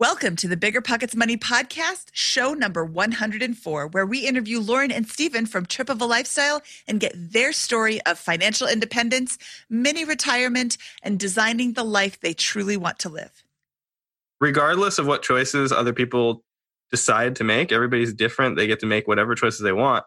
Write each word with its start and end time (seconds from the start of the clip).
Welcome 0.00 0.36
to 0.36 0.46
the 0.46 0.56
Bigger 0.56 0.80
Pockets 0.80 1.16
Money 1.16 1.36
Podcast, 1.36 2.10
show 2.12 2.54
number 2.54 2.84
104, 2.84 3.88
where 3.88 4.06
we 4.06 4.20
interview 4.20 4.60
Lauren 4.60 4.92
and 4.92 5.08
Stephen 5.08 5.44
from 5.44 5.66
Trip 5.66 5.90
of 5.90 6.00
a 6.00 6.04
Lifestyle 6.04 6.62
and 6.86 7.00
get 7.00 7.14
their 7.16 7.52
story 7.52 8.00
of 8.02 8.16
financial 8.16 8.68
independence, 8.68 9.38
mini 9.68 10.04
retirement, 10.04 10.78
and 11.02 11.18
designing 11.18 11.72
the 11.72 11.82
life 11.82 12.20
they 12.20 12.32
truly 12.32 12.76
want 12.76 13.00
to 13.00 13.08
live. 13.08 13.42
Regardless 14.40 15.00
of 15.00 15.08
what 15.08 15.24
choices 15.24 15.72
other 15.72 15.92
people 15.92 16.44
decide 16.92 17.34
to 17.34 17.42
make, 17.42 17.72
everybody's 17.72 18.14
different. 18.14 18.56
They 18.56 18.68
get 18.68 18.78
to 18.78 18.86
make 18.86 19.08
whatever 19.08 19.34
choices 19.34 19.62
they 19.62 19.72
want. 19.72 20.04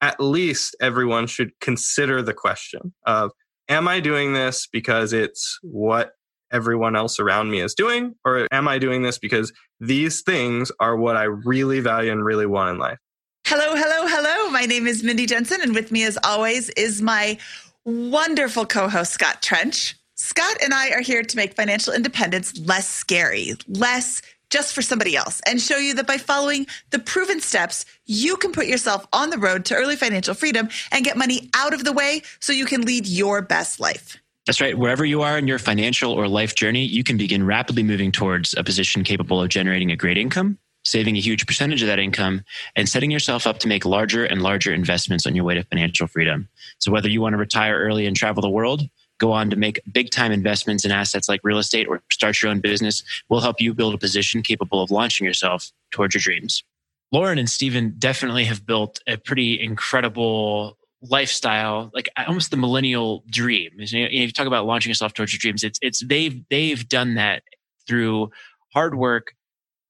At 0.00 0.18
least 0.18 0.74
everyone 0.80 1.28
should 1.28 1.52
consider 1.60 2.22
the 2.22 2.34
question 2.34 2.92
of 3.06 3.30
Am 3.68 3.86
I 3.86 4.00
doing 4.00 4.32
this 4.32 4.66
because 4.66 5.12
it's 5.12 5.60
what 5.62 6.17
everyone 6.52 6.96
else 6.96 7.18
around 7.18 7.50
me 7.50 7.60
is 7.60 7.74
doing? 7.74 8.14
Or 8.24 8.46
am 8.52 8.68
I 8.68 8.78
doing 8.78 9.02
this 9.02 9.18
because 9.18 9.52
these 9.80 10.22
things 10.22 10.72
are 10.80 10.96
what 10.96 11.16
I 11.16 11.24
really 11.24 11.80
value 11.80 12.12
and 12.12 12.24
really 12.24 12.46
want 12.46 12.70
in 12.70 12.78
life? 12.78 12.98
Hello, 13.46 13.74
hello, 13.74 14.06
hello. 14.06 14.50
My 14.50 14.66
name 14.66 14.86
is 14.86 15.02
Mindy 15.02 15.24
Jensen, 15.24 15.60
and 15.62 15.74
with 15.74 15.90
me, 15.90 16.04
as 16.04 16.18
always, 16.22 16.68
is 16.70 17.00
my 17.00 17.38
wonderful 17.84 18.66
co 18.66 18.88
host, 18.88 19.12
Scott 19.12 19.40
Trench. 19.40 19.96
Scott 20.16 20.56
and 20.62 20.74
I 20.74 20.90
are 20.90 21.00
here 21.00 21.22
to 21.22 21.36
make 21.36 21.54
financial 21.54 21.94
independence 21.94 22.58
less 22.58 22.88
scary, 22.88 23.54
less 23.68 24.20
just 24.50 24.74
for 24.74 24.82
somebody 24.82 25.16
else, 25.16 25.40
and 25.46 25.60
show 25.60 25.76
you 25.76 25.94
that 25.94 26.06
by 26.06 26.18
following 26.18 26.66
the 26.90 26.98
proven 26.98 27.40
steps, 27.40 27.84
you 28.06 28.36
can 28.36 28.52
put 28.52 28.66
yourself 28.66 29.06
on 29.12 29.30
the 29.30 29.38
road 29.38 29.64
to 29.66 29.74
early 29.74 29.96
financial 29.96 30.34
freedom 30.34 30.68
and 30.90 31.04
get 31.04 31.16
money 31.16 31.48
out 31.54 31.72
of 31.72 31.84
the 31.84 31.92
way 31.92 32.22
so 32.40 32.52
you 32.52 32.66
can 32.66 32.82
lead 32.82 33.06
your 33.06 33.42
best 33.42 33.80
life. 33.80 34.16
That's 34.48 34.62
right. 34.62 34.78
Wherever 34.78 35.04
you 35.04 35.20
are 35.20 35.36
in 35.36 35.46
your 35.46 35.58
financial 35.58 36.10
or 36.10 36.26
life 36.26 36.54
journey, 36.54 36.82
you 36.82 37.04
can 37.04 37.18
begin 37.18 37.44
rapidly 37.44 37.82
moving 37.82 38.10
towards 38.10 38.54
a 38.56 38.64
position 38.64 39.04
capable 39.04 39.42
of 39.42 39.50
generating 39.50 39.90
a 39.90 39.96
great 39.96 40.16
income, 40.16 40.56
saving 40.84 41.18
a 41.18 41.20
huge 41.20 41.46
percentage 41.46 41.82
of 41.82 41.88
that 41.88 41.98
income, 41.98 42.40
and 42.74 42.88
setting 42.88 43.10
yourself 43.10 43.46
up 43.46 43.58
to 43.58 43.68
make 43.68 43.84
larger 43.84 44.24
and 44.24 44.40
larger 44.40 44.72
investments 44.72 45.26
on 45.26 45.36
your 45.36 45.44
way 45.44 45.54
to 45.54 45.64
financial 45.64 46.06
freedom. 46.06 46.48
So, 46.78 46.90
whether 46.90 47.10
you 47.10 47.20
want 47.20 47.34
to 47.34 47.36
retire 47.36 47.78
early 47.78 48.06
and 48.06 48.16
travel 48.16 48.40
the 48.40 48.48
world, 48.48 48.84
go 49.18 49.32
on 49.32 49.50
to 49.50 49.56
make 49.56 49.82
big 49.92 50.08
time 50.08 50.32
investments 50.32 50.82
in 50.82 50.92
assets 50.92 51.28
like 51.28 51.42
real 51.44 51.58
estate, 51.58 51.86
or 51.86 52.00
start 52.10 52.40
your 52.40 52.50
own 52.50 52.60
business, 52.60 53.02
we'll 53.28 53.42
help 53.42 53.60
you 53.60 53.74
build 53.74 53.92
a 53.92 53.98
position 53.98 54.40
capable 54.40 54.82
of 54.82 54.90
launching 54.90 55.26
yourself 55.26 55.70
towards 55.90 56.14
your 56.14 56.22
dreams. 56.22 56.64
Lauren 57.12 57.38
and 57.38 57.50
Stephen 57.50 57.96
definitely 57.98 58.44
have 58.44 58.64
built 58.64 59.00
a 59.06 59.18
pretty 59.18 59.62
incredible 59.62 60.78
lifestyle, 61.02 61.90
like 61.94 62.08
almost 62.26 62.50
the 62.50 62.56
millennial 62.56 63.24
dream. 63.30 63.70
You 63.76 64.06
if 64.06 64.12
you 64.12 64.32
talk 64.32 64.46
about 64.46 64.66
launching 64.66 64.90
yourself 64.90 65.14
towards 65.14 65.32
your 65.32 65.38
dreams, 65.38 65.62
it's 65.64 65.78
it's 65.82 66.04
they've 66.04 66.42
they've 66.50 66.88
done 66.88 67.14
that 67.14 67.42
through 67.86 68.30
hard 68.72 68.96
work, 68.96 69.34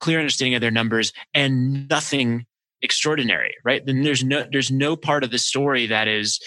clear 0.01 0.19
understanding 0.19 0.55
of 0.55 0.61
their 0.61 0.71
numbers, 0.71 1.13
and 1.35 1.89
nothing 1.89 2.47
extraordinary, 2.83 3.55
right? 3.65 3.85
Then 3.85 4.03
there's 4.03 4.25
no 4.25 4.47
there's 4.51 4.71
no 4.71 4.97
part 4.97 5.25
of 5.25 5.31
the 5.31 5.39
story 5.39 5.87
that 5.87 6.09
is 6.09 6.41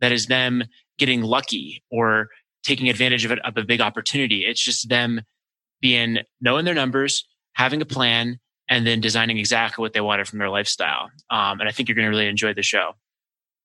that 0.00 0.12
is 0.12 0.26
them 0.26 0.64
getting 0.98 1.22
lucky 1.22 1.82
or 1.90 2.28
taking 2.64 2.88
advantage 2.88 3.24
of, 3.24 3.32
it, 3.32 3.44
of 3.44 3.56
a 3.56 3.64
big 3.64 3.80
opportunity. 3.80 4.44
It's 4.44 4.62
just 4.62 4.88
them 4.88 5.22
being 5.80 6.18
knowing 6.40 6.64
their 6.64 6.74
numbers, 6.74 7.26
having 7.54 7.82
a 7.82 7.86
plan, 7.86 8.38
and 8.68 8.86
then 8.86 9.00
designing 9.00 9.38
exactly 9.38 9.82
what 9.82 9.92
they 9.92 10.00
wanted 10.00 10.28
from 10.28 10.38
their 10.38 10.48
lifestyle. 10.48 11.10
Um, 11.30 11.60
and 11.60 11.68
I 11.68 11.72
think 11.72 11.88
you're 11.88 11.96
going 11.96 12.06
to 12.06 12.10
really 12.10 12.28
enjoy 12.28 12.54
the 12.54 12.62
show. 12.62 12.92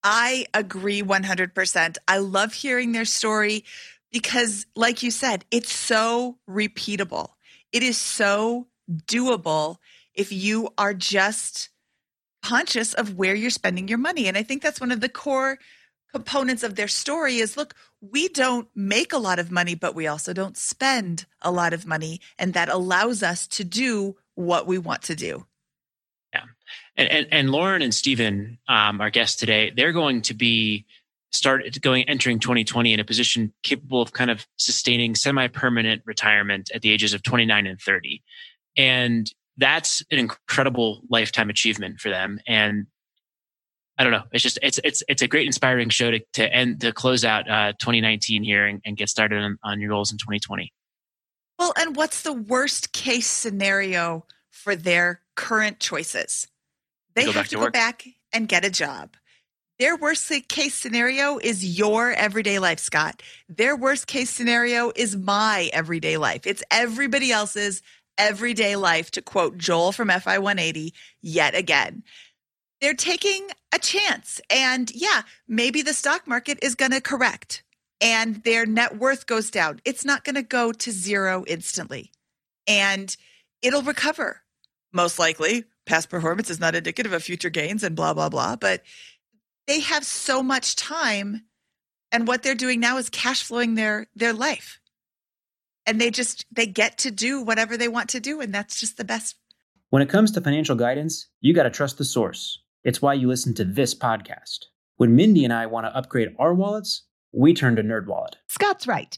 I 0.09 0.45
agree 0.53 1.03
100%. 1.03 1.97
I 2.07 2.19
love 2.19 2.53
hearing 2.53 2.93
their 2.93 3.03
story 3.03 3.65
because, 4.09 4.65
like 4.73 5.03
you 5.03 5.11
said, 5.11 5.43
it's 5.51 5.75
so 5.75 6.37
repeatable. 6.49 7.31
It 7.73 7.83
is 7.83 7.97
so 7.97 8.67
doable 8.89 9.79
if 10.13 10.31
you 10.31 10.69
are 10.77 10.93
just 10.93 11.67
conscious 12.41 12.93
of 12.93 13.15
where 13.15 13.35
you're 13.35 13.49
spending 13.49 13.89
your 13.89 13.97
money. 13.97 14.29
And 14.29 14.37
I 14.37 14.43
think 14.43 14.61
that's 14.61 14.79
one 14.79 14.93
of 14.93 15.01
the 15.01 15.09
core 15.09 15.59
components 16.13 16.63
of 16.63 16.75
their 16.75 16.87
story 16.87 17.39
is 17.39 17.57
look, 17.57 17.75
we 17.99 18.29
don't 18.29 18.69
make 18.73 19.11
a 19.11 19.17
lot 19.17 19.39
of 19.39 19.51
money, 19.51 19.75
but 19.75 19.93
we 19.93 20.07
also 20.07 20.31
don't 20.31 20.55
spend 20.55 21.25
a 21.41 21.51
lot 21.51 21.73
of 21.73 21.85
money. 21.85 22.21
And 22.39 22.53
that 22.53 22.69
allows 22.69 23.23
us 23.23 23.45
to 23.47 23.65
do 23.65 24.15
what 24.35 24.67
we 24.67 24.77
want 24.77 25.01
to 25.01 25.15
do. 25.15 25.45
And, 26.97 27.09
and, 27.09 27.27
and 27.31 27.49
Lauren 27.51 27.81
and 27.81 27.93
Stephen, 27.93 28.57
um, 28.67 28.99
our 29.01 29.09
guests 29.09 29.37
today, 29.37 29.71
they're 29.75 29.93
going 29.93 30.21
to 30.23 30.33
be 30.33 30.85
start 31.31 31.63
going 31.81 32.03
entering 32.09 32.39
2020 32.39 32.93
in 32.93 32.99
a 32.99 33.03
position 33.03 33.53
capable 33.61 34.01
of 34.01 34.13
kind 34.13 34.31
of 34.31 34.47
sustaining 34.57 35.13
semi-permanent 35.13 36.01
retirement 36.05 36.71
at 36.73 36.81
the 36.81 36.91
ages 36.91 37.13
of 37.13 37.21
29 37.21 37.67
and 37.67 37.79
30. 37.79 38.23
And 38.77 39.31
that's 39.57 40.03
an 40.11 40.19
incredible 40.19 41.01
lifetime 41.09 41.49
achievement 41.49 41.99
for 41.99 42.09
them. 42.09 42.39
And 42.47 42.87
I 43.97 44.03
don't 44.03 44.11
know. 44.11 44.23
It's 44.31 44.43
just 44.43 44.59
it's 44.61 44.79
it's 44.83 45.01
it's 45.07 45.23
a 45.23 45.27
great 45.27 45.47
inspiring 45.47 45.89
show 45.89 46.11
to 46.11 46.19
to 46.33 46.53
end 46.53 46.81
to 46.81 46.93
close 46.93 47.25
out 47.25 47.49
uh, 47.49 47.73
2019 47.79 48.43
here 48.43 48.67
and, 48.67 48.79
and 48.85 48.95
get 48.95 49.09
started 49.09 49.39
on, 49.39 49.57
on 49.63 49.81
your 49.81 49.89
goals 49.89 50.11
in 50.11 50.19
2020. 50.19 50.71
Well, 51.57 51.73
and 51.75 51.95
what's 51.95 52.21
the 52.21 52.33
worst 52.33 52.93
case 52.93 53.25
scenario 53.25 54.25
for 54.51 54.75
their 54.75 55.21
current 55.35 55.79
choices? 55.79 56.47
They 57.17 57.25
go 57.25 57.31
have 57.31 57.35
back 57.35 57.49
to, 57.49 57.55
to 57.55 57.61
go 57.61 57.71
back 57.71 58.07
and 58.31 58.47
get 58.47 58.63
a 58.63 58.69
job. 58.69 59.17
Their 59.79 59.95
worst 59.95 60.31
case 60.47 60.75
scenario 60.75 61.39
is 61.39 61.77
your 61.77 62.11
everyday 62.11 62.59
life, 62.59 62.79
Scott. 62.79 63.21
Their 63.49 63.75
worst 63.75 64.07
case 64.07 64.29
scenario 64.29 64.91
is 64.95 65.15
my 65.15 65.69
everyday 65.73 66.17
life. 66.17 66.45
It's 66.45 66.63
everybody 66.71 67.31
else's 67.31 67.81
everyday 68.19 68.75
life, 68.75 69.11
to 69.11 69.21
quote 69.21 69.57
Joel 69.57 69.91
from 69.91 70.09
FI 70.09 70.37
180 70.39 70.93
yet 71.21 71.55
again. 71.55 72.03
They're 72.81 72.93
taking 72.93 73.47
a 73.73 73.79
chance. 73.79 74.39
And 74.51 74.91
yeah, 74.93 75.23
maybe 75.47 75.81
the 75.81 75.93
stock 75.93 76.27
market 76.27 76.59
is 76.61 76.75
going 76.75 76.91
to 76.91 77.01
correct 77.01 77.63
and 77.99 78.43
their 78.43 78.65
net 78.65 78.97
worth 78.97 79.25
goes 79.25 79.49
down. 79.49 79.79
It's 79.85 80.05
not 80.05 80.23
going 80.23 80.35
to 80.35 80.43
go 80.43 80.71
to 80.71 80.91
zero 80.91 81.43
instantly 81.47 82.11
and 82.67 83.15
it'll 83.61 83.81
recover 83.81 84.41
most 84.93 85.17
likely 85.19 85.65
past 85.87 86.09
performance 86.09 86.49
is 86.49 86.59
not 86.59 86.75
indicative 86.75 87.13
of 87.13 87.23
future 87.23 87.49
gains 87.49 87.83
and 87.83 87.95
blah 87.95 88.13
blah 88.13 88.29
blah 88.29 88.55
but 88.55 88.83
they 89.65 89.79
have 89.79 90.03
so 90.03 90.43
much 90.43 90.75
time 90.75 91.43
and 92.11 92.27
what 92.27 92.43
they're 92.43 92.55
doing 92.55 92.79
now 92.79 92.97
is 92.97 93.09
cash 93.09 93.43
flowing 93.43 93.75
their 93.75 94.07
their 94.15 94.33
life 94.33 94.79
and 95.87 95.99
they 95.99 96.11
just 96.11 96.45
they 96.51 96.67
get 96.67 96.99
to 96.99 97.09
do 97.11 97.41
whatever 97.41 97.77
they 97.77 97.87
want 97.87 98.09
to 98.09 98.19
do 98.19 98.41
and 98.41 98.53
that's 98.53 98.79
just 98.79 98.97
the 98.97 99.05
best 99.05 99.35
When 99.89 100.01
it 100.01 100.09
comes 100.09 100.31
to 100.31 100.41
financial 100.41 100.75
guidance, 100.75 101.27
you 101.39 101.53
got 101.53 101.63
to 101.63 101.69
trust 101.69 101.97
the 101.97 102.03
source. 102.05 102.61
It's 102.83 103.01
why 103.01 103.13
you 103.13 103.27
listen 103.27 103.53
to 103.55 103.63
this 103.63 103.95
podcast. 103.95 104.65
When 104.97 105.15
Mindy 105.15 105.45
and 105.45 105.53
I 105.53 105.65
want 105.65 105.85
to 105.85 105.95
upgrade 105.95 106.35
our 106.37 106.53
wallets, 106.53 107.03
we 107.31 107.53
turn 107.53 107.77
to 107.77 107.83
NerdWallet. 107.83 108.33
Scott's 108.47 108.85
right. 108.87 109.17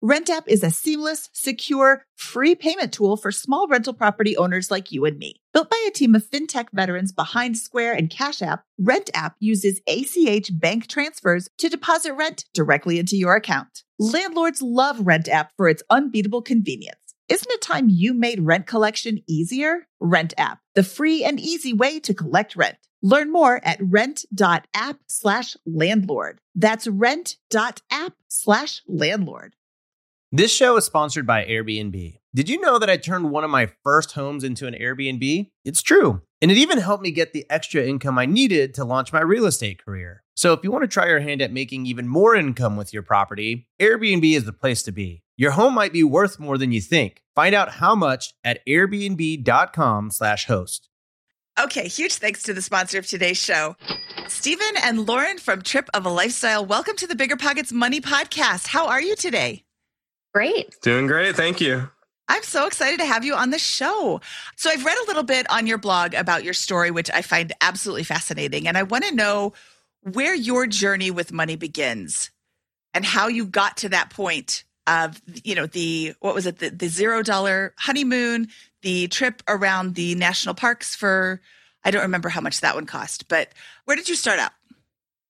Rent 0.00 0.30
app 0.30 0.44
is 0.46 0.62
a 0.62 0.70
seamless, 0.70 1.28
secure, 1.32 2.04
free 2.14 2.54
payment 2.54 2.92
tool 2.92 3.16
for 3.16 3.32
small 3.32 3.66
rental 3.66 3.92
property 3.92 4.36
owners 4.36 4.70
like 4.70 4.92
you 4.92 5.04
and 5.04 5.18
me. 5.18 5.40
Built 5.52 5.68
by 5.68 5.84
a 5.88 5.90
team 5.90 6.14
of 6.14 6.24
fintech 6.24 6.66
veterans 6.72 7.10
behind 7.10 7.58
Square 7.58 7.94
and 7.94 8.08
Cash 8.08 8.40
App, 8.40 8.62
Rent 8.78 9.10
app 9.12 9.34
uses 9.40 9.80
ACH 9.88 10.50
bank 10.52 10.86
transfers 10.86 11.48
to 11.58 11.68
deposit 11.68 12.12
rent 12.12 12.44
directly 12.54 13.00
into 13.00 13.16
your 13.16 13.34
account. 13.34 13.82
Landlords 13.98 14.62
love 14.62 15.00
Rent 15.00 15.28
app 15.28 15.50
for 15.56 15.68
its 15.68 15.82
unbeatable 15.90 16.42
convenience. 16.42 17.00
Isn't 17.28 17.50
it 17.50 17.60
time 17.60 17.88
you 17.88 18.14
made 18.14 18.40
rent 18.40 18.68
collection 18.68 19.20
easier? 19.26 19.88
Rent 19.98 20.32
app, 20.38 20.60
the 20.76 20.84
free 20.84 21.24
and 21.24 21.40
easy 21.40 21.72
way 21.72 21.98
to 22.00 22.14
collect 22.14 22.54
rent. 22.54 22.76
Learn 23.02 23.32
more 23.32 23.60
at 23.64 23.78
rent.app 23.80 24.98
slash 25.08 25.56
landlord. 25.66 26.40
That's 26.54 26.86
rent.app 26.86 28.12
slash 28.28 28.82
landlord. 28.86 29.54
This 30.30 30.52
show 30.52 30.76
is 30.76 30.84
sponsored 30.84 31.26
by 31.26 31.46
Airbnb. 31.46 32.18
Did 32.34 32.50
you 32.50 32.60
know 32.60 32.78
that 32.78 32.90
I 32.90 32.98
turned 32.98 33.30
one 33.30 33.44
of 33.44 33.50
my 33.50 33.70
first 33.82 34.12
homes 34.12 34.44
into 34.44 34.66
an 34.66 34.74
Airbnb? 34.74 35.50
It's 35.64 35.80
true. 35.80 36.20
And 36.42 36.50
it 36.50 36.58
even 36.58 36.76
helped 36.76 37.02
me 37.02 37.10
get 37.12 37.32
the 37.32 37.46
extra 37.48 37.82
income 37.82 38.18
I 38.18 38.26
needed 38.26 38.74
to 38.74 38.84
launch 38.84 39.10
my 39.10 39.22
real 39.22 39.46
estate 39.46 39.82
career. 39.82 40.24
So 40.36 40.52
if 40.52 40.62
you 40.62 40.70
want 40.70 40.82
to 40.82 40.88
try 40.88 41.06
your 41.06 41.20
hand 41.20 41.40
at 41.40 41.50
making 41.50 41.86
even 41.86 42.06
more 42.06 42.36
income 42.36 42.76
with 42.76 42.92
your 42.92 43.02
property, 43.02 43.68
Airbnb 43.80 44.36
is 44.36 44.44
the 44.44 44.52
place 44.52 44.82
to 44.82 44.92
be. 44.92 45.22
Your 45.38 45.52
home 45.52 45.72
might 45.72 45.94
be 45.94 46.04
worth 46.04 46.38
more 46.38 46.58
than 46.58 46.72
you 46.72 46.82
think. 46.82 47.22
Find 47.34 47.54
out 47.54 47.76
how 47.76 47.94
much 47.94 48.34
at 48.44 48.60
airbnb.com/slash 48.66 50.44
host. 50.44 50.90
Okay, 51.58 51.88
huge 51.88 52.16
thanks 52.16 52.42
to 52.42 52.52
the 52.52 52.60
sponsor 52.60 52.98
of 52.98 53.06
today's 53.06 53.38
show. 53.38 53.76
Stephen 54.26 54.76
and 54.82 55.06
Lauren 55.08 55.38
from 55.38 55.62
Trip 55.62 55.88
of 55.94 56.04
a 56.04 56.10
Lifestyle, 56.10 56.66
welcome 56.66 56.96
to 56.96 57.06
the 57.06 57.16
Bigger 57.16 57.36
Pockets 57.36 57.72
Money 57.72 58.02
Podcast. 58.02 58.66
How 58.66 58.88
are 58.88 59.00
you 59.00 59.16
today? 59.16 59.64
Great. 60.34 60.74
Doing 60.82 61.06
great. 61.06 61.36
Thank 61.36 61.60
you. 61.60 61.90
I'm 62.28 62.42
so 62.42 62.66
excited 62.66 63.00
to 63.00 63.06
have 63.06 63.24
you 63.24 63.34
on 63.34 63.50
the 63.50 63.58
show. 63.58 64.20
So, 64.56 64.70
I've 64.70 64.84
read 64.84 64.98
a 64.98 65.06
little 65.06 65.22
bit 65.22 65.50
on 65.50 65.66
your 65.66 65.78
blog 65.78 66.12
about 66.14 66.44
your 66.44 66.52
story, 66.52 66.90
which 66.90 67.10
I 67.10 67.22
find 67.22 67.52
absolutely 67.60 68.04
fascinating. 68.04 68.68
And 68.68 68.76
I 68.76 68.82
want 68.82 69.04
to 69.04 69.14
know 69.14 69.54
where 70.02 70.34
your 70.34 70.66
journey 70.66 71.10
with 71.10 71.32
money 71.32 71.56
begins 71.56 72.30
and 72.94 73.04
how 73.04 73.28
you 73.28 73.46
got 73.46 73.78
to 73.78 73.88
that 73.90 74.10
point 74.10 74.64
of, 74.86 75.20
you 75.44 75.54
know, 75.54 75.66
the, 75.66 76.14
what 76.20 76.34
was 76.34 76.46
it, 76.46 76.58
the, 76.58 76.70
the 76.70 76.88
zero 76.88 77.22
dollar 77.22 77.74
honeymoon, 77.78 78.48
the 78.82 79.08
trip 79.08 79.42
around 79.48 79.94
the 79.94 80.14
national 80.14 80.54
parks 80.54 80.94
for, 80.94 81.40
I 81.84 81.90
don't 81.90 82.02
remember 82.02 82.28
how 82.28 82.40
much 82.40 82.60
that 82.60 82.74
one 82.74 82.86
cost, 82.86 83.28
but 83.28 83.50
where 83.84 83.96
did 83.96 84.08
you 84.08 84.14
start 84.14 84.38
out? 84.38 84.52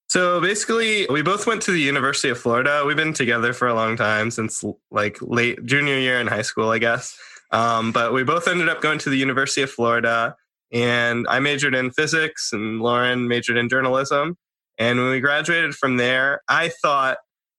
So 0.09 0.41
basically, 0.41 1.07
we 1.11 1.21
both 1.21 1.47
went 1.47 1.61
to 1.63 1.71
the 1.71 1.81
University 1.81 2.31
of 2.31 2.39
Florida. 2.39 2.83
We've 2.87 2.97
been 2.97 3.13
together 3.13 3.53
for 3.53 3.69
a 3.69 3.75
long 3.75 3.95
time 3.95 4.31
since 4.31 4.65
like 4.91 5.19
late 5.21 5.63
junior 5.67 5.99
year 5.99 6.19
in 6.19 6.27
high 6.27 6.43
school, 6.43 6.71
I 6.71 6.79
guess. 6.79 7.15
Um, 7.51 7.93
but 7.93 8.15
we 8.15 8.25
both 8.25 8.49
ended 8.49 8.71
up 8.71 8.81
going 8.81 8.99
to 9.01 9.11
the 9.11 9.19
University 9.19 9.63
of 9.63 9.71
Florida, 9.71 10.35
and 10.73 11.27
I 11.29 11.41
majored 11.41 11.75
in 11.75 11.91
physics, 11.91 12.55
and 12.55 12.81
Lauren 12.81 13.29
majored 13.29 13.59
in 13.59 13.69
journalism. 13.69 14.37
And 14.79 14.99
when 14.99 15.11
we 15.11 15.21
graduated 15.21 15.75
from 15.75 15.99
there, 15.99 16.41
I 16.49 16.71
thought 16.83 17.19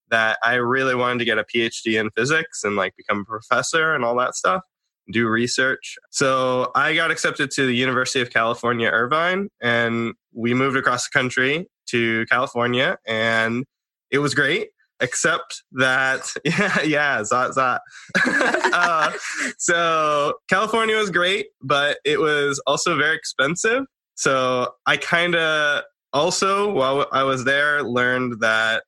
that 0.09 0.39
I 0.43 0.55
really 0.55 0.95
wanted 0.95 1.19
to 1.19 1.25
get 1.25 1.37
a 1.37 1.43
PhD 1.43 1.99
in 1.99 2.09
physics 2.11 2.63
and 2.63 2.75
like 2.75 2.95
become 2.95 3.19
a 3.19 3.25
professor 3.25 3.93
and 3.93 4.03
all 4.03 4.15
that 4.17 4.33
stuff, 4.35 4.63
do 5.11 5.27
research. 5.27 5.97
So 6.09 6.71
I 6.73 6.95
got 6.95 7.11
accepted 7.11 7.51
to 7.51 7.67
the 7.67 7.75
University 7.75 8.21
of 8.21 8.31
California, 8.31 8.89
Irvine, 8.89 9.49
and 9.61 10.13
we 10.33 10.55
moved 10.55 10.77
across 10.77 11.07
the 11.07 11.11
country 11.11 11.67
to 11.91 12.25
California, 12.27 12.97
and 13.07 13.65
it 14.11 14.19
was 14.19 14.33
great. 14.33 14.69
Except 15.01 15.63
that, 15.73 16.29
yeah, 16.43 16.81
yeah, 16.81 17.21
zot 17.21 17.53
zot. 17.53 17.79
uh, 18.73 19.11
so 19.57 20.33
California 20.49 20.97
was 20.97 21.09
great, 21.09 21.47
but 21.61 21.99
it 22.03 22.19
was 22.19 22.61
also 22.67 22.97
very 22.97 23.15
expensive. 23.15 23.85
So 24.15 24.73
I 24.85 24.97
kind 24.97 25.35
of 25.35 25.83
also, 26.11 26.71
while 26.71 27.07
I 27.13 27.23
was 27.23 27.45
there, 27.45 27.81
learned 27.83 28.41
that 28.41 28.83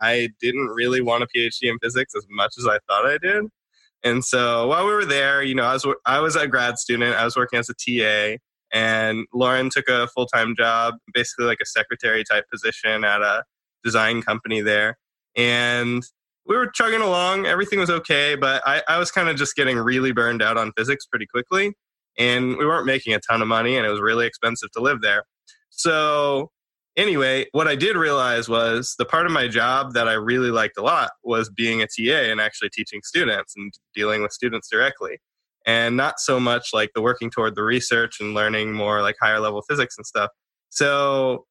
I 0.00 0.28
didn't 0.40 0.68
really 0.68 1.00
want 1.00 1.24
a 1.24 1.26
PhD 1.26 1.62
in 1.62 1.78
physics 1.80 2.14
as 2.16 2.26
much 2.30 2.54
as 2.58 2.66
I 2.66 2.78
thought 2.86 3.06
I 3.06 3.18
did. 3.18 3.44
And 4.04 4.24
so 4.24 4.68
while 4.68 4.86
we 4.86 4.92
were 4.92 5.04
there, 5.04 5.42
you 5.42 5.54
know, 5.54 5.64
I 5.64 5.72
was 5.72 5.86
I 6.04 6.20
was 6.20 6.36
a 6.36 6.46
grad 6.46 6.78
student. 6.78 7.16
I 7.16 7.24
was 7.24 7.36
working 7.36 7.58
as 7.58 7.68
a 7.68 7.74
TA, 7.74 8.36
and 8.72 9.26
Lauren 9.32 9.70
took 9.70 9.88
a 9.88 10.08
full 10.08 10.26
time 10.26 10.54
job, 10.56 10.94
basically 11.14 11.46
like 11.46 11.58
a 11.62 11.66
secretary 11.66 12.24
type 12.24 12.44
position 12.52 13.04
at 13.04 13.22
a 13.22 13.44
design 13.84 14.22
company 14.22 14.60
there. 14.60 14.98
And 15.36 16.02
we 16.46 16.56
were 16.56 16.68
chugging 16.68 17.00
along. 17.00 17.46
Everything 17.46 17.78
was 17.78 17.90
okay, 17.90 18.36
but 18.36 18.62
I, 18.66 18.82
I 18.88 18.98
was 18.98 19.10
kind 19.10 19.28
of 19.28 19.36
just 19.36 19.56
getting 19.56 19.78
really 19.78 20.12
burned 20.12 20.42
out 20.42 20.56
on 20.56 20.72
physics 20.76 21.06
pretty 21.06 21.26
quickly. 21.26 21.72
And 22.18 22.56
we 22.56 22.64
weren't 22.64 22.86
making 22.86 23.14
a 23.14 23.20
ton 23.20 23.42
of 23.42 23.48
money, 23.48 23.76
and 23.76 23.86
it 23.86 23.90
was 23.90 24.00
really 24.00 24.26
expensive 24.26 24.70
to 24.72 24.80
live 24.80 25.02
there. 25.02 25.24
So 25.70 26.50
anyway, 26.96 27.46
what 27.52 27.68
I 27.68 27.76
did 27.76 27.96
realize 27.96 28.48
was 28.48 28.94
the 28.98 29.04
part 29.04 29.26
of 29.26 29.32
my 29.32 29.48
job 29.48 29.92
that 29.92 30.08
I 30.08 30.14
really 30.14 30.50
liked 30.50 30.78
a 30.78 30.82
lot 30.82 31.10
was 31.22 31.50
being 31.50 31.82
a 31.82 31.86
TA 31.86 32.30
and 32.30 32.40
actually 32.40 32.70
teaching 32.70 33.00
students 33.04 33.54
and 33.56 33.72
dealing 33.94 34.22
with 34.22 34.32
students 34.32 34.68
directly. 34.70 35.18
And 35.66 35.96
not 35.96 36.20
so 36.20 36.38
much 36.38 36.70
like 36.72 36.92
the 36.94 37.02
working 37.02 37.28
toward 37.28 37.56
the 37.56 37.64
research 37.64 38.20
and 38.20 38.34
learning 38.34 38.72
more 38.72 39.02
like 39.02 39.16
higher 39.20 39.40
level 39.40 39.62
physics 39.68 39.96
and 39.98 40.06
stuff. 40.06 40.30
So, 40.70 41.44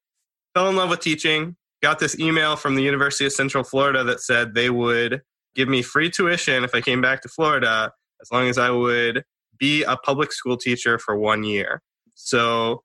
fell 0.54 0.70
in 0.70 0.78
love 0.78 0.90
with 0.90 1.02
teaching. 1.02 1.58
Got 1.84 2.00
this 2.00 2.18
email 2.18 2.56
from 2.56 2.76
the 2.76 2.82
University 2.82 3.26
of 3.26 3.34
Central 3.34 3.64
Florida 3.64 4.04
that 4.06 4.22
said 4.22 4.56
they 4.56 4.70
would 4.70 5.22
give 5.54 5.68
me 5.68 5.82
free 5.82 6.10
tuition 6.10 6.64
if 6.64 6.74
I 6.74 6.82
came 6.82 7.02
back 7.02 7.22
to 7.22 7.30
Florida 7.30 7.92
as 8.22 8.32
long 8.32 8.48
as 8.48 8.58
I 8.58 8.70
would 8.70 9.24
be 9.58 9.84
a 9.84 9.98
public 9.98 10.32
school 10.32 10.58
teacher 10.58 10.98
for 10.98 11.16
one 11.18 11.44
year. 11.44 11.82
So 12.16 12.84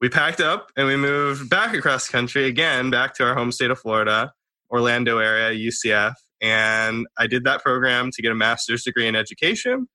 we 0.00 0.08
packed 0.08 0.40
up 0.40 0.70
and 0.76 0.86
we 0.86 0.96
moved 0.96 1.48
back 1.48 1.74
across 1.74 2.06
the 2.06 2.12
country 2.12 2.46
again, 2.46 2.90
back 2.90 3.14
to 3.14 3.24
our 3.24 3.34
home 3.34 3.52
state 3.52 3.70
of 3.70 3.78
Florida, 3.78 4.32
Orlando 4.70 5.18
area, 5.18 5.56
UCF. 5.70 6.14
And 6.40 7.06
I 7.16 7.26
did 7.28 7.44
that 7.44 7.62
program 7.62 8.10
to 8.12 8.22
get 8.22 8.32
a 8.32 8.34
master's 8.34 8.82
degree 8.82 9.06
in 9.06 9.14
education. 9.14 9.88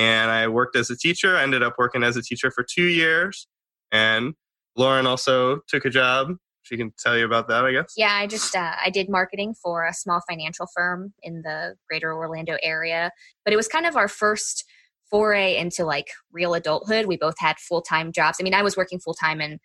And 0.00 0.30
I 0.30 0.48
worked 0.48 0.76
as 0.76 0.88
a 0.88 0.96
teacher. 0.96 1.36
I 1.36 1.42
ended 1.42 1.62
up 1.62 1.74
working 1.76 2.02
as 2.02 2.16
a 2.16 2.22
teacher 2.22 2.50
for 2.50 2.64
two 2.64 2.86
years. 2.86 3.46
And 3.92 4.32
Lauren 4.74 5.06
also 5.06 5.58
took 5.68 5.84
a 5.84 5.90
job. 5.90 6.36
She 6.62 6.78
can 6.78 6.94
tell 6.98 7.18
you 7.18 7.26
about 7.26 7.48
that, 7.48 7.66
I 7.66 7.72
guess. 7.72 7.92
Yeah, 7.98 8.14
I 8.14 8.26
just 8.26 8.56
uh, 8.56 8.76
I 8.82 8.88
did 8.88 9.10
marketing 9.10 9.54
for 9.62 9.84
a 9.84 9.92
small 9.92 10.22
financial 10.26 10.66
firm 10.74 11.12
in 11.22 11.42
the 11.42 11.74
greater 11.86 12.14
Orlando 12.14 12.56
area, 12.62 13.10
but 13.44 13.52
it 13.52 13.58
was 13.58 13.68
kind 13.68 13.84
of 13.84 13.94
our 13.94 14.08
first 14.08 14.64
foray 15.10 15.58
into 15.58 15.84
like 15.84 16.08
real 16.32 16.54
adulthood. 16.54 17.04
We 17.04 17.18
both 17.18 17.38
had 17.38 17.58
full 17.58 17.82
time 17.82 18.10
jobs. 18.10 18.38
I 18.40 18.42
mean, 18.42 18.54
I 18.54 18.62
was 18.62 18.78
working 18.78 19.00
full 19.00 19.14
time 19.14 19.42
in 19.42 19.58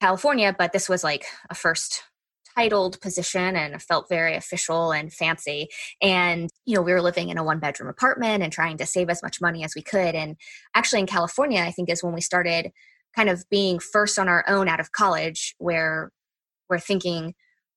California, 0.00 0.52
but 0.58 0.72
this 0.72 0.88
was 0.88 1.04
like 1.04 1.26
a 1.48 1.54
first 1.54 2.02
titled 2.54 3.00
position 3.00 3.56
and 3.56 3.80
felt 3.82 4.08
very 4.08 4.34
official 4.34 4.92
and 4.92 5.12
fancy. 5.12 5.68
And, 6.02 6.50
you 6.66 6.74
know, 6.74 6.82
we 6.82 6.92
were 6.92 7.02
living 7.02 7.28
in 7.28 7.38
a 7.38 7.44
one 7.44 7.58
bedroom 7.58 7.88
apartment 7.88 8.42
and 8.42 8.52
trying 8.52 8.76
to 8.78 8.86
save 8.86 9.10
as 9.10 9.22
much 9.22 9.40
money 9.40 9.64
as 9.64 9.74
we 9.74 9.82
could. 9.82 10.14
And 10.14 10.36
actually, 10.74 11.00
in 11.00 11.06
California, 11.06 11.62
I 11.62 11.70
think 11.70 11.88
is 11.88 12.02
when 12.02 12.14
we 12.14 12.20
started 12.20 12.72
kind 13.16 13.28
of 13.28 13.44
being 13.50 13.78
first 13.78 14.18
on 14.18 14.28
our 14.28 14.44
own 14.48 14.68
out 14.68 14.80
of 14.80 14.92
college, 14.92 15.54
where 15.58 16.12
we're 16.68 16.78
thinking, 16.78 17.34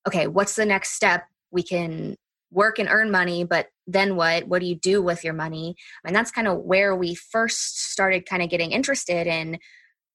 okay, 0.08 0.28
what's 0.28 0.56
the 0.56 0.66
next 0.66 0.92
step? 0.94 1.24
We 1.52 1.64
can 1.64 2.18
work 2.52 2.78
and 2.78 2.88
earn 2.90 3.10
money, 3.10 3.44
but 3.44 3.70
then 3.88 4.16
what? 4.16 4.48
What 4.48 4.60
do 4.60 4.68
you 4.68 4.76
do 4.76 5.02
with 5.02 5.24
your 5.24 5.34
money? 5.34 5.76
And 6.06 6.16
that's 6.16 6.32
kind 6.32 6.48
of 6.48 6.60
where 6.60 6.96
we 6.96 7.16
first 7.16 7.92
started 7.92 8.28
kind 8.28 8.44
of 8.44 8.50
getting 8.50 8.72
interested 8.72 9.28
in 9.28 9.58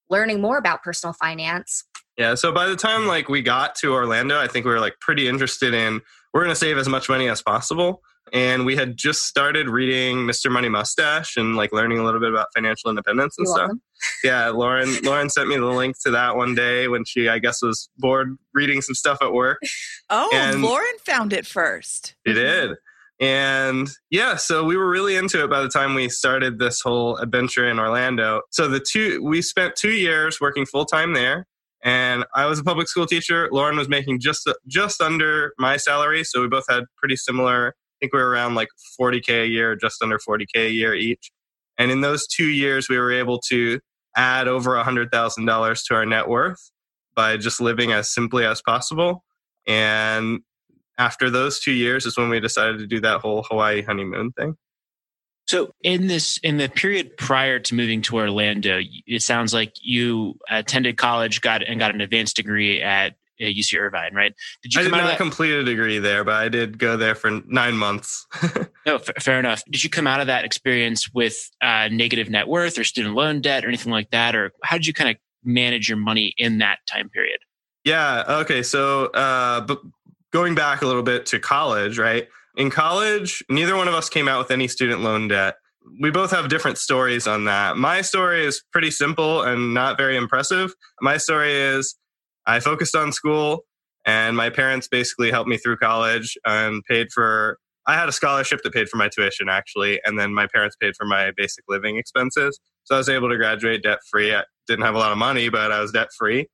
learning 0.09 0.41
more 0.41 0.57
about 0.57 0.81
personal 0.81 1.13
finance. 1.13 1.83
Yeah. 2.19 2.35
So 2.35 2.51
by 2.51 2.67
the 2.67 2.75
time 2.75 3.07
like 3.07 3.29
we 3.29 3.41
got 3.41 3.75
to 3.75 3.93
Orlando, 3.93 4.37
I 4.37 4.47
think 4.47 4.65
we 4.65 4.71
were 4.71 4.81
like 4.81 4.99
pretty 4.99 5.27
interested 5.27 5.73
in 5.73 6.01
we're 6.33 6.41
going 6.43 6.51
to 6.51 6.55
save 6.59 6.77
as 6.77 6.87
much 6.89 7.07
money 7.09 7.29
as 7.29 7.41
possible. 7.41 8.01
And 8.31 8.65
we 8.65 8.75
had 8.75 8.97
just 8.97 9.23
started 9.23 9.69
reading 9.69 10.17
Mr. 10.17 10.51
Money 10.51 10.69
Mustache 10.69 11.37
and 11.37 11.55
like 11.55 11.71
learning 11.71 11.97
a 11.97 12.03
little 12.03 12.19
bit 12.19 12.29
about 12.29 12.47
financial 12.53 12.89
independence 12.89 13.35
and 13.37 13.45
You're 13.47 13.55
stuff. 13.55 13.61
welcome. 13.61 13.81
Yeah, 14.23 14.49
Lauren 14.49 14.97
Lauren 15.03 15.29
sent 15.29 15.47
me 15.47 15.55
the 15.55 15.65
link 15.65 15.95
to 16.03 16.11
that 16.11 16.35
one 16.35 16.53
day 16.53 16.87
when 16.89 17.05
she 17.05 17.29
I 17.29 17.39
guess 17.39 17.61
was 17.63 17.89
bored 17.97 18.37
reading 18.53 18.81
some 18.81 18.95
stuff 18.95 19.19
at 19.21 19.31
work. 19.31 19.59
Oh, 20.09 20.29
And- 20.33 20.61
Lauren 20.61 20.97
found 21.03 21.31
it 21.33 21.47
first. 21.47 22.15
She 22.27 22.33
mm-hmm. 22.33 22.39
did. 22.69 22.77
And 23.21 23.89
yeah, 24.09 24.35
so 24.35 24.63
we 24.63 24.77
were 24.77 24.89
really 24.89 25.15
into 25.15 25.43
it 25.43 25.49
by 25.49 25.61
the 25.61 25.67
time 25.69 25.93
we 25.95 26.07
started 26.09 26.59
this 26.59 26.81
whole 26.81 27.17
adventure 27.17 27.67
in 27.67 27.79
Orlando. 27.79 28.41
So 28.51 28.67
the 28.67 28.79
two 28.79 29.23
we 29.23 29.41
spent 29.41 29.75
2 29.75 29.91
years 29.91 30.39
working 30.39 30.65
full 30.65 30.85
time 30.85 31.13
there 31.13 31.47
and 31.83 32.25
I 32.35 32.45
was 32.45 32.59
a 32.59 32.63
public 32.63 32.87
school 32.87 33.05
teacher. 33.05 33.49
Lauren 33.51 33.77
was 33.77 33.89
making 33.89 34.19
just 34.19 34.49
just 34.67 35.01
under 35.01 35.53
my 35.57 35.77
salary, 35.77 36.23
so 36.23 36.41
we 36.41 36.47
both 36.47 36.65
had 36.69 36.83
pretty 36.97 37.15
similar 37.15 37.73
I 37.99 38.05
think 38.05 38.13
we 38.13 38.19
were 38.19 38.29
around 38.29 38.55
like 38.55 38.69
40k 38.99 39.43
a 39.43 39.47
year, 39.47 39.75
just 39.75 40.01
under 40.01 40.17
40k 40.17 40.67
a 40.67 40.71
year 40.71 40.95
each. 40.95 41.31
And 41.77 41.91
in 41.91 41.99
those 41.99 42.27
2 42.27 42.45
years 42.45 42.87
we 42.87 42.97
were 42.97 43.11
able 43.11 43.39
to 43.49 43.81
add 44.15 44.47
over 44.47 44.71
$100,000 44.71 45.85
to 45.85 45.93
our 45.93 46.05
net 46.05 46.29
worth 46.29 46.71
by 47.13 47.35
just 47.35 47.59
living 47.59 47.91
as 47.91 48.09
simply 48.09 48.45
as 48.45 48.61
possible. 48.61 49.25
And 49.67 50.39
after 50.97 51.29
those 51.29 51.59
two 51.59 51.73
years 51.73 52.05
is 52.05 52.17
when 52.17 52.29
we 52.29 52.39
decided 52.39 52.79
to 52.79 52.87
do 52.87 53.01
that 53.01 53.19
whole 53.19 53.43
Hawaii 53.49 53.81
honeymoon 53.81 54.31
thing. 54.31 54.55
So 55.49 55.73
in 55.81 56.05
this 56.05 56.37
in 56.43 56.57
the 56.57 56.69
period 56.69 57.17
prior 57.17 57.57
to 57.57 57.73
moving 57.73 58.03
to 58.03 58.17
Orlando, 58.17 58.81
it 59.07 59.23
sounds 59.23 59.51
like 59.51 59.73
you 59.81 60.37
attended 60.47 60.95
college, 60.95 61.41
got 61.41 61.63
and 61.63 61.79
got 61.79 61.91
an 61.91 62.01
advanced 62.01 62.35
degree 62.35 62.83
at 62.83 63.15
UC 63.41 63.79
Irvine, 63.79 64.13
right? 64.13 64.35
Did 64.61 64.75
you 64.75 64.81
I 64.81 64.83
did 64.83 64.91
not 64.91 65.17
complete 65.17 65.53
a 65.53 65.63
degree 65.63 65.97
there, 65.97 66.23
but 66.23 66.35
I 66.35 66.49
did 66.49 66.77
go 66.77 66.97
there 66.97 67.15
for 67.15 67.41
nine 67.47 67.75
months. 67.75 68.27
No, 68.85 68.95
f- 68.95 69.21
fair 69.21 69.37
enough. 69.37 69.61
Did 69.69 69.83
you 69.83 69.89
come 69.89 70.07
out 70.07 70.19
of 70.19 70.27
that 70.27 70.45
experience 70.45 71.13
with 71.13 71.51
uh, 71.61 71.89
negative 71.91 72.27
net 72.27 72.47
worth 72.47 72.79
or 72.79 72.83
student 72.83 73.13
loan 73.13 73.39
debt 73.39 73.63
or 73.63 73.67
anything 73.67 73.91
like 73.91 74.09
that, 74.11 74.35
or 74.35 74.51
how 74.63 74.77
did 74.77 74.87
you 74.87 74.93
kind 74.93 75.11
of 75.11 75.17
manage 75.43 75.89
your 75.89 75.97
money 75.97 76.33
in 76.37 76.59
that 76.59 76.79
time 76.89 77.09
period? 77.09 77.39
yeah. 77.83 78.23
Okay. 78.41 78.63
So, 78.63 79.07
uh, 79.07 79.61
but 79.61 79.81
going 80.31 80.55
back 80.55 80.81
a 80.81 80.87
little 80.87 81.03
bit 81.03 81.25
to 81.27 81.39
college, 81.39 81.99
right? 81.99 82.29
In 82.59 82.69
college, 82.69 83.41
neither 83.49 83.77
one 83.77 83.87
of 83.87 83.93
us 83.93 84.09
came 84.09 84.27
out 84.27 84.37
with 84.37 84.51
any 84.51 84.67
student 84.67 84.99
loan 84.99 85.29
debt. 85.29 85.55
we 86.01 86.11
both 86.11 86.29
have 86.31 86.49
different 86.49 86.77
stories 86.77 87.25
on 87.25 87.45
that. 87.45 87.77
My 87.77 88.01
story 88.01 88.45
is 88.45 88.61
pretty 88.73 88.91
simple 88.91 89.41
and 89.43 89.73
not 89.73 89.97
very 89.97 90.17
impressive. 90.17 90.73
My 91.01 91.15
story 91.15 91.53
is 91.53 91.95
I 92.45 92.59
focused 92.59 92.97
on 92.97 93.13
school 93.13 93.63
and 94.05 94.35
my 94.35 94.49
parents 94.49 94.89
basically 94.89 95.31
helped 95.31 95.49
me 95.49 95.57
through 95.57 95.77
college 95.77 96.37
and 96.45 96.83
paid 96.83 97.07
for 97.13 97.57
I 97.87 97.93
had 97.93 98.09
a 98.09 98.11
scholarship 98.11 98.59
that 98.63 98.73
paid 98.73 98.89
for 98.89 98.97
my 98.97 99.07
tuition 99.07 99.47
actually 99.47 100.01
and 100.03 100.19
then 100.19 100.33
my 100.33 100.45
parents 100.53 100.75
paid 100.81 100.95
for 100.97 101.05
my 101.05 101.31
basic 101.37 101.63
living 101.69 101.95
expenses. 101.95 102.59
So 102.83 102.95
I 102.95 102.97
was 102.97 103.07
able 103.07 103.29
to 103.29 103.37
graduate 103.37 103.83
debt 103.83 103.99
free. 104.11 104.35
I 104.35 104.43
didn't 104.67 104.83
have 104.83 104.95
a 104.95 104.99
lot 104.99 105.13
of 105.13 105.17
money, 105.17 105.47
but 105.47 105.71
I 105.71 105.79
was 105.79 105.93
debt 105.93 106.09
free. 106.17 106.47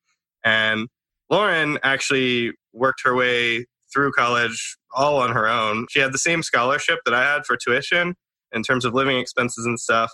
And 0.44 0.88
Lauren 1.32 1.80
actually 1.82 2.52
worked 2.74 3.02
her 3.04 3.16
way 3.16 3.66
through 3.96 4.12
college 4.12 4.78
all 4.94 5.18
on 5.22 5.32
her 5.32 5.48
own. 5.48 5.86
She 5.90 6.00
had 6.00 6.14
the 6.14 6.18
same 6.18 6.44
scholarship 6.44 7.00
that 7.06 7.14
I 7.14 7.24
had 7.24 7.46
for 7.46 7.56
tuition 7.56 8.16
in 8.52 8.62
terms 8.62 8.84
of 8.84 8.94
living 8.94 9.18
expenses 9.18 9.66
and 9.66 9.80
stuff. 9.80 10.12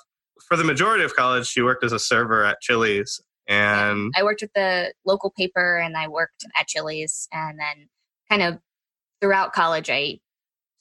For 0.47 0.55
the 0.55 0.63
majority 0.63 1.03
of 1.03 1.15
college, 1.15 1.47
she 1.47 1.61
worked 1.61 1.83
as 1.83 1.91
a 1.91 1.99
server 1.99 2.45
at 2.45 2.61
Chili's. 2.61 3.19
And 3.47 4.13
I 4.15 4.23
worked 4.23 4.43
at 4.43 4.51
the 4.53 4.93
local 5.05 5.33
paper 5.35 5.77
and 5.77 5.97
I 5.97 6.07
worked 6.07 6.45
at 6.57 6.67
Chili's. 6.67 7.27
And 7.33 7.59
then, 7.59 7.89
kind 8.29 8.43
of 8.43 8.59
throughout 9.19 9.51
college, 9.51 9.89
I 9.89 10.19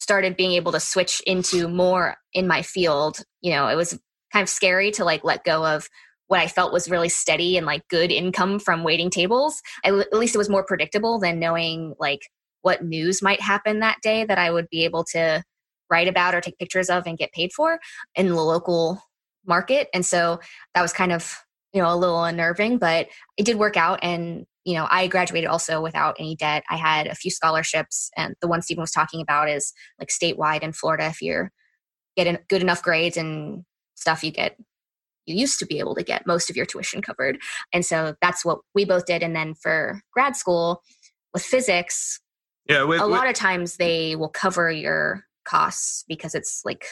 started 0.00 0.36
being 0.36 0.52
able 0.52 0.72
to 0.72 0.80
switch 0.80 1.22
into 1.26 1.68
more 1.68 2.16
in 2.32 2.46
my 2.46 2.62
field. 2.62 3.18
You 3.40 3.52
know, 3.52 3.68
it 3.68 3.76
was 3.76 3.98
kind 4.32 4.42
of 4.42 4.48
scary 4.48 4.90
to 4.92 5.04
like 5.04 5.24
let 5.24 5.44
go 5.44 5.64
of 5.64 5.88
what 6.26 6.40
I 6.40 6.46
felt 6.46 6.72
was 6.72 6.88
really 6.88 7.08
steady 7.08 7.56
and 7.56 7.66
like 7.66 7.88
good 7.88 8.12
income 8.12 8.60
from 8.60 8.84
waiting 8.84 9.10
tables. 9.10 9.60
I, 9.84 9.88
at 9.88 10.12
least 10.12 10.34
it 10.34 10.38
was 10.38 10.48
more 10.48 10.64
predictable 10.64 11.18
than 11.18 11.40
knowing 11.40 11.94
like 11.98 12.20
what 12.62 12.84
news 12.84 13.22
might 13.22 13.40
happen 13.40 13.80
that 13.80 13.98
day 14.02 14.24
that 14.24 14.38
I 14.38 14.50
would 14.50 14.68
be 14.70 14.84
able 14.84 15.04
to 15.12 15.42
write 15.90 16.08
about 16.08 16.34
or 16.34 16.40
take 16.40 16.58
pictures 16.58 16.88
of 16.88 17.06
and 17.06 17.18
get 17.18 17.32
paid 17.32 17.52
for 17.52 17.78
in 18.14 18.28
the 18.28 18.34
local 18.34 19.02
market. 19.46 19.88
And 19.92 20.04
so 20.04 20.40
that 20.74 20.82
was 20.82 20.92
kind 20.92 21.12
of, 21.12 21.34
you 21.72 21.80
know, 21.80 21.92
a 21.92 21.96
little 21.96 22.22
unnerving, 22.22 22.78
but 22.78 23.08
it 23.36 23.44
did 23.44 23.58
work 23.58 23.76
out. 23.76 23.98
And, 24.02 24.46
you 24.64 24.74
know, 24.74 24.86
I 24.90 25.06
graduated 25.06 25.48
also 25.48 25.80
without 25.80 26.16
any 26.18 26.36
debt. 26.36 26.62
I 26.70 26.76
had 26.76 27.06
a 27.06 27.14
few 27.14 27.30
scholarships, 27.30 28.10
and 28.16 28.34
the 28.40 28.48
one 28.48 28.62
Stephen 28.62 28.82
was 28.82 28.90
talking 28.90 29.20
about 29.20 29.48
is 29.48 29.72
like 29.98 30.08
statewide 30.08 30.62
in 30.62 30.72
Florida. 30.72 31.06
If 31.06 31.22
you're 31.22 31.50
getting 32.16 32.38
good 32.48 32.62
enough 32.62 32.82
grades 32.82 33.16
and 33.16 33.64
stuff, 33.94 34.22
you 34.22 34.30
get 34.30 34.56
you 35.26 35.34
used 35.34 35.58
to 35.60 35.66
be 35.66 35.78
able 35.78 35.94
to 35.94 36.02
get 36.02 36.26
most 36.26 36.50
of 36.50 36.56
your 36.56 36.66
tuition 36.66 37.02
covered. 37.02 37.38
And 37.72 37.84
so 37.84 38.14
that's 38.20 38.44
what 38.44 38.58
we 38.74 38.84
both 38.84 39.06
did. 39.06 39.22
And 39.22 39.36
then 39.36 39.54
for 39.54 40.00
grad 40.12 40.34
school 40.34 40.82
with 41.32 41.42
physics, 41.42 42.20
yeah, 42.70 42.84
with, 42.84 43.00
a 43.00 43.04
with, 43.04 43.10
lot 43.10 43.28
of 43.28 43.34
times 43.34 43.76
they 43.76 44.16
will 44.16 44.28
cover 44.28 44.70
your 44.70 45.24
costs 45.44 46.04
because 46.08 46.34
it's 46.34 46.62
like 46.64 46.86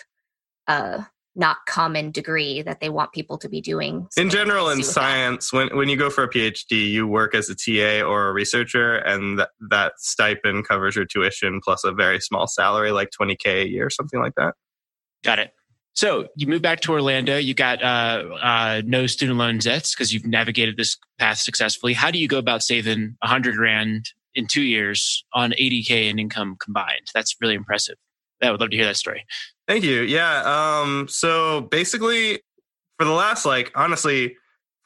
a 0.66 1.06
not 1.36 1.58
common 1.66 2.10
degree 2.10 2.62
that 2.62 2.80
they 2.80 2.88
want 2.88 3.12
people 3.12 3.38
to 3.38 3.48
be 3.48 3.60
doing. 3.60 4.08
In 4.16 4.28
general, 4.28 4.70
in 4.70 4.82
science, 4.82 5.52
when, 5.52 5.68
when 5.76 5.88
you 5.88 5.96
go 5.96 6.10
for 6.10 6.24
a 6.24 6.28
PhD, 6.28 6.90
you 6.90 7.06
work 7.06 7.34
as 7.34 7.48
a 7.48 7.54
TA 7.54 8.04
or 8.04 8.28
a 8.28 8.32
researcher, 8.32 8.96
and 8.96 9.38
that, 9.38 9.50
that 9.70 9.92
stipend 9.98 10.66
covers 10.66 10.96
your 10.96 11.04
tuition 11.04 11.60
plus 11.62 11.84
a 11.84 11.92
very 11.92 12.20
small 12.20 12.48
salary, 12.48 12.90
like 12.90 13.10
20K 13.18 13.62
a 13.62 13.68
year, 13.68 13.86
or 13.86 13.90
something 13.90 14.18
like 14.18 14.34
that. 14.36 14.54
Got 15.22 15.38
it. 15.38 15.52
So 15.94 16.28
you 16.36 16.46
move 16.46 16.62
back 16.62 16.80
to 16.82 16.92
Orlando. 16.92 17.38
You 17.38 17.54
got 17.54 17.82
uh, 17.82 18.24
uh, 18.40 18.82
no 18.84 19.06
student 19.06 19.38
loan 19.38 19.58
debts 19.58 19.94
because 19.94 20.12
you've 20.12 20.26
navigated 20.26 20.76
this 20.76 20.96
path 21.18 21.38
successfully. 21.38 21.92
How 21.92 22.10
do 22.10 22.18
you 22.18 22.28
go 22.28 22.38
about 22.38 22.62
saving 22.62 23.16
a 23.22 23.26
hundred 23.26 23.56
grand 23.56 24.06
in 24.38 24.46
two 24.46 24.62
years 24.62 25.24
on 25.32 25.50
80k 25.50 26.08
in 26.08 26.18
income 26.18 26.56
combined? 26.60 27.08
That's 27.12 27.36
really 27.40 27.54
impressive. 27.54 27.96
I 28.42 28.50
would 28.50 28.60
love 28.60 28.70
to 28.70 28.76
hear 28.76 28.86
that 28.86 28.96
story. 28.96 29.24
Thank 29.66 29.84
you. 29.84 30.02
Yeah. 30.02 30.42
Um, 30.44 31.08
so 31.08 31.62
basically, 31.62 32.40
for 32.98 33.04
the 33.04 33.12
last 33.12 33.44
like 33.44 33.72
honestly 33.74 34.36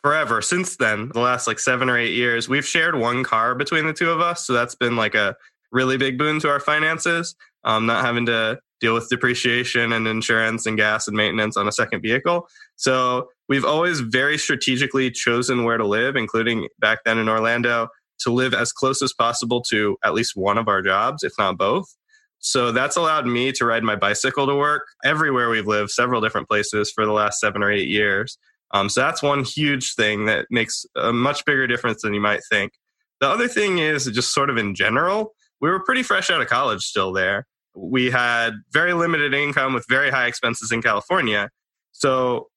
forever 0.03 0.43
since 0.43 0.77
then, 0.77 1.11
the 1.13 1.21
last 1.21 1.47
like 1.47 1.59
seven 1.59 1.89
or 1.89 1.99
eight 1.99 2.15
years, 2.15 2.49
we've 2.49 2.67
shared 2.67 2.97
one 2.97 3.23
car 3.23 3.55
between 3.55 3.87
the 3.87 3.93
two 3.93 4.11
of 4.11 4.21
us. 4.21 4.47
So 4.47 4.53
that's 4.53 4.75
been 4.75 4.97
like 4.97 5.15
a 5.15 5.37
really 5.71 5.97
big 5.97 6.19
boon 6.19 6.41
to 6.41 6.49
our 6.49 6.61
finances. 6.61 7.35
Um, 7.65 7.87
not 7.87 8.05
having 8.05 8.27
to 8.27 8.59
deal 8.81 8.95
with 8.95 9.09
depreciation 9.09 9.93
and 9.93 10.09
insurance 10.09 10.67
and 10.67 10.77
gas 10.77 11.07
and 11.07 11.17
maintenance 11.17 11.57
on 11.57 11.69
a 11.69 11.73
second 11.73 12.03
vehicle. 12.03 12.49
So 12.75 13.29
we've 13.49 13.65
always 13.65 14.01
very 14.01 14.37
strategically 14.37 15.11
chosen 15.11 15.63
where 15.63 15.79
to 15.79 15.87
live, 15.87 16.17
including 16.17 16.67
back 16.81 17.05
then 17.05 17.19
in 17.19 17.29
Orlando, 17.29 17.89
to 18.23 18.33
live 18.33 18.55
as 18.55 18.73
close 18.73 19.02
as 19.02 19.12
possible 19.12 19.61
to 19.71 19.97
at 20.05 20.14
least 20.14 20.37
one 20.37 20.59
of 20.59 20.69
our 20.69 20.83
jobs, 20.83 21.23
if 21.23 21.33
not 21.38 21.57
both. 21.57 21.87
So 22.38 22.73
that's 22.73 22.97
allowed 22.97 23.26
me 23.26 23.52
to 23.52 23.64
ride 23.64 23.85
my 23.85 23.95
bicycle 23.95 24.47
to 24.47 24.55
work 24.55 24.83
everywhere 25.05 25.49
we've 25.49 25.67
lived, 25.67 25.91
several 25.91 26.21
different 26.21 26.49
places 26.49 26.91
for 26.91 27.07
the 27.07 27.12
last 27.12 27.38
seven 27.38 27.62
or 27.62 27.71
eight 27.71 27.88
years. 27.88 28.37
Um, 28.73 28.88
so 28.88 29.00
that's 29.00 29.23
one 29.23 29.45
huge 29.45 29.95
thing 29.95 30.25
that 30.25 30.47
makes 30.50 30.85
a 30.97 31.12
much 31.12 31.45
bigger 31.45 31.67
difference 31.67 32.02
than 32.02 32.14
you 32.14 32.21
might 32.21 32.41
think. 32.50 32.73
The 33.21 33.29
other 33.29 33.47
thing 33.47 33.79
is 33.79 34.07
just 34.07 34.35
sort 34.35 34.50
of 34.50 34.57
in 34.57 34.75
general, 34.75 35.35
we 35.61 35.71
were 35.71 35.85
pretty 35.85 36.02
fresh 36.02 36.31
out 36.31 36.41
of 36.41 36.49
college 36.49 36.83
still 36.83 37.12
there 37.12 37.47
we 37.75 38.11
had 38.11 38.55
very 38.71 38.93
limited 38.93 39.35
income 39.35 39.75
with 39.75 39.87
very 39.88 40.11
high 40.11 40.26
expenses 40.26 40.73
in 40.73 40.83
California. 40.83 41.50
So, 41.93 42.49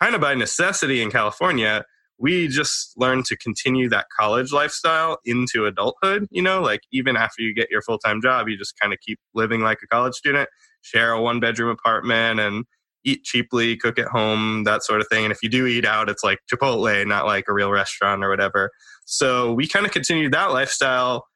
kind 0.00 0.14
of 0.14 0.20
by 0.20 0.34
necessity 0.34 1.02
in 1.02 1.10
California, 1.10 1.84
we 2.18 2.48
just 2.48 2.92
learned 2.96 3.24
to 3.26 3.36
continue 3.36 3.88
that 3.88 4.06
college 4.16 4.52
lifestyle 4.52 5.18
into 5.24 5.66
adulthood. 5.66 6.26
You 6.30 6.42
know, 6.42 6.60
like 6.60 6.80
even 6.92 7.16
after 7.16 7.42
you 7.42 7.54
get 7.54 7.70
your 7.70 7.82
full 7.82 7.98
time 7.98 8.20
job, 8.22 8.48
you 8.48 8.56
just 8.56 8.74
kind 8.80 8.92
of 8.92 9.00
keep 9.00 9.18
living 9.34 9.60
like 9.60 9.78
a 9.82 9.86
college 9.86 10.14
student, 10.14 10.48
share 10.82 11.12
a 11.12 11.20
one 11.20 11.40
bedroom 11.40 11.70
apartment, 11.70 12.40
and 12.40 12.64
eat 13.04 13.24
cheaply, 13.24 13.76
cook 13.76 13.98
at 13.98 14.06
home, 14.06 14.64
that 14.64 14.82
sort 14.82 15.00
of 15.00 15.08
thing. 15.08 15.24
And 15.24 15.32
if 15.32 15.42
you 15.42 15.48
do 15.48 15.66
eat 15.66 15.84
out, 15.84 16.08
it's 16.08 16.24
like 16.24 16.38
Chipotle, 16.52 17.06
not 17.06 17.26
like 17.26 17.44
a 17.48 17.52
real 17.52 17.70
restaurant 17.70 18.24
or 18.24 18.30
whatever. 18.30 18.70
So 19.04 19.52
we 19.52 19.68
kind 19.68 19.84
of 19.84 19.92
continued 19.92 20.32
that 20.32 20.52
lifestyle 20.52 21.26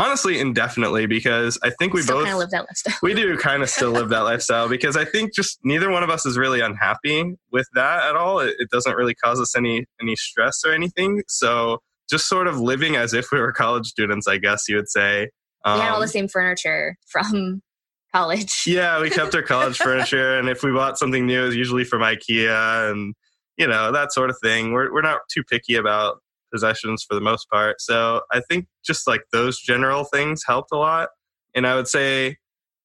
honestly 0.00 0.40
indefinitely 0.40 1.06
because 1.06 1.58
I 1.62 1.70
think 1.70 1.92
we 1.92 2.02
still 2.02 2.16
both 2.16 2.24
kind 2.24 2.34
of 2.34 2.40
live 2.40 2.50
that 2.50 2.66
lifestyle. 2.66 2.98
we 3.02 3.14
do 3.14 3.36
kind 3.36 3.62
of 3.62 3.68
still 3.68 3.90
live 3.90 4.08
that 4.08 4.20
lifestyle 4.20 4.68
because 4.68 4.96
I 4.96 5.04
think 5.04 5.34
just 5.34 5.58
neither 5.62 5.90
one 5.90 6.02
of 6.02 6.10
us 6.10 6.24
is 6.24 6.38
really 6.38 6.60
unhappy 6.60 7.34
with 7.52 7.66
that 7.74 8.04
at 8.04 8.16
all. 8.16 8.40
It, 8.40 8.54
it, 8.58 8.70
doesn't 8.70 8.94
really 8.94 9.14
cause 9.14 9.40
us 9.40 9.56
any 9.56 9.86
any 10.00 10.16
stress 10.16 10.62
or 10.64 10.72
anything. 10.72 11.22
So 11.28 11.78
just 12.08 12.28
sort 12.28 12.46
of 12.46 12.58
living 12.58 12.96
as 12.96 13.12
if 13.12 13.30
we 13.30 13.38
were 13.38 13.52
college 13.52 13.86
students, 13.86 14.26
I 14.26 14.38
guess 14.38 14.68
you 14.68 14.76
would 14.76 14.88
say. 14.88 15.28
Um, 15.64 15.78
we 15.78 15.84
had 15.84 15.92
all 15.92 15.98
the 15.98 16.04
um, 16.04 16.08
same 16.08 16.28
furniture 16.28 16.96
from 17.06 17.62
college. 18.14 18.64
yeah, 18.66 19.00
we 19.00 19.10
kept 19.10 19.34
our 19.34 19.42
college 19.42 19.76
furniture, 19.76 20.38
and 20.38 20.48
if 20.48 20.62
we 20.62 20.72
bought 20.72 20.98
something 20.98 21.26
new, 21.26 21.44
it 21.44 21.46
was 21.48 21.56
usually 21.56 21.84
from 21.84 22.00
IKEA 22.00 22.90
and 22.90 23.14
you 23.58 23.66
know 23.66 23.92
that 23.92 24.12
sort 24.12 24.30
of 24.30 24.36
thing. 24.42 24.72
We're 24.72 24.92
we're 24.92 25.02
not 25.02 25.20
too 25.30 25.44
picky 25.44 25.74
about 25.74 26.18
possessions 26.52 27.04
for 27.08 27.14
the 27.14 27.20
most 27.20 27.48
part. 27.50 27.80
So 27.80 28.22
I 28.32 28.40
think 28.48 28.66
just 28.84 29.06
like 29.06 29.22
those 29.32 29.58
general 29.60 30.04
things 30.04 30.42
helped 30.46 30.70
a 30.72 30.76
lot. 30.76 31.08
And 31.54 31.66
I 31.66 31.74
would 31.74 31.88
say, 31.88 32.36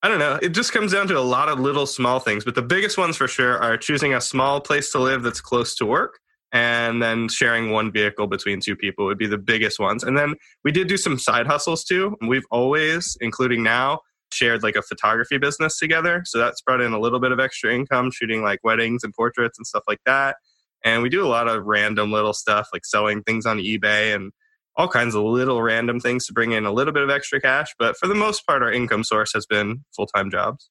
I 0.02 0.08
don't 0.08 0.20
know, 0.20 0.38
it 0.42 0.50
just 0.50 0.72
comes 0.72 0.92
down 0.92 1.08
to 1.08 1.18
a 1.18 1.22
lot 1.22 1.50
of 1.50 1.60
little 1.60 1.86
small 1.86 2.20
things. 2.20 2.46
But 2.46 2.56
the 2.56 2.62
biggest 2.62 2.98
ones 2.98 3.18
for 3.18 3.28
sure 3.28 3.58
are 3.58 3.78
choosing 3.78 4.14
a 4.14 4.22
small 4.22 4.62
place 4.62 4.92
to 4.92 5.00
live 5.00 5.24
that's 5.24 5.42
close 5.42 5.76
to 5.76 5.86
work 5.86 6.20
and 6.52 7.02
then 7.02 7.28
sharing 7.28 7.72
one 7.72 7.92
vehicle 7.92 8.28
between 8.28 8.60
two 8.62 8.76
people 8.76 9.06
would 9.06 9.18
be 9.18 9.28
the 9.28 9.38
biggest 9.38 9.80
ones. 9.80 10.04
And 10.04 10.18
then 10.18 10.36
we 10.64 10.72
did 10.72 10.88
do 10.88 10.98
some 10.98 11.18
side 11.20 11.48
hustles 11.48 11.84
too. 11.84 12.16
We've 12.26 12.46
always, 12.52 13.18
including 13.20 13.64
now, 13.64 14.00
shared 14.32 14.64
like 14.64 14.76
a 14.76 14.82
photography 14.82 15.38
business 15.38 15.78
together. 15.78 16.24
So 16.26 16.38
that's 16.38 16.62
brought 16.62 16.82
in 16.82 16.94
a 16.94 17.00
little 17.00 17.20
bit 17.20 17.32
of 17.32 17.40
extra 17.40 17.74
income, 17.74 18.12
shooting 18.12 18.44
like 18.44 18.60
weddings 18.64 19.04
and 19.04 19.14
portraits 19.14 19.58
and 19.58 19.66
stuff 19.66 19.84
like 19.88 20.00
that. 20.06 20.38
And 20.86 21.02
we 21.02 21.10
do 21.10 21.26
a 21.26 21.28
lot 21.28 21.48
of 21.48 21.66
random 21.66 22.12
little 22.12 22.34
stuff 22.34 22.70
like 22.72 22.86
selling 22.86 23.24
things 23.24 23.48
on 23.48 23.58
eBay 23.58 24.16
and 24.16 24.32
all 24.78 24.88
kinds 24.88 25.16
of 25.16 25.24
little 25.24 25.62
random 25.62 26.00
things 26.00 26.28
to 26.28 26.34
bring 26.34 26.52
in 26.52 26.66
a 26.66 26.72
little 26.72 26.94
bit 26.94 27.02
of 27.02 27.10
extra 27.10 27.42
cash. 27.42 27.74
But 27.80 27.98
for 27.98 28.08
the 28.08 28.16
most 28.16 28.46
part, 28.46 28.62
our 28.62 28.72
income 28.72 29.04
source 29.04 29.34
has 29.34 29.48
been 29.48 29.84
full 29.96 30.06
time 30.06 30.30
jobs. 30.30 30.70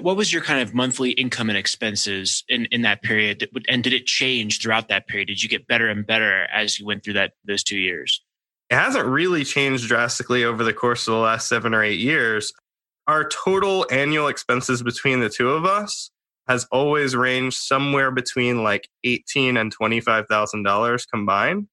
What 0.00 0.16
was 0.16 0.32
your 0.32 0.42
kind 0.42 0.60
of 0.60 0.74
monthly 0.74 1.10
income 1.10 1.50
and 1.50 1.58
expenses 1.58 2.42
in, 2.48 2.66
in 2.66 2.82
that 2.82 3.02
period? 3.02 3.48
And 3.68 3.84
did 3.84 3.92
it 3.92 4.06
change 4.06 4.62
throughout 4.62 4.88
that 4.88 5.06
period? 5.06 5.28
Did 5.28 5.42
you 5.42 5.48
get 5.48 5.66
better 5.66 5.88
and 5.88 6.06
better 6.06 6.44
as 6.44 6.78
you 6.78 6.86
went 6.86 7.04
through 7.04 7.14
that 7.14 7.32
those 7.44 7.62
two 7.62 7.78
years? 7.78 8.22
It 8.70 8.76
hasn't 8.76 9.04
really 9.04 9.44
changed 9.44 9.86
drastically 9.86 10.42
over 10.42 10.64
the 10.64 10.72
course 10.72 11.06
of 11.06 11.12
the 11.12 11.20
last 11.20 11.48
seven 11.48 11.74
or 11.74 11.82
eight 11.82 12.00
years. 12.00 12.52
Our 13.06 13.28
total 13.28 13.86
annual 13.90 14.28
expenses 14.28 14.82
between 14.82 15.20
the 15.20 15.28
two 15.28 15.50
of 15.50 15.66
us 15.66 16.10
has 16.48 16.66
always 16.70 17.16
ranged 17.16 17.56
somewhere 17.56 18.10
between 18.10 18.62
like 18.62 18.88
eighteen 19.04 19.56
and 19.56 19.72
twenty 19.72 20.00
five 20.00 20.26
thousand 20.28 20.62
dollars 20.62 21.06
combined. 21.06 21.68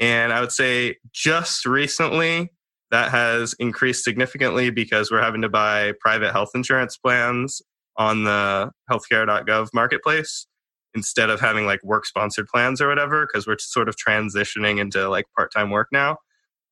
And 0.00 0.32
I 0.32 0.40
would 0.40 0.52
say 0.52 0.96
just 1.12 1.66
recently 1.66 2.50
that 2.90 3.10
has 3.10 3.54
increased 3.58 4.04
significantly 4.04 4.70
because 4.70 5.10
we're 5.10 5.22
having 5.22 5.42
to 5.42 5.48
buy 5.48 5.92
private 6.00 6.32
health 6.32 6.50
insurance 6.54 6.96
plans 6.96 7.62
on 7.96 8.24
the 8.24 8.70
healthcare.gov 8.90 9.68
marketplace 9.72 10.46
instead 10.94 11.30
of 11.30 11.40
having 11.40 11.66
like 11.66 11.82
work 11.82 12.06
sponsored 12.06 12.46
plans 12.46 12.80
or 12.80 12.88
whatever 12.88 13.26
because 13.26 13.46
we're 13.46 13.58
sort 13.58 13.88
of 13.88 13.96
transitioning 13.96 14.78
into 14.78 15.08
like 15.08 15.26
part-time 15.36 15.70
work 15.70 15.88
now 15.92 16.16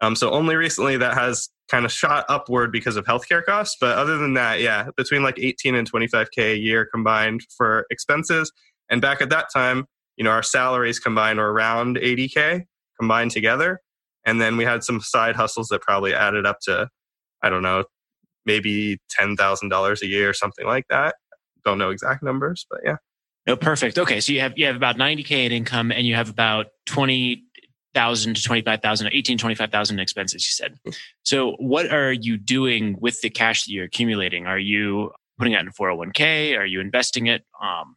um, 0.03 0.17
so 0.17 0.31
only 0.33 0.57
recently 0.57 0.97
that 0.97 1.15
has 1.15 1.49
kind 1.71 1.85
of 1.85 1.93
shot 1.93 2.27
upward 2.29 2.73
because 2.73 2.97
of 2.97 3.07
healthcare 3.07 3.43
costs. 3.43 3.77
But 3.81 3.97
other 3.97 4.19
than 4.19 4.35
that, 4.35 4.61
yeah, 4.61 4.89
between 4.97 5.23
like 5.23 5.39
18 5.39 5.77
and 5.77 5.91
25K 5.91 6.55
a 6.55 6.59
year 6.59 6.87
combined 6.93 7.43
for 7.57 7.87
expenses. 7.89 8.53
And 8.91 9.01
back 9.01 9.23
at 9.23 9.31
that 9.31 9.47
time, 9.55 9.87
you 10.17 10.25
know, 10.25 10.31
our 10.31 10.43
salaries 10.43 10.99
combined 10.99 11.39
were 11.39 11.53
around 11.53 11.97
80K 11.97 12.65
combined 12.99 13.31
together. 13.31 13.81
And 14.27 14.41
then 14.41 14.57
we 14.57 14.65
had 14.65 14.83
some 14.83 15.01
side 15.01 15.37
hustles 15.37 15.69
that 15.69 15.81
probably 15.83 16.15
added 16.15 16.47
up 16.47 16.59
to, 16.63 16.89
I 17.43 17.49
don't 17.49 17.63
know, 17.63 17.85
maybe 18.45 18.99
$10,000 19.19 20.03
a 20.03 20.07
year 20.07 20.29
or 20.29 20.35
something 20.35 20.67
like 20.67 20.85
that. 20.91 21.15
Don't 21.65 21.79
know 21.79 21.91
exact 21.91 22.25
numbers, 22.25 22.67
but 22.69 22.81
yeah. 22.85 22.97
No, 23.47 23.57
perfect. 23.57 23.99
Okay. 23.99 24.21
So 24.21 24.33
you 24.33 24.41
have, 24.41 24.53
you 24.57 24.67
have 24.67 24.77
about 24.77 24.97
90K 24.97 25.47
in 25.47 25.53
income 25.53 25.93
and 25.93 26.07
you 26.07 26.17
have 26.17 26.29
about 26.29 26.67
20,000 27.95 28.35
to 28.35 28.43
25,000, 28.43 29.09
18, 29.13 29.39
25,000 29.39 29.99
expenses, 29.99 30.47
you 30.47 30.53
said. 30.53 30.79
So 31.25 31.53
what 31.59 31.93
are 31.93 32.13
you 32.13 32.37
doing 32.37 32.97
with 33.01 33.21
the 33.21 33.31
cash 33.31 33.65
that 33.65 33.73
you're 33.73 33.85
accumulating? 33.85 34.47
Are 34.47 34.59
you 34.59 35.13
putting 35.39 35.53
it 35.53 35.61
in 35.61 35.71
401k? 35.71 36.59
Are 36.59 36.65
you 36.65 36.81
investing 36.81 37.27
it? 37.27 37.45
Um, 37.61 37.97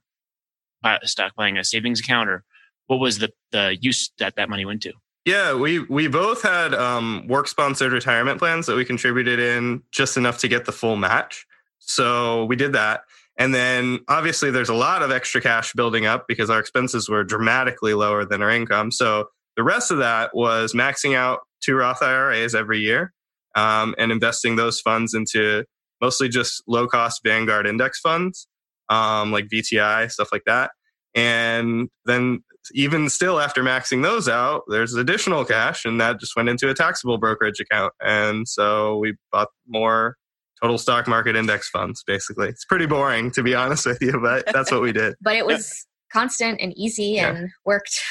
stock 1.04 1.34
buying 1.36 1.58
a 1.58 1.64
savings 1.64 2.00
account 2.00 2.30
or 2.30 2.44
what 2.88 3.00
was 3.00 3.18
the, 3.18 3.32
the 3.52 3.76
use 3.82 4.12
that 4.20 4.36
that 4.36 4.50
money 4.50 4.66
went 4.66 4.84
to? 4.84 4.94
Yeah, 5.26 5.56
we 5.56 5.80
we 5.80 6.08
both 6.08 6.44
had 6.44 6.76
um, 6.76 7.26
work 7.28 7.48
sponsored 7.48 7.92
retirement 7.92 8.38
plans 8.38 8.68
that 8.68 8.76
we 8.76 8.86
contributed 8.86 9.40
in 9.40 9.82
just 9.92 10.18
enough 10.18 10.38
to 10.40 10.48
get 10.48 10.66
the 10.66 10.72
full 10.72 10.96
match. 10.96 11.48
So 11.80 12.46
we 12.46 12.56
did 12.56 12.74
that. 12.74 13.06
And 13.38 13.54
then 13.54 14.02
obviously 14.08 14.52
there's 14.52 14.70
a 14.70 14.76
lot 14.76 15.02
of 15.02 15.12
extra 15.12 15.42
cash 15.42 15.74
building 15.74 16.06
up 16.06 16.28
because 16.28 16.50
our 16.50 16.60
expenses 16.60 17.10
were 17.10 17.24
dramatically 17.24 17.94
lower 17.96 18.24
than 18.24 18.42
our 18.42 18.52
income. 18.52 18.92
So 18.92 19.30
the 19.56 19.64
rest 19.64 19.92
of 19.92 20.00
that 20.00 20.32
was 20.34 20.74
maxing 20.74 21.16
out 21.16 21.40
two 21.64 21.76
Roth 21.76 22.02
IRAs 22.02 22.56
every 22.56 22.80
year 22.80 23.14
um, 23.56 23.96
and 23.98 24.12
investing 24.12 24.56
those 24.56 24.80
funds 24.80 25.14
into 25.14 25.64
mostly 26.02 26.30
just 26.30 26.64
low 26.68 26.88
cost 26.88 27.22
Vanguard 27.24 27.66
index 27.66 28.00
funds 28.00 28.48
um, 28.90 29.32
like 29.32 29.48
VTI, 29.48 30.12
stuff 30.12 30.30
like 30.32 30.44
that. 30.46 30.72
And 31.14 31.90
then 32.06 32.44
even 32.74 33.10
still 33.10 33.40
after 33.40 33.64
maxing 33.64 34.04
those 34.04 34.28
out, 34.28 34.64
there's 34.68 34.94
additional 34.96 35.46
cash 35.46 35.86
and 35.86 36.00
that 36.02 36.20
just 36.20 36.36
went 36.36 36.50
into 36.50 36.70
a 36.70 36.74
taxable 36.74 37.18
brokerage 37.18 37.60
account. 37.60 37.94
And 38.02 38.48
so 38.48 38.98
we 38.98 39.16
bought 39.32 39.50
more 39.68 40.18
total 40.62 40.78
stock 40.78 41.08
market 41.08 41.36
index 41.36 41.70
funds, 41.70 42.04
basically. 42.06 42.50
It's 42.50 42.66
pretty 42.66 42.86
boring 42.86 43.32
to 43.32 43.44
be 43.44 43.56
honest 43.56 43.86
with 43.86 44.02
you, 44.02 44.20
but 44.22 44.46
that's 44.52 44.72
what 44.72 44.82
we 44.82 44.92
did. 44.92 45.16
but 45.22 45.36
it 45.36 45.46
was 45.46 45.86
constant 46.12 46.60
and 46.60 46.74
easy 46.78 47.06
yeah. 47.06 47.30
and 47.30 47.50
worked. 47.66 48.02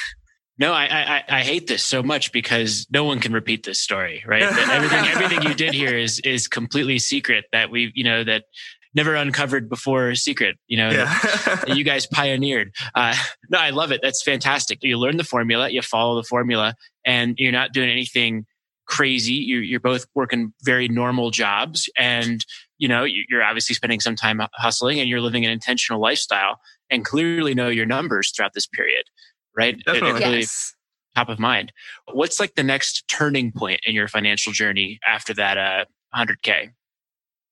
No, 0.57 0.71
I, 0.71 0.85
I 0.85 1.23
I 1.27 1.41
hate 1.41 1.67
this 1.67 1.83
so 1.83 2.01
much 2.01 2.31
because 2.31 2.87
no 2.89 3.03
one 3.03 3.19
can 3.19 3.33
repeat 3.33 3.63
this 3.65 3.81
story, 3.81 4.23
right? 4.25 4.43
everything 4.43 5.05
everything 5.07 5.43
you 5.43 5.53
did 5.53 5.73
here 5.73 5.97
is 5.97 6.19
is 6.19 6.47
completely 6.47 6.99
secret 6.99 7.45
that 7.51 7.69
we 7.69 7.91
you 7.93 8.03
know 8.03 8.23
that 8.23 8.43
never 8.95 9.13
uncovered 9.13 9.69
before 9.69 10.15
secret, 10.15 10.57
you 10.67 10.77
know, 10.77 10.89
yeah. 10.89 11.03
that, 11.05 11.63
that, 11.67 11.77
you 11.77 11.83
guys 11.83 12.07
pioneered. 12.07 12.73
Uh, 12.95 13.13
no, 13.49 13.59
I 13.59 13.69
love 13.71 13.91
it. 13.91 13.99
That's 14.01 14.23
fantastic. 14.23 14.79
You 14.81 14.97
learn 14.97 15.17
the 15.17 15.23
formula, 15.25 15.69
you 15.69 15.81
follow 15.81 16.15
the 16.15 16.23
formula, 16.23 16.75
and 17.05 17.35
you're 17.37 17.51
not 17.51 17.73
doing 17.73 17.89
anything 17.89 18.45
crazy. 18.87 19.33
You're, 19.33 19.61
you're 19.61 19.79
both 19.81 20.05
working 20.15 20.53
very 20.63 20.87
normal 20.87 21.29
jobs 21.29 21.89
and, 21.97 22.45
you 22.77 22.87
know, 22.87 23.03
you're 23.03 23.43
obviously 23.43 23.75
spending 23.75 23.99
some 23.99 24.15
time 24.15 24.41
hustling 24.53 24.99
and 24.99 25.09
you're 25.09 25.21
living 25.21 25.43
an 25.43 25.51
intentional 25.51 25.99
lifestyle 25.99 26.59
and 26.89 27.03
clearly 27.03 27.53
know 27.53 27.67
your 27.67 27.85
numbers 27.85 28.31
throughout 28.31 28.53
this 28.53 28.67
period, 28.67 29.03
right? 29.55 29.77
Definitely. 29.85 30.21
It, 30.21 30.27
it 30.27 30.39
yes. 30.39 30.73
Top 31.15 31.29
of 31.29 31.39
mind. 31.39 31.71
What's 32.11 32.41
like 32.41 32.55
the 32.55 32.63
next 32.63 33.07
turning 33.07 33.51
point 33.53 33.79
in 33.85 33.95
your 33.95 34.09
financial 34.09 34.51
journey 34.51 34.99
after 35.07 35.33
that 35.35 35.57
uh, 35.57 35.85
100K? 36.13 36.71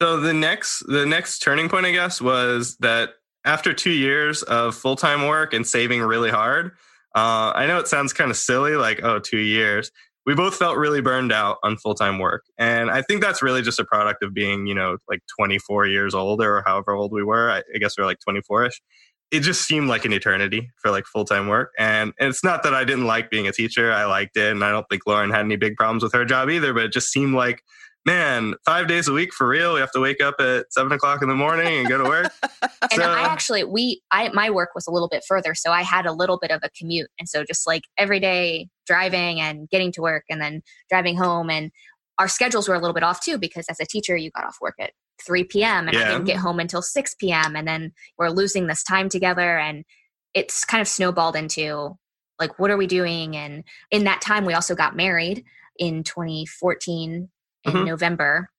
So 0.01 0.19
the 0.19 0.33
next 0.33 0.83
the 0.87 1.05
next 1.05 1.39
turning 1.39 1.69
point, 1.69 1.85
I 1.85 1.91
guess, 1.91 2.21
was 2.21 2.75
that 2.81 3.11
after 3.45 3.73
two 3.73 3.91
years 3.91 4.43
of 4.43 4.75
full 4.75 4.97
time 4.97 5.27
work 5.27 5.53
and 5.53 5.65
saving 5.65 6.01
really 6.01 6.29
hard, 6.29 6.71
uh, 7.15 7.53
I 7.55 7.67
know 7.67 7.79
it 7.79 7.87
sounds 7.87 8.11
kind 8.11 8.29
of 8.29 8.37
silly, 8.37 8.75
like 8.75 9.01
oh, 9.03 9.19
two 9.19 9.39
years. 9.39 9.91
We 10.25 10.35
both 10.35 10.55
felt 10.55 10.77
really 10.77 11.01
burned 11.01 11.31
out 11.31 11.57
on 11.63 11.77
full 11.77 11.95
time 11.95 12.19
work, 12.19 12.43
and 12.57 12.89
I 12.89 13.01
think 13.01 13.21
that's 13.21 13.41
really 13.41 13.61
just 13.61 13.79
a 13.79 13.85
product 13.85 14.23
of 14.23 14.33
being, 14.33 14.67
you 14.67 14.75
know, 14.75 14.97
like 15.09 15.21
24 15.37 15.87
years 15.87 16.13
old 16.13 16.41
or 16.41 16.63
however 16.65 16.93
old 16.93 17.11
we 17.11 17.23
were. 17.23 17.49
I, 17.51 17.59
I 17.59 17.77
guess 17.79 17.97
we 17.97 18.03
are 18.03 18.07
like 18.07 18.19
24 18.25 18.65
ish. 18.65 18.81
It 19.31 19.39
just 19.39 19.65
seemed 19.65 19.89
like 19.89 20.05
an 20.05 20.13
eternity 20.13 20.69
for 20.81 20.91
like 20.91 21.05
full 21.05 21.25
time 21.25 21.47
work, 21.47 21.71
and, 21.79 22.13
and 22.19 22.29
it's 22.29 22.43
not 22.43 22.63
that 22.63 22.73
I 22.73 22.83
didn't 22.83 23.05
like 23.05 23.31
being 23.31 23.47
a 23.47 23.51
teacher. 23.51 23.91
I 23.91 24.05
liked 24.05 24.37
it, 24.37 24.51
and 24.51 24.63
I 24.63 24.71
don't 24.71 24.85
think 24.89 25.03
Lauren 25.07 25.31
had 25.31 25.41
any 25.41 25.55
big 25.55 25.75
problems 25.75 26.03
with 26.03 26.13
her 26.13 26.25
job 26.25 26.49
either. 26.49 26.73
But 26.73 26.83
it 26.83 26.93
just 26.93 27.11
seemed 27.11 27.33
like 27.33 27.61
man, 28.05 28.55
five 28.65 28.87
days 28.87 29.07
a 29.07 29.13
week 29.13 29.33
for 29.33 29.47
real. 29.47 29.73
We 29.73 29.79
have 29.79 29.91
to 29.91 29.99
wake 29.99 30.21
up 30.21 30.35
at 30.39 30.71
seven 30.71 30.91
o'clock 30.91 31.21
in 31.21 31.29
the 31.29 31.35
morning 31.35 31.79
and 31.79 31.87
go 31.87 31.97
to 31.97 32.03
work. 32.03 32.33
and 32.61 32.91
so, 32.93 33.03
I 33.03 33.21
actually, 33.21 33.63
we, 33.63 34.01
I, 34.11 34.29
my 34.29 34.49
work 34.49 34.69
was 34.75 34.87
a 34.87 34.91
little 34.91 35.07
bit 35.07 35.23
further. 35.27 35.55
So 35.55 35.71
I 35.71 35.81
had 35.83 36.05
a 36.05 36.11
little 36.11 36.37
bit 36.37 36.51
of 36.51 36.61
a 36.63 36.69
commute. 36.77 37.09
And 37.17 37.29
so 37.29 37.43
just 37.43 37.65
like 37.65 37.83
every 37.97 38.19
day 38.19 38.67
driving 38.85 39.39
and 39.39 39.69
getting 39.69 39.91
to 39.93 40.01
work 40.01 40.25
and 40.29 40.41
then 40.41 40.61
driving 40.89 41.15
home. 41.15 41.49
And 41.49 41.71
our 42.19 42.27
schedules 42.27 42.67
were 42.67 42.75
a 42.75 42.79
little 42.79 42.93
bit 42.93 43.03
off 43.03 43.23
too, 43.23 43.37
because 43.37 43.65
as 43.69 43.79
a 43.79 43.85
teacher, 43.85 44.15
you 44.17 44.31
got 44.31 44.45
off 44.45 44.57
work 44.61 44.75
at 44.79 44.91
3 45.21 45.43
p.m. 45.45 45.87
and 45.87 45.97
yeah. 45.97 46.03
I 46.03 46.11
didn't 46.11 46.25
get 46.25 46.37
home 46.37 46.59
until 46.59 46.81
6 46.81 47.15
p.m. 47.15 47.55
And 47.55 47.67
then 47.67 47.91
we're 48.17 48.29
losing 48.29 48.67
this 48.67 48.83
time 48.83 49.09
together. 49.09 49.57
And 49.57 49.85
it's 50.33 50.65
kind 50.65 50.81
of 50.81 50.87
snowballed 50.87 51.35
into 51.35 51.97
like, 52.39 52.59
what 52.59 52.71
are 52.71 52.77
we 52.77 52.87
doing? 52.87 53.35
And 53.35 53.63
in 53.91 54.03
that 54.05 54.21
time, 54.21 54.45
we 54.45 54.53
also 54.53 54.75
got 54.75 54.95
married 54.95 55.43
in 55.77 56.03
2014 56.03 57.29
in 57.65 57.71
mm-hmm. 57.71 57.85
November, 57.85 58.49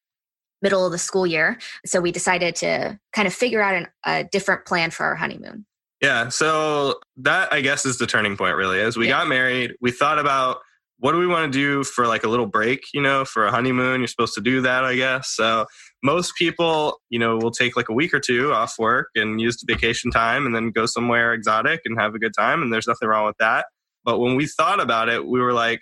middle 0.63 0.87
of 0.87 0.93
the 0.93 0.99
school 0.99 1.27
year. 1.27 1.59
So 1.85 2.01
we 2.01 2.13
decided 2.13 2.55
to 2.57 2.99
kind 3.13 3.27
of 3.27 3.35
figure 3.35 3.63
out 3.63 3.75
an, 3.75 3.89
a 4.05 4.25
different 4.25 4.65
plan 4.65 4.91
for 4.91 5.05
our 5.05 5.15
honeymoon. 5.15 5.67
Yeah. 6.01 6.29
So 6.29 7.01
that 7.19 7.53
I 7.53 7.61
guess 7.61 7.87
is 7.87 7.99
the 7.99 8.07
turning 8.07 8.37
point 8.37 8.57
really. 8.57 8.81
As 8.81 8.97
we 8.97 9.07
yeah. 9.07 9.21
got 9.21 9.29
married, 9.29 9.75
we 9.81 9.91
thought 9.91 10.19
about 10.19 10.59
what 10.99 11.13
do 11.13 11.19
we 11.19 11.27
want 11.27 11.53
to 11.53 11.59
do 11.59 11.85
for 11.85 12.07
like 12.07 12.25
a 12.25 12.29
little 12.29 12.47
break, 12.47 12.87
you 12.93 13.01
know, 13.01 13.25
for 13.25 13.47
a 13.47 13.51
honeymoon. 13.51 14.01
You're 14.01 14.09
supposed 14.09 14.35
to 14.35 14.41
do 14.41 14.61
that, 14.63 14.85
I 14.85 14.97
guess. 14.97 15.31
So 15.31 15.67
most 16.05 16.35
people, 16.37 17.01
you 17.09 17.19
know, 17.19 17.39
will 17.39 17.51
take 17.51 17.77
like 17.77 17.89
a 17.89 17.95
week 17.95 18.15
or 18.15 18.21
two 18.21 18.53
off 18.53 18.79
work 18.79 19.09
and 19.17 19.41
use 19.41 19.57
the 19.57 19.73
vacation 19.73 20.11
time 20.11 20.47
and 20.47 20.55
then 20.55 20.71
go 20.71 20.87
somewhere 20.87 21.33
exotic 21.33 21.81
and 21.87 21.99
have 21.99 22.15
a 22.15 22.19
good 22.19 22.35
time. 22.39 22.63
And 22.63 22.73
there's 22.73 22.87
nothing 22.87 23.09
wrong 23.09 23.27
with 23.27 23.39
that. 23.39 23.67
But 24.05 24.19
when 24.19 24.37
we 24.37 24.47
thought 24.47 24.81
about 24.81 25.09
it, 25.09 25.27
we 25.27 25.41
were 25.41 25.55
like, 25.55 25.81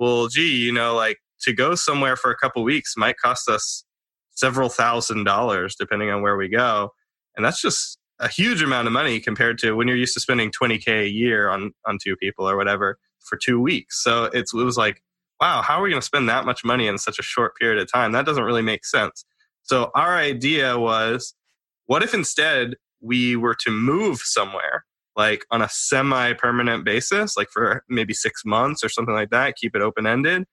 well, 0.00 0.26
gee, 0.26 0.56
you 0.56 0.72
know, 0.72 0.94
like 0.94 1.18
to 1.42 1.52
go 1.52 1.74
somewhere 1.74 2.16
for 2.16 2.30
a 2.30 2.36
couple 2.36 2.62
weeks 2.64 2.94
might 2.96 3.16
cost 3.16 3.48
us 3.48 3.84
several 4.32 4.68
thousand 4.68 5.24
dollars 5.24 5.74
depending 5.78 6.10
on 6.10 6.22
where 6.22 6.36
we 6.36 6.48
go 6.48 6.90
and 7.36 7.44
that's 7.44 7.60
just 7.60 7.98
a 8.20 8.28
huge 8.28 8.62
amount 8.62 8.86
of 8.86 8.92
money 8.92 9.20
compared 9.20 9.58
to 9.58 9.72
when 9.72 9.88
you're 9.88 9.96
used 9.96 10.14
to 10.14 10.20
spending 10.20 10.50
20k 10.50 11.02
a 11.04 11.08
year 11.08 11.48
on 11.48 11.72
on 11.86 11.98
two 12.02 12.16
people 12.16 12.48
or 12.48 12.56
whatever 12.56 12.98
for 13.20 13.36
two 13.36 13.60
weeks 13.60 14.02
so 14.02 14.24
it's, 14.32 14.54
it 14.54 14.62
was 14.62 14.76
like 14.76 15.02
wow 15.40 15.62
how 15.62 15.78
are 15.78 15.82
we 15.82 15.90
going 15.90 16.00
to 16.00 16.06
spend 16.06 16.28
that 16.28 16.44
much 16.44 16.64
money 16.64 16.86
in 16.86 16.98
such 16.98 17.18
a 17.18 17.22
short 17.22 17.56
period 17.56 17.80
of 17.80 17.90
time? 17.90 18.12
That 18.12 18.26
doesn't 18.26 18.44
really 18.44 18.62
make 18.62 18.84
sense. 18.84 19.24
So 19.62 19.90
our 19.94 20.16
idea 20.16 20.78
was 20.78 21.34
what 21.86 22.02
if 22.02 22.14
instead 22.14 22.74
we 23.00 23.36
were 23.36 23.54
to 23.54 23.70
move 23.70 24.18
somewhere 24.18 24.84
like 25.16 25.44
on 25.50 25.60
a 25.62 25.68
semi 25.68 26.32
permanent 26.32 26.84
basis 26.84 27.36
like 27.36 27.48
for 27.50 27.84
maybe 27.88 28.14
six 28.14 28.44
months 28.44 28.82
or 28.82 28.88
something 28.88 29.14
like 29.14 29.30
that 29.30 29.56
keep 29.56 29.74
it 29.76 29.82
open 29.82 30.06
ended 30.06 30.44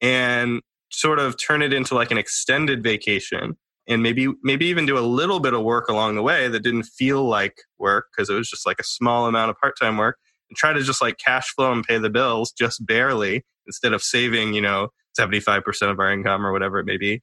and 0.00 0.60
sort 0.90 1.18
of 1.18 1.36
turn 1.38 1.62
it 1.62 1.72
into 1.72 1.94
like 1.94 2.10
an 2.10 2.18
extended 2.18 2.82
vacation 2.82 3.56
and 3.86 4.02
maybe 4.02 4.28
maybe 4.42 4.66
even 4.66 4.86
do 4.86 4.98
a 4.98 5.00
little 5.00 5.40
bit 5.40 5.54
of 5.54 5.62
work 5.62 5.88
along 5.88 6.14
the 6.14 6.22
way 6.22 6.48
that 6.48 6.60
didn't 6.60 6.84
feel 6.84 7.24
like 7.24 7.58
work 7.78 8.06
because 8.10 8.30
it 8.30 8.34
was 8.34 8.48
just 8.48 8.66
like 8.66 8.80
a 8.80 8.84
small 8.84 9.26
amount 9.26 9.50
of 9.50 9.58
part-time 9.58 9.96
work 9.96 10.18
and 10.48 10.56
try 10.56 10.72
to 10.72 10.82
just 10.82 11.02
like 11.02 11.18
cash 11.18 11.48
flow 11.54 11.72
and 11.72 11.84
pay 11.84 11.98
the 11.98 12.10
bills 12.10 12.52
just 12.52 12.84
barely 12.84 13.44
instead 13.66 13.92
of 13.92 14.02
saving 14.02 14.54
you 14.54 14.60
know 14.60 14.88
75% 15.18 15.62
of 15.90 16.00
our 16.00 16.12
income 16.12 16.44
or 16.44 16.50
whatever 16.50 16.80
it 16.80 16.86
may 16.86 16.96
be. 16.96 17.22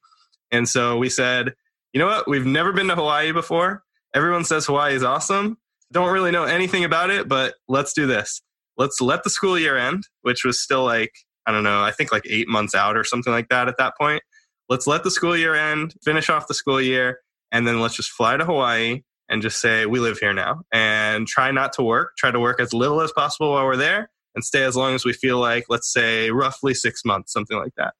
And 0.51 0.67
so 0.67 0.97
we 0.97 1.09
said 1.09 1.53
you 1.93 1.99
know 1.99 2.07
what? 2.07 2.25
We've 2.27 2.45
never 2.45 2.71
been 2.71 2.87
to 2.87 2.95
hawaii 2.95 3.33
before. 3.33 3.83
Everyone 4.15 4.45
says 4.45 4.65
hawaii 4.65 4.95
is 4.95 5.03
awesome. 5.03 5.57
Don't 5.91 6.13
really 6.13 6.31
know 6.31 6.45
anything 6.45 6.83
about 6.83 7.09
it 7.09 7.27
but 7.27 7.55
let's 7.67 7.93
do 7.93 8.07
this. 8.07 8.41
Let's 8.77 9.01
let 9.01 9.23
the 9.23 9.29
school 9.29 9.57
year 9.59 9.77
end 9.77 10.03
which 10.21 10.43
was 10.43 10.61
still 10.61 10.83
like 10.83 11.11
I 11.45 11.51
don't 11.51 11.63
know, 11.63 11.83
I 11.83 11.91
think 11.91 12.11
like 12.11 12.25
eight 12.29 12.47
months 12.47 12.75
out 12.75 12.95
or 12.95 13.03
something 13.03 13.33
like 13.33 13.49
that 13.49 13.67
at 13.67 13.77
that 13.77 13.97
point. 13.99 14.21
Let's 14.69 14.87
let 14.87 15.03
the 15.03 15.11
school 15.11 15.35
year 15.35 15.53
end, 15.53 15.95
finish 16.03 16.29
off 16.29 16.47
the 16.47 16.53
school 16.53 16.79
year, 16.79 17.19
and 17.51 17.67
then 17.67 17.81
let's 17.81 17.95
just 17.95 18.11
fly 18.11 18.37
to 18.37 18.45
Hawaii 18.45 19.01
and 19.31 19.41
just 19.41 19.61
say, 19.61 19.85
we 19.85 19.99
live 19.99 20.19
here 20.19 20.33
now 20.33 20.61
and 20.71 21.25
try 21.25 21.51
not 21.51 21.71
to 21.73 21.83
work, 21.83 22.11
try 22.17 22.29
to 22.29 22.39
work 22.39 22.59
as 22.59 22.73
little 22.73 23.01
as 23.01 23.11
possible 23.13 23.51
while 23.51 23.65
we're 23.65 23.77
there 23.77 24.11
and 24.35 24.43
stay 24.43 24.63
as 24.63 24.75
long 24.75 24.93
as 24.93 25.05
we 25.05 25.13
feel 25.13 25.39
like, 25.39 25.65
let's 25.69 25.91
say 25.91 26.29
roughly 26.31 26.73
six 26.73 27.03
months, 27.05 27.31
something 27.31 27.57
like 27.57 27.73
that. 27.77 27.93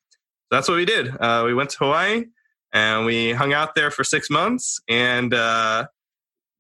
That's 0.52 0.68
what 0.68 0.76
we 0.76 0.86
did. 0.86 1.10
Uh, 1.20 1.44
we 1.46 1.54
went 1.54 1.70
to 1.72 1.78
Hawaii 1.80 2.26
and 2.74 3.06
we 3.06 3.32
hung 3.32 3.54
out 3.54 3.76
there 3.76 3.92
for 3.92 4.04
six 4.04 4.30
months 4.30 4.82
and 4.90 5.34
uh, 5.34 5.88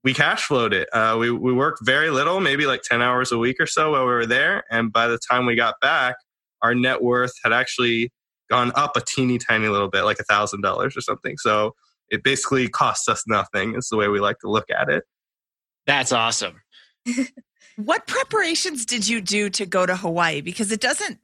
we 0.05 0.13
cash 0.13 0.45
flowed 0.45 0.73
it. 0.73 0.87
Uh, 0.93 1.17
we, 1.19 1.29
we 1.29 1.51
worked 1.51 1.85
very 1.85 2.09
little, 2.09 2.39
maybe 2.39 2.65
like 2.65 2.81
10 2.81 3.01
hours 3.01 3.33
a 3.33 3.37
week 3.37 3.57
or 3.59 3.67
so 3.67 3.91
while 3.91 4.05
we 4.05 4.13
were 4.13 4.25
there. 4.25 4.63
And 4.71 4.93
by 4.93 5.07
the 5.07 5.19
time 5.29 5.45
we 5.45 5.55
got 5.55 5.75
back, 5.81 6.15
our 6.61 6.73
net 6.73 7.01
worth 7.01 7.33
had 7.43 7.51
actually 7.51 8.11
gone 8.49 8.71
up 8.75 8.95
a 8.95 9.01
teeny 9.01 9.37
tiny 9.37 9.67
little 9.67 9.89
bit, 9.89 10.03
like 10.03 10.19
a 10.19 10.23
thousand 10.23 10.61
dollars 10.61 10.95
or 10.95 11.01
something. 11.01 11.37
So 11.37 11.73
it 12.11 12.23
basically 12.23 12.67
costs 12.69 13.09
us 13.09 13.23
nothing. 13.27 13.75
Is 13.75 13.87
the 13.89 13.97
way 13.97 14.07
we 14.07 14.19
like 14.19 14.37
to 14.39 14.49
look 14.49 14.69
at 14.69 14.89
it. 14.89 15.03
That's 15.87 16.11
awesome. 16.11 16.61
what 17.77 18.05
preparations 18.05 18.85
did 18.85 19.07
you 19.07 19.21
do 19.21 19.49
to 19.49 19.65
go 19.65 19.85
to 19.85 19.95
Hawaii? 19.95 20.41
Because 20.41 20.71
it 20.71 20.81
doesn't 20.81 21.19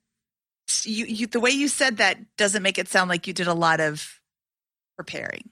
you, 0.83 1.05
you 1.05 1.27
the 1.27 1.39
way 1.39 1.51
you 1.51 1.67
said 1.67 1.97
that 1.97 2.17
doesn't 2.37 2.63
make 2.63 2.77
it 2.77 2.87
sound 2.87 3.09
like 3.09 3.27
you 3.27 3.33
did 3.33 3.47
a 3.47 3.53
lot 3.53 3.79
of 3.79 4.19
preparing. 4.97 5.49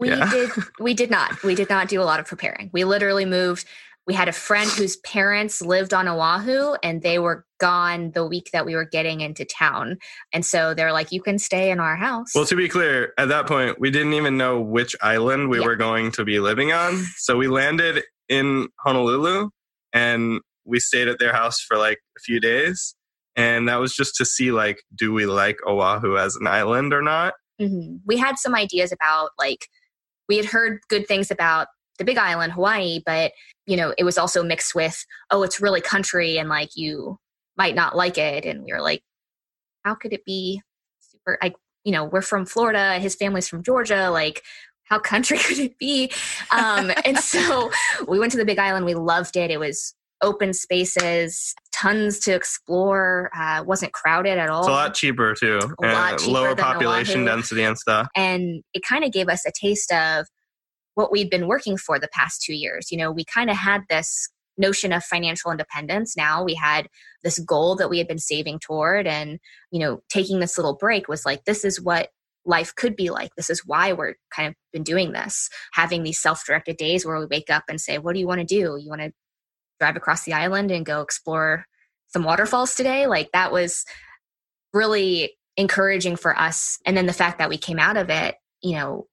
We 0.00 0.08
Yeah. 0.08 0.28
did 0.30 0.50
we 0.80 0.94
did 0.94 1.10
not. 1.10 1.42
We 1.42 1.54
did 1.54 1.68
not 1.70 1.88
do 1.88 2.00
a 2.02 2.04
lot 2.04 2.18
of 2.20 2.26
preparing. 2.26 2.70
We 2.72 2.84
literally 2.84 3.24
moved. 3.24 3.66
We 4.06 4.14
had 4.14 4.28
a 4.28 4.32
friend 4.32 4.68
whose 4.68 4.96
parents 4.96 5.62
lived 5.62 5.94
on 5.94 6.08
Oahu 6.08 6.74
and 6.82 7.02
they 7.02 7.20
were 7.20 7.46
gone 7.60 8.10
the 8.10 8.26
week 8.26 8.50
that 8.52 8.66
we 8.66 8.74
were 8.74 8.84
getting 8.84 9.20
into 9.20 9.44
town. 9.44 9.98
And 10.32 10.44
so 10.44 10.74
they're 10.74 10.92
like, 10.92 11.12
you 11.12 11.22
can 11.22 11.38
stay 11.38 11.70
in 11.70 11.78
our 11.78 11.94
house. 11.94 12.34
Well, 12.34 12.46
to 12.46 12.56
be 12.56 12.68
clear, 12.68 13.12
at 13.16 13.28
that 13.28 13.46
point, 13.46 13.78
we 13.78 13.90
didn't 13.92 14.14
even 14.14 14.36
know 14.36 14.60
which 14.60 14.96
island 15.02 15.48
we 15.50 15.60
Yeah. 15.60 15.66
were 15.66 15.76
going 15.76 16.10
to 16.12 16.24
be 16.24 16.40
living 16.40 16.72
on. 16.72 16.96
So 17.16 17.36
we 17.36 17.46
landed 17.46 18.02
in 18.28 18.68
Honolulu 18.80 19.50
and 19.92 20.40
we 20.64 20.80
stayed 20.80 21.06
at 21.06 21.20
their 21.20 21.32
house 21.32 21.60
for 21.60 21.76
like 21.76 21.98
a 22.16 22.20
few 22.20 22.40
days. 22.40 22.96
And 23.36 23.68
that 23.68 23.76
was 23.76 23.94
just 23.94 24.16
to 24.16 24.24
see, 24.24 24.50
like, 24.52 24.82
do 24.94 25.12
we 25.12 25.26
like 25.26 25.58
Oahu 25.66 26.18
as 26.18 26.34
an 26.36 26.46
island 26.48 26.92
or 26.92 27.02
not? 27.02 27.34
Mhm. 27.60 28.00
We 28.04 28.16
had 28.16 28.36
some 28.38 28.54
ideas 28.54 28.90
about 28.90 29.30
like 29.38 29.68
we 30.28 30.36
had 30.36 30.46
heard 30.46 30.80
good 30.88 31.06
things 31.06 31.30
about 31.30 31.68
the 31.98 32.04
Big 32.04 32.18
Island, 32.18 32.52
Hawaii, 32.52 33.00
but 33.04 33.32
you 33.66 33.76
know 33.76 33.94
it 33.96 34.04
was 34.04 34.18
also 34.18 34.42
mixed 34.42 34.74
with 34.74 35.04
oh, 35.30 35.42
it's 35.42 35.60
really 35.60 35.80
country 35.80 36.38
and 36.38 36.48
like 36.48 36.70
you 36.74 37.18
might 37.56 37.74
not 37.74 37.96
like 37.96 38.18
it, 38.18 38.44
and 38.44 38.64
we 38.64 38.72
were 38.72 38.80
like, 38.80 39.02
how 39.84 39.94
could 39.94 40.12
it 40.12 40.24
be 40.24 40.62
super? 41.00 41.38
Like 41.42 41.54
you 41.84 41.92
know 41.92 42.04
we're 42.04 42.22
from 42.22 42.46
Florida, 42.46 42.98
his 42.98 43.14
family's 43.14 43.48
from 43.48 43.62
Georgia, 43.62 44.10
like. 44.10 44.42
How 44.84 44.98
country 44.98 45.38
could 45.42 45.58
it 45.58 45.78
be? 45.78 46.12
Um, 46.50 46.92
and 47.06 47.16
so 47.18 47.70
we 48.08 48.18
went 48.18 48.32
to 48.32 48.36
the 48.36 48.44
Big 48.44 48.58
Island. 48.58 48.84
We 48.84 48.94
loved 48.94 49.36
it. 49.36 49.50
It 49.50 49.58
was 49.58 49.94
open 50.22 50.52
spaces, 50.54 51.54
tons 51.72 52.18
to 52.20 52.34
explore. 52.34 53.30
Uh, 53.36 53.64
wasn't 53.66 53.92
crowded 53.92 54.38
at 54.38 54.48
all 54.48 54.60
It's 54.60 54.68
a 54.68 54.72
lot 54.72 54.94
cheaper 54.94 55.34
too. 55.34 55.60
A 55.82 55.86
lot 55.86 56.10
and 56.12 56.20
cheaper 56.20 56.32
lower 56.32 56.56
population 56.56 57.22
Oahu. 57.22 57.36
density 57.36 57.62
and 57.62 57.78
stuff. 57.78 58.08
and 58.16 58.62
it 58.72 58.82
kind 58.88 59.04
of 59.04 59.12
gave 59.12 59.28
us 59.28 59.44
a 59.46 59.52
taste 59.58 59.92
of 59.92 60.26
what 60.94 61.12
we'd 61.12 61.30
been 61.30 61.48
working 61.48 61.76
for 61.76 61.98
the 61.98 62.08
past 62.12 62.42
two 62.42 62.54
years. 62.54 62.90
You 62.90 62.98
know 62.98 63.10
we 63.10 63.24
kind 63.24 63.50
of 63.50 63.56
had 63.56 63.82
this 63.88 64.28
notion 64.58 64.92
of 64.92 65.04
financial 65.04 65.50
independence. 65.50 66.16
Now 66.16 66.44
we 66.44 66.54
had 66.54 66.88
this 67.22 67.38
goal 67.38 67.76
that 67.76 67.90
we 67.90 67.98
had 67.98 68.08
been 68.08 68.18
saving 68.18 68.58
toward 68.58 69.06
and 69.06 69.38
you 69.70 69.80
know 69.80 70.02
taking 70.08 70.40
this 70.40 70.58
little 70.58 70.76
break 70.76 71.08
was 71.08 71.24
like 71.24 71.44
this 71.44 71.64
is 71.64 71.80
what 71.80 72.08
life 72.44 72.74
could 72.74 72.96
be 72.96 73.10
like. 73.10 73.34
This 73.36 73.50
is 73.50 73.62
why 73.64 73.92
we're 73.92 74.14
kind 74.34 74.48
of 74.48 74.54
been 74.72 74.82
doing 74.82 75.12
this. 75.12 75.48
Having 75.74 76.02
these 76.02 76.20
self-directed 76.20 76.76
days 76.76 77.06
where 77.06 77.18
we 77.18 77.26
wake 77.26 77.50
up 77.50 77.64
and 77.68 77.80
say 77.80 77.98
what 77.98 78.14
do 78.14 78.20
you 78.20 78.26
want 78.26 78.40
to 78.40 78.46
do? 78.46 78.76
You 78.80 78.88
want 78.88 79.02
to 79.02 79.12
drive 79.80 79.96
across 79.96 80.24
the 80.24 80.32
island 80.32 80.70
and 80.70 80.86
go 80.86 81.00
explore 81.00 81.66
some 82.08 82.24
waterfalls 82.24 82.74
today? 82.74 83.06
Like 83.06 83.30
that 83.32 83.52
was 83.52 83.84
really 84.72 85.34
encouraging 85.56 86.16
for 86.16 86.38
us. 86.38 86.78
And 86.86 86.96
then 86.96 87.06
the 87.06 87.12
fact 87.12 87.38
that 87.38 87.48
we 87.48 87.58
came 87.58 87.78
out 87.78 87.96
of 87.96 88.10
it 88.10 88.36
you 88.62 88.76
know 88.76 89.06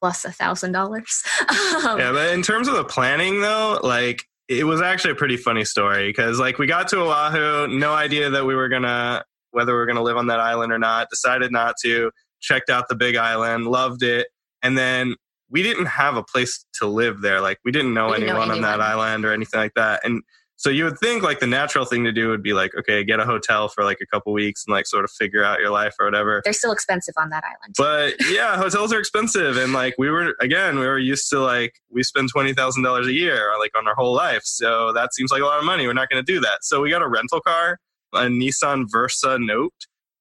plus 0.00 0.24
a 0.24 0.32
thousand 0.32 0.72
dollars 0.72 1.22
Um, 1.84 1.98
Yeah, 1.98 2.12
but 2.12 2.32
in 2.32 2.42
terms 2.42 2.68
of 2.68 2.74
the 2.74 2.84
planning 2.84 3.40
though, 3.40 3.80
like 3.82 4.24
it 4.48 4.64
was 4.64 4.80
actually 4.80 5.12
a 5.12 5.16
pretty 5.16 5.36
funny 5.36 5.64
story 5.64 6.08
because 6.08 6.38
like 6.38 6.58
we 6.58 6.66
got 6.66 6.88
to 6.88 7.00
Oahu, 7.00 7.66
no 7.68 7.92
idea 7.92 8.30
that 8.30 8.46
we 8.46 8.54
were 8.54 8.68
gonna 8.68 9.24
whether 9.50 9.72
we 9.72 9.78
were 9.78 9.86
gonna 9.86 10.02
live 10.02 10.16
on 10.16 10.26
that 10.28 10.40
island 10.40 10.72
or 10.72 10.78
not. 10.78 11.08
Decided 11.10 11.52
not 11.52 11.74
to. 11.82 12.10
Checked 12.40 12.68
out 12.68 12.88
the 12.88 12.94
Big 12.94 13.16
Island, 13.16 13.66
loved 13.66 14.02
it, 14.02 14.28
and 14.62 14.76
then 14.76 15.16
we 15.50 15.62
didn't 15.62 15.86
have 15.86 16.16
a 16.16 16.22
place 16.22 16.64
to 16.74 16.86
live 16.86 17.22
there. 17.22 17.40
Like 17.40 17.58
we 17.64 17.72
didn't 17.72 17.94
know 17.94 18.08
We 18.08 18.16
didn't 18.16 18.26
know 18.26 18.42
anyone 18.42 18.50
on 18.50 18.60
that 18.62 18.80
island 18.80 19.24
or 19.24 19.32
anything 19.32 19.58
like 19.58 19.72
that. 19.74 20.00
And 20.04 20.22
so 20.58 20.70
you 20.70 20.84
would 20.84 20.98
think 20.98 21.22
like 21.22 21.38
the 21.40 21.46
natural 21.46 21.84
thing 21.84 22.04
to 22.04 22.12
do 22.12 22.30
would 22.30 22.42
be 22.42 22.54
like, 22.54 22.74
okay, 22.78 23.04
get 23.04 23.20
a 23.20 23.24
hotel 23.24 23.68
for 23.68 23.84
like 23.84 23.98
a 24.00 24.06
couple 24.06 24.32
weeks 24.32 24.64
and 24.66 24.72
like 24.72 24.86
sort 24.86 25.04
of 25.04 25.10
figure 25.10 25.44
out 25.44 25.60
your 25.60 25.70
life 25.70 25.94
or 26.00 26.06
whatever. 26.06 26.40
they're 26.44 26.52
still 26.54 26.72
expensive 26.72 27.14
on 27.18 27.28
that 27.30 27.44
island 27.44 27.74
But 27.76 28.14
yeah, 28.30 28.56
hotels 28.56 28.92
are 28.92 28.98
expensive, 28.98 29.56
and 29.58 29.72
like 29.72 29.94
we 29.98 30.10
were 30.10 30.34
again, 30.40 30.78
we 30.78 30.86
were 30.86 30.98
used 30.98 31.28
to 31.30 31.40
like 31.40 31.74
we 31.90 32.02
spend 32.02 32.30
twenty 32.32 32.54
thousand 32.54 32.82
dollars 32.82 33.06
a 33.06 33.12
year 33.12 33.52
like 33.58 33.72
on 33.76 33.86
our 33.86 33.94
whole 33.94 34.14
life, 34.14 34.42
so 34.44 34.92
that 34.92 35.14
seems 35.14 35.30
like 35.30 35.42
a 35.42 35.44
lot 35.44 35.58
of 35.58 35.64
money. 35.64 35.86
We're 35.86 35.92
not 35.92 36.08
going 36.08 36.24
to 36.24 36.32
do 36.32 36.40
that. 36.40 36.58
So 36.64 36.80
we 36.80 36.90
got 36.90 37.02
a 37.02 37.08
rental 37.08 37.40
car, 37.40 37.78
a 38.14 38.20
Nissan 38.20 38.86
Versa 38.90 39.38
Note, 39.38 39.74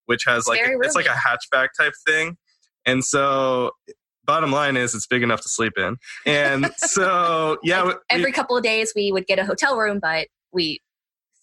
which 0.05 0.25
has 0.25 0.39
It's 0.39 0.47
like 0.47 0.59
a, 0.61 0.71
it's 0.81 0.95
like 0.95 1.05
a 1.05 1.09
hatchback 1.09 1.69
type 1.79 1.93
thing, 2.05 2.37
and 2.85 3.03
so 3.03 3.71
bottom 4.25 4.51
line 4.51 4.77
is 4.77 4.95
it's 4.95 5.07
big 5.07 5.23
enough 5.23 5.41
to 5.41 5.49
sleep 5.49 5.73
in, 5.77 5.97
and 6.25 6.71
so 6.77 7.57
yeah, 7.63 7.85
we- 7.85 7.93
every 8.09 8.31
couple 8.31 8.57
of 8.57 8.63
days 8.63 8.93
we 8.95 9.11
would 9.11 9.25
get 9.27 9.39
a 9.39 9.45
hotel 9.45 9.77
room 9.77 9.99
but 10.01 10.27
we 10.51 10.81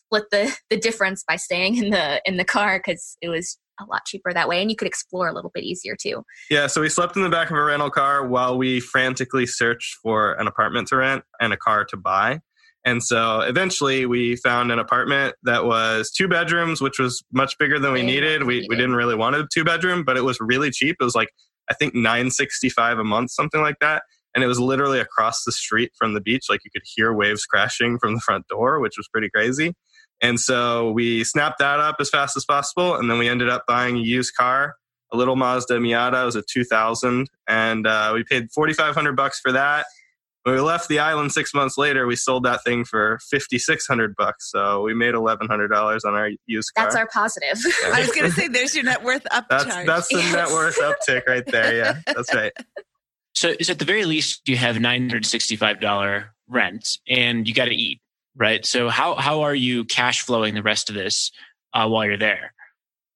split 0.06 0.24
the 0.30 0.56
the 0.70 0.76
difference 0.76 1.24
by 1.26 1.36
staying 1.36 1.76
in 1.76 1.90
the 1.90 2.20
in 2.24 2.36
the 2.36 2.44
car 2.44 2.78
because 2.78 3.16
it 3.20 3.28
was 3.28 3.58
a 3.80 3.84
lot 3.84 4.04
cheaper 4.06 4.32
that 4.32 4.48
way 4.48 4.60
and 4.60 4.70
you 4.70 4.76
could 4.76 4.86
explore 4.86 5.28
a 5.28 5.32
little 5.32 5.50
bit 5.54 5.64
easier 5.64 5.96
too 6.00 6.22
Yeah, 6.50 6.66
so 6.66 6.80
we 6.82 6.88
slept 6.88 7.16
in 7.16 7.22
the 7.22 7.30
back 7.30 7.50
of 7.50 7.56
a 7.56 7.62
rental 7.64 7.90
car 7.90 8.26
while 8.26 8.58
we 8.58 8.80
frantically 8.80 9.46
searched 9.46 9.96
for 10.02 10.34
an 10.34 10.46
apartment 10.46 10.88
to 10.88 10.96
rent 10.96 11.24
and 11.40 11.52
a 11.52 11.56
car 11.56 11.84
to 11.86 11.96
buy. 11.96 12.40
And 12.84 13.02
so 13.02 13.40
eventually 13.40 14.06
we 14.06 14.36
found 14.36 14.72
an 14.72 14.78
apartment 14.78 15.36
that 15.44 15.64
was 15.64 16.10
two 16.10 16.28
bedrooms, 16.28 16.80
which 16.80 16.98
was 16.98 17.22
much 17.32 17.56
bigger 17.58 17.78
than 17.78 17.92
we 17.92 18.02
needed. 18.02 18.42
We, 18.42 18.60
we 18.60 18.66
we 18.70 18.76
didn't 18.76 18.96
really 18.96 19.14
want 19.14 19.36
a 19.36 19.46
two 19.52 19.64
bedroom, 19.64 20.04
but 20.04 20.16
it 20.16 20.22
was 20.22 20.38
really 20.40 20.70
cheap. 20.70 20.96
It 21.00 21.04
was 21.04 21.14
like, 21.14 21.28
I 21.72 21.74
think 21.74 21.94
965 21.94 22.98
a 22.98 23.04
month, 23.04 23.30
something 23.30 23.62
like 23.62 23.78
that. 23.80 24.02
And 24.34 24.44
it 24.44 24.46
was 24.46 24.60
literally 24.60 25.00
across 25.00 25.44
the 25.44 25.52
street 25.52 25.92
from 25.96 26.12
the 26.12 26.20
beach. 26.20 26.46
Like 26.50 26.60
you 26.64 26.70
could 26.70 26.82
hear 26.84 27.14
waves 27.14 27.46
crashing 27.46 27.98
from 27.98 28.14
the 28.14 28.20
front 28.20 28.46
door, 28.48 28.78
which 28.80 28.98
was 28.98 29.08
pretty 29.08 29.30
crazy. 29.30 29.74
And 30.20 30.38
so 30.38 30.92
we 30.92 31.24
snapped 31.24 31.58
that 31.60 31.80
up 31.80 31.96
as 31.98 32.10
fast 32.10 32.36
as 32.36 32.44
possible. 32.44 32.94
And 32.94 33.10
then 33.10 33.18
we 33.18 33.28
ended 33.28 33.48
up 33.48 33.64
buying 33.66 33.96
a 33.96 34.00
used 34.00 34.34
car, 34.36 34.74
a 35.12 35.16
little 35.16 35.36
Mazda 35.36 35.78
Miata. 35.78 36.22
It 36.22 36.26
was 36.26 36.36
a 36.36 36.42
2000. 36.42 37.26
And 37.48 37.86
uh, 37.86 38.12
we 38.14 38.22
paid 38.22 38.50
4500 38.52 39.16
bucks 39.16 39.40
for 39.40 39.52
that. 39.52 39.86
When 40.44 40.56
we 40.56 40.60
left 40.60 40.88
the 40.88 40.98
island 40.98 41.30
six 41.30 41.54
months 41.54 41.78
later, 41.78 42.06
we 42.06 42.16
sold 42.16 42.44
that 42.44 42.64
thing 42.64 42.84
for 42.84 43.20
5600 43.30 44.16
bucks. 44.16 44.50
So 44.50 44.82
we 44.82 44.92
made 44.92 45.14
$1,100 45.14 46.04
on 46.04 46.14
our 46.14 46.30
used 46.46 46.74
car. 46.74 46.84
that's 46.84 46.96
our 46.96 47.06
positive 47.06 47.58
I 47.84 48.00
was 48.00 48.10
going 48.10 48.24
to 48.24 48.32
say 48.32 48.48
there's 48.48 48.74
your 48.74 48.84
net 48.84 49.04
worth 49.04 49.24
upcharge. 49.30 49.86
that's, 49.86 49.86
that's 49.86 50.08
the 50.08 50.36
net 50.36 50.48
worth 50.52 50.78
uptick 50.80 51.26
right 51.28 51.46
there. 51.46 51.76
Yeah, 51.76 52.00
that's 52.06 52.34
right. 52.34 52.52
So, 53.34 53.54
so 53.62 53.72
at 53.72 53.78
the 53.78 53.84
very 53.84 54.04
least, 54.04 54.48
you 54.48 54.56
have 54.56 54.80
nine 54.80 55.02
hundred 55.02 55.26
sixty-five 55.26 55.80
dollar 55.80 56.34
rent, 56.48 56.98
and 57.08 57.48
you 57.48 57.54
got 57.54 57.66
to 57.66 57.74
eat, 57.74 58.00
right? 58.36 58.64
So 58.66 58.88
how 58.88 59.14
how 59.14 59.42
are 59.42 59.54
you 59.54 59.84
cash 59.84 60.22
flowing 60.22 60.54
the 60.54 60.62
rest 60.62 60.90
of 60.90 60.94
this 60.94 61.30
uh, 61.72 61.88
while 61.88 62.04
you're 62.04 62.18
there? 62.18 62.52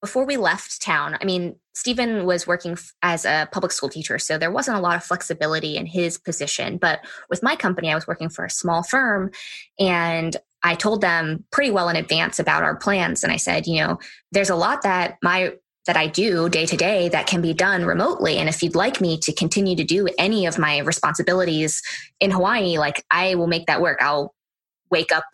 Before 0.07 0.25
we 0.25 0.37
left 0.37 0.81
town, 0.81 1.19
I 1.21 1.25
mean, 1.25 1.57
Stephen 1.75 2.27
was 2.27 2.47
working 2.47 2.79
as 3.03 3.25
a 3.25 3.49
public 3.51 3.73
school 3.73 3.89
teacher, 3.89 4.21
so 4.21 4.39
there 4.39 4.53
wasn't 4.53 4.77
a 4.77 4.81
lot 4.81 4.95
of 4.95 5.03
flexibility 5.03 5.77
in 5.77 5.85
his 5.85 6.17
position. 6.17 6.79
But 6.79 7.01
with 7.29 7.43
my 7.43 7.57
company, 7.57 7.91
I 7.91 7.97
was 7.97 8.07
working 8.07 8.29
for 8.29 8.45
a 8.45 8.51
small 8.51 8.85
firm, 8.85 9.33
and 9.81 10.37
I 10.63 10.77
told 10.77 11.01
them 11.01 11.45
pretty 11.51 11.73
well 11.73 11.89
in 11.89 11.97
advance 11.97 12.39
about 12.39 12.63
our 12.63 12.77
plans. 12.77 13.25
And 13.25 13.33
I 13.33 13.37
said, 13.37 13.67
you 13.67 13.81
know, 13.81 13.99
there's 14.31 14.49
a 14.49 14.55
lot 14.55 14.83
that 14.83 15.17
my 15.25 15.55
that 15.87 15.97
I 15.97 16.07
do 16.07 16.49
day 16.49 16.67
to 16.67 16.77
day 16.77 17.09
that 17.09 17.27
can 17.27 17.43
be 17.43 17.53
done 17.53 17.85
remotely. 17.85 18.39
And 18.39 18.49
if 18.49 18.63
you'd 18.63 18.77
like 18.77 19.01
me 19.01 19.19
to 19.19 19.33
continue 19.33 19.75
to 19.75 19.85
do 19.85 20.07
any 20.21 20.47
of 20.47 20.57
my 20.57 20.79
responsibilities 20.79 21.83
in 22.21 22.31
Hawaii, 22.31 22.79
like 22.79 23.05
I 23.11 23.35
will 23.35 23.49
make 23.49 23.67
that 23.67 23.81
work. 23.81 23.99
I'll 24.01 24.35
wake 24.89 25.11
up 25.11 25.25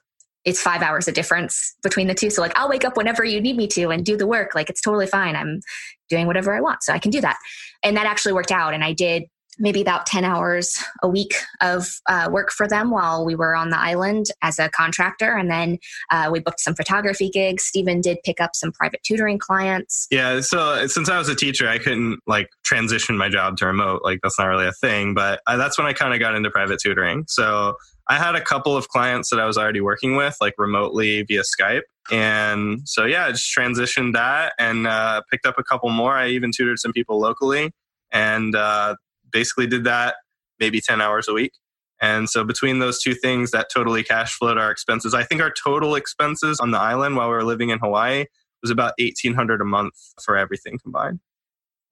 it's 0.45 0.61
five 0.61 0.83
hours 0.83 1.07
of 1.09 1.15
difference 1.15 1.75
between 1.83 2.09
the 2.09 2.15
two. 2.15 2.31
So 2.31 2.43
like 2.43 2.53
I'll 2.57 2.69
wake 2.69 2.85
up 2.85 2.97
whenever 2.97 3.25
you 3.25 3.41
need 3.41 3.57
me 3.57 3.67
to 3.69 3.91
and 3.91 4.05
do 4.05 4.17
the 4.17 4.27
work. 4.27 4.55
Like 4.55 4.69
it's 4.69 4.81
totally 4.81 5.07
fine. 5.07 5.37
I'm 5.37 5.61
doing 6.09 6.27
whatever 6.27 6.55
I 6.55 6.61
want. 6.61 6.83
So 6.83 6.93
I 6.93 6.99
can 6.99 7.11
do 7.11 7.21
that. 7.21 7.37
And 7.83 7.97
that 7.97 8.07
actually 8.07 8.33
worked 8.33 8.53
out. 8.53 8.75
And 8.75 8.83
I 8.83 8.93
did 8.93 9.25
maybe 9.59 9.81
about 9.81 10.07
10 10.07 10.25
hours 10.25 10.83
a 11.03 11.09
week 11.09 11.35
of 11.61 12.01
uh, 12.09 12.29
work 12.31 12.51
for 12.51 12.67
them 12.67 12.91
while 12.91 13.25
we 13.25 13.35
were 13.35 13.55
on 13.55 13.71
the 13.71 13.79
island 13.79 14.27
as 14.43 14.59
a 14.59 14.69
contractor. 14.71 15.37
And 15.37 15.51
then 15.51 15.79
uh, 16.11 16.31
we 16.33 16.41
booked 16.41 16.61
some 16.61 16.75
photography 16.75 17.29
gigs. 17.29 17.65
Stephen 17.65 18.01
did 18.01 18.19
pick 18.25 18.41
up 18.41 18.55
some 18.55 18.73
private 18.73 19.03
tutoring 19.03 19.39
clients. 19.39 20.07
Yeah, 20.11 20.41
so 20.41 20.87
since 20.87 21.09
I 21.09 21.19
was 21.19 21.29
a 21.29 21.35
teacher, 21.35 21.69
I 21.69 21.79
couldn't 21.79 22.21
like 22.27 22.49
transition 22.65 23.17
my 23.17 23.29
job 23.29 23.57
to 23.59 23.67
remote. 23.67 24.03
Like 24.03 24.21
that's 24.23 24.39
not 24.39 24.47
really 24.47 24.67
a 24.67 24.73
thing. 24.73 25.15
But 25.15 25.41
I, 25.47 25.57
that's 25.57 25.79
when 25.79 25.87
I 25.87 25.93
kind 25.93 26.15
of 26.15 26.21
got 26.21 26.35
into 26.35 26.51
private 26.51 26.81
tutoring. 26.81 27.25
So 27.29 27.77
I 28.09 28.19
had 28.19 28.35
a 28.35 28.41
couple 28.41 28.77
of 28.77 28.89
clients 28.89 29.31
that 29.31 29.39
I 29.39 29.47
was 29.47 29.57
already 29.57 29.81
working 29.81 30.17
with, 30.17 30.37
like 30.41 30.55
remotely 30.59 31.23
via 31.23 31.43
Skype. 31.43 31.83
And 32.11 32.81
so 32.85 33.05
yeah, 33.05 33.27
I 33.27 33.33
just 33.33 33.57
transitioned 33.57 34.15
that 34.15 34.55
and 34.59 34.87
uh, 34.87 35.23
picked 35.31 35.47
up 35.47 35.55
a 35.59 35.63
couple 35.63 35.89
more. 35.91 36.15
I 36.15 36.29
even 36.29 36.51
tutored 36.55 36.79
some 36.79 36.93
people 36.93 37.21
locally, 37.21 37.71
and 38.13 38.57
uh, 38.57 38.97
basically 39.33 39.67
did 39.67 39.85
that 39.85 40.17
maybe 40.61 40.81
ten 40.81 41.01
hours 41.01 41.29
a 41.29 41.33
week. 41.33 41.53
And 42.01 42.29
so 42.29 42.43
between 42.43 42.81
those 42.81 43.01
two 43.01 43.15
things, 43.15 43.53
that 43.53 43.69
totally 43.73 44.03
cash 44.03 44.35
flowed 44.35 44.59
our 44.59 44.73
expenses. 44.73 45.15
I 45.15 45.23
think 45.23 45.41
our 45.41 45.53
total 45.53 45.95
expenses 45.95 46.59
on 46.59 46.73
the 46.73 46.79
island 46.79 47.17
while 47.17 47.29
we 47.29 47.35
were 47.35 47.45
living 47.45 47.71
in 47.71 47.79
Hawaii 47.79 48.25
was 48.63 48.71
about 48.71 48.95
eighteen 48.99 49.35
hundred 49.35 49.61
a 49.61 49.65
month 49.65 49.95
for 50.23 50.37
everything 50.37 50.79
combined. 50.83 51.21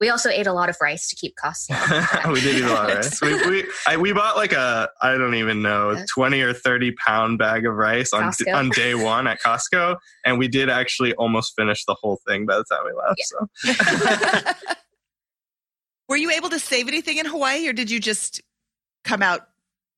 We 0.01 0.09
also 0.09 0.29
ate 0.29 0.47
a 0.47 0.53
lot 0.53 0.67
of 0.67 0.77
rice 0.81 1.07
to 1.09 1.15
keep 1.15 1.35
costs 1.35 1.69
low. 2.25 2.31
we 2.33 2.41
did 2.41 2.57
eat 2.57 2.63
a 2.63 2.73
lot 2.73 2.89
of 2.89 2.97
rice. 2.97 3.21
We 3.21 3.35
we, 3.47 3.63
I, 3.85 3.97
we 3.97 4.11
bought 4.11 4.35
like 4.35 4.51
a 4.51 4.89
I 5.01 5.15
don't 5.15 5.35
even 5.35 5.61
know 5.61 6.03
twenty 6.11 6.41
or 6.41 6.53
thirty 6.53 6.91
pound 6.93 7.37
bag 7.37 7.67
of 7.67 7.75
rice 7.75 8.11
on 8.11 8.23
Costco. 8.23 8.55
on 8.55 8.69
day 8.69 8.95
one 8.95 9.27
at 9.27 9.39
Costco, 9.39 9.97
and 10.25 10.39
we 10.39 10.47
did 10.47 10.71
actually 10.71 11.13
almost 11.13 11.53
finish 11.55 11.85
the 11.85 11.93
whole 11.93 12.19
thing 12.27 12.47
by 12.47 12.57
the 12.57 12.65
time 12.65 12.79
we 12.83 12.93
left. 12.93 13.21
So 13.21 14.73
Were 16.11 16.17
you 16.17 16.31
able 16.31 16.49
to 16.49 16.59
save 16.59 16.89
anything 16.89 17.19
in 17.19 17.25
Hawaii 17.25 17.69
or 17.69 17.71
did 17.71 17.89
you 17.89 17.97
just 17.97 18.41
come 19.05 19.23
out 19.23 19.47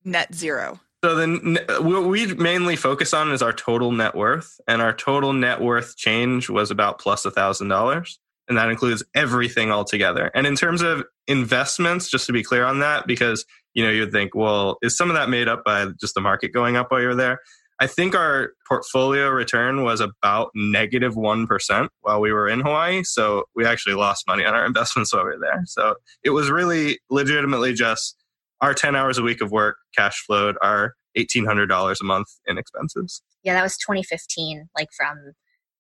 net 0.06 0.32
zero? 0.36 0.80
So 1.04 1.16
then 1.16 1.58
what 1.80 2.04
we 2.04 2.36
mainly 2.36 2.76
focus 2.76 3.16
on 3.16 3.32
is 3.32 3.42
our 3.42 3.52
total 3.52 3.92
net 3.92 4.14
worth, 4.14 4.62
and 4.68 4.80
our 4.80 4.94
total 4.94 5.34
net 5.34 5.60
worth 5.60 5.98
change 5.98 6.52
was 6.52 6.70
about 6.70 7.00
plus 7.00 7.26
a 7.26 7.32
thousand 7.32 7.70
dollars, 7.70 8.20
and 8.48 8.60
that 8.60 8.70
includes 8.70 9.04
everything 9.16 9.72
altogether. 9.72 10.30
And 10.36 10.46
in 10.46 10.56
terms 10.56 10.84
of 10.84 11.04
investments, 11.26 12.12
just 12.12 12.28
to 12.28 12.32
be 12.32 12.44
clear 12.44 12.64
on 12.64 12.78
that, 12.82 13.08
because 13.08 13.44
you 13.74 13.84
know 13.84 13.90
you'd 13.90 14.12
think, 14.12 14.36
well, 14.36 14.78
is 14.84 14.96
some 14.96 15.10
of 15.10 15.16
that 15.16 15.30
made 15.30 15.48
up 15.48 15.64
by 15.64 15.88
just 16.00 16.14
the 16.14 16.22
market 16.22 16.54
going 16.54 16.76
up 16.76 16.92
while 16.92 17.02
you're 17.02 17.16
there? 17.16 17.40
I 17.84 17.88
think 17.88 18.16
our 18.16 18.54
portfolio 18.66 19.28
return 19.30 19.84
was 19.84 20.00
about 20.00 20.52
negative 20.56 20.94
negative 20.94 21.16
one 21.18 21.48
percent 21.48 21.92
while 22.02 22.22
we 22.22 22.32
were 22.32 22.48
in 22.48 22.62
Hawaii, 22.62 23.04
so 23.04 23.44
we 23.56 23.66
actually 23.66 23.96
lost 23.96 24.26
money 24.28 24.46
on 24.46 24.54
our 24.54 24.66
investments 24.72 25.14
while 25.14 25.24
we 25.26 25.32
were 25.32 25.40
there. 25.40 25.64
So 25.66 25.96
it 26.24 26.30
was 26.30 26.50
really 26.50 27.00
legitimately 27.10 27.74
just 27.74 28.16
our 28.62 28.74
10 28.74 28.96
hours 28.96 29.18
a 29.18 29.22
week 29.22 29.42
of 29.42 29.52
work 29.52 29.76
cash 29.96 30.24
flowed 30.26 30.56
our 30.62 30.94
$1,800 31.18 32.00
a 32.00 32.04
month 32.06 32.28
in 32.46 32.58
expenses. 32.58 33.22
Yeah, 33.44 33.54
that 33.54 33.64
was 33.64 33.78
2015, 33.78 34.70
like 34.78 34.90
from 34.96 35.34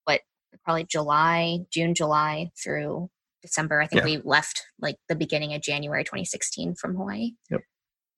what, 0.03 0.21
probably 0.65 0.85
July, 0.85 1.59
June, 1.71 1.95
July 1.95 2.49
through 2.61 3.09
December. 3.41 3.81
I 3.81 3.87
think 3.87 4.01
Yeah. 4.01 4.17
we 4.17 4.21
left 4.25 4.63
like 4.79 4.97
the 5.07 5.15
beginning 5.15 5.53
of 5.53 5.61
January 5.61 6.03
2016 6.03 6.75
from 6.75 6.95
Hawaii. 6.95 7.31
Yep. 7.49 7.61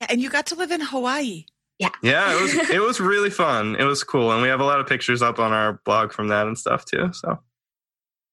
And 0.09 0.21
you 0.21 0.29
got 0.29 0.47
to 0.47 0.55
live 0.55 0.71
in 0.71 0.81
Hawaii. 0.81 1.45
Yeah, 1.79 1.89
Yeah, 2.01 2.37
it 2.37 2.41
was 2.41 2.69
it 2.71 2.81
was 2.81 2.99
really 2.99 3.29
fun. 3.29 3.75
It 3.75 3.83
was 3.83 4.03
cool, 4.03 4.31
and 4.31 4.41
we 4.41 4.47
have 4.47 4.59
a 4.59 4.65
lot 4.65 4.79
of 4.79 4.87
pictures 4.87 5.21
up 5.21 5.39
on 5.39 5.51
our 5.51 5.81
blog 5.85 6.11
from 6.11 6.29
that 6.29 6.47
and 6.47 6.57
stuff 6.57 6.85
too. 6.85 7.11
So 7.13 7.39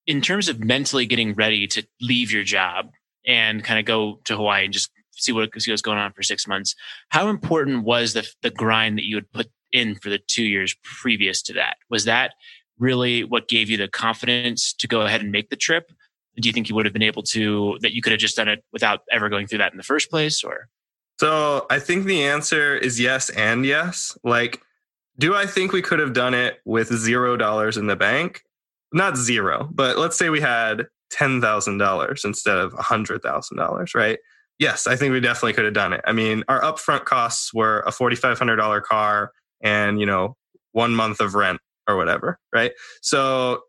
in 0.05 0.21
terms 0.21 0.49
of 0.49 0.59
mentally 0.63 1.05
getting 1.05 1.33
ready 1.33 1.67
to 1.67 1.85
leave 2.01 2.31
your 2.31 2.43
job 2.43 2.89
and 3.25 3.63
kind 3.63 3.79
of 3.79 3.85
go 3.85 4.19
to 4.25 4.35
Hawaii 4.35 4.65
and 4.65 4.73
just 4.73 4.91
see 5.11 5.31
what 5.31 5.49
see 5.61 5.71
what's 5.71 5.81
going 5.81 5.97
on 5.97 6.13
for 6.13 6.23
six 6.23 6.47
months, 6.47 6.75
how 7.09 7.27
important 7.27 7.83
was 7.83 8.13
the 8.13 8.27
the 8.41 8.49
grind 8.49 8.97
that 8.97 9.05
you 9.05 9.15
had 9.15 9.31
put 9.31 9.49
in 9.71 9.95
for 9.95 10.09
the 10.09 10.19
two 10.19 10.43
years 10.43 10.75
previous 10.83 11.41
to 11.43 11.53
that? 11.53 11.77
Was 11.89 12.05
that 12.05 12.33
really 12.79 13.23
what 13.23 13.47
gave 13.47 13.69
you 13.69 13.77
the 13.77 13.87
confidence 13.87 14.73
to 14.73 14.87
go 14.87 15.01
ahead 15.01 15.21
and 15.21 15.31
make 15.31 15.49
the 15.49 15.55
trip? 15.55 15.91
Do 16.39 16.49
you 16.49 16.53
think 16.53 16.67
you 16.67 16.75
would 16.75 16.85
have 16.85 16.93
been 16.93 17.03
able 17.03 17.23
to 17.23 17.77
that 17.81 17.93
you 17.93 18.01
could 18.01 18.11
have 18.11 18.19
just 18.19 18.35
done 18.35 18.47
it 18.47 18.63
without 18.73 19.01
ever 19.11 19.29
going 19.29 19.47
through 19.47 19.59
that 19.59 19.71
in 19.71 19.77
the 19.77 19.83
first 19.83 20.09
place? 20.09 20.43
Or 20.43 20.67
So 21.19 21.65
I 21.69 21.79
think 21.79 22.05
the 22.05 22.23
answer 22.23 22.75
is 22.75 22.99
yes 22.99 23.29
and 23.29 23.65
yes. 23.65 24.17
Like, 24.23 24.61
do 25.17 25.35
I 25.35 25.45
think 25.45 25.71
we 25.71 25.81
could 25.81 25.99
have 25.99 26.13
done 26.13 26.33
it 26.33 26.59
with 26.65 26.93
zero 26.93 27.37
dollars 27.37 27.77
in 27.77 27.87
the 27.87 27.95
bank? 27.95 28.43
Not 28.91 29.17
zero, 29.17 29.69
but 29.71 29.97
let's 29.97 30.17
say 30.17 30.29
we 30.29 30.41
had 30.41 30.87
ten 31.11 31.41
thousand 31.41 31.77
dollars 31.77 32.23
instead 32.25 32.57
of 32.57 32.73
a 32.73 32.81
hundred 32.81 33.21
thousand 33.21 33.57
dollars, 33.57 33.93
right? 33.95 34.19
Yes, 34.59 34.87
I 34.87 34.95
think 34.95 35.11
we 35.13 35.19
definitely 35.19 35.53
could 35.53 35.65
have 35.65 35.73
done 35.73 35.93
it. 35.93 36.01
I 36.05 36.13
mean, 36.13 36.43
our 36.47 36.61
upfront 36.61 37.05
costs 37.05 37.53
were 37.53 37.81
a 37.81 37.91
forty 37.91 38.15
five 38.15 38.37
hundred 38.37 38.57
dollar 38.57 38.81
car 38.81 39.31
and 39.61 39.99
you 39.99 40.05
know 40.05 40.35
one 40.71 40.93
month 40.93 41.19
of 41.19 41.35
rent 41.35 41.59
or 41.87 41.95
whatever, 41.95 42.39
right? 42.53 42.71
So 43.01 43.61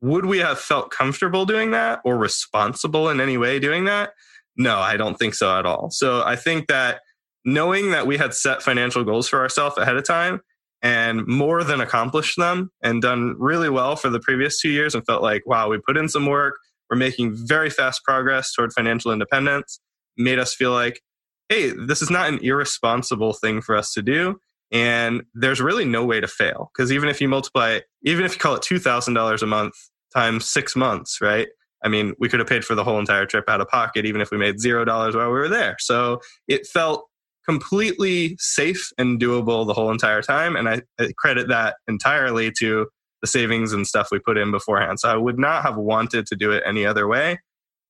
would 0.00 0.26
we 0.26 0.38
have 0.38 0.58
felt 0.58 0.90
comfortable 0.90 1.44
doing 1.44 1.72
that 1.72 2.00
or 2.04 2.16
responsible 2.16 3.08
in 3.08 3.20
any 3.20 3.36
way 3.36 3.58
doing 3.58 3.84
that? 3.86 4.12
No, 4.58 4.78
I 4.78 4.96
don't 4.96 5.16
think 5.16 5.34
so 5.34 5.56
at 5.56 5.64
all. 5.64 5.88
So 5.90 6.22
I 6.24 6.36
think 6.36 6.66
that 6.66 7.00
knowing 7.44 7.92
that 7.92 8.06
we 8.06 8.18
had 8.18 8.34
set 8.34 8.62
financial 8.62 9.04
goals 9.04 9.28
for 9.28 9.40
ourselves 9.40 9.78
ahead 9.78 9.96
of 9.96 10.04
time 10.04 10.40
and 10.82 11.26
more 11.26 11.64
than 11.64 11.80
accomplished 11.80 12.36
them 12.36 12.70
and 12.82 13.00
done 13.00 13.36
really 13.38 13.70
well 13.70 13.96
for 13.96 14.10
the 14.10 14.20
previous 14.20 14.60
two 14.60 14.68
years 14.68 14.94
and 14.94 15.06
felt 15.06 15.22
like, 15.22 15.46
wow, 15.46 15.68
we 15.68 15.78
put 15.78 15.96
in 15.96 16.08
some 16.08 16.26
work. 16.26 16.56
We're 16.90 16.96
making 16.96 17.36
very 17.46 17.70
fast 17.70 18.02
progress 18.04 18.52
toward 18.52 18.72
financial 18.72 19.12
independence, 19.12 19.80
made 20.16 20.38
us 20.38 20.54
feel 20.54 20.72
like, 20.72 21.00
hey, 21.48 21.70
this 21.70 22.02
is 22.02 22.10
not 22.10 22.28
an 22.28 22.38
irresponsible 22.42 23.34
thing 23.34 23.60
for 23.60 23.76
us 23.76 23.92
to 23.92 24.02
do. 24.02 24.40
And 24.70 25.22
there's 25.34 25.60
really 25.60 25.84
no 25.84 26.04
way 26.04 26.20
to 26.20 26.28
fail. 26.28 26.70
Because 26.74 26.92
even 26.92 27.08
if 27.08 27.20
you 27.20 27.28
multiply, 27.28 27.80
even 28.02 28.24
if 28.24 28.34
you 28.34 28.38
call 28.38 28.54
it 28.54 28.62
$2,000 28.62 29.42
a 29.42 29.46
month 29.46 29.74
times 30.14 30.48
six 30.48 30.76
months, 30.76 31.20
right? 31.20 31.48
I 31.82 31.88
mean, 31.88 32.14
we 32.18 32.28
could 32.28 32.40
have 32.40 32.48
paid 32.48 32.64
for 32.64 32.74
the 32.74 32.84
whole 32.84 32.98
entire 32.98 33.26
trip 33.26 33.48
out 33.48 33.60
of 33.60 33.68
pocket, 33.68 34.04
even 34.04 34.20
if 34.20 34.30
we 34.30 34.38
made 34.38 34.60
zero 34.60 34.84
dollars 34.84 35.14
while 35.14 35.26
we 35.26 35.38
were 35.38 35.48
there. 35.48 35.76
So 35.78 36.20
it 36.48 36.66
felt 36.66 37.06
completely 37.46 38.36
safe 38.38 38.90
and 38.98 39.20
doable 39.20 39.66
the 39.66 39.72
whole 39.74 39.90
entire 39.90 40.22
time. 40.22 40.56
And 40.56 40.68
I, 40.68 40.82
I 40.98 41.12
credit 41.16 41.48
that 41.48 41.76
entirely 41.86 42.52
to 42.58 42.86
the 43.22 43.26
savings 43.26 43.72
and 43.72 43.86
stuff 43.86 44.08
we 44.12 44.18
put 44.18 44.36
in 44.36 44.50
beforehand. 44.50 45.00
So 45.00 45.08
I 45.08 45.16
would 45.16 45.38
not 45.38 45.62
have 45.62 45.76
wanted 45.76 46.26
to 46.26 46.36
do 46.36 46.52
it 46.52 46.62
any 46.66 46.84
other 46.84 47.08
way. 47.08 47.38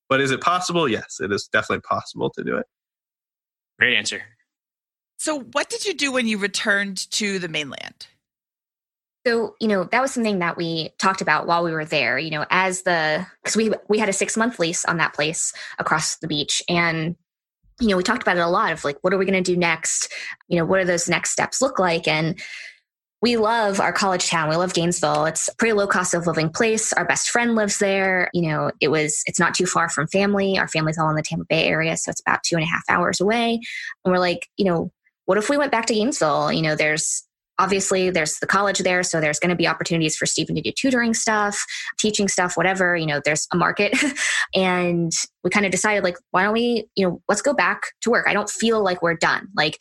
But 0.09 0.21
is 0.21 0.31
it 0.31 0.41
possible? 0.41 0.89
Yes, 0.89 1.19
it 1.21 1.33
is 1.33 1.49
definitely 1.53 1.83
possible 1.83 2.31
to 2.31 2.45
do 2.45 2.57
it. 2.57 2.67
great 3.79 3.95
answer. 3.97 4.23
So, 5.19 5.41
what 5.41 5.69
did 5.69 5.85
you 5.85 5.95
do 5.95 6.13
when 6.13 6.27
you 6.27 6.39
returned 6.39 7.11
to 7.11 7.39
the 7.39 7.49
mainland? 7.49 8.07
So, 9.29 9.57
you 9.61 9.69
know, 9.69 9.85
that 9.85 10.01
was 10.01 10.11
something 10.11 10.39
that 10.39 10.57
we 10.57 10.95
talked 10.99 11.21
about 11.21 11.47
while 11.47 11.63
we 11.63 11.71
were 11.71 11.85
there, 11.85 12.19
you 12.19 12.31
know, 12.31 12.47
as 12.49 12.83
the 12.83 13.27
cuz 13.45 13.57
we 13.57 13.73
we 13.87 13.99
had 13.99 14.09
a 14.09 14.13
6 14.13 14.37
month 14.39 14.59
lease 14.59 14.87
on 14.87 14.97
that 14.97 15.13
place 15.13 15.53
across 15.79 16.17
the 16.17 16.29
beach 16.29 16.63
and 16.67 17.15
you 17.79 17.89
know, 17.89 17.99
we 17.99 18.03
talked 18.03 18.23
about 18.23 18.39
it 18.39 18.41
a 18.41 18.49
lot 18.49 18.73
of 18.73 18.85
like 18.85 18.97
what 19.03 19.13
are 19.13 19.19
we 19.19 19.27
going 19.27 19.43
to 19.45 19.53
do 19.53 19.57
next? 19.57 20.11
You 20.49 20.59
know, 20.59 20.65
what 20.65 20.81
do 20.81 20.87
those 20.87 21.11
next 21.11 21.31
steps 21.31 21.61
look 21.61 21.79
like 21.79 22.09
and 22.09 22.41
we 23.21 23.37
love 23.37 23.81
our 23.81 23.93
college 23.93 24.29
town. 24.29 24.49
We 24.49 24.57
love 24.57 24.73
Gainesville. 24.73 25.27
It's 25.27 25.49
a 25.49 25.57
pretty 25.57 25.75
low 25.75 25.87
cost 25.87 26.15
of 26.15 26.27
living 26.27 26.49
place. 26.49 26.95
Our 26.95 27.05
best 27.05 27.29
friend 27.29 27.55
lives 27.55 27.79
there. 27.79 28.31
You 28.33 28.49
know, 28.49 28.71
it 28.81 28.89
was, 28.89 29.23
it's 29.27 29.41
not 29.41 29.55
too 29.55 29.67
far 29.67 29.91
from 29.91 30.07
family. 30.07 30.57
Our 30.57 30.69
family's 30.69 30.99
all 30.99 31.11
in 31.11 31.17
the 31.17 31.23
Tampa 31.23 31.45
Bay 31.45 31.65
area. 31.67 31.99
So 31.99 32.11
it's 32.11 32.21
about 32.21 32.45
two 32.45 32.57
and 32.57 32.65
a 32.65 32.69
half 32.69 32.85
hours 32.89 33.21
away. 33.21 33.61
And 34.05 34.13
we're 34.13 34.21
like, 34.21 34.49
you 34.57 34.65
know, 34.65 34.91
what 35.27 35.37
if 35.37 35.51
we 35.51 35.59
went 35.59 35.73
back 35.73 35.85
to 35.87 35.95
Gainesville? 35.95 36.53
You 36.53 36.63
know, 36.63 36.75
there's 36.75 37.28
obviously 37.59 38.11
there's 38.11 38.39
the 38.39 38.47
college 38.47 38.79
there. 38.81 39.03
So 39.03 39.21
there's 39.21 39.39
going 39.39 39.51
to 39.51 39.57
be 39.57 39.67
opportunities 39.67 40.17
for 40.17 40.27
Stephen 40.27 40.55
to 40.55 40.63
do 40.63 40.73
tutoring 40.73 41.15
stuff, 41.15 41.65
teaching 41.99 42.29
stuff, 42.29 42.57
whatever, 42.57 42.97
you 42.97 43.07
know, 43.07 43.21
there's 43.25 43.47
a 43.53 43.57
market. 43.57 43.97
and 44.55 45.13
we 45.43 45.51
kind 45.51 45.67
of 45.67 45.73
decided 45.73 46.05
like, 46.05 46.17
why 46.31 46.45
don't 46.45 46.53
we, 46.53 46.87
you 46.95 47.07
know, 47.07 47.23
let's 47.29 47.43
go 47.43 47.53
back 47.53 47.83
to 48.03 48.11
work. 48.11 48.27
I 48.29 48.33
don't 48.33 48.51
feel 48.51 48.83
like 48.83 49.03
we're 49.03 49.17
done. 49.17 49.49
Like 49.57 49.79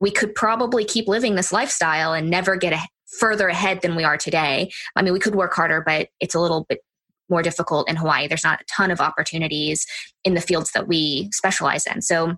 we 0.00 0.10
could 0.10 0.34
probably 0.34 0.84
keep 0.84 1.08
living 1.08 1.34
this 1.34 1.52
lifestyle 1.52 2.12
and 2.12 2.30
never 2.30 2.56
get 2.56 2.72
a, 2.72 2.80
further 3.18 3.48
ahead 3.48 3.82
than 3.82 3.96
we 3.96 4.04
are 4.04 4.16
today. 4.16 4.70
I 4.96 5.02
mean, 5.02 5.12
we 5.12 5.18
could 5.18 5.34
work 5.34 5.52
harder, 5.52 5.82
but 5.84 6.08
it's 6.20 6.34
a 6.34 6.40
little 6.40 6.64
bit 6.68 6.80
more 7.28 7.42
difficult 7.42 7.88
in 7.88 7.96
Hawaii. 7.96 8.28
There's 8.28 8.44
not 8.44 8.60
a 8.60 8.64
ton 8.64 8.90
of 8.90 9.00
opportunities 9.00 9.86
in 10.24 10.34
the 10.34 10.40
fields 10.40 10.72
that 10.72 10.88
we 10.88 11.28
specialize 11.32 11.86
in. 11.86 12.02
So 12.02 12.36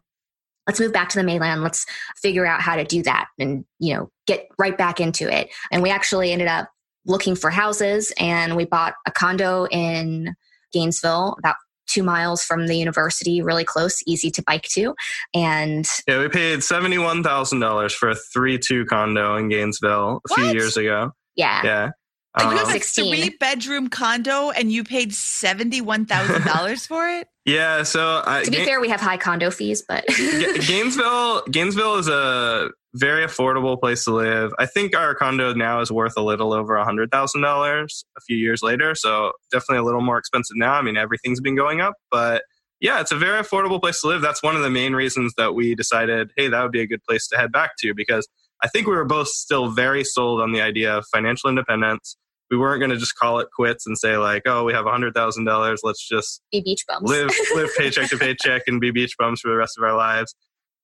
let's 0.66 0.80
move 0.80 0.92
back 0.92 1.08
to 1.10 1.18
the 1.18 1.24
mainland. 1.24 1.62
Let's 1.62 1.86
figure 2.16 2.46
out 2.46 2.60
how 2.60 2.76
to 2.76 2.84
do 2.84 3.02
that 3.02 3.28
and, 3.38 3.64
you 3.78 3.94
know, 3.94 4.10
get 4.26 4.46
right 4.58 4.76
back 4.76 5.00
into 5.00 5.32
it. 5.32 5.50
And 5.70 5.82
we 5.82 5.90
actually 5.90 6.32
ended 6.32 6.48
up 6.48 6.70
looking 7.04 7.34
for 7.34 7.50
houses 7.50 8.12
and 8.18 8.56
we 8.56 8.64
bought 8.64 8.94
a 9.06 9.10
condo 9.10 9.66
in 9.70 10.34
Gainesville, 10.72 11.34
about 11.38 11.56
two 11.88 12.02
miles 12.02 12.42
from 12.44 12.68
the 12.68 12.76
university, 12.76 13.42
really 13.42 13.64
close, 13.64 14.02
easy 14.06 14.30
to 14.30 14.42
bike 14.46 14.62
to. 14.70 14.94
And 15.34 15.86
Yeah, 16.06 16.20
we 16.20 16.28
paid 16.28 16.62
seventy-one 16.62 17.22
thousand 17.22 17.60
dollars 17.60 17.92
for 17.92 18.08
a 18.08 18.14
three-two 18.14 18.86
condo 18.86 19.36
in 19.36 19.48
Gainesville 19.48 20.20
a 20.30 20.34
few 20.34 20.44
years 20.52 20.76
ago. 20.76 21.10
yeah, 21.34 21.60
Yeah, 21.64 21.90
you 22.38 22.46
Um, 22.46 22.56
have 22.56 22.68
a 22.68 22.72
16. 22.72 23.10
three 23.14 23.36
bedroom 23.38 23.88
condo 23.88 24.50
and 24.50 24.72
you 24.72 24.84
paid 24.84 25.12
$71,000 25.12 26.86
for 26.86 27.08
it? 27.08 27.28
yeah. 27.44 27.82
So 27.82 28.22
I, 28.26 28.42
to 28.44 28.50
be 28.50 28.58
Ga- 28.58 28.64
fair, 28.64 28.80
we 28.80 28.88
have 28.88 29.00
high 29.00 29.16
condo 29.16 29.50
fees, 29.50 29.82
but 29.86 30.04
Ga- 30.06 30.58
Gainesville, 30.66 31.42
Gainesville 31.50 31.96
is 31.96 32.08
a 32.08 32.70
very 32.94 33.24
affordable 33.24 33.78
place 33.80 34.04
to 34.04 34.10
live. 34.12 34.52
I 34.58 34.66
think 34.66 34.96
our 34.96 35.14
condo 35.14 35.52
now 35.54 35.80
is 35.80 35.90
worth 35.90 36.14
a 36.16 36.22
little 36.22 36.52
over 36.52 36.76
a 36.76 36.84
hundred 36.84 37.10
thousand 37.10 37.40
dollars 37.42 38.04
a 38.16 38.20
few 38.20 38.36
years 38.36 38.62
later. 38.62 38.94
So 38.94 39.32
definitely 39.50 39.78
a 39.78 39.82
little 39.84 40.02
more 40.02 40.18
expensive 40.18 40.56
now. 40.56 40.74
I 40.74 40.82
mean, 40.82 40.96
everything's 40.96 41.40
been 41.40 41.56
going 41.56 41.80
up, 41.80 41.94
but 42.10 42.42
yeah, 42.80 43.00
it's 43.00 43.12
a 43.12 43.16
very 43.16 43.40
affordable 43.40 43.80
place 43.80 44.00
to 44.00 44.08
live. 44.08 44.22
That's 44.22 44.42
one 44.42 44.56
of 44.56 44.62
the 44.62 44.70
main 44.70 44.92
reasons 44.92 45.32
that 45.38 45.54
we 45.54 45.74
decided, 45.74 46.32
hey, 46.36 46.48
that 46.48 46.62
would 46.62 46.72
be 46.72 46.80
a 46.80 46.86
good 46.86 47.02
place 47.08 47.28
to 47.28 47.36
head 47.36 47.52
back 47.52 47.76
to 47.78 47.94
because 47.94 48.28
I 48.62 48.68
think 48.68 48.86
we 48.86 48.94
were 48.94 49.04
both 49.04 49.28
still 49.28 49.70
very 49.70 50.04
sold 50.04 50.40
on 50.40 50.52
the 50.52 50.60
idea 50.60 50.96
of 50.96 51.04
financial 51.12 51.50
independence. 51.50 52.16
We 52.50 52.58
weren't 52.58 52.80
going 52.80 52.90
to 52.90 52.96
just 52.96 53.16
call 53.16 53.40
it 53.40 53.48
quits 53.54 53.86
and 53.86 53.98
say 53.98 54.16
like, 54.18 54.42
oh, 54.46 54.64
we 54.64 54.72
have 54.72 54.86
a 54.86 54.90
hundred 54.90 55.14
thousand 55.14 55.44
dollars. 55.44 55.80
Let's 55.82 56.06
just 56.06 56.42
be 56.52 56.60
beach 56.62 56.84
bums. 56.86 57.08
live 57.08 57.30
live 57.54 57.70
paycheck 57.76 58.10
to 58.10 58.18
paycheck 58.18 58.62
and 58.66 58.80
be 58.80 58.90
beach 58.90 59.16
bums 59.18 59.40
for 59.40 59.50
the 59.50 59.56
rest 59.56 59.78
of 59.78 59.84
our 59.84 59.96
lives. 59.96 60.34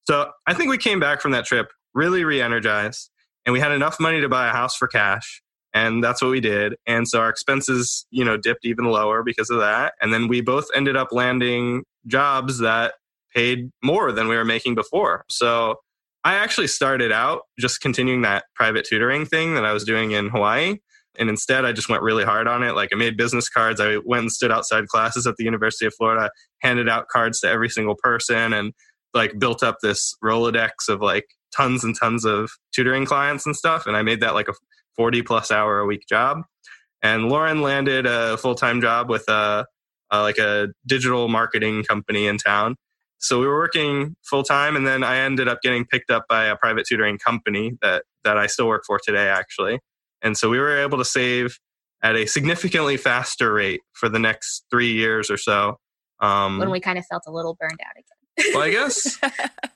So 0.05 0.31
I 0.47 0.55
think 0.55 0.71
we 0.71 0.79
came 0.79 0.99
back 0.99 1.21
from 1.21 1.33
that 1.33 1.45
trip 1.45 1.69
really 1.95 2.25
re-energized, 2.25 3.11
and 3.45 3.53
we 3.53 3.61
had 3.61 3.73
enough 3.73 4.01
money 4.01 4.21
to 4.21 4.29
buy 4.29 4.49
a 4.49 4.53
house 4.53 4.77
for 4.77 4.89
cash. 4.89 5.43
And 5.75 6.03
that's 6.03 6.23
what 6.23 6.31
we 6.31 6.41
did. 6.41 6.77
And 6.87 7.07
so 7.07 7.21
our 7.21 7.29
expenses, 7.29 8.07
you 8.11 8.25
know, 8.25 8.39
dipped 8.39 8.65
even 8.65 8.87
lower 8.87 9.23
because 9.23 9.51
of 9.51 9.59
that. 9.59 9.93
And 10.01 10.13
then 10.15 10.27
we 10.27 10.41
both 10.41 10.67
ended 10.75 10.97
up 10.97 11.09
landing 11.13 11.85
jobs 12.07 12.59
that 12.61 12.95
paid 13.35 13.71
more 13.83 14.11
than 14.11 14.29
we 14.29 14.37
were 14.37 14.47
making 14.47 14.75
before. 14.75 15.25
So 15.29 15.77
I 16.29 16.35
actually 16.35 16.67
started 16.67 17.11
out 17.11 17.45
just 17.59 17.81
continuing 17.81 18.21
that 18.21 18.45
private 18.55 18.85
tutoring 18.85 19.25
thing 19.25 19.55
that 19.55 19.65
I 19.65 19.73
was 19.73 19.83
doing 19.83 20.11
in 20.11 20.29
Hawaii. 20.29 20.77
And 21.19 21.31
instead, 21.31 21.65
I 21.65 21.73
just 21.73 21.89
went 21.89 22.03
really 22.03 22.23
hard 22.23 22.47
on 22.47 22.63
it. 22.63 22.75
Like 22.75 22.91
I 22.93 22.97
made 22.97 23.17
business 23.17 23.49
cards. 23.49 23.81
I 23.81 23.97
went 24.05 24.25
and 24.25 24.31
stood 24.31 24.53
outside 24.53 24.89
classes 24.89 25.27
at 25.27 25.37
the 25.39 25.45
University 25.45 25.87
of 25.87 25.95
Florida, 25.95 26.31
handed 26.61 26.87
out 26.87 27.09
cards 27.09 27.41
to 27.41 27.49
every 27.49 27.71
single 27.71 27.97
person, 28.03 28.53
and 28.53 28.75
like 29.15 29.39
built 29.39 29.63
up 29.63 29.79
this 29.83 30.15
Rolodex 30.23 30.91
of 30.91 31.01
like 31.01 31.25
tons 31.57 31.83
and 31.83 31.97
tons 31.99 32.27
of 32.27 32.51
tutoring 32.77 33.07
clients 33.07 33.47
and 33.47 33.57
stuff. 33.57 33.87
And 33.87 33.97
I 33.97 34.03
made 34.03 34.21
that 34.21 34.35
like 34.35 34.49
a 34.49 34.55
40 34.97 35.23
plus 35.23 35.51
hour 35.51 35.79
a 35.79 35.87
week 35.87 36.03
job. 36.07 36.43
And 37.01 37.31
Lauren 37.31 37.63
landed 37.63 38.05
a 38.05 38.37
full 38.37 38.55
time 38.55 38.83
job 38.83 39.09
with 39.09 39.25
a, 39.31 39.65
a 40.11 40.21
like 40.21 40.37
a 40.37 40.69
digital 40.87 41.29
marketing 41.29 41.85
company 41.85 42.27
in 42.27 42.37
town. 42.37 42.77
So 43.19 43.41
we 43.41 43.47
were 43.47 43.57
working 43.57 44.17
full 44.23 44.43
time, 44.43 44.77
and 44.77 44.87
then 44.87 45.03
I 45.03 45.19
ended 45.19 45.49
up 45.49 45.61
getting 45.63 45.85
picked 45.85 46.11
up 46.11 46.27
by 46.29 46.47
a 46.47 46.57
private 46.57 46.87
tutoring 46.89 47.19
company 47.19 47.73
that 47.83 48.05
that 48.25 48.39
I 48.39 48.47
still 48.47 48.69
work 48.69 48.85
for 48.87 48.99
today, 49.03 49.29
actually. 49.29 49.81
And 50.23 50.37
so 50.37 50.49
we 50.49 50.59
were 50.59 50.79
able 50.79 50.99
to 50.99 51.05
save 51.05 51.59
at 52.03 52.17
a 52.17 52.27
significantly 52.27 52.97
faster 52.97 53.53
rate 53.53 53.81
for 53.93 54.09
the 54.09 54.19
next 54.19 54.65
three 54.71 54.93
years 54.93 55.31
or 55.31 55.37
so. 55.37 55.79
Um, 56.21 56.59
when 56.59 56.71
we 56.71 56.81
kind 56.81 56.99
of 56.99 57.07
felt 57.07 57.25
a 57.27 57.33
little 57.33 57.57
burned 57.59 57.79
out 57.85 57.93
again. 57.93 58.55
well, 58.55 58.63
I 58.63 58.71
guess 58.71 59.19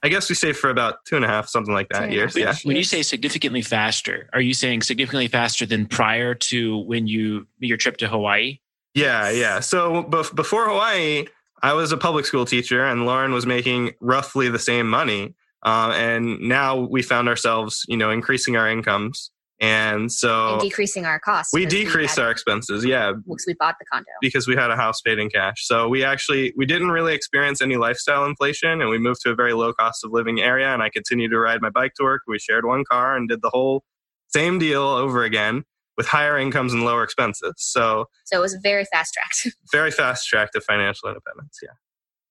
I 0.02 0.08
guess 0.08 0.28
we 0.28 0.34
saved 0.34 0.58
for 0.58 0.70
about 0.70 0.96
two 1.06 1.16
and 1.16 1.24
a 1.24 1.28
half, 1.28 1.48
something 1.48 1.74
like 1.74 1.88
that 1.90 2.12
years. 2.12 2.36
Yeah. 2.36 2.54
When 2.62 2.76
you 2.76 2.84
say 2.84 3.02
significantly 3.02 3.62
faster, 3.62 4.28
are 4.32 4.40
you 4.40 4.54
saying 4.54 4.82
significantly 4.82 5.28
faster 5.28 5.66
than 5.66 5.86
prior 5.86 6.34
to 6.34 6.78
when 6.78 7.06
you 7.06 7.46
your 7.58 7.76
trip 7.76 7.96
to 7.98 8.08
Hawaii? 8.08 8.58
Yeah, 8.94 9.30
yeah. 9.30 9.60
So 9.60 10.02
before 10.02 10.68
Hawaii, 10.68 11.26
I 11.62 11.74
was 11.74 11.92
a 11.92 11.96
public 11.96 12.26
school 12.26 12.44
teacher, 12.44 12.84
and 12.84 13.06
Lauren 13.06 13.32
was 13.32 13.46
making 13.46 13.92
roughly 14.00 14.48
the 14.48 14.58
same 14.58 14.88
money. 14.88 15.34
Uh, 15.64 15.92
and 15.94 16.40
now 16.40 16.76
we 16.76 17.02
found 17.02 17.28
ourselves, 17.28 17.84
you 17.86 17.96
know, 17.96 18.10
increasing 18.10 18.56
our 18.56 18.68
incomes 18.68 19.30
and 19.62 20.10
so 20.10 20.54
and 20.54 20.60
decreasing 20.60 21.06
our 21.06 21.20
costs. 21.20 21.52
We 21.54 21.64
decreased 21.66 22.16
we 22.16 22.24
our 22.24 22.30
expenses, 22.32 22.84
yeah. 22.84 23.12
Because 23.12 23.44
we 23.46 23.54
bought 23.54 23.76
the 23.78 23.84
condo. 23.84 24.08
Because 24.20 24.48
we 24.48 24.56
had 24.56 24.72
a 24.72 24.76
house 24.76 25.00
paid 25.00 25.20
in 25.20 25.30
cash. 25.30 25.64
So 25.64 25.88
we 25.88 26.02
actually 26.02 26.52
we 26.56 26.66
didn't 26.66 26.90
really 26.90 27.14
experience 27.14 27.62
any 27.62 27.76
lifestyle 27.76 28.26
inflation 28.26 28.80
and 28.80 28.90
we 28.90 28.98
moved 28.98 29.20
to 29.22 29.30
a 29.30 29.36
very 29.36 29.52
low 29.52 29.72
cost 29.72 30.04
of 30.04 30.10
living 30.10 30.40
area 30.40 30.66
and 30.66 30.82
I 30.82 30.90
continued 30.90 31.30
to 31.30 31.38
ride 31.38 31.62
my 31.62 31.70
bike 31.70 31.92
to 31.98 32.02
work. 32.02 32.22
We 32.26 32.40
shared 32.40 32.66
one 32.66 32.84
car 32.84 33.16
and 33.16 33.28
did 33.28 33.40
the 33.40 33.50
whole 33.50 33.84
same 34.30 34.58
deal 34.58 34.82
over 34.82 35.22
again 35.22 35.62
with 35.96 36.06
higher 36.06 36.38
incomes 36.38 36.72
and 36.72 36.84
lower 36.84 37.02
expenses. 37.02 37.54
So 37.56 38.06
So 38.24 38.38
it 38.38 38.40
was 38.40 38.56
very 38.62 38.84
fast 38.86 39.14
tracked. 39.14 39.56
very 39.72 39.90
fast 39.90 40.28
track 40.28 40.52
to 40.52 40.60
financial 40.60 41.08
independence, 41.08 41.58
yeah. 41.62 41.70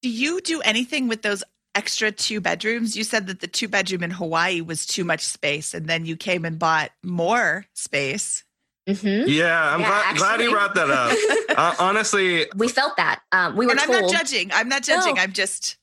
Do 0.01 0.09
you 0.09 0.41
do 0.41 0.61
anything 0.61 1.07
with 1.07 1.21
those 1.21 1.43
extra 1.75 2.11
two 2.11 2.41
bedrooms. 2.41 2.95
You 2.95 3.03
said 3.03 3.27
that 3.27 3.39
the 3.39 3.47
two 3.47 3.67
bedroom 3.67 4.03
in 4.03 4.11
Hawaii 4.11 4.61
was 4.61 4.85
too 4.85 5.03
much 5.03 5.23
space, 5.23 5.73
and 5.73 5.87
then 5.87 6.05
you 6.05 6.15
came 6.15 6.45
and 6.45 6.59
bought 6.59 6.91
more 7.03 7.65
space. 7.73 8.43
Mm-hmm. 8.89 9.29
Yeah, 9.29 9.73
I'm 9.73 9.81
yeah, 9.81 9.87
glad, 9.87 10.17
glad, 10.17 10.41
you 10.41 10.51
brought 10.51 10.75
that 10.75 10.89
up. 10.89 11.57
uh, 11.57 11.75
honestly, 11.79 12.47
we 12.55 12.67
felt 12.67 12.97
that. 12.97 13.21
Um, 13.31 13.55
we 13.55 13.65
were. 13.65 13.71
And 13.71 13.79
I'm 13.79 13.91
not 13.91 14.11
judging. 14.11 14.51
I'm 14.53 14.69
not 14.69 14.83
judging. 14.83 15.15
No. 15.15 15.21
I'm 15.21 15.33
just. 15.33 15.77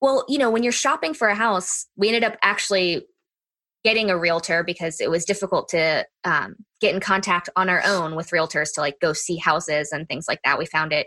Well, 0.00 0.24
you 0.28 0.38
know, 0.38 0.50
when 0.50 0.62
you're 0.62 0.72
shopping 0.72 1.14
for 1.14 1.28
a 1.28 1.34
house, 1.34 1.86
we 1.96 2.08
ended 2.08 2.22
up 2.22 2.36
actually 2.42 3.06
getting 3.82 4.10
a 4.10 4.18
realtor 4.18 4.62
because 4.62 5.00
it 5.00 5.10
was 5.10 5.24
difficult 5.24 5.70
to 5.70 6.04
um, 6.24 6.56
get 6.80 6.94
in 6.94 7.00
contact 7.00 7.48
on 7.56 7.68
our 7.68 7.82
own 7.84 8.14
with 8.14 8.30
realtors 8.30 8.72
to 8.74 8.80
like 8.80 9.00
go 9.00 9.12
see 9.12 9.36
houses 9.36 9.92
and 9.92 10.08
things 10.08 10.26
like 10.28 10.40
that. 10.44 10.58
We 10.58 10.66
found 10.66 10.92
it 10.92 11.06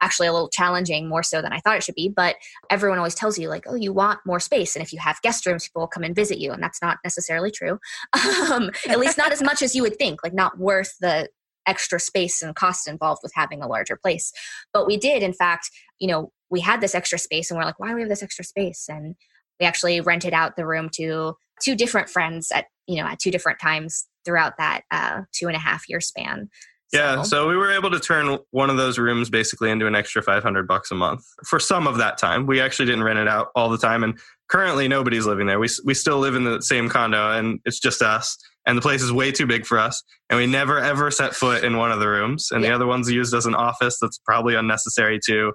actually 0.00 0.28
a 0.28 0.32
little 0.32 0.48
challenging 0.48 1.08
more 1.08 1.22
so 1.22 1.42
than 1.42 1.52
I 1.52 1.60
thought 1.60 1.76
it 1.76 1.82
should 1.82 1.94
be. 1.94 2.08
But 2.08 2.36
everyone 2.70 2.98
always 2.98 3.14
tells 3.14 3.38
you, 3.38 3.48
like, 3.48 3.64
oh, 3.66 3.74
you 3.74 3.92
want 3.92 4.20
more 4.24 4.40
space. 4.40 4.74
And 4.74 4.82
if 4.82 4.92
you 4.92 4.98
have 4.98 5.20
guest 5.22 5.44
rooms, 5.46 5.68
people 5.68 5.82
will 5.82 5.88
come 5.88 6.02
and 6.02 6.16
visit 6.16 6.38
you. 6.38 6.52
And 6.52 6.62
that's 6.62 6.80
not 6.82 6.98
necessarily 7.04 7.50
true. 7.50 7.78
Um, 8.50 8.70
at 8.88 8.98
least 8.98 9.18
not 9.18 9.32
as 9.32 9.42
much 9.42 9.62
as 9.62 9.74
you 9.74 9.82
would 9.82 9.96
think, 9.96 10.24
like, 10.24 10.32
not 10.32 10.58
worth 10.58 10.96
the 11.00 11.28
extra 11.66 12.00
space 12.00 12.42
and 12.42 12.54
cost 12.54 12.88
involved 12.88 13.20
with 13.22 13.32
having 13.34 13.62
a 13.62 13.68
larger 13.68 13.96
place. 13.96 14.32
But 14.72 14.86
we 14.86 14.96
did, 14.96 15.22
in 15.22 15.32
fact, 15.32 15.70
you 15.98 16.08
know, 16.08 16.32
we 16.48 16.60
had 16.60 16.80
this 16.80 16.94
extra 16.94 17.18
space 17.18 17.50
and 17.50 17.58
we're 17.58 17.64
like, 17.64 17.78
why 17.78 17.88
do 17.88 17.94
we 17.94 18.00
have 18.00 18.08
this 18.08 18.22
extra 18.22 18.44
space? 18.44 18.86
And 18.88 19.14
we 19.60 19.66
actually 19.66 20.00
rented 20.00 20.32
out 20.32 20.56
the 20.56 20.66
room 20.66 20.88
to 20.94 21.34
two 21.62 21.76
different 21.76 22.08
friends 22.08 22.50
at, 22.50 22.66
you 22.86 22.96
know, 22.96 23.06
at 23.06 23.20
two 23.20 23.30
different 23.30 23.60
times 23.60 24.06
throughout 24.24 24.54
that 24.58 24.82
uh, 24.90 25.22
two 25.32 25.46
and 25.46 25.56
a 25.56 25.60
half 25.60 25.88
year 25.88 26.00
span. 26.00 26.48
Yeah, 26.92 27.22
so 27.22 27.46
we 27.46 27.56
were 27.56 27.70
able 27.70 27.90
to 27.92 28.00
turn 28.00 28.38
one 28.50 28.68
of 28.68 28.76
those 28.76 28.98
rooms 28.98 29.30
basically 29.30 29.70
into 29.70 29.86
an 29.86 29.94
extra 29.94 30.22
500 30.22 30.66
bucks 30.66 30.90
a 30.90 30.96
month 30.96 31.24
for 31.46 31.60
some 31.60 31.86
of 31.86 31.98
that 31.98 32.18
time. 32.18 32.46
We 32.46 32.60
actually 32.60 32.86
didn't 32.86 33.04
rent 33.04 33.20
it 33.20 33.28
out 33.28 33.48
all 33.54 33.68
the 33.68 33.78
time 33.78 34.02
and 34.02 34.18
currently 34.48 34.88
nobody's 34.88 35.24
living 35.24 35.46
there. 35.46 35.60
We 35.60 35.68
we 35.84 35.94
still 35.94 36.18
live 36.18 36.34
in 36.34 36.42
the 36.42 36.60
same 36.60 36.88
condo 36.88 37.30
and 37.38 37.60
it's 37.64 37.78
just 37.78 38.02
us 38.02 38.36
and 38.66 38.76
the 38.76 38.82
place 38.82 39.02
is 39.02 39.12
way 39.12 39.30
too 39.30 39.46
big 39.46 39.66
for 39.66 39.78
us 39.78 40.02
and 40.28 40.36
we 40.36 40.46
never 40.46 40.80
ever 40.80 41.12
set 41.12 41.32
foot 41.32 41.62
in 41.62 41.76
one 41.76 41.92
of 41.92 42.00
the 42.00 42.08
rooms 42.08 42.48
and 42.50 42.62
yeah. 42.62 42.70
the 42.70 42.74
other 42.74 42.86
one's 42.86 43.08
used 43.08 43.34
as 43.34 43.46
an 43.46 43.54
office 43.54 43.98
that's 44.00 44.18
probably 44.26 44.56
unnecessary 44.56 45.20
too. 45.24 45.52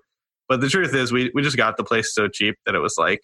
But 0.47 0.61
the 0.61 0.69
truth 0.69 0.95
is 0.95 1.11
we 1.11 1.31
we 1.33 1.41
just 1.41 1.57
got 1.57 1.75
the 1.75 1.83
place 1.83 2.15
so 2.15 2.29
cheap 2.29 2.55
that 2.65 2.75
it 2.75 2.79
was 2.79 2.95
like 2.97 3.19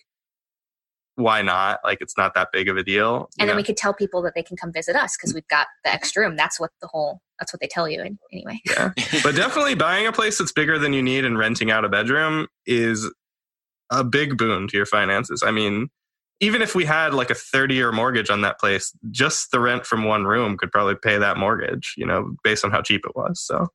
why 1.16 1.42
not? 1.42 1.80
Like 1.84 2.00
it's 2.02 2.18
not 2.18 2.34
that 2.36 2.50
big 2.52 2.70
of 2.70 2.78
a 2.78 2.84
deal. 2.84 3.30
And 3.40 3.50
then 3.50 3.56
we 3.56 3.64
could 3.64 3.78
tell 3.78 3.94
people 3.94 4.22
that 4.24 4.34
they 4.36 4.44
can 4.44 4.58
come 4.58 4.72
visit 4.72 4.96
us 4.96 5.18
because 5.18 5.34
we've 5.34 5.48
got 5.48 5.68
the 5.84 5.92
extra 5.92 6.24
room. 6.24 6.36
That's 6.36 6.60
what 6.60 6.72
the 6.82 6.88
whole 6.88 7.22
that's 7.40 7.52
what 7.52 7.60
they 7.60 7.68
tell 7.68 7.90
you 7.90 8.18
anyway. 8.32 8.62
Yeah. 8.70 8.92
but 9.24 9.36
definitely 9.36 9.76
buying 9.76 10.06
a 10.06 10.12
place 10.12 10.38
that's 10.38 10.52
bigger 10.52 10.78
than 10.78 10.94
you 10.94 11.02
need 11.02 11.26
and 11.26 11.38
renting 11.38 11.72
out 11.72 11.84
a 11.84 11.90
bedroom 11.90 12.48
is 12.66 13.12
a 13.90 14.04
big 14.04 14.38
boon 14.38 14.68
to 14.68 14.78
your 14.78 14.86
finances. 14.86 15.44
I 15.44 15.52
mean, 15.52 15.90
even 16.40 16.62
if 16.62 16.76
we 16.76 16.86
had 16.86 17.14
like 17.14 17.30
a 17.30 17.36
30 17.36 17.76
year 17.76 17.92
mortgage 17.92 18.30
on 18.30 18.42
that 18.42 18.60
place, 18.60 18.94
just 19.10 19.52
the 19.52 19.60
rent 19.60 19.86
from 19.86 20.06
one 20.06 20.26
room 20.26 20.58
could 20.58 20.72
probably 20.72 20.96
pay 20.96 21.18
that 21.18 21.38
mortgage, 21.38 21.94
you 21.98 22.06
know, 22.06 22.36
based 22.44 22.64
on 22.64 22.72
how 22.72 22.82
cheap 22.82 23.06
it 23.06 23.16
was. 23.16 23.42
So 23.42 23.68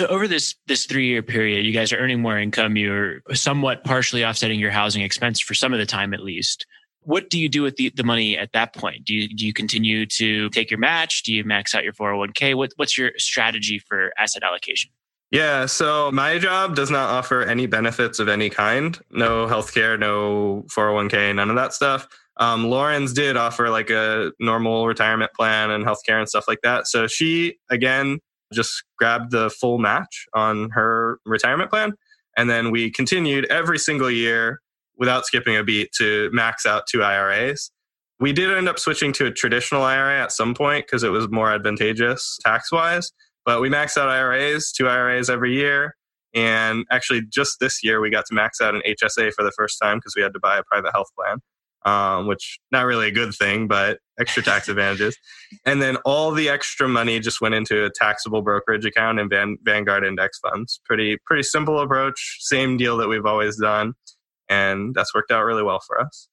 so 0.00 0.06
over 0.06 0.26
this 0.26 0.54
this 0.66 0.86
three 0.86 1.08
year 1.08 1.22
period, 1.22 1.66
you 1.66 1.72
guys 1.72 1.92
are 1.92 1.98
earning 1.98 2.22
more 2.22 2.38
income. 2.38 2.76
You're 2.76 3.20
somewhat 3.34 3.84
partially 3.84 4.24
offsetting 4.24 4.58
your 4.58 4.70
housing 4.70 5.02
expense 5.02 5.40
for 5.40 5.52
some 5.52 5.74
of 5.74 5.78
the 5.78 5.84
time, 5.84 6.14
at 6.14 6.20
least. 6.20 6.66
What 7.02 7.28
do 7.28 7.38
you 7.38 7.50
do 7.50 7.62
with 7.62 7.76
the, 7.76 7.90
the 7.94 8.02
money 8.02 8.36
at 8.38 8.52
that 8.52 8.74
point? 8.74 9.04
Do 9.04 9.14
you 9.14 9.28
do 9.28 9.46
you 9.46 9.52
continue 9.52 10.06
to 10.06 10.48
take 10.50 10.70
your 10.70 10.78
match? 10.80 11.22
Do 11.22 11.34
you 11.34 11.44
max 11.44 11.74
out 11.74 11.84
your 11.84 11.92
401k? 11.92 12.54
What 12.54 12.72
what's 12.76 12.96
your 12.96 13.10
strategy 13.18 13.78
for 13.78 14.10
asset 14.18 14.42
allocation? 14.42 14.90
Yeah, 15.30 15.66
so 15.66 16.10
my 16.10 16.38
job 16.38 16.74
does 16.74 16.90
not 16.90 17.10
offer 17.10 17.42
any 17.42 17.66
benefits 17.66 18.20
of 18.20 18.28
any 18.28 18.48
kind. 18.48 18.98
No 19.10 19.46
healthcare, 19.46 19.98
no 19.98 20.64
401k, 20.74 21.34
none 21.34 21.50
of 21.50 21.56
that 21.56 21.74
stuff. 21.74 22.08
Um, 22.38 22.70
Lauren's 22.70 23.12
did 23.12 23.36
offer 23.36 23.68
like 23.68 23.90
a 23.90 24.32
normal 24.40 24.86
retirement 24.86 25.30
plan 25.34 25.70
and 25.70 25.84
healthcare 25.84 26.18
and 26.18 26.28
stuff 26.28 26.46
like 26.48 26.62
that. 26.62 26.86
So 26.86 27.06
she, 27.06 27.58
again, 27.68 28.18
just 28.52 28.84
grabbed 28.98 29.30
the 29.30 29.50
full 29.50 29.78
match 29.78 30.26
on 30.34 30.70
her 30.70 31.18
retirement 31.24 31.70
plan. 31.70 31.94
And 32.36 32.48
then 32.48 32.70
we 32.70 32.90
continued 32.90 33.46
every 33.46 33.78
single 33.78 34.10
year 34.10 34.60
without 34.96 35.26
skipping 35.26 35.56
a 35.56 35.64
beat 35.64 35.90
to 35.98 36.30
max 36.32 36.66
out 36.66 36.86
two 36.88 37.02
IRAs. 37.02 37.70
We 38.18 38.32
did 38.32 38.52
end 38.52 38.68
up 38.68 38.78
switching 38.78 39.12
to 39.14 39.26
a 39.26 39.30
traditional 39.30 39.82
IRA 39.82 40.22
at 40.22 40.30
some 40.30 40.54
point 40.54 40.86
because 40.86 41.02
it 41.02 41.08
was 41.08 41.28
more 41.30 41.52
advantageous 41.52 42.38
tax 42.44 42.70
wise. 42.70 43.10
But 43.46 43.62
we 43.62 43.70
maxed 43.70 43.96
out 43.96 44.08
IRAs, 44.08 44.72
two 44.72 44.88
IRAs 44.88 45.30
every 45.30 45.54
year. 45.54 45.96
And 46.34 46.84
actually, 46.90 47.22
just 47.28 47.58
this 47.60 47.82
year, 47.82 48.00
we 48.00 48.10
got 48.10 48.26
to 48.26 48.34
max 48.34 48.60
out 48.60 48.74
an 48.74 48.82
HSA 48.86 49.32
for 49.32 49.42
the 49.42 49.52
first 49.56 49.78
time 49.82 49.96
because 49.96 50.14
we 50.14 50.22
had 50.22 50.34
to 50.34 50.38
buy 50.38 50.58
a 50.58 50.62
private 50.62 50.92
health 50.92 51.08
plan 51.18 51.38
um, 51.84 52.26
which 52.26 52.58
not 52.70 52.86
really 52.86 53.08
a 53.08 53.12
good 53.12 53.34
thing, 53.34 53.68
but 53.68 53.98
extra 54.18 54.42
tax 54.42 54.68
advantages. 54.68 55.16
And 55.64 55.80
then 55.80 55.96
all 56.04 56.32
the 56.32 56.48
extra 56.48 56.88
money 56.88 57.20
just 57.20 57.40
went 57.40 57.54
into 57.54 57.84
a 57.84 57.90
taxable 57.90 58.42
brokerage 58.42 58.84
account 58.84 59.18
and 59.18 59.30
Van, 59.30 59.56
Vanguard 59.62 60.04
index 60.04 60.38
funds. 60.38 60.80
Pretty 60.84 61.18
pretty 61.26 61.42
simple 61.42 61.80
approach, 61.80 62.38
same 62.40 62.76
deal 62.76 62.96
that 62.98 63.08
we've 63.08 63.26
always 63.26 63.56
done, 63.58 63.94
and 64.48 64.94
that's 64.94 65.14
worked 65.14 65.30
out 65.30 65.44
really 65.44 65.62
well 65.62 65.80
for 65.86 66.00
us. 66.00 66.28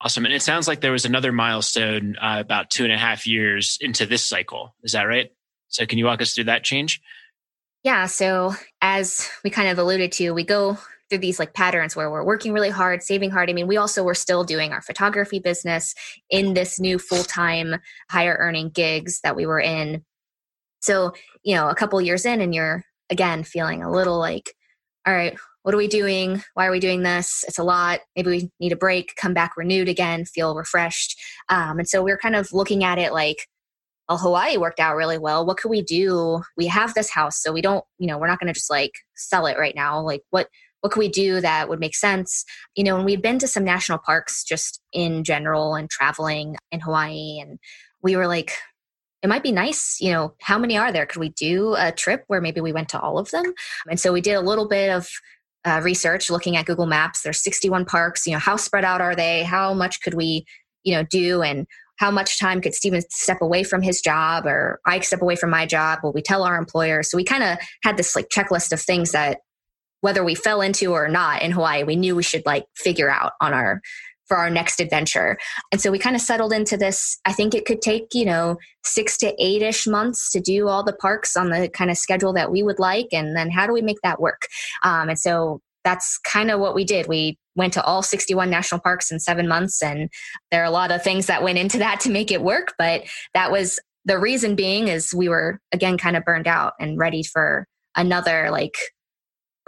Awesome, 0.00 0.24
and 0.24 0.34
it 0.34 0.42
sounds 0.42 0.68
like 0.68 0.80
there 0.80 0.92
was 0.92 1.04
another 1.04 1.32
milestone 1.32 2.16
uh, 2.20 2.36
about 2.38 2.70
two 2.70 2.84
and 2.84 2.92
a 2.92 2.98
half 2.98 3.26
years 3.26 3.78
into 3.80 4.06
this 4.06 4.24
cycle. 4.24 4.74
Is 4.84 4.92
that 4.92 5.04
right? 5.04 5.30
So, 5.68 5.86
can 5.86 5.98
you 5.98 6.04
walk 6.04 6.22
us 6.22 6.34
through 6.34 6.44
that 6.44 6.62
change? 6.62 7.00
Yeah. 7.82 8.06
So, 8.06 8.54
as 8.80 9.28
we 9.42 9.50
kind 9.50 9.68
of 9.68 9.78
alluded 9.78 10.12
to, 10.12 10.30
we 10.30 10.44
go 10.44 10.78
through 11.08 11.18
these 11.18 11.38
like 11.38 11.54
patterns 11.54 11.96
where 11.96 12.10
we're 12.10 12.24
working 12.24 12.52
really 12.52 12.70
hard, 12.70 13.02
saving 13.02 13.30
hard. 13.30 13.48
I 13.48 13.52
mean, 13.52 13.66
we 13.66 13.76
also 13.76 14.02
were 14.02 14.14
still 14.14 14.44
doing 14.44 14.72
our 14.72 14.82
photography 14.82 15.38
business 15.38 15.94
in 16.30 16.54
this 16.54 16.78
new 16.78 16.98
full 16.98 17.24
time, 17.24 17.76
higher 18.10 18.36
earning 18.38 18.70
gigs 18.70 19.20
that 19.22 19.36
we 19.36 19.46
were 19.46 19.60
in. 19.60 20.04
So, 20.80 21.12
you 21.42 21.54
know, 21.54 21.68
a 21.68 21.74
couple 21.74 22.00
years 22.00 22.24
in, 22.24 22.40
and 22.40 22.54
you're 22.54 22.84
again 23.10 23.42
feeling 23.44 23.82
a 23.82 23.90
little 23.90 24.18
like, 24.18 24.54
all 25.06 25.14
right, 25.14 25.36
what 25.62 25.74
are 25.74 25.78
we 25.78 25.88
doing? 25.88 26.42
Why 26.54 26.66
are 26.66 26.70
we 26.70 26.80
doing 26.80 27.02
this? 27.02 27.44
It's 27.48 27.58
a 27.58 27.64
lot. 27.64 28.00
Maybe 28.16 28.30
we 28.30 28.50
need 28.60 28.72
a 28.72 28.76
break, 28.76 29.14
come 29.16 29.34
back 29.34 29.56
renewed 29.56 29.88
again, 29.88 30.24
feel 30.24 30.54
refreshed. 30.54 31.18
Um, 31.48 31.78
and 31.78 31.88
so 31.88 32.02
we're 32.02 32.18
kind 32.18 32.36
of 32.36 32.52
looking 32.52 32.84
at 32.84 32.98
it 32.98 33.12
like, 33.12 33.46
well, 34.08 34.18
Hawaii 34.18 34.56
worked 34.56 34.80
out 34.80 34.96
really 34.96 35.18
well. 35.18 35.44
What 35.44 35.58
could 35.58 35.68
we 35.68 35.82
do? 35.82 36.42
We 36.56 36.66
have 36.68 36.94
this 36.94 37.10
house, 37.10 37.42
so 37.42 37.52
we 37.52 37.60
don't, 37.60 37.84
you 37.98 38.06
know, 38.06 38.16
we're 38.16 38.28
not 38.28 38.40
going 38.40 38.46
to 38.46 38.58
just 38.58 38.70
like 38.70 38.92
sell 39.14 39.44
it 39.46 39.58
right 39.58 39.74
now. 39.74 40.00
Like, 40.00 40.22
what 40.30 40.48
what 40.80 40.92
could 40.92 41.00
we 41.00 41.08
do 41.08 41.40
that 41.40 41.68
would 41.68 41.80
make 41.80 41.96
sense? 41.96 42.44
You 42.76 42.84
know, 42.84 42.96
and 42.96 43.04
we've 43.04 43.22
been 43.22 43.38
to 43.40 43.48
some 43.48 43.64
national 43.64 43.98
parks 43.98 44.44
just 44.44 44.80
in 44.92 45.24
general 45.24 45.74
and 45.74 45.90
traveling 45.90 46.56
in 46.70 46.80
Hawaii, 46.80 47.40
and 47.40 47.58
we 48.02 48.16
were 48.16 48.26
like, 48.26 48.52
it 49.22 49.28
might 49.28 49.42
be 49.42 49.52
nice, 49.52 50.00
you 50.00 50.12
know, 50.12 50.34
how 50.40 50.58
many 50.58 50.76
are 50.76 50.92
there? 50.92 51.06
Could 51.06 51.18
we 51.18 51.30
do 51.30 51.74
a 51.76 51.90
trip 51.90 52.22
where 52.28 52.40
maybe 52.40 52.60
we 52.60 52.72
went 52.72 52.88
to 52.90 53.00
all 53.00 53.18
of 53.18 53.30
them? 53.30 53.52
And 53.90 53.98
so 53.98 54.12
we 54.12 54.20
did 54.20 54.34
a 54.34 54.40
little 54.40 54.68
bit 54.68 54.90
of 54.90 55.08
uh, 55.64 55.80
research 55.82 56.30
looking 56.30 56.56
at 56.56 56.66
Google 56.66 56.86
Maps. 56.86 57.22
There's 57.22 57.42
61 57.42 57.84
parks. 57.84 58.26
You 58.26 58.34
know, 58.34 58.38
how 58.38 58.56
spread 58.56 58.84
out 58.84 59.00
are 59.00 59.16
they? 59.16 59.42
How 59.42 59.74
much 59.74 60.00
could 60.02 60.14
we, 60.14 60.44
you 60.84 60.94
know, 60.94 61.02
do? 61.02 61.42
And 61.42 61.66
how 61.96 62.12
much 62.12 62.38
time 62.38 62.60
could 62.60 62.74
Steven 62.74 63.02
step 63.10 63.38
away 63.40 63.64
from 63.64 63.82
his 63.82 64.00
job 64.00 64.46
or 64.46 64.78
I 64.86 65.00
step 65.00 65.20
away 65.20 65.34
from 65.34 65.50
my 65.50 65.66
job? 65.66 65.98
Will 66.02 66.12
we 66.12 66.22
tell 66.22 66.44
our 66.44 66.56
employer? 66.56 67.02
So 67.02 67.16
we 67.16 67.24
kind 67.24 67.42
of 67.42 67.58
had 67.82 67.96
this 67.96 68.14
like 68.14 68.28
checklist 68.28 68.72
of 68.72 68.80
things 68.80 69.10
that 69.10 69.38
whether 70.00 70.24
we 70.24 70.34
fell 70.34 70.60
into 70.60 70.92
or 70.92 71.08
not 71.08 71.42
in 71.42 71.50
Hawaii, 71.50 71.84
we 71.84 71.96
knew 71.96 72.14
we 72.14 72.22
should 72.22 72.46
like 72.46 72.64
figure 72.76 73.10
out 73.10 73.32
on 73.40 73.52
our 73.52 73.80
for 74.28 74.36
our 74.36 74.50
next 74.50 74.78
adventure. 74.78 75.38
And 75.72 75.80
so 75.80 75.90
we 75.90 75.98
kind 75.98 76.14
of 76.14 76.22
settled 76.22 76.52
into 76.52 76.76
this. 76.76 77.18
I 77.24 77.32
think 77.32 77.54
it 77.54 77.64
could 77.64 77.80
take, 77.80 78.08
you 78.12 78.26
know, 78.26 78.58
six 78.84 79.16
to 79.18 79.34
eight 79.42 79.62
ish 79.62 79.86
months 79.86 80.30
to 80.32 80.40
do 80.40 80.68
all 80.68 80.84
the 80.84 80.92
parks 80.92 81.36
on 81.36 81.48
the 81.48 81.68
kind 81.70 81.90
of 81.90 81.96
schedule 81.96 82.34
that 82.34 82.52
we 82.52 82.62
would 82.62 82.78
like. 82.78 83.08
And 83.12 83.34
then 83.34 83.50
how 83.50 83.66
do 83.66 83.72
we 83.72 83.80
make 83.80 84.00
that 84.02 84.20
work? 84.20 84.46
Um, 84.84 85.08
and 85.08 85.18
so 85.18 85.60
that's 85.82 86.18
kind 86.18 86.50
of 86.50 86.60
what 86.60 86.74
we 86.74 86.84
did. 86.84 87.08
We 87.08 87.38
went 87.56 87.72
to 87.72 87.82
all 87.82 88.02
61 88.02 88.50
national 88.50 88.82
parks 88.82 89.10
in 89.10 89.18
seven 89.18 89.48
months. 89.48 89.82
And 89.82 90.10
there 90.50 90.60
are 90.62 90.66
a 90.66 90.70
lot 90.70 90.90
of 90.90 91.02
things 91.02 91.26
that 91.26 91.42
went 91.42 91.58
into 91.58 91.78
that 91.78 92.00
to 92.00 92.10
make 92.10 92.30
it 92.30 92.42
work. 92.42 92.74
But 92.78 93.04
that 93.32 93.50
was 93.50 93.80
the 94.04 94.18
reason 94.18 94.54
being 94.54 94.88
is 94.88 95.14
we 95.14 95.28
were, 95.28 95.58
again, 95.72 95.96
kind 95.96 96.16
of 96.16 96.24
burned 96.24 96.46
out 96.46 96.74
and 96.78 96.98
ready 96.98 97.22
for 97.22 97.66
another 97.96 98.50
like 98.50 98.76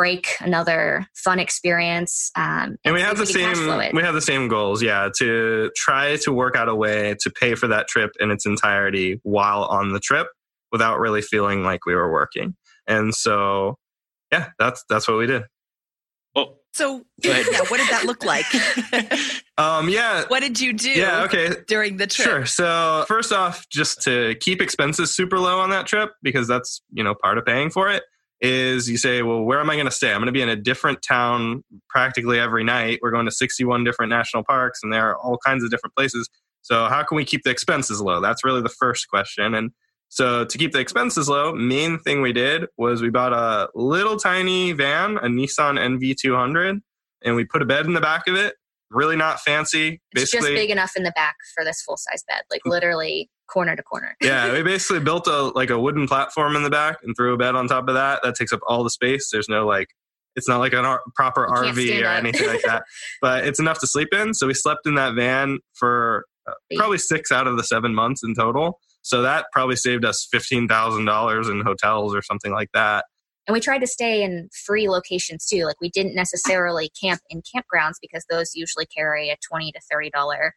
break, 0.01 0.29
another 0.41 1.07
fun 1.15 1.39
experience. 1.39 2.31
Um, 2.35 2.79
and, 2.87 2.95
we 2.95 3.03
have 3.03 3.19
the 3.19 3.27
same 3.27 3.93
we 3.93 4.03
have 4.03 4.15
the 4.15 4.23
same 4.23 4.49
goals, 4.49 4.83
yeah, 4.83 5.11
to 5.19 5.71
try 5.77 6.17
to 6.23 6.33
work 6.33 6.57
out 6.57 6.71
a 6.71 6.75
way 6.75 7.17
to 7.21 7.29
pay 7.29 7.55
for 7.55 7.69
that 7.69 7.87
trip 7.87 8.13
in 8.19 8.31
its 8.31 8.47
entirety 8.47 9.21
while 9.25 9.65
on 9.65 9.93
the 9.93 10.01
trip 10.01 10.29
without 10.73 11.01
really 11.01 11.21
feeling 11.21 11.63
like 11.65 11.85
we 11.85 11.95
were 11.95 12.11
working. 12.11 12.57
And 12.87 13.15
so, 13.15 13.77
yeah, 14.33 14.49
that's 14.59 14.83
that's 14.89 15.07
what 15.07 15.19
we 15.19 15.27
did. 15.27 15.43
Well, 16.35 16.61
so 16.73 17.05
yeah, 17.23 17.43
what 17.69 17.77
did 17.77 17.91
that 17.91 18.05
look 18.07 18.25
like? 18.25 18.47
um, 19.59 19.91
yeah. 19.91 20.25
What 20.29 20.41
did 20.41 20.59
you 20.59 20.73
do? 20.73 20.89
Yeah, 20.89 21.25
okay. 21.25 21.57
During 21.67 21.99
the 21.99 22.07
trip. 22.07 22.27
Sure. 22.27 22.47
So 22.47 23.05
first 23.07 23.35
off, 23.35 23.69
just 23.69 24.01
to 24.05 24.35
keep 24.41 24.63
expenses 24.63 25.15
super 25.15 25.39
low 25.39 25.61
on 25.61 25.69
that 25.71 25.87
trip 25.87 26.13
because 26.23 26.49
that's 26.49 26.81
you 26.91 27.05
know 27.05 27.15
part 27.15 27.37
of 27.37 27.45
paying 27.45 27.69
for 27.69 27.91
it 27.91 28.03
is 28.41 28.89
you 28.89 28.97
say, 28.97 29.23
well, 29.23 29.43
where 29.43 29.61
am 29.61 29.69
I 29.69 29.75
going 29.75 29.87
to 29.87 29.93
stay? 29.93 30.13
I'm 30.13 30.19
going 30.19 30.27
to 30.27 30.33
be 30.33 30.43
in 30.43 30.49
a 30.49 30.57
different 30.57 31.03
town 31.03 31.63
practically 31.89 32.39
every 32.39 32.65
night. 32.65 33.01
We're 33.03 33.11
going 33.11 33.27
to 33.27 33.33
61 33.33 33.85
different 33.85 34.11
national 34.11 34.45
parks 34.45 34.81
and 34.83 34.93
there 34.93 35.11
are 35.11 35.19
all 35.19 35.39
kinds 35.45 35.63
of 35.63 35.71
different 35.71 35.95
places. 35.95 36.29
So, 36.63 36.87
how 36.89 37.03
can 37.03 37.17
we 37.17 37.25
keep 37.25 37.43
the 37.43 37.51
expenses 37.51 38.01
low? 38.01 38.21
That's 38.21 38.45
really 38.45 38.63
the 38.63 38.69
first 38.69 39.09
question. 39.09 39.55
And 39.55 39.71
so, 40.09 40.45
to 40.45 40.59
keep 40.59 40.73
the 40.73 40.79
expenses 40.79 41.29
low, 41.29 41.55
main 41.55 41.99
thing 41.99 42.23
we 42.23 42.33
did 42.33 42.67
was 42.77 43.01
we 43.01 43.11
bought 43.11 43.33
a 43.33 43.69
little 43.75 44.19
tiny 44.19 44.73
van, 44.73 45.17
a 45.17 45.27
Nissan 45.27 45.79
NV200, 45.79 46.81
and 47.25 47.37
we 47.37 47.45
put 47.45 47.63
a 47.63 47.65
bed 47.65 47.87
in 47.87 47.95
the 47.95 48.01
back 48.01 48.27
of 48.27 48.35
it. 48.35 48.57
Really 48.91 49.17
not 49.17 49.41
fancy. 49.41 50.01
It's 50.13 50.33
Basically, 50.33 50.51
just 50.51 50.61
big 50.63 50.71
enough 50.71 50.97
in 50.97 51.05
the 51.05 51.13
back 51.13 51.37
for 51.55 51.65
this 51.65 51.81
full 51.81 51.97
size 51.97 52.25
bed, 52.27 52.43
like 52.51 52.63
literally 52.67 53.31
corner 53.51 53.77
to 53.77 53.83
corner. 53.83 54.17
yeah, 54.21 54.53
we 54.55 54.63
basically 54.63 55.01
built 55.01 55.27
a 55.27 55.53
like 55.55 55.71
a 55.71 55.79
wooden 55.79 56.07
platform 56.07 56.57
in 56.57 56.63
the 56.63 56.71
back 56.71 56.99
and 57.03 57.15
threw 57.17 57.35
a 57.35 57.37
bed 57.37 57.55
on 57.55 57.69
top 57.69 57.89
of 57.89 57.95
that. 57.95 58.21
That 58.23 58.35
takes 58.35 58.53
up 58.53 58.61
all 58.67 58.85
the 58.85 58.91
space. 58.91 59.29
There's 59.31 59.49
no 59.49 59.67
like 59.67 59.89
it's 60.37 60.49
not 60.49 60.59
like 60.59 60.73
a 60.73 60.99
proper 61.17 61.47
RV 61.47 62.03
or 62.03 62.07
up. 62.07 62.19
anything 62.19 62.47
like 62.47 62.63
that, 62.63 62.85
but 63.21 63.47
it's 63.47 63.59
enough 63.59 63.81
to 63.81 63.87
sleep 63.87 64.09
in. 64.13 64.33
So 64.35 64.47
we 64.47 64.55
slept 64.55 64.87
in 64.87 64.95
that 64.95 65.15
van 65.15 65.59
for 65.75 66.25
uh, 66.49 66.53
probably 66.77 66.99
six 66.99 67.33
out 67.33 67.47
of 67.47 67.57
the 67.57 67.65
seven 67.65 67.95
months 67.95 68.23
in 68.23 68.35
total. 68.35 68.79
So 69.03 69.23
that 69.23 69.47
probably 69.53 69.77
saved 69.77 70.05
us 70.05 70.27
fifteen 70.31 70.69
thousand 70.69 71.05
dollars 71.05 71.49
in 71.49 71.63
hotels 71.63 72.15
or 72.15 72.23
something 72.23 72.53
like 72.53 72.71
that. 72.75 73.05
And 73.47 73.55
we 73.55 73.61
tried 73.61 73.81
to 73.81 73.87
stay 73.87 74.23
in 74.23 74.49
free 74.67 74.89
locations 74.89 75.47
too. 75.47 75.65
Like 75.65 75.81
we 75.81 75.89
didn't 75.91 76.15
necessarily 76.15 76.91
camp 77.01 77.21
in 77.31 77.43
campgrounds 77.43 77.95
because 78.01 78.25
those 78.31 78.55
usually 78.55 78.87
carry 78.87 79.31
a 79.31 79.37
twenty 79.47 79.73
to 79.73 79.81
thirty 79.91 80.11
dollar 80.11 80.55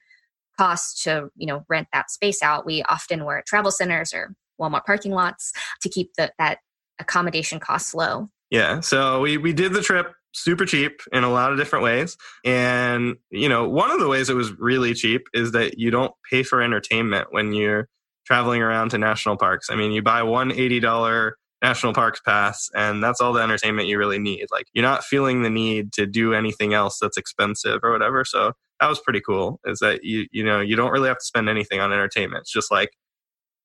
cost 0.58 1.04
to 1.04 1.30
you 1.36 1.48
know 1.48 1.66
rent 1.70 1.88
that 1.94 2.12
space 2.12 2.42
out. 2.42 2.66
We 2.66 2.84
often 2.84 3.26
were 3.26 3.40
at 3.40 3.46
travel 3.46 3.72
centers 3.72 4.14
or 4.14 4.36
walmart 4.60 4.86
parking 4.86 5.12
lots 5.12 5.52
to 5.82 5.90
keep 5.90 6.12
the, 6.16 6.32
that 6.38 6.60
accommodation 7.00 7.60
costs 7.60 7.94
low. 7.94 8.30
Yeah 8.50 8.80
so 8.82 9.22
we 9.22 9.38
we 9.38 9.54
did 9.54 9.74
the 9.74 9.82
trip 9.82 10.14
super 10.34 10.66
cheap 10.66 11.02
in 11.12 11.24
a 11.24 11.32
lot 11.32 11.52
of 11.52 11.58
different 11.58 11.84
ways. 11.84 12.18
And 12.46 13.16
you 13.30 13.50
know 13.50 13.68
one 13.68 13.92
of 13.92 14.00
the 14.00 14.08
ways 14.08 14.30
it 14.30 14.36
was 14.36 14.52
really 14.60 14.94
cheap 14.94 15.28
is 15.34 15.52
that 15.54 15.78
you 15.80 15.92
don't 15.92 16.14
pay 16.30 16.44
for 16.44 16.62
entertainment 16.62 17.28
when 17.32 17.54
you're 17.54 17.88
traveling 18.26 18.62
around 18.62 18.90
to 18.90 18.98
national 18.98 19.38
parks. 19.38 19.70
I 19.70 19.76
mean 19.76 19.92
you 19.92 20.02
buy 20.02 20.24
one 20.24 20.52
$80 20.52 21.32
national 21.62 21.94
parks 21.94 22.20
pass 22.20 22.70
and 22.76 23.02
that's 23.02 23.22
all 23.22 23.34
the 23.34 23.42
entertainment 23.42 23.88
you 23.88 23.98
really 23.98 24.20
need. 24.20 24.48
Like 24.52 24.68
you're 24.74 24.84
not 24.84 25.04
feeling 25.04 25.42
the 25.42 25.50
need 25.50 25.94
to 25.94 26.06
do 26.06 26.34
anything 26.34 26.74
else 26.74 27.00
that's 27.00 27.18
expensive 27.18 27.80
or 27.84 27.92
whatever. 27.92 28.26
So 28.26 28.54
that 28.84 28.90
was 28.90 29.00
pretty 29.00 29.22
cool 29.22 29.62
is 29.64 29.80
that 29.80 30.04
you 30.04 30.28
you 30.32 30.44
know 30.44 30.60
you 30.60 30.76
don't 30.76 30.92
really 30.92 31.08
have 31.08 31.18
to 31.18 31.24
spend 31.24 31.48
anything 31.48 31.80
on 31.80 31.94
entertainment. 31.94 32.42
It's 32.42 32.52
just 32.52 32.70
like 32.70 32.92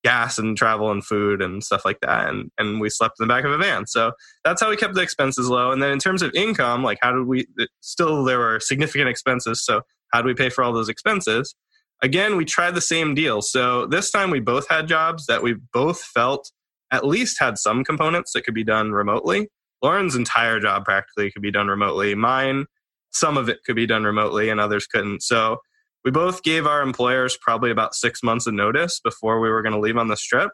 gas 0.04 0.38
and 0.38 0.56
travel 0.56 0.92
and 0.92 1.04
food 1.04 1.42
and 1.42 1.64
stuff 1.64 1.84
like 1.84 1.98
that 2.02 2.28
and 2.28 2.52
and 2.56 2.80
we 2.80 2.88
slept 2.88 3.16
in 3.18 3.26
the 3.26 3.34
back 3.34 3.44
of 3.44 3.50
a 3.50 3.58
van. 3.58 3.84
So 3.88 4.12
that's 4.44 4.62
how 4.62 4.70
we 4.70 4.76
kept 4.76 4.94
the 4.94 5.00
expenses 5.00 5.48
low. 5.48 5.72
And 5.72 5.82
then 5.82 5.90
in 5.90 5.98
terms 5.98 6.22
of 6.22 6.32
income 6.34 6.84
like 6.84 6.98
how 7.02 7.10
did 7.10 7.26
we 7.26 7.48
still 7.80 8.22
there 8.22 8.38
were 8.38 8.60
significant 8.60 9.08
expenses 9.08 9.64
so 9.64 9.80
how 10.12 10.22
do 10.22 10.28
we 10.28 10.34
pay 10.34 10.50
for 10.50 10.62
all 10.62 10.72
those 10.72 10.88
expenses? 10.88 11.56
Again 12.00 12.36
we 12.36 12.44
tried 12.44 12.76
the 12.76 12.80
same 12.80 13.16
deal. 13.16 13.42
So 13.42 13.86
this 13.86 14.12
time 14.12 14.30
we 14.30 14.38
both 14.38 14.68
had 14.68 14.86
jobs 14.86 15.26
that 15.26 15.42
we 15.42 15.56
both 15.72 16.00
felt 16.00 16.52
at 16.92 17.04
least 17.04 17.38
had 17.40 17.58
some 17.58 17.82
components 17.82 18.34
that 18.34 18.44
could 18.44 18.54
be 18.54 18.62
done 18.62 18.92
remotely. 18.92 19.48
Lauren's 19.82 20.14
entire 20.14 20.60
job 20.60 20.84
practically 20.84 21.32
could 21.32 21.42
be 21.42 21.50
done 21.50 21.66
remotely. 21.66 22.14
Mine 22.14 22.66
some 23.12 23.36
of 23.36 23.48
it 23.48 23.59
could 23.64 23.76
be 23.76 23.86
done 23.86 24.04
remotely 24.04 24.48
and 24.48 24.61
others 24.61 24.86
couldn't. 24.86 25.22
So 25.22 25.59
we 26.04 26.11
both 26.11 26.42
gave 26.42 26.66
our 26.66 26.82
employers 26.82 27.36
probably 27.40 27.70
about 27.70 27.94
six 27.94 28.22
months 28.22 28.46
of 28.46 28.54
notice 28.54 29.00
before 29.00 29.40
we 29.40 29.50
were 29.50 29.62
going 29.62 29.74
to 29.74 29.80
leave 29.80 29.96
on 29.96 30.09
this 30.09 30.22
trip. 30.22 30.50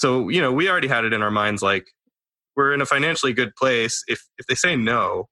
So, 0.00 0.28
you 0.28 0.40
know, 0.40 0.52
we 0.52 0.68
already 0.68 0.88
had 0.88 1.04
it 1.04 1.12
in 1.12 1.22
our 1.22 1.30
minds 1.30 1.62
like 1.62 1.86
we're 2.56 2.74
in 2.74 2.80
a 2.80 2.86
financially 2.86 3.32
good 3.32 3.54
place. 3.56 4.02
If 4.08 4.20
if 4.38 4.46
they 4.46 4.54
say 4.54 4.76
no, 4.76 5.28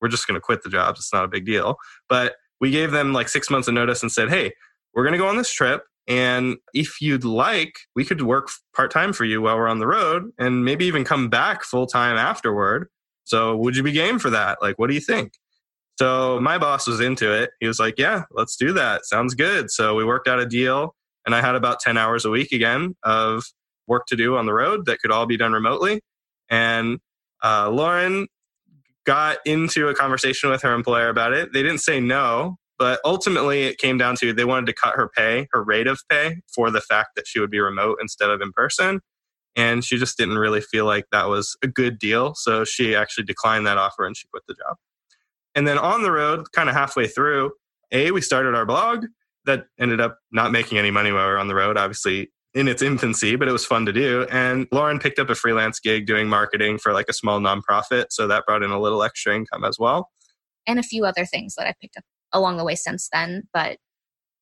we're 0.00 0.08
just 0.08 0.26
going 0.26 0.34
to 0.34 0.40
quit 0.40 0.62
the 0.62 0.68
jobs. 0.68 1.00
It's 1.00 1.12
not 1.12 1.24
a 1.24 1.28
big 1.28 1.46
deal. 1.46 1.76
But 2.08 2.34
we 2.60 2.70
gave 2.70 2.90
them 2.90 3.12
like 3.12 3.28
six 3.28 3.48
months 3.50 3.68
of 3.68 3.74
notice 3.74 4.02
and 4.02 4.12
said, 4.12 4.28
hey, 4.28 4.52
we're 4.94 5.04
going 5.04 5.12
to 5.12 5.18
go 5.18 5.28
on 5.28 5.36
this 5.36 5.52
trip. 5.52 5.82
And 6.08 6.56
if 6.74 7.00
you'd 7.00 7.24
like, 7.24 7.74
we 7.94 8.04
could 8.04 8.22
work 8.22 8.48
part 8.74 8.90
time 8.90 9.12
for 9.12 9.24
you 9.24 9.40
while 9.40 9.56
we're 9.56 9.68
on 9.68 9.78
the 9.78 9.86
road 9.86 10.30
and 10.38 10.64
maybe 10.64 10.84
even 10.86 11.04
come 11.04 11.28
back 11.28 11.62
full 11.62 11.86
time 11.86 12.16
afterward. 12.16 12.88
So 13.24 13.56
would 13.56 13.76
you 13.76 13.84
be 13.84 13.92
game 13.92 14.18
for 14.18 14.30
that? 14.30 14.58
Like, 14.60 14.78
what 14.78 14.88
do 14.88 14.94
you 14.94 15.00
think? 15.00 15.32
So 15.98 16.40
my 16.40 16.58
boss 16.58 16.86
was 16.86 17.00
into 17.00 17.32
it. 17.32 17.50
He 17.60 17.66
was 17.66 17.78
like, 17.78 17.94
Yeah, 17.98 18.22
let's 18.30 18.56
do 18.56 18.72
that. 18.72 19.04
Sounds 19.04 19.34
good. 19.34 19.70
So 19.70 19.94
we 19.94 20.04
worked 20.04 20.28
out 20.28 20.40
a 20.40 20.46
deal, 20.46 20.94
and 21.26 21.34
I 21.34 21.40
had 21.40 21.54
about 21.54 21.80
10 21.80 21.96
hours 21.96 22.24
a 22.24 22.30
week 22.30 22.52
again 22.52 22.94
of 23.02 23.44
work 23.86 24.06
to 24.06 24.16
do 24.16 24.36
on 24.36 24.46
the 24.46 24.54
road 24.54 24.86
that 24.86 24.98
could 25.00 25.10
all 25.10 25.26
be 25.26 25.36
done 25.36 25.52
remotely. 25.52 26.00
And 26.48 26.98
uh, 27.42 27.70
Lauren 27.70 28.28
got 29.04 29.38
into 29.44 29.88
a 29.88 29.94
conversation 29.94 30.50
with 30.50 30.62
her 30.62 30.72
employer 30.74 31.08
about 31.08 31.32
it. 31.32 31.52
They 31.52 31.62
didn't 31.62 31.80
say 31.80 32.00
no, 32.00 32.56
but 32.78 33.00
ultimately 33.04 33.64
it 33.64 33.78
came 33.78 33.98
down 33.98 34.16
to 34.16 34.32
they 34.32 34.44
wanted 34.44 34.66
to 34.66 34.72
cut 34.72 34.94
her 34.94 35.08
pay, 35.16 35.48
her 35.52 35.62
rate 35.62 35.86
of 35.86 36.00
pay, 36.08 36.36
for 36.54 36.70
the 36.70 36.80
fact 36.80 37.10
that 37.16 37.26
she 37.26 37.40
would 37.40 37.50
be 37.50 37.60
remote 37.60 37.98
instead 38.00 38.30
of 38.30 38.40
in 38.40 38.52
person. 38.52 39.00
And 39.54 39.84
she 39.84 39.98
just 39.98 40.16
didn't 40.16 40.38
really 40.38 40.60
feel 40.60 40.86
like 40.86 41.04
that 41.12 41.28
was 41.28 41.56
a 41.62 41.68
good 41.68 41.98
deal. 41.98 42.34
So 42.34 42.64
she 42.64 42.94
actually 42.94 43.24
declined 43.24 43.66
that 43.66 43.76
offer 43.76 44.06
and 44.06 44.16
she 44.16 44.26
quit 44.28 44.44
the 44.48 44.54
job. 44.54 44.76
And 45.54 45.66
then 45.66 45.78
on 45.78 46.02
the 46.02 46.12
road, 46.12 46.46
kind 46.52 46.68
of 46.68 46.74
halfway 46.74 47.06
through, 47.06 47.52
A, 47.92 48.10
we 48.10 48.20
started 48.20 48.54
our 48.54 48.66
blog 48.66 49.06
that 49.44 49.66
ended 49.78 50.00
up 50.00 50.18
not 50.30 50.52
making 50.52 50.78
any 50.78 50.90
money 50.90 51.12
while 51.12 51.26
we 51.26 51.32
were 51.32 51.38
on 51.38 51.48
the 51.48 51.54
road, 51.54 51.76
obviously 51.76 52.30
in 52.54 52.68
its 52.68 52.82
infancy, 52.82 53.36
but 53.36 53.48
it 53.48 53.52
was 53.52 53.64
fun 53.64 53.86
to 53.86 53.92
do. 53.92 54.26
And 54.30 54.66
Lauren 54.72 54.98
picked 54.98 55.18
up 55.18 55.30
a 55.30 55.34
freelance 55.34 55.80
gig 55.80 56.06
doing 56.06 56.28
marketing 56.28 56.78
for 56.78 56.92
like 56.92 57.06
a 57.08 57.12
small 57.12 57.40
nonprofit. 57.40 58.06
So 58.10 58.26
that 58.28 58.44
brought 58.46 58.62
in 58.62 58.70
a 58.70 58.80
little 58.80 59.02
extra 59.02 59.34
income 59.34 59.64
as 59.64 59.76
well. 59.78 60.10
And 60.66 60.78
a 60.78 60.82
few 60.82 61.04
other 61.04 61.24
things 61.24 61.54
that 61.56 61.66
I 61.66 61.74
picked 61.80 61.96
up 61.96 62.04
along 62.32 62.58
the 62.58 62.64
way 62.64 62.74
since 62.74 63.08
then. 63.12 63.44
But 63.54 63.78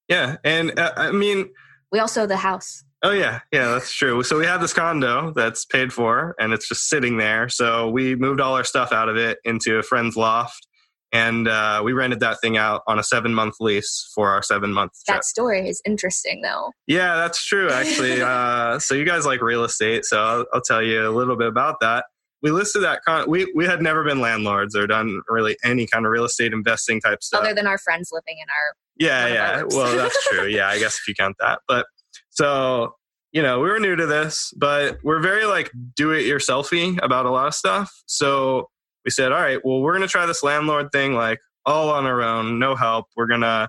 yeah. 0.08 0.36
And 0.44 0.76
uh, 0.78 0.92
I 0.96 1.12
mean, 1.12 1.50
we 1.92 2.00
also 2.00 2.26
the 2.26 2.36
house. 2.36 2.82
Oh 3.02 3.12
yeah, 3.12 3.40
yeah, 3.50 3.68
that's 3.68 3.94
true. 3.94 4.22
So 4.22 4.38
we 4.38 4.44
have 4.44 4.60
this 4.60 4.74
condo 4.74 5.32
that's 5.34 5.64
paid 5.64 5.90
for 5.90 6.34
and 6.38 6.52
it's 6.52 6.68
just 6.68 6.88
sitting 6.88 7.16
there. 7.16 7.48
So 7.48 7.88
we 7.88 8.14
moved 8.14 8.40
all 8.40 8.56
our 8.56 8.64
stuff 8.64 8.92
out 8.92 9.08
of 9.08 9.16
it 9.16 9.38
into 9.44 9.78
a 9.78 9.82
friend's 9.82 10.16
loft 10.16 10.66
and 11.12 11.48
uh, 11.48 11.82
we 11.84 11.92
rented 11.92 12.20
that 12.20 12.40
thing 12.40 12.56
out 12.56 12.82
on 12.86 12.98
a 12.98 13.02
seven 13.02 13.34
month 13.34 13.56
lease 13.60 14.10
for 14.14 14.30
our 14.30 14.42
seven 14.42 14.72
month 14.72 14.92
trip. 15.04 15.16
That 15.16 15.24
story 15.24 15.68
is 15.68 15.82
interesting, 15.84 16.42
though. 16.42 16.70
Yeah, 16.86 17.16
that's 17.16 17.44
true, 17.44 17.70
actually. 17.70 18.22
uh, 18.22 18.78
so 18.78 18.94
you 18.94 19.04
guys 19.04 19.26
like 19.26 19.42
real 19.42 19.64
estate, 19.64 20.04
so 20.04 20.22
I'll, 20.22 20.46
I'll, 20.52 20.60
tell 20.60 20.82
you 20.82 21.08
a 21.08 21.10
little 21.10 21.36
bit 21.36 21.48
about 21.48 21.80
that. 21.80 22.04
We 22.42 22.50
listed 22.52 22.82
that 22.84 23.02
con- 23.04 23.28
we 23.28 23.52
we 23.54 23.66
had 23.66 23.82
never 23.82 24.04
been 24.04 24.20
landlords 24.20 24.76
or 24.76 24.86
done 24.86 25.20
really 25.28 25.56
any 25.64 25.86
kind 25.86 26.06
of 26.06 26.12
real 26.12 26.24
estate 26.24 26.52
investing 26.52 27.00
type 27.00 27.22
stuff, 27.22 27.42
other 27.42 27.54
than 27.54 27.66
our 27.66 27.78
friends 27.78 28.10
living 28.12 28.36
in 28.38 28.46
our 28.48 28.74
yeah 28.96 29.26
yeah. 29.26 29.62
Well, 29.68 29.96
that's 29.96 30.24
true. 30.28 30.46
Yeah, 30.46 30.68
I 30.68 30.78
guess 30.78 30.98
if 30.98 31.08
you 31.08 31.14
count 31.14 31.36
that, 31.40 31.60
but 31.68 31.86
so 32.30 32.94
you 33.32 33.42
know 33.42 33.60
we 33.60 33.68
were 33.68 33.80
new 33.80 33.94
to 33.94 34.06
this, 34.06 34.54
but 34.56 35.00
we're 35.02 35.20
very 35.20 35.44
like 35.44 35.70
do 35.96 36.12
it 36.12 36.22
yourselfy 36.22 36.98
about 37.02 37.26
a 37.26 37.30
lot 37.30 37.46
of 37.46 37.54
stuff. 37.54 38.02
So 38.06 38.70
we 39.04 39.10
said, 39.10 39.32
all 39.32 39.40
right, 39.40 39.58
well, 39.64 39.80
we're 39.80 39.92
going 39.92 40.06
to 40.06 40.08
try 40.08 40.26
this 40.26 40.42
landlord 40.42 40.90
thing 40.92 41.14
like 41.14 41.38
all 41.66 41.90
on 41.90 42.06
our 42.06 42.22
own, 42.22 42.58
no 42.58 42.74
help. 42.74 43.06
We're 43.16 43.26
going 43.26 43.40
to 43.42 43.68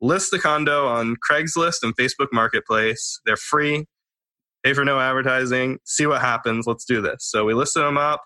list 0.00 0.30
the 0.30 0.38
condo 0.38 0.86
on 0.86 1.16
Craigslist 1.28 1.82
and 1.82 1.96
Facebook 1.96 2.28
Marketplace. 2.32 3.20
They're 3.24 3.36
free, 3.36 3.86
pay 4.64 4.72
for 4.72 4.84
no 4.84 4.98
advertising, 4.98 5.78
see 5.84 6.06
what 6.06 6.20
happens. 6.20 6.66
Let's 6.66 6.84
do 6.84 7.00
this. 7.00 7.18
So 7.20 7.44
we 7.44 7.54
listed 7.54 7.82
them 7.82 7.98
up, 7.98 8.22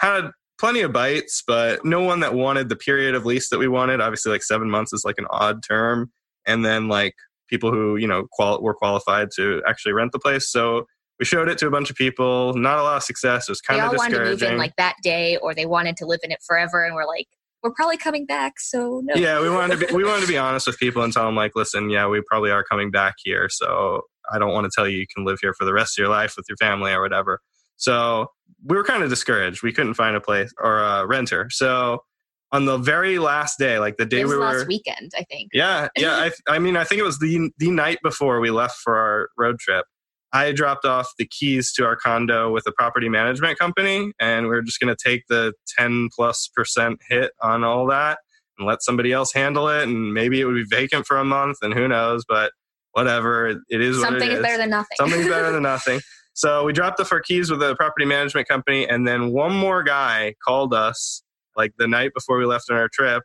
had 0.00 0.30
plenty 0.58 0.80
of 0.80 0.92
bites, 0.92 1.42
but 1.46 1.84
no 1.84 2.02
one 2.02 2.20
that 2.20 2.34
wanted 2.34 2.68
the 2.68 2.76
period 2.76 3.14
of 3.14 3.24
lease 3.24 3.48
that 3.50 3.58
we 3.58 3.68
wanted. 3.68 4.00
Obviously, 4.00 4.32
like 4.32 4.42
seven 4.42 4.70
months 4.70 4.92
is 4.92 5.04
like 5.04 5.18
an 5.18 5.26
odd 5.30 5.62
term. 5.66 6.10
And 6.46 6.64
then 6.64 6.88
like 6.88 7.14
people 7.48 7.70
who, 7.70 7.96
you 7.96 8.06
know, 8.06 8.26
qual- 8.32 8.62
were 8.62 8.74
qualified 8.74 9.28
to 9.36 9.62
actually 9.66 9.92
rent 9.92 10.12
the 10.12 10.18
place. 10.18 10.50
So 10.50 10.86
we 11.18 11.24
showed 11.24 11.48
it 11.48 11.58
to 11.58 11.66
a 11.66 11.70
bunch 11.70 11.90
of 11.90 11.96
people. 11.96 12.54
Not 12.54 12.78
a 12.78 12.82
lot 12.82 12.96
of 12.96 13.02
success. 13.02 13.48
It 13.48 13.52
was 13.52 13.60
kind 13.60 13.78
they 13.78 13.84
of 13.84 13.88
all 13.88 13.92
discouraging. 13.92 14.18
wanted 14.18 14.38
to 14.38 14.44
move 14.44 14.52
in 14.52 14.58
like 14.58 14.76
that 14.76 14.96
day, 15.02 15.36
or 15.36 15.54
they 15.54 15.66
wanted 15.66 15.96
to 15.98 16.06
live 16.06 16.20
in 16.22 16.32
it 16.32 16.38
forever, 16.46 16.84
and 16.84 16.94
we're 16.94 17.06
like, 17.06 17.26
we're 17.62 17.72
probably 17.72 17.96
coming 17.96 18.24
back. 18.26 18.60
So 18.60 19.00
no. 19.04 19.14
Yeah, 19.14 19.40
we 19.40 19.50
wanted 19.50 19.80
to 19.80 19.86
be 19.86 19.94
we 19.94 20.04
wanted 20.04 20.22
to 20.22 20.28
be 20.28 20.38
honest 20.38 20.66
with 20.66 20.78
people 20.78 21.02
and 21.02 21.12
tell 21.12 21.26
them 21.26 21.34
like, 21.36 21.52
listen, 21.56 21.90
yeah, 21.90 22.06
we 22.06 22.22
probably 22.26 22.50
are 22.50 22.64
coming 22.64 22.90
back 22.90 23.14
here. 23.22 23.48
So 23.50 24.02
I 24.30 24.38
don't 24.38 24.52
want 24.52 24.64
to 24.64 24.70
tell 24.74 24.88
you 24.88 24.98
you 24.98 25.06
can 25.14 25.24
live 25.24 25.38
here 25.40 25.54
for 25.54 25.64
the 25.64 25.72
rest 25.72 25.98
of 25.98 26.02
your 26.02 26.10
life 26.10 26.34
with 26.36 26.46
your 26.48 26.56
family 26.56 26.92
or 26.92 27.02
whatever. 27.02 27.40
So 27.76 28.28
we 28.64 28.76
were 28.76 28.84
kind 28.84 29.02
of 29.02 29.10
discouraged. 29.10 29.62
We 29.62 29.72
couldn't 29.72 29.94
find 29.94 30.16
a 30.16 30.20
place 30.20 30.52
or 30.58 30.78
a 30.78 31.06
renter. 31.06 31.48
So 31.50 32.02
on 32.50 32.64
the 32.64 32.78
very 32.78 33.18
last 33.18 33.58
day, 33.58 33.78
like 33.78 33.96
the 33.96 34.06
day 34.06 34.24
we 34.24 34.36
were 34.36 34.40
last 34.40 34.66
weekend, 34.66 35.12
I 35.16 35.24
think. 35.24 35.50
Yeah, 35.52 35.88
yeah. 35.96 36.16
I, 36.16 36.30
I 36.48 36.58
mean, 36.58 36.76
I 36.76 36.84
think 36.84 37.00
it 37.00 37.04
was 37.04 37.18
the 37.18 37.50
the 37.58 37.70
night 37.70 37.98
before 38.02 38.40
we 38.40 38.50
left 38.50 38.76
for 38.76 38.96
our 38.96 39.28
road 39.36 39.58
trip. 39.58 39.84
I 40.32 40.52
dropped 40.52 40.84
off 40.84 41.08
the 41.18 41.26
keys 41.26 41.72
to 41.74 41.84
our 41.86 41.96
condo 41.96 42.52
with 42.52 42.66
a 42.66 42.72
property 42.72 43.08
management 43.08 43.58
company, 43.58 44.12
and 44.20 44.46
we 44.46 44.54
are 44.54 44.62
just 44.62 44.78
going 44.78 44.94
to 44.94 45.02
take 45.02 45.24
the 45.28 45.54
10 45.78 46.10
plus 46.14 46.50
percent 46.54 47.00
hit 47.08 47.32
on 47.42 47.64
all 47.64 47.86
that 47.86 48.18
and 48.58 48.66
let 48.66 48.82
somebody 48.82 49.12
else 49.12 49.32
handle 49.32 49.68
it. 49.68 49.84
And 49.88 50.12
maybe 50.12 50.40
it 50.40 50.44
would 50.44 50.54
be 50.54 50.66
vacant 50.68 51.06
for 51.06 51.16
a 51.16 51.24
month, 51.24 51.58
and 51.62 51.72
who 51.72 51.88
knows, 51.88 52.24
but 52.28 52.52
whatever. 52.92 53.48
It 53.68 53.80
is 53.80 54.00
Something 54.00 54.30
is. 54.30 54.38
is 54.38 54.42
better 54.42 54.58
than 54.58 54.70
nothing. 54.70 54.96
Something's 54.98 55.28
better 55.28 55.50
than 55.50 55.62
nothing. 55.74 56.00
So 56.34 56.64
we 56.64 56.72
dropped 56.72 57.00
off 57.00 57.10
our 57.10 57.20
keys 57.20 57.50
with 57.50 57.62
a 57.62 57.74
property 57.74 58.04
management 58.04 58.48
company, 58.48 58.86
and 58.88 59.08
then 59.08 59.32
one 59.32 59.52
more 59.52 59.82
guy 59.82 60.34
called 60.46 60.74
us 60.74 61.22
like 61.56 61.72
the 61.78 61.88
night 61.88 62.12
before 62.14 62.38
we 62.38 62.44
left 62.44 62.70
on 62.70 62.76
our 62.76 62.88
trip 62.88 63.24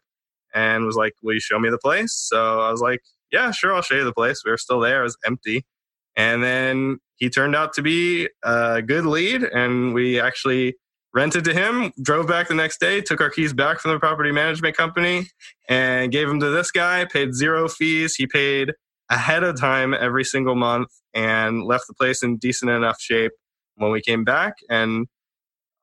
and 0.54 0.86
was 0.86 0.96
like, 0.96 1.14
Will 1.22 1.34
you 1.34 1.40
show 1.40 1.60
me 1.60 1.70
the 1.70 1.78
place? 1.78 2.14
So 2.16 2.62
I 2.62 2.72
was 2.72 2.82
like, 2.82 3.02
Yeah, 3.32 3.52
sure, 3.52 3.74
I'll 3.76 3.82
show 3.82 3.96
you 3.96 4.04
the 4.04 4.14
place. 4.14 4.42
We 4.46 4.52
were 4.52 4.58
still 4.58 4.80
there, 4.80 5.02
it 5.02 5.04
was 5.04 5.18
empty. 5.26 5.66
And 6.16 6.44
then 6.44 7.00
he 7.16 7.30
turned 7.30 7.56
out 7.56 7.74
to 7.74 7.82
be 7.82 8.30
a 8.44 8.82
good 8.82 9.06
lead, 9.06 9.44
and 9.44 9.94
we 9.94 10.20
actually 10.20 10.76
rented 11.14 11.44
to 11.46 11.54
him, 11.54 11.92
drove 12.02 12.28
back 12.28 12.48
the 12.48 12.56
next 12.56 12.80
day, 12.80 13.00
took 13.00 13.22
our 13.22 13.30
keys 13.30 13.54
back 13.54 13.80
from 13.80 13.92
the 13.92 14.00
property 14.00 14.32
management 14.32 14.76
company, 14.76 15.28
and 15.70 16.12
gave 16.12 16.28
them 16.28 16.40
to 16.40 16.50
this 16.50 16.72
guy, 16.72 17.06
paid 17.06 17.34
zero 17.34 17.68
fees. 17.68 18.16
He 18.16 18.28
paid 18.28 18.74
ahead 19.10 19.44
of 19.44 19.60
time 19.60 19.94
every 19.94 20.24
single 20.24 20.56
month 20.56 20.90
and 21.14 21.64
left 21.64 21.86
the 21.88 21.94
place 21.94 22.24
in 22.24 22.38
decent 22.38 22.72
enough 22.72 23.00
shape 23.00 23.32
when 23.76 23.92
we 23.92 24.02
came 24.02 24.24
back. 24.24 24.54
And 24.70 25.08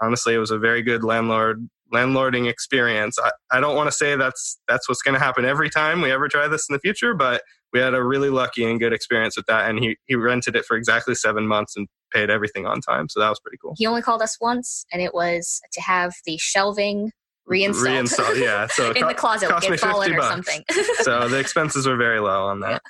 honestly, 0.01 0.35
it 0.35 0.39
was 0.39 0.51
a 0.51 0.59
very 0.59 0.83
good 0.83 1.05
landlord 1.05 1.69
landlording 1.93 2.49
experience. 2.49 3.19
I, 3.19 3.33
I 3.51 3.61
don't 3.61 3.77
want 3.77 3.89
to 3.89 3.97
say 3.97 4.17
that's 4.17 4.59
that's 4.69 4.89
what's 4.89 5.03
going 5.03 5.15
to 5.15 5.21
happen 5.21 5.45
every 5.45 5.71
time 5.71 6.01
we 6.01 6.13
ever 6.13 6.29
try 6.29 6.47
this 6.49 6.67
in 6.69 6.73
the 6.73 6.79
future, 6.81 7.15
but 7.15 7.43
we 7.73 7.81
had 7.81 7.95
a 7.95 8.03
really 8.03 8.31
lucky 8.31 8.69
and 8.69 8.79
good 8.81 8.93
experience 8.93 9.37
with 9.37 9.47
that. 9.47 9.69
And 9.69 9.79
he 9.79 9.97
he 10.07 10.15
rented 10.15 10.57
it 10.57 10.65
for 10.65 10.77
exactly 10.77 11.15
seven 11.15 11.47
months 11.47 11.77
and 11.77 11.89
paid 12.13 12.31
everything 12.31 12.67
on 12.67 12.81
time, 12.81 13.09
so 13.09 13.21
that 13.21 13.29
was 13.29 13.41
pretty 13.41 13.59
cool. 13.63 13.75
He 13.77 13.87
only 13.87 14.03
called 14.03 14.23
us 14.23 14.37
once, 14.41 14.85
and 14.93 15.01
it 15.01 15.15
was 15.15 15.61
to 15.73 15.81
have 15.81 16.13
the 16.27 16.37
shelving 16.39 17.13
reinstalled. 17.47 17.87
Reinstalled, 17.87 18.39
yeah. 18.39 18.67
So 18.69 18.91
in 18.97 19.07
the 19.07 19.15
closet, 19.15 19.49
cost 19.49 19.65
like 19.65 19.71
me 19.71 19.75
it 19.75 19.81
fallen 19.81 20.09
50 20.09 20.15
or 20.15 20.19
bucks. 20.19 20.35
something. 20.35 20.65
so 21.03 21.29
the 21.29 21.39
expenses 21.39 21.87
were 21.87 21.97
very 21.97 22.21
low 22.21 22.47
on 22.47 22.61
that. 22.61 22.83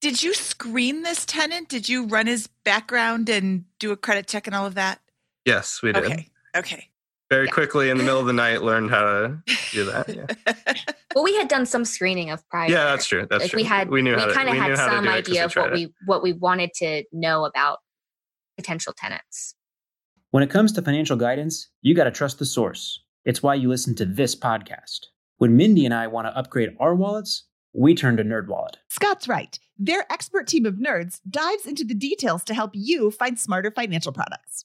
Did 0.00 0.22
you 0.22 0.32
screen 0.32 1.02
this 1.02 1.26
tenant? 1.26 1.68
Did 1.68 1.88
you 1.88 2.06
run 2.06 2.26
his 2.26 2.46
background 2.64 3.28
and 3.28 3.64
do 3.78 3.92
a 3.92 3.96
credit 3.96 4.26
check 4.26 4.46
and 4.46 4.56
all 4.56 4.64
of 4.64 4.74
that? 4.76 5.00
Yes, 5.44 5.82
we 5.82 5.92
did. 5.92 6.04
Okay. 6.04 6.28
Okay. 6.56 6.88
Very 7.30 7.46
Yeah. 7.46 7.52
quickly 7.52 7.90
in 7.90 7.96
the 7.96 8.02
middle 8.02 8.18
of 8.20 8.26
the 8.26 8.32
night, 8.32 8.62
learned 8.62 8.90
how 8.90 9.02
to 9.04 9.38
do 9.72 9.84
that. 9.84 10.08
Yeah, 10.08 10.74
well, 11.14 11.22
we 11.22 11.36
had 11.36 11.46
done 11.48 11.64
some 11.64 11.84
screening 11.84 12.30
of 12.30 12.46
prior. 12.50 12.68
yeah 12.68 12.84
that's 12.86 13.06
true. 13.06 13.26
That's 13.30 13.42
like 13.44 13.50
true. 13.52 13.58
we 13.58 13.64
had, 13.64 13.88
we, 13.88 14.02
knew 14.02 14.16
how 14.18 14.26
to, 14.26 14.34
kind 14.34 14.48
of 14.48 14.56
had 14.56 14.76
some 14.76 15.04
do 15.04 15.10
it 15.10 15.12
'cause 15.26 15.28
idea 15.30 15.44
of 15.44 15.54
what 15.54 15.66
it. 15.68 15.72
we 15.74 15.94
what 16.06 16.22
we 16.24 16.32
wanted 16.32 16.72
to 16.74 17.04
know 17.12 17.44
about 17.44 17.78
potential 18.56 18.92
tenants. 18.96 19.54
When 20.32 20.42
it 20.42 20.50
comes 20.50 20.72
to 20.72 20.82
financial 20.82 21.16
guidance, 21.16 21.68
you 21.82 21.94
got 21.94 22.04
to 22.04 22.10
trust 22.10 22.38
the 22.40 22.46
source. 22.46 23.00
It's 23.24 23.42
why 23.42 23.54
you 23.54 23.68
listen 23.68 23.94
to 23.96 24.04
this 24.04 24.34
podcast. 24.34 25.06
When 25.38 25.56
Mindy 25.56 25.84
and 25.84 25.94
I 25.94 26.06
want 26.08 26.26
to 26.26 26.36
upgrade 26.36 26.70
our 26.80 26.94
wallets, 26.94 27.44
we 27.72 27.94
turn 27.94 28.16
to 28.16 28.24
NerdWallet. 28.24 28.74
Scott's 28.88 29.28
right. 29.28 29.58
Their 29.78 30.04
expert 30.12 30.46
team 30.46 30.66
of 30.66 30.74
nerds 30.74 31.20
dives 31.28 31.64
into 31.66 31.84
the 31.84 31.94
details 31.94 32.44
to 32.44 32.54
help 32.54 32.72
you 32.74 33.10
find 33.10 33.38
smarter 33.38 33.70
financial 33.70 34.12
products. 34.12 34.64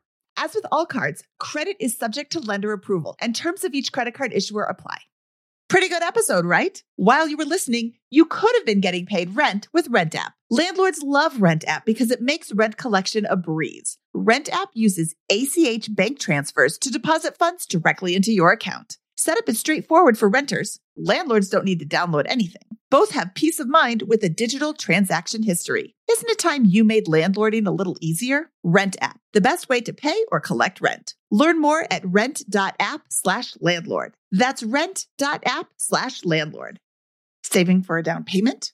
As 0.37 0.55
with 0.55 0.65
all 0.71 0.85
cards, 0.85 1.23
credit 1.39 1.77
is 1.79 1.97
subject 1.97 2.31
to 2.33 2.39
lender 2.39 2.71
approval, 2.71 3.15
and 3.19 3.35
terms 3.35 3.63
of 3.63 3.73
each 3.73 3.91
credit 3.91 4.13
card 4.13 4.33
issuer 4.33 4.63
apply. 4.63 4.97
Pretty 5.69 5.87
good 5.87 6.03
episode, 6.03 6.45
right? 6.45 6.83
While 6.97 7.29
you 7.29 7.37
were 7.37 7.45
listening, 7.45 7.93
you 8.09 8.25
could 8.25 8.51
have 8.55 8.65
been 8.65 8.81
getting 8.81 9.05
paid 9.05 9.37
rent 9.37 9.69
with 9.71 9.87
Rent 9.87 10.13
App. 10.15 10.33
Landlords 10.49 11.01
love 11.01 11.41
Rent 11.41 11.63
App 11.65 11.85
because 11.85 12.11
it 12.11 12.21
makes 12.21 12.51
rent 12.51 12.75
collection 12.75 13.25
a 13.25 13.37
breeze. 13.37 13.97
Rent 14.13 14.49
App 14.49 14.67
uses 14.73 15.15
ACH 15.31 15.95
bank 15.95 16.19
transfers 16.19 16.77
to 16.79 16.91
deposit 16.91 17.37
funds 17.37 17.65
directly 17.65 18.15
into 18.15 18.33
your 18.33 18.51
account. 18.51 18.97
Setup 19.15 19.47
is 19.47 19.59
straightforward 19.59 20.17
for 20.17 20.27
renters. 20.27 20.79
Landlords 20.97 21.49
don't 21.49 21.65
need 21.65 21.79
to 21.79 21.85
download 21.85 22.25
anything. 22.27 22.63
Both 22.89 23.11
have 23.11 23.33
peace 23.33 23.59
of 23.61 23.69
mind 23.69 24.03
with 24.07 24.21
a 24.23 24.29
digital 24.29 24.73
transaction 24.73 25.43
history. 25.43 25.95
Isn't 26.11 26.29
it 26.29 26.39
time 26.39 26.65
you 26.65 26.83
made 26.83 27.05
landlording 27.05 27.65
a 27.65 27.71
little 27.71 27.95
easier? 28.01 28.51
Rent 28.63 28.97
app, 28.99 29.17
the 29.31 29.39
best 29.39 29.69
way 29.69 29.79
to 29.81 29.93
pay 29.93 30.25
or 30.29 30.41
collect 30.41 30.81
rent. 30.81 31.15
Learn 31.31 31.61
more 31.61 31.87
at 31.89 32.05
rent.app 32.05 33.01
slash 33.09 33.53
landlord. 33.61 34.15
That's 34.33 34.63
rent.app 34.63 35.67
slash 35.77 36.25
landlord. 36.25 36.79
Saving 37.43 37.81
for 37.81 37.97
a 37.97 38.03
down 38.03 38.25
payment, 38.25 38.73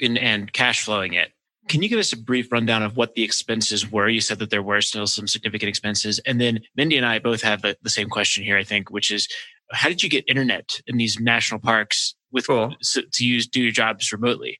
in, 0.00 0.16
and 0.16 0.52
cash 0.52 0.84
flowing 0.84 1.14
it, 1.14 1.32
can 1.68 1.82
you 1.82 1.88
give 1.88 1.98
us 1.98 2.12
a 2.12 2.16
brief 2.16 2.50
rundown 2.50 2.82
of 2.82 2.96
what 2.96 3.14
the 3.14 3.22
expenses 3.22 3.90
were? 3.90 4.08
You 4.08 4.20
said 4.20 4.38
that 4.40 4.50
there 4.50 4.62
were 4.62 4.80
still 4.80 5.06
some 5.06 5.28
significant 5.28 5.68
expenses. 5.68 6.18
And 6.26 6.40
then 6.40 6.60
Mindy 6.76 6.96
and 6.96 7.06
I 7.06 7.18
both 7.18 7.42
have 7.42 7.62
the, 7.62 7.76
the 7.82 7.90
same 7.90 8.08
question 8.08 8.42
here, 8.42 8.56
I 8.56 8.64
think, 8.64 8.90
which 8.90 9.10
is 9.10 9.28
how 9.70 9.88
did 9.88 10.02
you 10.02 10.08
get 10.08 10.24
internet 10.28 10.80
in 10.86 10.96
these 10.96 11.18
national 11.20 11.60
parks 11.60 12.14
with 12.32 12.46
cool. 12.46 12.74
to 12.92 13.24
use 13.24 13.46
do 13.46 13.62
your 13.62 13.72
jobs 13.72 14.12
remotely? 14.12 14.58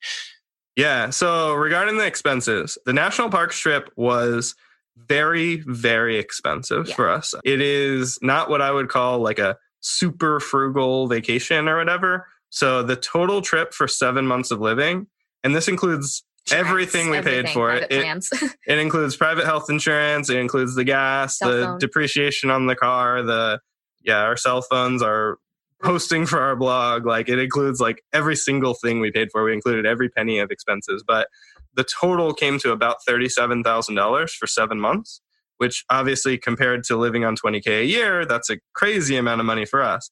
Yeah. 0.77 1.11
So 1.11 1.55
regarding 1.55 1.99
the 1.99 2.07
expenses, 2.07 2.79
the 2.87 2.93
national 2.93 3.31
park 3.31 3.53
trip 3.53 3.91
was 3.97 4.55
very, 4.97 5.63
very 5.67 6.19
expensive 6.19 6.89
yeah. 6.89 6.95
for 6.95 7.11
us. 7.11 7.35
It 7.45 7.61
is 7.61 8.19
not 8.23 8.49
what 8.49 8.63
I 8.63 8.71
would 8.71 8.89
call 8.89 9.19
like 9.19 9.39
a 9.39 9.57
super 9.81 10.41
frugal 10.41 11.09
vacation 11.09 11.69
or 11.69 11.77
whatever. 11.77 12.27
So 12.51 12.83
the 12.83 12.97
total 12.97 13.43
trip 13.43 13.75
for 13.75 13.89
seven 13.89 14.27
months 14.27 14.51
of 14.51 14.61
living, 14.61 15.07
and 15.45 15.55
this 15.55 15.69
includes 15.69 16.25
everything 16.51 17.11
we 17.11 17.19
everything, 17.19 17.45
paid 17.45 17.53
for 17.53 17.73
it. 17.73 17.91
It, 17.91 18.27
it, 18.67 18.79
includes 18.79 19.17
private 19.17 19.45
health 19.45 19.71
insurance. 19.71 20.29
It 20.31 20.39
includes 20.39 20.75
the 20.75 20.85
gas, 20.85 21.39
cell 21.39 21.51
the 21.51 21.65
phone. 21.65 21.79
depreciation 21.79 22.51
on 22.51 22.67
the 22.67 22.77
car, 22.77 23.23
the 23.23 23.61
yeah, 24.03 24.23
our 24.23 24.37
cell 24.37 24.63
phones, 24.63 25.03
our 25.03 25.39
posting 25.83 26.27
for 26.27 26.41
our 26.41 26.57
blog. 26.57 27.07
Like 27.07 27.29
it 27.29 27.39
includes 27.39 27.81
like 27.81 28.03
every 28.13 28.37
single 28.37 28.75
thing 28.75 29.01
we 29.01 29.11
paid 29.11 29.29
for. 29.31 29.45
We 29.45 29.53
included 29.53 29.87
every 29.87 30.09
penny 30.09 30.39
of 30.39 30.51
expenses, 30.51 31.05
but 31.07 31.29
the 31.75 31.85
total 31.85 32.35
came 32.35 32.59
to 32.61 32.73
about 32.73 32.97
thirty-seven 33.07 33.63
thousand 33.63 33.95
dollars 33.95 34.35
for 34.35 34.47
seven 34.47 34.81
months. 34.81 35.21
Which 35.59 35.85
obviously, 35.91 36.39
compared 36.39 36.83
to 36.85 36.97
living 36.97 37.25
on 37.25 37.37
twenty 37.37 37.61
k 37.61 37.83
a 37.83 37.85
year, 37.85 38.25
that's 38.25 38.51
a 38.51 38.59
crazy 38.75 39.17
amount 39.17 39.41
of 39.41 39.47
money 39.47 39.65
for 39.65 39.81
us. 39.81 40.11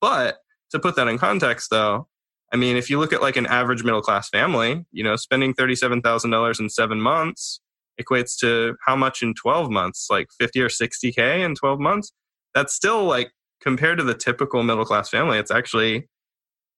But 0.00 0.38
to 0.70 0.78
put 0.78 0.94
that 0.96 1.08
in 1.08 1.18
context, 1.18 1.70
though, 1.70 2.08
I 2.52 2.56
mean, 2.56 2.76
if 2.76 2.90
you 2.90 2.98
look 2.98 3.12
at 3.12 3.22
like 3.22 3.36
an 3.36 3.46
average 3.46 3.82
middle 3.82 4.02
class 4.02 4.28
family, 4.28 4.84
you 4.92 5.02
know, 5.02 5.16
spending 5.16 5.54
$37,000 5.54 6.60
in 6.60 6.68
seven 6.68 7.00
months 7.00 7.60
equates 8.00 8.36
to 8.40 8.74
how 8.86 8.96
much 8.96 9.22
in 9.22 9.34
12 9.34 9.70
months? 9.70 10.08
Like 10.10 10.28
50 10.38 10.60
or 10.60 10.68
60K 10.68 11.44
in 11.44 11.54
12 11.54 11.80
months? 11.80 12.12
That's 12.54 12.74
still 12.74 13.04
like 13.04 13.32
compared 13.62 13.98
to 13.98 14.04
the 14.04 14.14
typical 14.14 14.62
middle 14.62 14.84
class 14.84 15.08
family, 15.08 15.38
it's 15.38 15.50
actually 15.50 16.08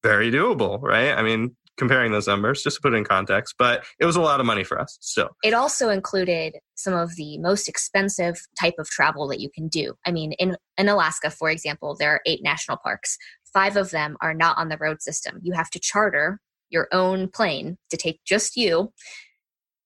very 0.03 0.31
doable, 0.31 0.81
right? 0.83 1.12
I 1.12 1.22
mean, 1.22 1.57
comparing 1.77 2.12
those 2.12 2.29
numbers 2.29 2.62
just 2.62 2.77
to 2.77 2.83
put 2.83 2.95
it 2.95 2.97
in 2.97 3.05
context, 3.05 3.57
but 3.59 3.85
it 3.99 4.05
was 4.05 4.16
a 4.16 4.20
lot 4.20 4.39
of 4.39 4.47
money 4.47 4.62
for 4.62 4.81
us 4.81 4.97
still. 5.01 5.31
It 5.43 5.55
also 5.55 5.89
included 5.89 6.55
some 6.77 6.95
of 6.95 7.16
the 7.16 7.39
most 7.39 7.68
expensive 7.68 8.37
type 8.61 8.75
of 8.79 8.89
travel 8.89 9.27
that 9.29 9.41
you 9.41 9.51
can 9.53 9.66
do. 9.68 9.95
I 10.07 10.12
mean, 10.12 10.33
in, 10.33 10.57
in 10.79 10.89
Alaska, 10.89 11.31
for 11.31 11.51
example, 11.51 11.97
there 11.99 12.11
are 12.12 12.20
eight 12.27 12.43
national 12.45 12.77
parks 12.77 13.16
five 13.55 13.77
of 13.77 13.91
them 13.91 14.17
are 14.21 14.35
not 14.35 14.59
on 14.59 14.69
the 14.69 14.77
road 14.77 15.01
system. 15.01 15.41
You 15.43 15.53
have 15.53 15.71
to 15.71 15.79
charter 15.79 16.41
your 16.69 16.89
own 16.93 17.29
plane 17.29 17.79
to 17.91 17.97
take 17.97 18.21
just 18.25 18.57
you 18.57 18.93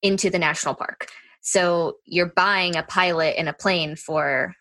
into 0.03 0.31
the 0.31 0.39
national 0.39 0.75
park. 0.75 1.09
So 1.43 1.99
you're 2.05 2.33
buying 2.35 2.77
a 2.77 2.83
pilot 2.83 3.37
and 3.39 3.49
a 3.49 3.53
plane 3.53 3.95
for 3.95 4.55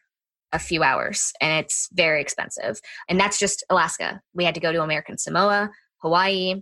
a 0.54 0.60
few 0.60 0.84
hours 0.84 1.34
and 1.42 1.64
it's 1.64 1.90
very 1.92 2.22
expensive. 2.22 2.80
And 3.10 3.20
that's 3.20 3.40
just 3.40 3.64
Alaska. 3.70 4.22
We 4.34 4.46
had 4.46 4.56
to 4.56 4.62
go 4.62 4.72
to 4.72 4.82
American 4.82 5.18
Samoa, 5.18 5.70
Hawaii, 6.02 6.62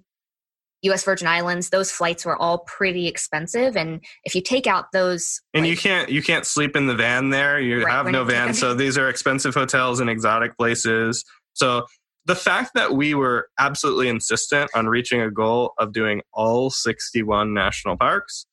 US 0.85 1.03
Virgin 1.03 1.27
Islands, 1.27 1.69
those 1.69 1.91
flights 1.91 2.25
were 2.25 2.35
all 2.35 2.59
pretty 2.59 3.07
expensive. 3.07 3.75
And 3.75 4.03
if 4.23 4.35
you 4.35 4.41
take 4.41 4.67
out 4.67 4.91
those 4.93 5.41
And 5.53 5.63
like, 5.63 5.71
you 5.71 5.77
can't 5.77 6.09
you 6.09 6.21
can't 6.21 6.45
sleep 6.45 6.75
in 6.75 6.87
the 6.87 6.95
van 6.95 7.29
there. 7.29 7.59
You 7.59 7.83
right, 7.83 7.91
have 7.91 8.07
no 8.07 8.23
van. 8.23 8.53
So 8.53 8.73
these 8.73 8.97
are 8.97 9.09
expensive 9.09 9.53
hotels 9.53 9.99
in 9.99 10.09
exotic 10.09 10.57
places. 10.57 11.25
So 11.53 11.85
the 12.25 12.35
fact 12.35 12.71
that 12.75 12.93
we 12.93 13.13
were 13.13 13.49
absolutely 13.59 14.09
insistent 14.09 14.71
on 14.73 14.87
reaching 14.87 15.21
a 15.21 15.29
goal 15.29 15.73
of 15.77 15.93
doing 15.93 16.21
all 16.33 16.69
61 16.69 17.53
national 17.53 17.97
parks 17.97 18.45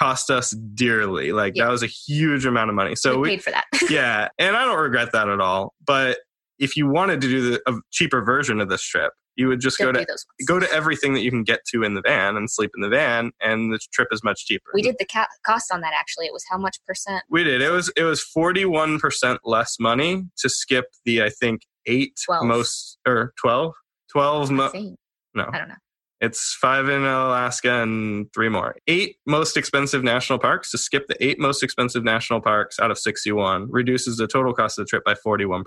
cost 0.00 0.30
us 0.30 0.50
dearly. 0.50 1.32
Like 1.32 1.54
that 1.56 1.68
was 1.68 1.82
a 1.82 1.86
huge 1.86 2.46
amount 2.46 2.70
of 2.70 2.76
money. 2.76 2.96
So 2.96 3.16
we, 3.16 3.20
we 3.20 3.28
paid 3.30 3.44
for 3.44 3.50
that. 3.50 3.64
yeah, 3.90 4.28
and 4.38 4.56
I 4.56 4.64
don't 4.64 4.78
regret 4.80 5.12
that 5.12 5.28
at 5.28 5.40
all. 5.40 5.74
But 5.84 6.18
if 6.58 6.76
you 6.76 6.88
wanted 6.88 7.20
to 7.20 7.28
do 7.28 7.50
the, 7.50 7.62
a 7.66 7.74
cheaper 7.90 8.22
version 8.22 8.60
of 8.60 8.68
this 8.68 8.82
trip, 8.82 9.12
you 9.36 9.48
would 9.48 9.60
just 9.60 9.78
Don't 9.78 9.94
go 9.94 10.04
to 10.04 10.06
go 10.46 10.58
to 10.58 10.70
everything 10.72 11.14
that 11.14 11.20
you 11.20 11.30
can 11.30 11.44
get 11.44 11.60
to 11.72 11.82
in 11.82 11.94
the 11.94 12.02
van 12.02 12.36
and 12.36 12.50
sleep 12.50 12.72
in 12.76 12.82
the 12.82 12.88
van, 12.88 13.30
and 13.40 13.72
the 13.72 13.78
trip 13.92 14.08
is 14.10 14.22
much 14.24 14.44
cheaper. 14.44 14.70
We 14.74 14.82
did 14.82 14.96
the 14.98 15.06
ca- 15.06 15.28
cost 15.46 15.72
on 15.72 15.80
that 15.80 15.92
actually. 15.98 16.26
It 16.26 16.32
was 16.32 16.44
how 16.50 16.58
much 16.58 16.78
percent? 16.86 17.22
We 17.30 17.44
did. 17.44 17.62
It 17.62 17.70
was 17.70 17.90
it 17.96 18.02
was 18.02 18.20
forty 18.20 18.64
one 18.64 18.98
percent 18.98 19.40
less 19.44 19.76
money 19.78 20.24
to 20.38 20.48
skip 20.48 20.86
the 21.04 21.22
I 21.22 21.30
think 21.30 21.62
eight 21.86 22.18
12. 22.24 22.44
most 22.46 22.98
or 23.06 23.32
12 23.40 23.72
12 24.12 24.50
mo- 24.50 24.70
no 25.34 25.46
i 25.52 25.58
don't 25.58 25.68
know 25.68 25.74
it's 26.20 26.54
five 26.60 26.88
in 26.88 27.02
alaska 27.02 27.82
and 27.82 28.26
three 28.34 28.48
more 28.48 28.76
eight 28.86 29.16
most 29.26 29.56
expensive 29.56 30.02
national 30.04 30.38
parks 30.38 30.70
to 30.70 30.78
skip 30.78 31.06
the 31.08 31.16
eight 31.24 31.38
most 31.38 31.62
expensive 31.62 32.04
national 32.04 32.40
parks 32.40 32.78
out 32.78 32.90
of 32.90 32.98
61 32.98 33.68
reduces 33.70 34.16
the 34.16 34.26
total 34.26 34.52
cost 34.52 34.78
of 34.78 34.84
the 34.86 34.88
trip 34.88 35.04
by 35.04 35.14
41% 35.14 35.64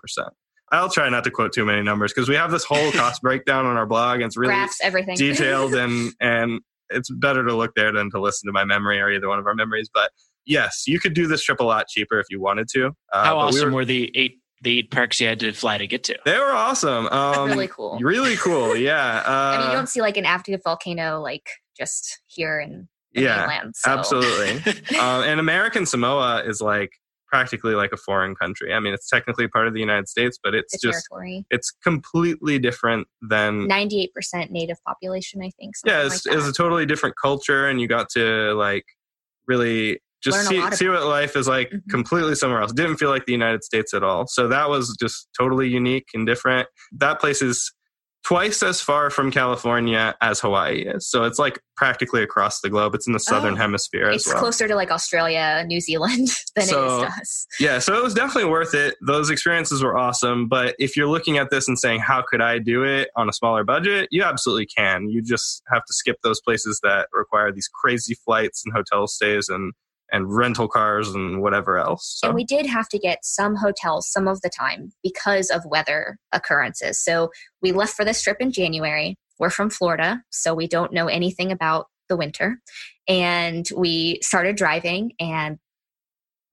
I'll 0.71 0.89
try 0.89 1.07
not 1.09 1.23
to 1.25 1.31
quote 1.31 1.53
too 1.53 1.65
many 1.65 1.83
numbers 1.83 2.13
because 2.13 2.27
we 2.27 2.35
have 2.35 2.49
this 2.49 2.63
whole 2.63 2.91
cost 2.93 3.21
breakdown 3.21 3.65
on 3.65 3.77
our 3.77 3.85
blog 3.85 4.15
and 4.15 4.25
it's 4.25 4.37
really 4.37 4.55
Graphs, 4.55 4.79
everything. 4.81 5.15
detailed 5.15 5.75
and 5.75 6.13
and 6.19 6.61
it's 6.89 7.09
better 7.11 7.45
to 7.45 7.53
look 7.55 7.75
there 7.75 7.91
than 7.91 8.09
to 8.11 8.19
listen 8.19 8.47
to 8.47 8.51
my 8.53 8.65
memory 8.65 8.99
or 8.99 9.09
either 9.11 9.27
one 9.27 9.39
of 9.39 9.45
our 9.45 9.53
memories. 9.55 9.89
But 9.93 10.11
yes, 10.45 10.83
you 10.87 10.99
could 10.99 11.13
do 11.13 11.27
this 11.27 11.43
trip 11.43 11.59
a 11.59 11.63
lot 11.63 11.87
cheaper 11.87 12.19
if 12.19 12.25
you 12.29 12.41
wanted 12.41 12.67
to. 12.73 12.87
Uh, 13.11 13.23
How 13.23 13.37
awesome 13.39 13.59
we 13.59 13.65
were, 13.65 13.71
were 13.77 13.85
the 13.85 14.11
eight 14.15 14.39
the 14.63 14.79
eight 14.79 14.91
parks 14.91 15.19
you 15.19 15.27
had 15.27 15.39
to 15.41 15.51
fly 15.51 15.77
to 15.77 15.85
get 15.85 16.03
to. 16.05 16.17
They 16.25 16.37
were 16.37 16.51
awesome. 16.51 17.07
Um, 17.13 17.49
really 17.49 17.67
cool. 17.67 17.99
Really 18.01 18.35
cool. 18.37 18.75
Yeah. 18.83 19.23
Uh, 19.25 19.29
I 19.29 19.57
mean, 19.57 19.67
you 19.67 19.73
don't 19.73 19.87
see 19.87 20.01
like 20.01 20.17
an 20.17 20.25
active 20.25 20.61
volcano 20.63 21.21
like 21.21 21.47
just 21.77 22.19
here 22.27 22.59
in 22.59 22.87
yeah, 23.13 23.45
mainland, 23.45 23.75
so. 23.75 23.91
absolutely. 23.91 24.73
um, 24.99 25.23
and 25.23 25.39
American 25.39 25.85
Samoa 25.85 26.43
is 26.43 26.59
like 26.59 26.91
practically 27.27 27.75
like 27.75 27.91
a 27.91 27.97
foreign 27.97 28.35
country. 28.35 28.73
I 28.73 28.79
mean, 28.79 28.93
it's 28.93 29.09
technically 29.09 29.47
part 29.47 29.67
of 29.67 29.73
the 29.73 29.79
United 29.79 30.07
States, 30.07 30.39
but 30.43 30.53
it's, 30.55 30.73
it's 30.73 30.83
just 30.83 31.07
territory. 31.09 31.45
it's 31.49 31.71
completely 31.83 32.59
different 32.59 33.07
than 33.21 33.67
ninety 33.67 34.01
eight 34.01 34.13
percent 34.13 34.51
native 34.51 34.77
population. 34.85 35.41
I 35.41 35.51
think. 35.59 35.75
Yeah, 35.85 36.05
it's, 36.05 36.25
like 36.25 36.35
it's 36.35 36.47
a 36.47 36.53
totally 36.53 36.85
different 36.85 37.15
culture, 37.21 37.67
and 37.67 37.79
you 37.79 37.87
got 37.87 38.09
to 38.11 38.53
like 38.53 38.85
really 39.47 39.99
just 40.23 40.47
see, 40.47 40.61
see 40.71 40.89
what 40.89 41.03
life 41.03 41.35
is 41.35 41.47
like 41.47 41.69
Mhm. 41.71 41.81
completely 41.89 42.35
somewhere 42.35 42.61
else. 42.61 42.71
Didn't 42.73 42.97
feel 42.97 43.09
like 43.09 43.25
the 43.25 43.31
United 43.33 43.63
States 43.63 43.93
at 43.93 44.03
all. 44.03 44.25
So 44.27 44.47
that 44.47 44.69
was 44.69 44.95
just 44.99 45.27
totally 45.39 45.67
unique 45.67 46.07
and 46.13 46.25
different. 46.25 46.67
That 46.93 47.19
place 47.19 47.41
is 47.41 47.71
twice 48.25 48.63
as 48.63 48.79
far 48.79 49.09
from 49.09 49.29
California 49.31 50.15
as 50.21 50.39
Hawaii 50.39 50.83
is. 50.87 51.09
So 51.11 51.25
it's 51.25 51.37
like 51.37 51.59
practically 51.75 52.23
across 52.23 52.61
the 52.61 52.69
globe. 52.69 52.95
It's 52.95 53.05
in 53.05 53.11
the 53.11 53.19
southern 53.19 53.55
Oh, 53.55 53.57
hemisphere 53.57 54.07
as 54.07 54.15
It's 54.21 54.27
well. 54.27 54.37
closer 54.37 54.65
to 54.65 54.75
like 54.75 54.91
Australia, 54.91 55.61
New 55.67 55.81
Zealand 55.81 56.29
than 56.55 56.65
So- 56.65 56.83
it 56.83 56.87
is 56.87 57.01
to 57.01 57.19
us. 57.19 57.47
Yeah, 57.59 57.79
so 57.79 57.97
it 57.97 58.01
was 58.01 58.13
definitely 58.13 58.49
worth 58.49 58.73
it. 58.73 58.95
Those 59.05 59.29
experiences 59.29 59.83
were 59.83 59.97
awesome. 59.97 60.47
But 60.47 60.73
if 60.79 60.95
you're 60.95 61.07
looking 61.09 61.37
at 61.37 61.49
this 61.49 61.67
and 61.67 61.77
saying, 61.77 61.99
how 61.99 62.23
could 62.25 62.39
I 62.41 62.59
do 62.59 62.85
it 62.85 63.09
on 63.17 63.27
a 63.27 63.33
smaller 63.33 63.65
budget? 63.65 64.07
You 64.09 64.23
absolutely 64.23 64.67
can. 64.67 65.09
You 65.09 65.21
just 65.21 65.61
have 65.73 65.83
to 65.83 65.93
skip 65.93 66.15
those 66.23 66.39
places 66.39 66.79
that 66.81 67.09
require 67.11 67.51
these 67.51 67.67
crazy 67.67 68.15
flights 68.23 68.63
and 68.65 68.73
hotel 68.73 69.05
stays 69.07 69.49
and, 69.49 69.73
and 70.13 70.33
rental 70.33 70.67
cars 70.69 71.09
and 71.09 71.41
whatever 71.41 71.77
else. 71.77 72.19
So, 72.19 72.27
And 72.27 72.35
we 72.35 72.45
did 72.45 72.67
have 72.67 72.87
to 72.89 72.99
get 72.99 73.25
some 73.25 73.55
hotels 73.55 74.09
some 74.09 74.27
of 74.27 74.39
the 74.41 74.49
time 74.49 74.91
because 75.01 75.49
of 75.49 75.65
weather 75.65 76.17
occurrences. 76.31 77.03
So 77.03 77.31
we 77.61 77.71
left 77.73 77.95
for 77.95 78.05
this 78.05 78.21
trip 78.21 78.37
in 78.39 78.51
January. 78.51 79.17
We're 79.39 79.49
from 79.49 79.71
Florida, 79.71 80.21
so 80.29 80.53
we 80.53 80.67
don't 80.67 80.93
know 80.93 81.07
anything 81.07 81.51
about 81.51 81.87
the 82.07 82.15
winter. 82.15 82.59
And 83.07 83.67
we 83.75 84.19
started 84.21 84.55
driving 84.55 85.13
and 85.19 85.57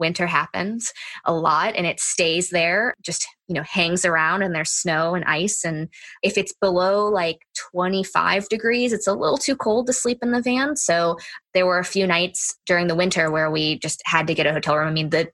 winter 0.01 0.27
happens 0.27 0.93
a 1.25 1.33
lot 1.33 1.75
and 1.77 1.87
it 1.87 2.01
stays 2.01 2.51
there 2.51 2.95
just 3.03 3.27
you 3.49 3.55
know 3.55 3.63
hangs 3.63 4.05
around 4.05 4.43
and 4.43 4.55
there's 4.55 4.71
snow 4.71 5.15
and 5.15 5.25
ice. 5.25 5.65
And 5.65 5.89
if 6.23 6.39
it's 6.39 6.55
below 6.61 7.09
like 7.09 7.39
25 7.73 8.49
degrees 8.49 8.93
it's 8.93 9.07
a 9.07 9.13
little 9.13 9.39
too 9.39 9.57
cold 9.57 9.87
to 9.87 9.93
sleep 9.93 10.19
in 10.23 10.33
the 10.33 10.43
van. 10.43 10.77
So 10.77 11.17
there 11.55 11.67
were 11.67 11.79
a 11.79 11.85
few 11.85 12.07
nights 12.07 12.57
during 12.67 12.87
the 12.87 12.95
winter 12.95 13.31
where 13.31 13.51
we 13.51 13.79
just 13.79 14.03
had 14.07 14.27
to 14.27 14.35
get 14.35 14.47
a 14.47 14.53
hotel 14.53 14.77
room. 14.77 14.89
I 14.89 14.93
mean 14.93 15.11
the 15.11 15.31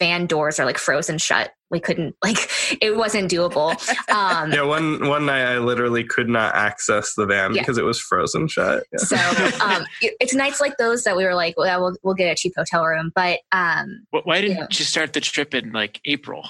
van 0.00 0.26
doors 0.26 0.58
are 0.58 0.66
like 0.66 0.78
frozen 0.78 1.18
shut 1.18 1.50
we 1.70 1.78
couldn't 1.80 2.14
like 2.24 2.36
it 2.80 2.96
wasn't 2.96 3.30
doable 3.30 3.70
um 4.10 4.52
yeah, 4.52 4.62
one 4.62 5.06
one 5.08 5.26
night 5.26 5.44
I 5.44 5.58
literally 5.58 6.04
could 6.04 6.28
not 6.28 6.54
access 6.54 7.14
the 7.14 7.26
van 7.26 7.54
Yeah. 7.54 7.62
because 7.62 7.78
it 7.78 7.84
was 7.84 8.00
frozen 8.00 8.48
shut. 8.48 8.84
Yeah. 8.92 8.98
so 8.98 9.16
um 9.64 9.84
it's 10.00 10.34
nights 10.34 10.60
like 10.60 10.76
those 10.78 11.04
that 11.04 11.16
we 11.16 11.24
were 11.24 11.34
like 11.34 11.54
well 11.56 11.80
we'll, 11.80 11.96
we'll 12.02 12.14
get 12.14 12.30
a 12.30 12.34
cheap 12.34 12.52
hotel 12.56 12.84
room 12.84 13.12
but 13.14 13.40
um 13.52 14.04
Why 14.10 14.40
didn't 14.40 14.56
Yeah. 14.58 14.66
you 14.70 14.84
start 14.84 15.12
the 15.12 15.20
trip 15.20 15.54
in 15.54 15.72
like 15.72 16.00
April? 16.04 16.44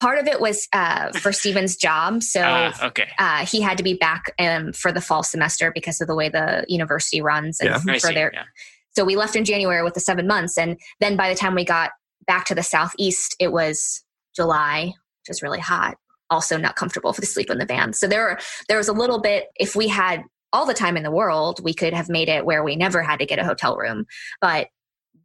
part 0.00 0.18
of 0.18 0.26
it 0.26 0.40
was 0.40 0.66
uh 0.72 1.12
for 1.12 1.30
steven's 1.30 1.76
job 1.76 2.22
so 2.22 2.40
Ah, 2.42 2.86
okay. 2.86 3.08
uh, 3.18 3.44
he 3.44 3.60
had 3.60 3.76
to 3.76 3.84
be 3.84 3.92
back 3.94 4.32
um, 4.38 4.72
for 4.72 4.92
the 4.92 5.00
fall 5.00 5.22
semester 5.22 5.70
because 5.74 6.00
of 6.00 6.06
the 6.08 6.14
way 6.14 6.28
the 6.30 6.64
university 6.68 7.20
runs 7.20 7.60
and 7.60 7.68
Yeah. 7.68 7.98
For 7.98 8.12
their 8.12 8.30
yeah. 8.32 8.44
so 8.96 9.04
we 9.04 9.14
left 9.14 9.36
in 9.36 9.44
january 9.44 9.82
with 9.84 9.92
the 9.94 10.00
seven 10.00 10.26
months 10.26 10.56
and 10.56 10.78
then 11.00 11.16
by 11.16 11.28
the 11.28 11.34
time 11.34 11.54
we 11.54 11.64
got 11.66 11.90
back 12.30 12.44
to 12.46 12.54
the 12.54 12.62
southeast 12.62 13.34
it 13.40 13.50
was 13.52 14.04
july 14.36 14.92
which 15.20 15.28
was 15.28 15.42
really 15.42 15.60
hot. 15.60 15.96
Also 16.30 16.56
not 16.56 16.76
comfortable 16.76 17.12
for 17.12 17.20
the 17.20 17.26
sleep 17.26 17.50
in 17.50 17.58
the 17.58 17.66
van. 17.66 17.92
So 17.92 18.06
there 18.06 18.22
were 18.22 18.38
there 18.68 18.78
was 18.78 18.88
a 18.88 18.92
little 18.92 19.20
bit 19.20 19.48
if 19.56 19.74
we 19.74 19.88
had 19.88 20.22
all 20.52 20.66
the 20.66 20.74
time 20.74 20.96
in 20.96 21.02
the 21.02 21.10
world 21.10 21.60
we 21.62 21.74
could 21.74 21.92
have 21.92 22.08
made 22.08 22.28
it 22.28 22.46
where 22.46 22.62
we 22.62 22.76
never 22.76 23.02
had 23.02 23.18
to 23.18 23.26
get 23.26 23.38
a 23.38 23.44
hotel 23.44 23.76
room. 23.76 24.06
But 24.40 24.68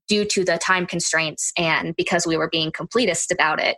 due 0.08 0.26
to 0.26 0.44
the 0.44 0.58
time 0.58 0.86
constraints 0.86 1.52
and 1.58 1.96
because 1.96 2.26
we 2.26 2.38
were 2.38 2.50
being 2.50 2.72
completist 2.72 3.32
about 3.32 3.60
it 3.62 3.78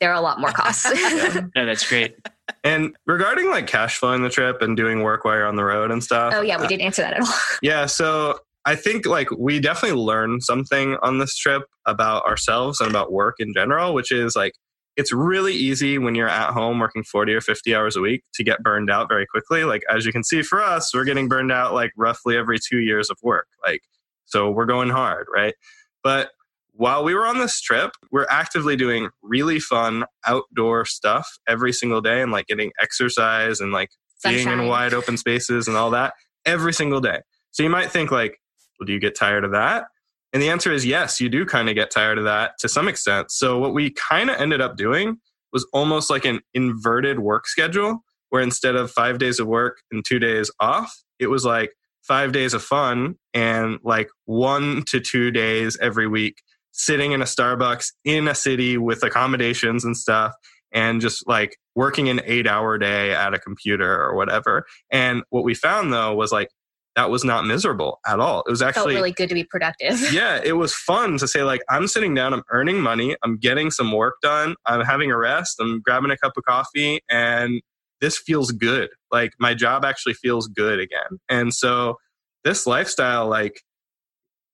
there 0.00 0.10
are 0.10 0.16
a 0.16 0.20
lot 0.20 0.40
more 0.40 0.50
costs. 0.50 0.84
No, 1.56 1.64
that's 1.64 1.88
great. 1.88 2.16
And 2.64 2.94
regarding 3.06 3.48
like 3.48 3.66
cash 3.66 3.96
flowing 3.96 4.22
the 4.22 4.28
trip 4.28 4.60
and 4.60 4.76
doing 4.76 5.02
work 5.02 5.24
while 5.24 5.36
you're 5.36 5.46
on 5.46 5.56
the 5.56 5.64
road 5.64 5.90
and 5.90 6.02
stuff. 6.02 6.34
oh 6.36 6.42
yeah 6.42 6.58
we 6.58 6.64
uh, 6.64 6.68
didn't 6.68 6.82
answer 6.82 7.02
that 7.02 7.14
at 7.14 7.20
all. 7.20 7.34
Yeah, 7.62 7.86
so 7.86 8.40
I 8.66 8.76
think 8.76 9.06
like 9.06 9.30
we 9.30 9.60
definitely 9.60 9.98
learned 9.98 10.42
something 10.42 10.96
on 11.02 11.18
this 11.18 11.36
trip 11.36 11.64
about 11.86 12.24
ourselves 12.24 12.80
and 12.80 12.88
about 12.88 13.12
work 13.12 13.36
in 13.38 13.52
general, 13.54 13.92
which 13.92 14.10
is 14.10 14.34
like 14.34 14.54
it's 14.96 15.12
really 15.12 15.52
easy 15.52 15.98
when 15.98 16.14
you're 16.14 16.28
at 16.28 16.52
home 16.52 16.78
working 16.78 17.02
40 17.02 17.34
or 17.34 17.40
50 17.40 17.74
hours 17.74 17.96
a 17.96 18.00
week 18.00 18.22
to 18.34 18.44
get 18.44 18.62
burned 18.62 18.90
out 18.90 19.08
very 19.08 19.26
quickly. 19.26 19.64
Like 19.64 19.82
as 19.90 20.06
you 20.06 20.12
can 20.12 20.24
see 20.24 20.42
for 20.42 20.62
us, 20.62 20.94
we're 20.94 21.04
getting 21.04 21.28
burned 21.28 21.52
out 21.52 21.74
like 21.74 21.90
roughly 21.96 22.36
every 22.36 22.58
2 22.58 22.78
years 22.78 23.10
of 23.10 23.18
work. 23.22 23.48
Like 23.66 23.82
so 24.24 24.50
we're 24.50 24.66
going 24.66 24.88
hard, 24.88 25.26
right? 25.34 25.54
But 26.02 26.30
while 26.72 27.04
we 27.04 27.14
were 27.14 27.26
on 27.26 27.38
this 27.38 27.60
trip, 27.60 27.92
we're 28.10 28.26
actively 28.30 28.76
doing 28.76 29.10
really 29.22 29.60
fun 29.60 30.04
outdoor 30.26 30.84
stuff 30.84 31.28
every 31.46 31.72
single 31.72 32.00
day 32.00 32.22
and 32.22 32.32
like 32.32 32.46
getting 32.46 32.72
exercise 32.80 33.60
and 33.60 33.72
like 33.72 33.90
being 34.24 34.48
in 34.48 34.66
wide 34.66 34.94
open 34.94 35.16
spaces 35.16 35.68
and 35.68 35.76
all 35.76 35.90
that 35.90 36.14
every 36.46 36.72
single 36.72 37.00
day. 37.00 37.20
So 37.52 37.62
you 37.62 37.68
might 37.68 37.90
think 37.90 38.10
like, 38.10 38.40
well, 38.78 38.86
do 38.86 38.92
you 38.92 39.00
get 39.00 39.16
tired 39.16 39.44
of 39.44 39.52
that? 39.52 39.84
And 40.32 40.42
the 40.42 40.48
answer 40.48 40.72
is 40.72 40.84
yes, 40.84 41.20
you 41.20 41.28
do 41.28 41.46
kind 41.46 41.68
of 41.68 41.76
get 41.76 41.90
tired 41.90 42.18
of 42.18 42.24
that 42.24 42.52
to 42.58 42.68
some 42.68 42.88
extent. 42.88 43.30
So 43.30 43.58
what 43.58 43.72
we 43.72 43.90
kind 43.90 44.30
of 44.30 44.36
ended 44.40 44.60
up 44.60 44.76
doing 44.76 45.18
was 45.52 45.66
almost 45.72 46.10
like 46.10 46.24
an 46.24 46.40
inverted 46.52 47.20
work 47.20 47.46
schedule 47.46 48.04
where 48.30 48.42
instead 48.42 48.74
of 48.74 48.90
5 48.90 49.18
days 49.18 49.38
of 49.38 49.46
work 49.46 49.78
and 49.92 50.04
2 50.04 50.18
days 50.18 50.50
off, 50.58 50.92
it 51.20 51.28
was 51.28 51.44
like 51.44 51.70
5 52.02 52.32
days 52.32 52.52
of 52.52 52.64
fun 52.64 53.14
and 53.32 53.78
like 53.84 54.08
1 54.24 54.82
to 54.88 54.98
2 54.98 55.30
days 55.30 55.78
every 55.80 56.08
week 56.08 56.42
sitting 56.72 57.12
in 57.12 57.22
a 57.22 57.26
Starbucks 57.26 57.92
in 58.04 58.26
a 58.26 58.34
city 58.34 58.76
with 58.76 59.04
accommodations 59.04 59.84
and 59.84 59.96
stuff 59.96 60.32
and 60.72 61.00
just 61.00 61.28
like 61.28 61.56
working 61.76 62.08
an 62.08 62.18
8-hour 62.18 62.78
day 62.78 63.12
at 63.12 63.32
a 63.32 63.38
computer 63.38 64.02
or 64.02 64.16
whatever. 64.16 64.64
And 64.90 65.22
what 65.30 65.44
we 65.44 65.54
found 65.54 65.92
though 65.92 66.12
was 66.12 66.32
like 66.32 66.48
that 66.96 67.10
was 67.10 67.24
not 67.24 67.44
miserable 67.44 68.00
at 68.06 68.20
all. 68.20 68.42
It 68.46 68.50
was 68.50 68.60
felt 68.60 68.76
actually 68.76 68.94
really 68.94 69.12
good 69.12 69.28
to 69.28 69.34
be 69.34 69.44
productive. 69.44 70.00
yeah, 70.12 70.40
it 70.42 70.52
was 70.52 70.74
fun 70.74 71.18
to 71.18 71.28
say 71.28 71.42
like 71.42 71.62
I'm 71.68 71.88
sitting 71.88 72.14
down, 72.14 72.32
I'm 72.32 72.44
earning 72.50 72.80
money, 72.80 73.16
I'm 73.24 73.36
getting 73.36 73.70
some 73.70 73.92
work 73.92 74.16
done, 74.22 74.54
I'm 74.66 74.82
having 74.82 75.10
a 75.10 75.18
rest, 75.18 75.56
I'm 75.60 75.80
grabbing 75.80 76.10
a 76.10 76.16
cup 76.16 76.32
of 76.36 76.44
coffee, 76.44 77.00
and 77.10 77.60
this 78.00 78.18
feels 78.18 78.52
good. 78.52 78.90
Like 79.10 79.32
my 79.38 79.54
job 79.54 79.84
actually 79.84 80.14
feels 80.14 80.46
good 80.46 80.78
again. 80.78 81.18
And 81.28 81.52
so 81.52 81.96
this 82.44 82.66
lifestyle, 82.66 83.28
like 83.28 83.62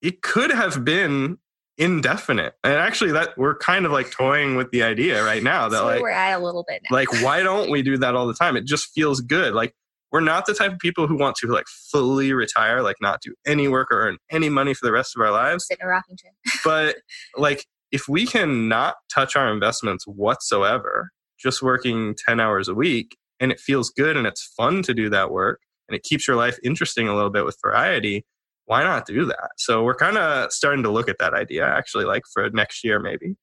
it 0.02 0.22
could 0.22 0.50
have 0.50 0.84
been 0.84 1.38
indefinite. 1.76 2.54
And 2.62 2.74
actually 2.74 3.12
that 3.12 3.36
we're 3.36 3.56
kind 3.56 3.86
of 3.86 3.92
like 3.92 4.10
toying 4.10 4.56
with 4.56 4.70
the 4.70 4.82
idea 4.82 5.24
right 5.24 5.42
now 5.42 5.68
that 5.68 5.82
where 5.82 5.94
like 5.94 6.02
we're 6.02 6.10
at 6.10 6.38
a 6.38 6.44
little 6.44 6.64
bit 6.66 6.82
now. 6.88 6.94
like 6.94 7.10
why 7.22 7.42
don't 7.42 7.70
we 7.70 7.80
do 7.82 7.96
that 7.96 8.14
all 8.14 8.26
the 8.26 8.34
time 8.34 8.54
it 8.54 8.66
just 8.66 8.90
feels 8.94 9.22
good 9.22 9.54
like 9.54 9.74
we're 10.12 10.20
not 10.20 10.46
the 10.46 10.54
type 10.54 10.72
of 10.72 10.78
people 10.78 11.06
who 11.06 11.16
want 11.16 11.36
to 11.36 11.46
like 11.46 11.66
fully 11.90 12.32
retire 12.32 12.82
like 12.82 12.96
not 13.00 13.20
do 13.22 13.34
any 13.46 13.68
work 13.68 13.88
or 13.90 14.00
earn 14.00 14.18
any 14.30 14.48
money 14.48 14.74
for 14.74 14.86
the 14.86 14.92
rest 14.92 15.14
of 15.16 15.22
our 15.22 15.30
lives 15.30 15.66
sit 15.66 15.78
in 15.80 15.86
a 15.86 15.88
rocking 15.88 16.16
chair. 16.16 16.32
but 16.64 16.96
like 17.36 17.66
if 17.92 18.08
we 18.08 18.26
can 18.26 18.68
not 18.68 18.96
touch 19.12 19.36
our 19.36 19.52
investments 19.52 20.06
whatsoever 20.06 21.10
just 21.38 21.62
working 21.62 22.14
10 22.26 22.40
hours 22.40 22.68
a 22.68 22.74
week 22.74 23.16
and 23.38 23.50
it 23.50 23.60
feels 23.60 23.90
good 23.90 24.16
and 24.16 24.26
it's 24.26 24.52
fun 24.56 24.82
to 24.82 24.94
do 24.94 25.08
that 25.08 25.30
work 25.30 25.60
and 25.88 25.96
it 25.96 26.02
keeps 26.02 26.26
your 26.28 26.36
life 26.36 26.58
interesting 26.62 27.08
a 27.08 27.14
little 27.14 27.30
bit 27.30 27.44
with 27.44 27.56
variety 27.62 28.24
why 28.66 28.82
not 28.82 29.06
do 29.06 29.24
that 29.24 29.50
so 29.56 29.82
we're 29.82 29.94
kind 29.94 30.18
of 30.18 30.52
starting 30.52 30.82
to 30.82 30.90
look 30.90 31.08
at 31.08 31.18
that 31.18 31.34
idea 31.34 31.64
actually 31.66 32.04
like 32.04 32.22
for 32.32 32.48
next 32.50 32.84
year 32.84 32.98
maybe 32.98 33.36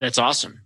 That's 0.00 0.18
awesome. 0.18 0.60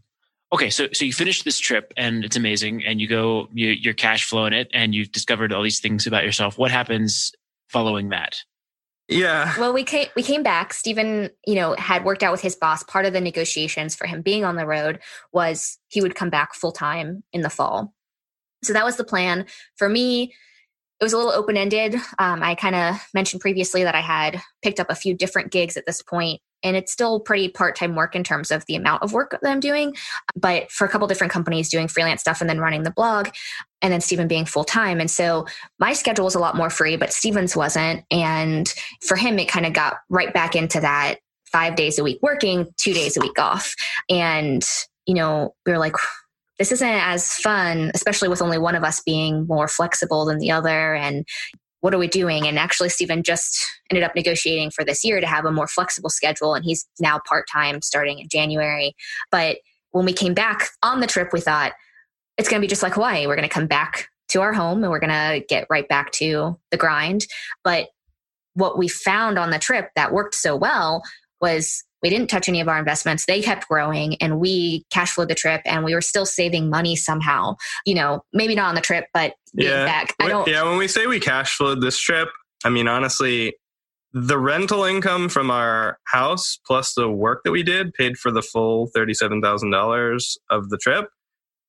Okay, 0.53 0.71
so 0.71 0.89
so 0.93 1.05
you 1.05 1.13
finish 1.13 1.43
this 1.43 1.59
trip 1.59 1.93
and 1.97 2.25
it's 2.25 2.37
amazing, 2.37 2.85
and 2.85 3.01
you 3.01 3.09
go, 3.09 3.49
you, 3.53 3.69
you're 3.69 3.95
cash 3.95 4.25
flowing 4.25 4.53
it, 4.53 4.69
and 4.73 4.95
you've 4.95 5.13
discovered 5.13 5.53
all 5.53 5.63
these 5.63 5.81
things 5.81 6.07
about 6.07 6.25
yourself. 6.25 6.59
What 6.59 6.71
happens 6.71 7.33
following 7.69 8.09
that? 8.11 8.37
yeah 9.09 9.55
Well, 9.59 9.73
we 9.73 9.85
came 9.85 10.09
we 10.17 10.23
came 10.23 10.43
back. 10.43 10.73
Stephen, 10.73 11.31
you 11.47 11.55
know, 11.55 11.75
had 11.79 12.05
worked 12.05 12.23
out 12.23 12.33
with 12.33 12.43
his 12.43 12.55
boss. 12.55 12.83
Part 12.83 13.07
of 13.07 13.13
the 13.13 13.21
negotiations 13.21 13.95
for 13.95 14.07
him 14.07 14.23
being 14.23 14.45
on 14.45 14.57
the 14.57 14.67
road 14.67 15.01
was 15.33 15.79
he 15.89 16.01
would 16.01 16.15
come 16.15 16.31
back 16.31 16.55
full 16.55 16.73
time 16.73 17.25
in 17.33 17.41
the 17.41 17.51
fall. 17.51 17.95
So 18.63 18.73
that 18.73 18.85
was 18.85 18.97
the 18.97 19.05
plan. 19.05 19.47
For 19.77 19.89
me, 19.89 20.35
it 21.01 21.05
was 21.05 21.13
a 21.13 21.17
little 21.17 21.33
open 21.33 21.57
ended. 21.57 21.95
Um, 22.19 22.43
I 22.43 22.55
kind 22.55 22.75
of 22.75 22.97
mentioned 23.15 23.41
previously 23.41 23.85
that 23.85 23.95
I 23.95 24.01
had 24.01 24.41
picked 24.63 24.81
up 24.81 24.91
a 24.91 24.97
few 24.97 25.15
different 25.15 25.53
gigs 25.53 25.77
at 25.77 25.87
this 25.87 26.03
point, 26.03 26.41
and 26.63 26.77
it's 26.77 26.93
still 26.93 27.21
pretty 27.21 27.49
part 27.49 27.77
time 27.77 27.95
work 27.95 28.15
in 28.15 28.25
terms 28.25 28.51
of 28.51 28.65
the 28.67 28.75
amount 28.75 29.03
of 29.03 29.13
work 29.13 29.31
that 29.31 29.51
I'm 29.51 29.61
doing. 29.61 29.95
But 30.37 30.71
for 30.71 30.87
a 30.87 30.89
couple 30.89 31.07
different 31.07 31.33
companies, 31.33 31.69
doing 31.69 31.89
freelance 31.89 32.21
stuff 32.21 32.41
and 32.41 32.49
then 32.49 32.61
running 32.61 32.83
the 32.83 32.91
blog, 32.91 33.29
and 33.83 33.93
then 33.93 34.01
Stephen 34.01 34.29
being 34.29 34.45
full 34.45 34.65
time. 34.65 35.01
And 35.01 35.11
so 35.11 35.47
my 35.79 35.93
schedule 35.93 36.25
was 36.25 36.35
a 36.35 36.41
lot 36.41 36.57
more 36.57 36.71
free, 36.71 36.97
but 36.97 37.13
Stephen's 37.13 37.57
wasn't. 37.57 38.05
And 38.11 38.73
for 39.03 39.17
him, 39.17 39.39
it 39.39 39.49
kind 39.49 39.67
of 39.67 39.73
got 39.73 39.99
right 40.09 40.33
back 40.33 40.57
into 40.57 40.81
that 40.81 41.17
five 41.47 41.77
days 41.77 41.99
a 41.99 42.05
week 42.05 42.19
working, 42.23 42.67
two 42.77 42.93
days 42.93 43.17
a 43.17 43.21
week 43.21 43.39
off. 43.39 43.75
And, 44.09 44.67
you 45.07 45.15
know, 45.15 45.55
we 45.65 45.73
were 45.73 45.79
like, 45.79 45.95
this 46.59 46.73
isn't 46.73 46.89
as 46.89 47.33
fun, 47.35 47.93
especially 47.95 48.29
with 48.29 48.43
only 48.43 48.59
one 48.59 48.75
of 48.75 48.83
us 48.83 49.01
being 49.01 49.47
more 49.47 49.69
flexible 49.69 50.25
than 50.25 50.39
the 50.39 50.51
other. 50.51 50.95
And 50.95 51.25
what 51.81 51.95
are 51.95 51.99
we 51.99 52.09
doing? 52.09 52.47
And 52.47 52.59
actually, 52.59 52.89
Stephen 52.89 53.23
just 53.23 53.65
ended 53.91 54.05
up 54.05 54.15
negotiating 54.15 54.71
for 54.71 54.85
this 54.85 55.05
year 55.05 55.21
to 55.21 55.27
have 55.27 55.45
a 55.45 55.53
more 55.53 55.67
flexible 55.67 56.11
schedule. 56.11 56.55
And 56.55 56.65
he's 56.65 56.87
now 57.01 57.21
part 57.27 57.47
time 57.51 57.81
starting 57.83 58.19
in 58.19 58.29
January. 58.29 58.95
But 59.31 59.59
when 59.93 60.05
we 60.05 60.13
came 60.13 60.35
back 60.35 60.69
on 60.83 61.01
the 61.01 61.07
trip, 61.07 61.33
we 61.33 61.41
thought 61.41 61.73
it's 62.37 62.49
going 62.49 62.61
to 62.61 62.65
be 62.65 62.69
just 62.69 62.83
like 62.83 62.95
Hawaii. 62.95 63.27
We're 63.27 63.37
going 63.37 63.49
to 63.49 63.55
come 63.55 63.67
back 63.67 64.09
to 64.29 64.41
our 64.41 64.53
home 64.53 64.83
and 64.83 64.91
we're 64.91 65.01
going 65.01 65.11
to 65.11 65.45
get 65.49 65.67
right 65.71 65.89
back 65.89 66.13
to 66.13 66.59
the 66.71 66.77
grind. 66.77 67.27
But 67.65 67.89
what 68.55 68.77
we 68.77 68.89
found 68.89 69.39
on 69.39 69.51
the 69.51 69.59
trip 69.59 69.91
that 69.97 70.13
worked 70.13 70.35
so 70.35 70.57
well 70.57 71.03
was 71.41 71.85
we 72.03 72.11
didn't 72.11 72.29
touch 72.29 72.49
any 72.49 72.61
of 72.61 72.69
our 72.69 72.79
investments. 72.79 73.25
They 73.27 73.43
kept 73.43 73.69
growing 73.69 74.17
and 74.17 74.39
we 74.39 74.85
cash 74.91 75.13
flowed 75.13 75.29
the 75.29 75.35
trip 75.35 75.61
and 75.65 75.85
we 75.85 75.95
were 75.95 76.01
still 76.01 76.27
saving 76.27 76.71
money 76.71 76.97
somehow. 76.97 77.57
You 77.85 77.95
know, 77.95 78.23
maybe 78.33 78.55
not 78.55 78.69
on 78.69 78.75
the 78.75 78.81
trip, 78.81 79.07
but 79.13 79.35
yeah. 79.55 79.85
back. 79.85 80.15
I 80.21 80.29
don't 80.29 80.49
Yeah, 80.49 80.63
when 80.65 80.79
we 80.79 80.89
say 80.89 81.07
we 81.07 81.21
cash 81.21 81.57
flowed 81.57 81.81
this 81.81 81.99
trip, 81.99 82.29
I 82.65 82.71
mean 82.71 82.89
honestly, 82.89 83.55
the 84.13 84.39
rental 84.39 84.85
income 84.85 85.29
from 85.29 85.51
our 85.51 85.99
house 86.05 86.59
plus 86.67 86.95
the 86.95 87.11
work 87.11 87.43
that 87.45 87.53
we 87.53 87.63
did 87.63 87.93
paid 87.93 88.17
for 88.17 88.31
the 88.31 88.43
full 88.43 88.91
$37,000 88.97 90.37
of 90.51 90.71
the 90.71 90.79
trip. 90.79 91.09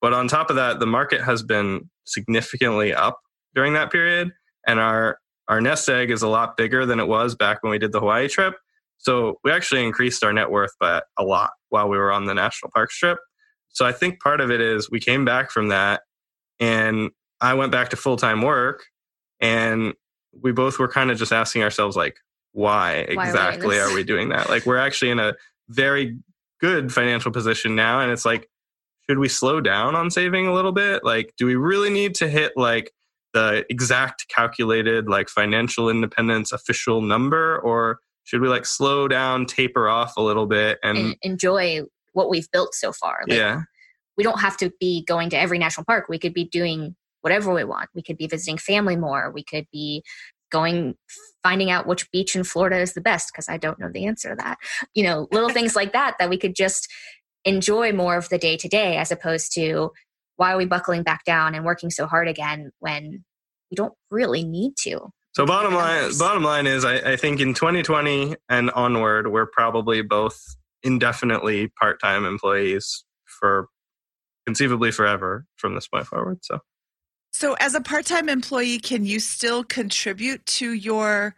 But 0.01 0.13
on 0.13 0.29
top 0.29 0.49
of 0.49 0.55
that, 0.55 0.79
the 0.79 0.87
market 0.87 1.21
has 1.21 1.43
been 1.43 1.89
significantly 2.05 2.93
up 2.93 3.19
during 3.53 3.73
that 3.73 3.91
period 3.91 4.31
and 4.65 4.79
our 4.79 5.19
our 5.47 5.59
nest 5.59 5.89
egg 5.89 6.11
is 6.11 6.21
a 6.21 6.27
lot 6.27 6.55
bigger 6.57 6.85
than 6.85 6.99
it 6.99 7.07
was 7.07 7.33
back 7.33 7.63
when 7.63 7.71
we 7.71 7.79
did 7.79 7.91
the 7.91 7.99
Hawaii 7.99 8.27
trip. 8.27 8.55
So 8.99 9.39
we 9.43 9.51
actually 9.51 9.83
increased 9.83 10.23
our 10.23 10.31
net 10.31 10.51
worth 10.51 10.71
by 10.79 11.01
a 11.17 11.23
lot 11.23 11.51
while 11.69 11.89
we 11.89 11.97
were 11.97 12.11
on 12.11 12.25
the 12.25 12.33
national 12.33 12.71
park 12.73 12.91
trip. 12.91 13.17
So 13.69 13.85
I 13.85 13.91
think 13.91 14.19
part 14.19 14.41
of 14.41 14.51
it 14.51 14.61
is 14.61 14.91
we 14.91 14.99
came 14.99 15.25
back 15.25 15.51
from 15.51 15.69
that 15.69 16.01
and 16.59 17.11
I 17.41 17.53
went 17.53 17.71
back 17.71 17.89
to 17.89 17.95
full 17.95 18.17
time 18.17 18.41
work 18.41 18.83
and 19.39 19.93
we 20.33 20.51
both 20.51 20.79
were 20.79 20.89
kind 20.89 21.11
of 21.11 21.17
just 21.17 21.31
asking 21.31 21.63
ourselves 21.63 21.95
like, 21.95 22.17
why, 22.51 23.07
Why 23.13 23.27
exactly 23.27 23.79
are 23.79 23.93
we 23.93 24.03
doing 24.03 24.29
that? 24.29 24.49
Like 24.49 24.65
we're 24.65 24.77
actually 24.77 25.11
in 25.11 25.19
a 25.19 25.33
very 25.69 26.17
good 26.59 26.93
financial 26.93 27.31
position 27.31 27.75
now. 27.75 28.01
And 28.01 28.11
it's 28.11 28.25
like, 28.25 28.49
should 29.09 29.19
we 29.19 29.29
slow 29.29 29.61
down 29.61 29.95
on 29.95 30.11
saving 30.11 30.47
a 30.47 30.53
little 30.53 30.73
bit? 30.73 31.03
Like, 31.03 31.33
do 31.37 31.45
we 31.45 31.55
really 31.55 31.89
need 31.89 32.15
to 32.15 32.27
hit 32.27 32.53
like 32.55 32.91
the 33.33 33.65
exact 33.69 34.27
calculated 34.27 35.07
like 35.07 35.29
financial 35.29 35.89
independence 35.89 36.51
official 36.51 37.01
number 37.01 37.59
or 37.59 37.99
should 38.29 38.41
we 38.41 38.47
like 38.47 38.65
slow 38.65 39.07
down 39.07 39.45
taper 39.45 39.89
off 39.89 40.13
a 40.17 40.21
little 40.21 40.45
bit 40.45 40.77
and, 40.83 40.97
en- 40.97 41.15
enjoy 41.23 41.81
what 42.13 42.29
we've 42.29 42.49
built 42.51 42.75
so 42.75 42.91
far. 42.93 43.21
Like, 43.27 43.37
yeah 43.37 43.61
we 44.19 44.23
don't 44.23 44.41
have 44.41 44.57
to 44.57 44.69
be 44.81 45.05
going 45.05 45.29
to 45.29 45.39
every 45.39 45.57
national 45.57 45.85
park. 45.85 46.09
We 46.09 46.19
could 46.19 46.33
be 46.33 46.43
doing 46.43 46.93
whatever 47.21 47.53
we 47.53 47.63
want. 47.63 47.87
We 47.95 48.01
could 48.01 48.17
be 48.17 48.27
visiting 48.27 48.57
family 48.57 48.97
more. 48.97 49.31
We 49.33 49.45
could 49.45 49.65
be 49.71 50.03
going 50.51 50.95
finding 51.41 51.71
out 51.71 51.87
which 51.87 52.11
beach 52.11 52.35
in 52.35 52.43
Florida 52.43 52.79
is 52.79 52.91
the 52.91 53.01
best 53.01 53.31
because 53.31 53.47
I 53.47 53.55
don't 53.55 53.79
know 53.79 53.89
the 53.89 54.05
answer 54.05 54.31
to 54.31 54.35
that. 54.35 54.57
You 54.93 55.03
know, 55.03 55.29
little 55.31 55.47
things 55.47 55.73
like 55.73 55.93
that 55.93 56.17
that 56.19 56.29
we 56.29 56.37
could 56.37 56.53
just 56.53 56.91
enjoy 57.45 57.93
more 57.93 58.17
of 58.17 58.27
the 58.27 58.37
day 58.37 58.57
to 58.57 58.67
day 58.67 58.97
as 58.97 59.09
opposed 59.09 59.53
to 59.53 59.91
why 60.35 60.51
are 60.51 60.57
we 60.57 60.65
buckling 60.65 61.03
back 61.03 61.23
down 61.23 61.55
and 61.55 61.63
working 61.63 61.89
so 61.89 62.05
hard 62.05 62.27
again 62.27 62.71
when 62.79 63.23
we 63.71 63.75
don't 63.75 63.93
really 64.11 64.43
need 64.43 64.73
to. 64.81 65.11
So 65.39 65.45
bottom 65.45 65.73
line 65.73 66.11
bottom 66.17 66.43
line 66.43 66.67
is 66.67 66.83
I, 66.83 67.13
I 67.13 67.15
think 67.15 67.39
in 67.39 67.53
2020 67.53 68.35
and 68.49 68.69
onward 68.71 69.31
we're 69.31 69.45
probably 69.45 70.01
both 70.01 70.39
indefinitely 70.83 71.69
part-time 71.79 72.25
employees 72.25 73.05
for 73.25 73.67
conceivably 74.45 74.91
forever 74.91 75.45
from 75.55 75.75
this 75.75 75.87
point 75.87 76.07
forward 76.07 76.39
so 76.41 76.59
So, 77.31 77.55
as 77.59 77.75
a 77.75 77.81
part 77.81 78.05
time 78.05 78.27
employee, 78.27 78.79
can 78.79 79.05
you 79.05 79.19
still 79.19 79.63
contribute 79.63 80.45
to 80.57 80.73
your 80.73 81.35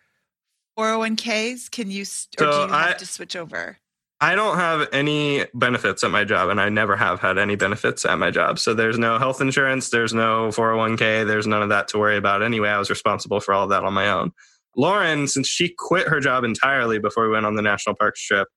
401ks? 0.80 1.70
Can 1.70 1.92
you, 1.92 2.06
or 2.40 2.52
do 2.52 2.58
you 2.58 2.68
have 2.68 2.72
I- 2.72 2.94
to 2.94 3.06
switch 3.06 3.36
over? 3.36 3.78
I 4.24 4.36
don't 4.36 4.58
have 4.58 4.88
any 4.94 5.46
benefits 5.56 6.04
at 6.04 6.12
my 6.12 6.24
job, 6.24 6.50
and 6.50 6.62
I 6.62 6.70
never 6.70 6.96
have 6.96 7.20
had 7.20 7.40
any 7.40 7.56
benefits 7.56 8.06
at 8.06 8.20
my 8.20 8.30
job. 8.30 8.60
So 8.60 8.76
there's 8.76 9.00
no 9.00 9.18
health 9.18 9.42
insurance, 9.42 9.90
there's 9.90 10.14
no 10.14 10.50
401k, 10.50 11.26
there's 11.26 11.48
none 11.48 11.64
of 11.64 11.70
that 11.70 11.88
to 11.90 11.98
worry 11.98 12.18
about 12.18 12.44
anyway. 12.44 12.70
I 12.70 12.78
was 12.78 12.92
responsible 12.92 13.40
for 13.40 13.52
all 13.52 13.64
of 13.64 13.72
that 13.72 13.84
on 13.84 13.94
my 13.94 14.12
own. 14.12 14.32
Lauren, 14.78 15.28
since 15.28 15.48
she 15.48 15.74
quit 15.76 16.08
her 16.08 16.20
job 16.20 16.44
entirely 16.44 17.00
before 17.00 17.26
we 17.26 17.32
went 17.32 17.48
on 17.48 17.56
the 17.56 17.64
national 17.64 17.96
parks 17.96 18.24
trip, 18.24 18.48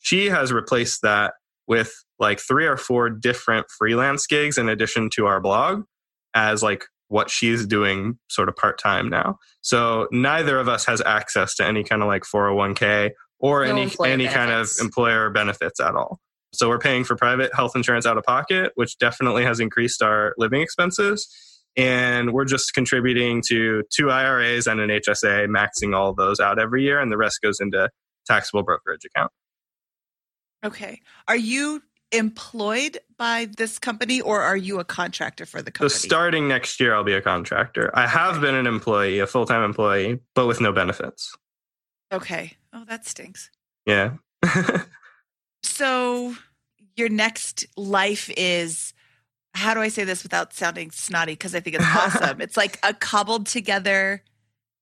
she 0.00 0.26
has 0.26 0.52
replaced 0.52 1.00
that 1.00 1.32
with 1.66 1.94
like 2.18 2.38
three 2.38 2.66
or 2.66 2.76
four 2.76 3.08
different 3.08 3.66
freelance 3.70 4.26
gigs 4.26 4.58
in 4.58 4.68
addition 4.68 5.08
to 5.08 5.26
our 5.26 5.40
blog 5.40 5.84
as 6.34 6.62
like 6.62 6.84
what 7.08 7.30
she's 7.30 7.66
doing 7.66 8.18
sort 8.28 8.50
of 8.50 8.56
part 8.56 8.78
time 8.78 9.08
now. 9.08 9.38
So 9.62 10.06
neither 10.12 10.58
of 10.58 10.68
us 10.68 10.84
has 10.84 11.00
access 11.00 11.54
to 11.56 11.66
any 11.66 11.82
kind 11.82 12.02
of 12.02 12.08
like 12.08 12.24
401k 12.24 13.10
or 13.38 13.64
No 13.64 13.72
any 13.72 13.90
any 14.04 14.28
kind 14.28 14.50
of 14.50 14.70
employer 14.80 15.30
benefits 15.30 15.80
at 15.80 15.94
all. 15.94 16.20
So 16.52 16.68
we're 16.68 16.78
paying 16.78 17.04
for 17.04 17.16
private 17.16 17.54
health 17.54 17.72
insurance 17.74 18.06
out 18.06 18.16
of 18.16 18.24
pocket, 18.24 18.72
which 18.76 18.96
definitely 18.98 19.44
has 19.44 19.58
increased 19.60 20.02
our 20.02 20.34
living 20.38 20.62
expenses. 20.62 21.28
And 21.76 22.32
we're 22.32 22.44
just 22.44 22.72
contributing 22.72 23.42
to 23.48 23.82
two 23.92 24.10
IRAs 24.10 24.68
and 24.68 24.80
an 24.80 24.90
HSA, 24.90 25.48
maxing 25.48 25.96
all 25.96 26.14
those 26.14 26.38
out 26.38 26.60
every 26.60 26.84
year, 26.84 27.00
and 27.00 27.10
the 27.10 27.16
rest 27.16 27.40
goes 27.42 27.58
into 27.60 27.90
taxable 28.26 28.62
brokerage 28.62 29.04
account. 29.04 29.32
Okay. 30.64 31.00
Are 31.26 31.36
you 31.36 31.82
employed 32.12 32.98
by 33.18 33.48
this 33.56 33.78
company 33.78 34.20
or 34.20 34.40
are 34.40 34.56
you 34.56 34.78
a 34.78 34.84
contractor 34.84 35.44
for 35.44 35.60
the 35.60 35.70
company? 35.70 35.90
So 35.90 36.06
starting 36.06 36.46
next 36.48 36.78
year, 36.78 36.94
I'll 36.94 37.04
be 37.04 37.12
a 37.12 37.20
contractor. 37.20 37.90
I 37.94 38.06
have 38.06 38.40
been 38.40 38.54
an 38.54 38.66
employee, 38.66 39.18
a 39.18 39.26
full 39.26 39.46
time 39.46 39.64
employee, 39.64 40.20
but 40.34 40.46
with 40.46 40.60
no 40.60 40.72
benefits. 40.72 41.36
okay. 42.12 42.54
Oh, 42.74 42.84
that 42.86 43.06
stinks. 43.06 43.50
Yeah. 43.86 44.14
So, 45.64 46.36
your 46.94 47.08
next 47.08 47.66
life 47.76 48.30
is 48.36 48.92
how 49.54 49.72
do 49.72 49.80
I 49.80 49.88
say 49.88 50.04
this 50.04 50.22
without 50.22 50.52
sounding 50.52 50.90
snotty? 50.90 51.32
Because 51.32 51.54
I 51.54 51.60
think 51.60 51.76
it's 51.76 51.84
awesome. 51.84 52.40
it's 52.42 52.56
like 52.56 52.78
a 52.82 52.92
cobbled 52.92 53.46
together 53.46 54.22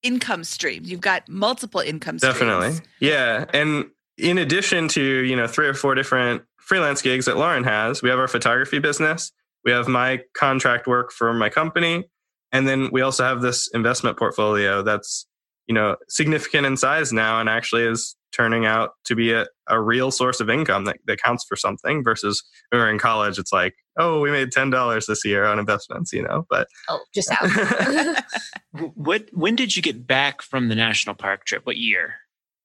income 0.03 0.45
stream. 0.45 0.82
You've 0.84 1.01
got 1.01 1.28
multiple 1.28 1.80
income 1.80 2.18
streams. 2.18 2.34
Definitely. 2.34 2.80
Yeah. 3.01 3.45
And 3.55 3.90
in 4.18 4.38
addition 4.38 4.88
to, 4.88 5.03
you 5.03 5.36
know, 5.36 5.47
three 5.47 5.68
or 5.68 5.74
four 5.74 5.95
different 5.95 6.43
freelance 6.59 7.01
gigs 7.01 7.26
that 7.26 7.36
Lauren 7.36 7.64
has, 7.64 8.03
we 8.03 8.11
have 8.11 8.18
our 8.18 8.28
photography 8.28 8.78
business. 8.78 9.30
We 9.64 9.70
have 9.70 9.88
my 9.88 10.22
contract 10.34 10.86
work 10.86 11.12
for 11.12 11.32
my 11.32 11.49
company. 11.49 12.05
And 12.51 12.66
then 12.66 12.90
we 12.90 13.03
also 13.03 13.24
have 13.24 13.40
this 13.40 13.68
investment 13.72 14.18
portfolio 14.18 14.82
that's, 14.82 15.26
you 15.66 15.74
know, 15.74 15.96
significant 16.08 16.66
in 16.66 16.76
size 16.76 17.12
now 17.12 17.40
and 17.40 17.48
actually 17.48 17.84
is 17.84 18.16
turning 18.32 18.64
out 18.64 18.92
to 19.04 19.14
be 19.14 19.30
a, 19.32 19.46
a 19.68 19.80
real 19.80 20.10
source 20.10 20.40
of 20.40 20.48
income 20.48 20.84
that, 20.86 20.96
that 21.06 21.20
counts 21.22 21.44
for 21.46 21.54
something 21.56 22.02
versus 22.02 22.42
when 22.70 22.80
we 22.80 22.84
were 22.84 22.90
in 22.90 22.98
college, 22.98 23.38
it's 23.38 23.52
like, 23.52 23.74
oh, 23.98 24.20
we 24.20 24.30
made 24.30 24.50
$10 24.50 25.06
this 25.06 25.22
year 25.24 25.44
on 25.44 25.58
investments, 25.58 26.12
you 26.14 26.22
know, 26.22 26.46
but 26.48 26.66
Oh, 26.88 27.00
just 27.14 27.30
out. 27.30 28.24
What? 28.94 29.28
When 29.32 29.54
did 29.54 29.76
you 29.76 29.82
get 29.82 30.06
back 30.06 30.40
from 30.40 30.68
the 30.70 30.74
national 30.74 31.14
park 31.14 31.44
trip? 31.44 31.66
What 31.66 31.76
year? 31.76 32.14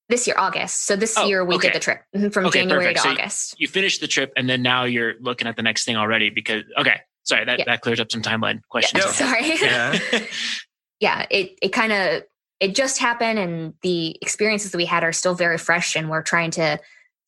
this 0.10 0.26
year, 0.26 0.38
August. 0.40 0.86
So 0.86 0.96
this 0.96 1.18
Oh, 1.18 1.28
year 1.28 1.44
we 1.44 1.56
okay. 1.56 1.68
did 1.68 1.76
the 1.76 1.80
trip 1.82 2.02
mhm, 2.16 2.32
from 2.32 2.46
Okay, 2.46 2.60
January 2.62 2.86
perfect. 2.94 2.98
to 3.00 3.02
So 3.04 3.10
you- 3.10 3.16
August. 3.16 3.56
You 3.60 3.68
finished 3.68 4.00
the 4.00 4.08
trip, 4.08 4.32
and 4.38 4.50
then 4.50 4.62
now 4.62 4.86
you're 4.86 5.16
looking 5.20 5.50
at 5.50 5.58
the 5.58 5.64
next 5.64 5.84
thing 5.84 5.98
already. 5.98 6.30
Because 6.30 6.64
okay, 6.80 7.02
sorry 7.24 7.44
that 7.44 7.60
Yeah. 7.60 7.66
that 7.66 7.82
clears 7.82 8.00
up 8.00 8.10
some 8.10 8.22
timeline 8.22 8.62
questions. 8.70 9.04
Yeah, 9.04 9.12
sorry. 9.12 9.58
yeah. 9.62 10.00
yeah, 11.02 11.26
it 11.30 11.58
it 11.62 11.70
kind 11.74 11.92
of 11.92 12.24
it 12.60 12.76
just 12.76 12.98
happened, 12.98 13.40
and 13.40 13.74
the 13.82 14.18
experiences 14.22 14.72
that 14.72 14.78
we 14.78 14.86
had 14.86 15.04
are 15.04 15.14
still 15.14 15.36
very 15.36 15.58
fresh, 15.58 15.96
and 15.96 16.10
we're 16.10 16.24
trying 16.24 16.52
to 16.52 16.80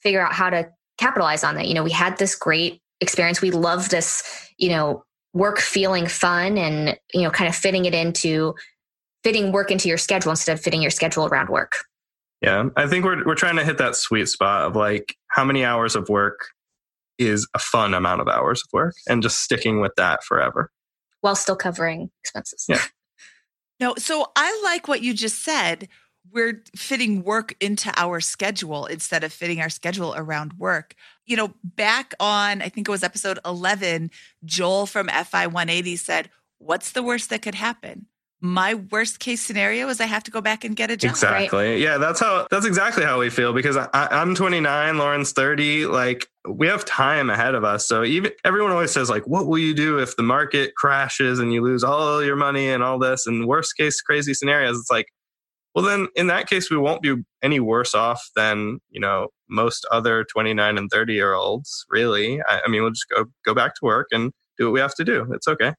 figure 0.01 0.21
out 0.21 0.33
how 0.33 0.49
to 0.49 0.69
capitalize 0.97 1.43
on 1.43 1.55
that. 1.55 1.67
You 1.67 1.73
know, 1.73 1.83
we 1.83 1.91
had 1.91 2.17
this 2.17 2.35
great 2.35 2.81
experience. 3.01 3.41
We 3.41 3.51
love 3.51 3.89
this, 3.89 4.23
you 4.57 4.69
know, 4.69 5.03
work 5.33 5.59
feeling 5.59 6.07
fun, 6.07 6.57
and 6.57 6.97
you 7.13 7.21
know, 7.21 7.31
kind 7.31 7.47
of 7.47 7.55
fitting 7.55 7.85
it 7.85 7.93
into 7.93 8.55
fitting 9.23 9.51
work 9.51 9.71
into 9.71 9.87
your 9.87 9.97
schedule 9.97 10.31
instead 10.31 10.53
of 10.53 10.61
fitting 10.61 10.81
your 10.81 10.91
schedule 10.91 11.27
around 11.27 11.49
work. 11.49 11.73
Yeah, 12.41 12.69
I 12.75 12.87
think 12.87 13.05
we're 13.05 13.23
we're 13.25 13.35
trying 13.35 13.57
to 13.57 13.65
hit 13.65 13.77
that 13.77 13.95
sweet 13.95 14.27
spot 14.27 14.63
of 14.63 14.75
like 14.75 15.15
how 15.27 15.43
many 15.43 15.63
hours 15.63 15.95
of 15.95 16.09
work 16.09 16.47
is 17.17 17.47
a 17.53 17.59
fun 17.59 17.93
amount 17.93 18.21
of 18.21 18.27
hours 18.27 18.61
of 18.61 18.69
work, 18.73 18.95
and 19.07 19.21
just 19.21 19.41
sticking 19.41 19.81
with 19.81 19.91
that 19.97 20.23
forever. 20.23 20.71
While 21.21 21.35
still 21.35 21.57
covering 21.57 22.09
expenses. 22.23 22.65
Yeah. 22.69 22.81
No, 23.79 23.95
so 23.97 24.31
I 24.35 24.59
like 24.63 24.87
what 24.87 25.01
you 25.01 25.13
just 25.13 25.41
said. 25.43 25.87
We're 26.31 26.63
fitting 26.75 27.23
work 27.23 27.55
into 27.59 27.91
our 27.95 28.19
schedule 28.19 28.85
instead 28.85 29.23
of 29.23 29.33
fitting 29.33 29.61
our 29.61 29.69
schedule 29.69 30.13
around 30.15 30.53
work. 30.53 30.95
You 31.25 31.37
know, 31.37 31.53
back 31.63 32.13
on, 32.19 32.61
I 32.61 32.69
think 32.69 32.87
it 32.87 32.91
was 32.91 33.03
episode 33.03 33.39
11, 33.45 34.11
Joel 34.45 34.85
from 34.85 35.07
FI 35.07 35.47
180 35.47 35.95
said, 35.95 36.29
What's 36.59 36.91
the 36.91 37.01
worst 37.01 37.29
that 37.29 37.41
could 37.41 37.55
happen? 37.55 38.07
My 38.41 38.75
worst 38.75 39.19
case 39.19 39.41
scenario 39.41 39.89
is 39.89 39.99
I 39.99 40.05
have 40.05 40.23
to 40.23 40.31
go 40.31 40.39
back 40.39 40.63
and 40.63 40.73
get 40.73 40.89
a 40.89 40.95
job. 40.95 41.11
Exactly. 41.11 41.83
Yeah, 41.83 41.97
that's 41.97 42.21
how 42.21 42.47
that's 42.49 42.65
exactly 42.65 43.03
how 43.03 43.19
we 43.19 43.29
feel 43.29 43.51
because 43.51 43.75
I, 43.75 43.89
I'm 43.93 44.33
29, 44.33 44.97
Lauren's 44.97 45.33
30. 45.33 45.87
Like 45.87 46.27
we 46.47 46.67
have 46.67 46.85
time 46.85 47.29
ahead 47.29 47.53
of 47.53 47.65
us. 47.65 47.85
So 47.85 48.03
even 48.03 48.31
everyone 48.45 48.71
always 48.71 48.91
says 48.91 49.09
like, 49.09 49.27
"What 49.27 49.47
will 49.47 49.57
you 49.57 49.73
do 49.73 49.99
if 49.99 50.15
the 50.15 50.23
market 50.23 50.73
crashes 50.75 51.39
and 51.39 51.53
you 51.53 51.61
lose 51.61 51.83
all 51.83 52.23
your 52.23 52.37
money 52.37 52.69
and 52.69 52.81
all 52.81 52.97
this?" 52.97 53.27
And 53.27 53.45
worst 53.45 53.75
case, 53.75 54.01
crazy 54.01 54.33
scenarios. 54.33 54.77
It's 54.77 54.89
like, 54.89 55.07
well, 55.75 55.83
then 55.83 56.07
in 56.15 56.27
that 56.27 56.49
case, 56.49 56.71
we 56.71 56.77
won't 56.77 57.01
be 57.01 57.15
any 57.43 57.59
worse 57.59 57.93
off 57.93 58.29
than 58.37 58.79
you 58.89 59.01
know 59.01 59.27
most 59.49 59.85
other 59.91 60.23
29 60.23 60.77
and 60.77 60.89
30 60.89 61.13
year 61.13 61.33
olds. 61.33 61.85
Really, 61.89 62.41
I, 62.47 62.61
I 62.65 62.69
mean, 62.69 62.83
we'll 62.83 62.91
just 62.91 63.09
go 63.13 63.25
go 63.45 63.53
back 63.53 63.75
to 63.75 63.81
work 63.83 64.07
and 64.11 64.31
do 64.57 64.65
what 64.65 64.73
we 64.73 64.79
have 64.79 64.95
to 64.95 65.03
do. 65.03 65.27
It's 65.33 65.47
okay. 65.47 65.73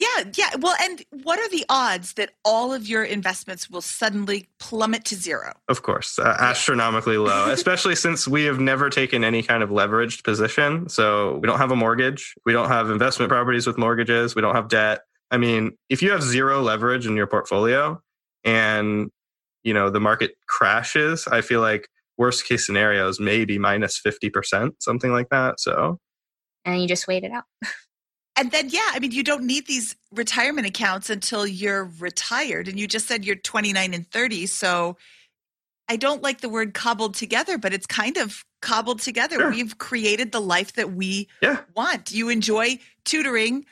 Yeah, 0.00 0.24
yeah. 0.36 0.50
Well, 0.58 0.74
and 0.80 1.02
what 1.22 1.38
are 1.38 1.48
the 1.50 1.64
odds 1.68 2.14
that 2.14 2.30
all 2.44 2.74
of 2.74 2.88
your 2.88 3.04
investments 3.04 3.70
will 3.70 3.80
suddenly 3.80 4.48
plummet 4.58 5.04
to 5.06 5.14
zero? 5.14 5.52
Of 5.68 5.82
course, 5.82 6.18
uh, 6.18 6.36
astronomically 6.40 7.16
low, 7.16 7.50
especially 7.50 7.94
since 7.94 8.26
we 8.26 8.44
have 8.44 8.58
never 8.58 8.90
taken 8.90 9.22
any 9.22 9.42
kind 9.42 9.62
of 9.62 9.70
leveraged 9.70 10.24
position. 10.24 10.88
So 10.88 11.38
we 11.38 11.46
don't 11.46 11.58
have 11.58 11.70
a 11.70 11.76
mortgage. 11.76 12.34
We 12.44 12.52
don't 12.52 12.68
have 12.68 12.90
investment 12.90 13.30
properties 13.30 13.66
with 13.66 13.78
mortgages. 13.78 14.34
We 14.34 14.42
don't 14.42 14.56
have 14.56 14.68
debt. 14.68 15.02
I 15.30 15.36
mean, 15.36 15.72
if 15.88 16.02
you 16.02 16.10
have 16.10 16.22
zero 16.22 16.60
leverage 16.60 17.06
in 17.06 17.16
your 17.16 17.26
portfolio 17.26 18.00
and, 18.44 19.10
you 19.62 19.74
know, 19.74 19.90
the 19.90 20.00
market 20.00 20.32
crashes, 20.48 21.26
I 21.28 21.40
feel 21.40 21.60
like 21.60 21.88
worst 22.18 22.46
case 22.46 22.66
scenarios 22.66 23.20
maybe 23.20 23.58
minus 23.58 24.00
50%, 24.04 24.72
something 24.80 25.12
like 25.12 25.28
that. 25.30 25.60
So, 25.60 25.98
and 26.64 26.80
you 26.80 26.88
just 26.88 27.06
wait 27.06 27.24
it 27.24 27.30
out. 27.30 27.44
And 28.36 28.50
then, 28.50 28.68
yeah, 28.68 28.90
I 28.92 28.98
mean, 28.98 29.12
you 29.12 29.22
don't 29.22 29.44
need 29.44 29.66
these 29.66 29.94
retirement 30.12 30.66
accounts 30.66 31.08
until 31.08 31.46
you're 31.46 31.84
retired. 31.98 32.66
And 32.66 32.78
you 32.78 32.88
just 32.88 33.06
said 33.06 33.24
you're 33.24 33.36
29 33.36 33.94
and 33.94 34.10
30. 34.10 34.46
So 34.46 34.96
I 35.88 35.96
don't 35.96 36.22
like 36.22 36.40
the 36.40 36.48
word 36.48 36.74
cobbled 36.74 37.14
together, 37.14 37.58
but 37.58 37.72
it's 37.72 37.86
kind 37.86 38.16
of 38.16 38.44
cobbled 38.60 39.00
together. 39.00 39.36
Sure. 39.36 39.50
We've 39.50 39.78
created 39.78 40.32
the 40.32 40.40
life 40.40 40.72
that 40.74 40.92
we 40.92 41.28
yeah. 41.42 41.60
want. 41.76 42.10
You 42.10 42.28
enjoy 42.28 42.78
tutoring 43.04 43.66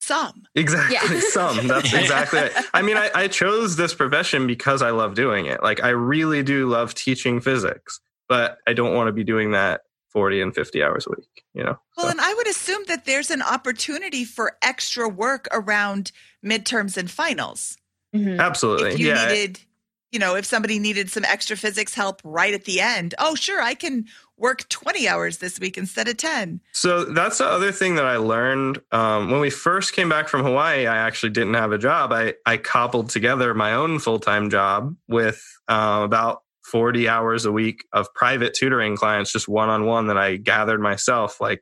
some. 0.00 0.44
Exactly. 0.54 0.94
Yeah. 0.94 1.20
some. 1.30 1.66
That's 1.66 1.92
exactly 1.92 2.40
it. 2.40 2.52
I 2.72 2.82
mean, 2.82 2.96
I, 2.96 3.10
I 3.14 3.28
chose 3.28 3.76
this 3.76 3.94
profession 3.94 4.46
because 4.46 4.80
I 4.80 4.90
love 4.90 5.14
doing 5.14 5.46
it. 5.46 5.62
Like, 5.62 5.82
I 5.82 5.90
really 5.90 6.42
do 6.42 6.66
love 6.66 6.94
teaching 6.94 7.40
physics, 7.40 8.00
but 8.28 8.58
I 8.66 8.72
don't 8.72 8.94
want 8.94 9.08
to 9.08 9.12
be 9.12 9.24
doing 9.24 9.52
that 9.52 9.82
40 10.12 10.40
and 10.40 10.54
50 10.54 10.82
hours 10.82 11.06
a 11.06 11.10
week, 11.10 11.44
you 11.54 11.62
know? 11.62 11.78
Well, 11.96 12.06
so. 12.06 12.10
and 12.10 12.20
I 12.20 12.34
would 12.34 12.46
assume 12.46 12.82
that 12.88 13.04
there's 13.04 13.30
an 13.30 13.42
opportunity 13.42 14.24
for 14.24 14.56
extra 14.62 15.08
work 15.08 15.48
around 15.52 16.12
midterms 16.44 16.96
and 16.96 17.10
finals. 17.10 17.76
Mm-hmm. 18.14 18.40
Absolutely. 18.40 18.92
If 18.92 18.98
you 18.98 19.08
yeah. 19.08 19.26
needed, 19.26 19.60
you 20.10 20.18
know, 20.18 20.36
if 20.36 20.44
somebody 20.44 20.78
needed 20.78 21.10
some 21.10 21.24
extra 21.24 21.56
physics 21.56 21.94
help 21.94 22.20
right 22.24 22.52
at 22.52 22.64
the 22.64 22.80
end, 22.80 23.14
oh, 23.18 23.34
sure, 23.34 23.62
I 23.62 23.74
can 23.74 24.06
work 24.36 24.68
20 24.68 25.08
hours 25.08 25.38
this 25.38 25.58
week 25.58 25.78
instead 25.78 26.08
of 26.08 26.16
10. 26.16 26.60
So 26.72 27.04
that's 27.04 27.38
the 27.38 27.46
other 27.46 27.72
thing 27.72 27.94
that 27.94 28.04
I 28.04 28.16
learned. 28.16 28.80
Um, 28.90 29.30
when 29.30 29.40
we 29.40 29.50
first 29.50 29.94
came 29.94 30.08
back 30.08 30.28
from 30.28 30.42
Hawaii, 30.42 30.86
I 30.86 30.98
actually 30.98 31.30
didn't 31.30 31.54
have 31.54 31.72
a 31.72 31.78
job. 31.78 32.12
I, 32.12 32.34
I 32.44 32.58
cobbled 32.58 33.08
together 33.08 33.54
my 33.54 33.72
own 33.74 33.98
full 33.98 34.18
time 34.18 34.50
job 34.50 34.96
with 35.08 35.42
uh, 35.68 36.00
about 36.04 36.42
40 36.72 37.06
hours 37.06 37.44
a 37.44 37.52
week 37.52 37.84
of 37.92 38.12
private 38.14 38.54
tutoring 38.54 38.96
clients, 38.96 39.30
just 39.30 39.46
one 39.46 39.68
on 39.68 39.84
one 39.84 40.06
that 40.06 40.16
I 40.16 40.36
gathered 40.36 40.80
myself, 40.80 41.40
like 41.40 41.60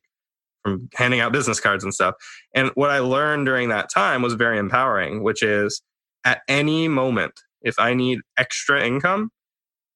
from 0.62 0.88
handing 0.94 1.18
out 1.18 1.32
business 1.32 1.58
cards 1.58 1.82
and 1.82 1.92
stuff. 1.92 2.14
And 2.54 2.70
what 2.74 2.90
I 2.90 3.00
learned 3.00 3.46
during 3.46 3.70
that 3.70 3.90
time 3.92 4.22
was 4.22 4.34
very 4.34 4.56
empowering, 4.56 5.24
which 5.24 5.42
is 5.42 5.82
at 6.24 6.42
any 6.48 6.86
moment, 6.86 7.32
if 7.60 7.78
I 7.78 7.92
need 7.92 8.20
extra 8.38 8.86
income, 8.86 9.30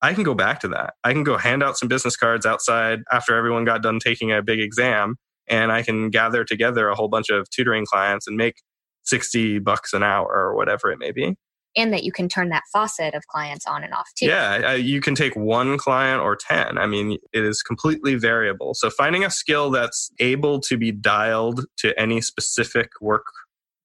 I 0.02 0.14
can 0.14 0.24
go 0.24 0.34
back 0.34 0.60
to 0.60 0.68
that. 0.68 0.94
I 1.04 1.12
can 1.12 1.22
go 1.22 1.38
hand 1.38 1.62
out 1.62 1.78
some 1.78 1.88
business 1.88 2.16
cards 2.16 2.44
outside 2.44 2.98
after 3.12 3.36
everyone 3.36 3.64
got 3.64 3.82
done 3.82 4.00
taking 4.00 4.32
a 4.32 4.42
big 4.42 4.60
exam, 4.60 5.14
and 5.48 5.70
I 5.70 5.82
can 5.82 6.10
gather 6.10 6.44
together 6.44 6.88
a 6.88 6.96
whole 6.96 7.08
bunch 7.08 7.30
of 7.30 7.48
tutoring 7.50 7.86
clients 7.86 8.26
and 8.26 8.36
make 8.36 8.56
60 9.04 9.60
bucks 9.60 9.92
an 9.92 10.02
hour 10.02 10.26
or 10.26 10.56
whatever 10.56 10.90
it 10.90 10.98
may 10.98 11.12
be 11.12 11.36
and 11.76 11.92
that 11.92 12.04
you 12.04 12.12
can 12.12 12.28
turn 12.28 12.50
that 12.50 12.62
faucet 12.72 13.14
of 13.14 13.26
clients 13.26 13.66
on 13.66 13.82
and 13.82 13.92
off 13.92 14.08
too. 14.16 14.26
Yeah, 14.26 14.74
you 14.74 15.00
can 15.00 15.14
take 15.14 15.34
one 15.34 15.76
client 15.76 16.20
or 16.20 16.36
10. 16.36 16.78
I 16.78 16.86
mean, 16.86 17.18
it 17.32 17.44
is 17.44 17.62
completely 17.62 18.14
variable. 18.14 18.74
So 18.74 18.90
finding 18.90 19.24
a 19.24 19.30
skill 19.30 19.70
that's 19.70 20.10
able 20.18 20.60
to 20.60 20.76
be 20.76 20.92
dialed 20.92 21.66
to 21.78 21.98
any 21.98 22.20
specific 22.20 22.90
work 23.00 23.26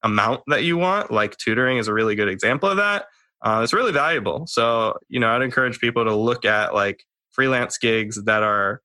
amount 0.02 0.42
that 0.46 0.64
you 0.64 0.76
want, 0.76 1.10
like 1.10 1.36
tutoring 1.36 1.78
is 1.78 1.88
a 1.88 1.92
really 1.92 2.14
good 2.14 2.28
example 2.28 2.68
of 2.68 2.76
that. 2.76 3.06
Uh, 3.42 3.60
it's 3.62 3.72
really 3.72 3.92
valuable. 3.92 4.46
So, 4.46 4.98
you 5.08 5.18
know, 5.18 5.28
I'd 5.28 5.42
encourage 5.42 5.78
people 5.78 6.04
to 6.04 6.14
look 6.14 6.44
at 6.44 6.74
like 6.74 7.04
freelance 7.30 7.78
gigs 7.78 8.22
that 8.24 8.42
are 8.42 8.82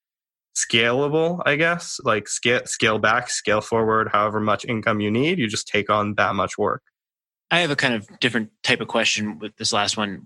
scalable, 0.55 1.41
I 1.45 1.57
guess, 1.57 1.99
like 2.03 2.27
scale, 2.27 2.61
scale 2.65 2.97
back, 2.97 3.29
scale 3.29 3.61
forward, 3.61 4.09
however 4.11 4.39
much 4.39 4.65
income 4.65 5.01
you 5.01 5.11
need, 5.11 5.39
you 5.39 5.47
just 5.47 5.67
take 5.67 5.89
on 5.89 6.15
that 6.15 6.35
much 6.35 6.57
work. 6.57 6.81
I 7.51 7.59
have 7.59 7.71
a 7.71 7.75
kind 7.75 7.93
of 7.93 8.07
different 8.19 8.49
type 8.63 8.81
of 8.81 8.87
question 8.87 9.39
with 9.39 9.55
this 9.57 9.71
last 9.71 9.97
one. 9.97 10.21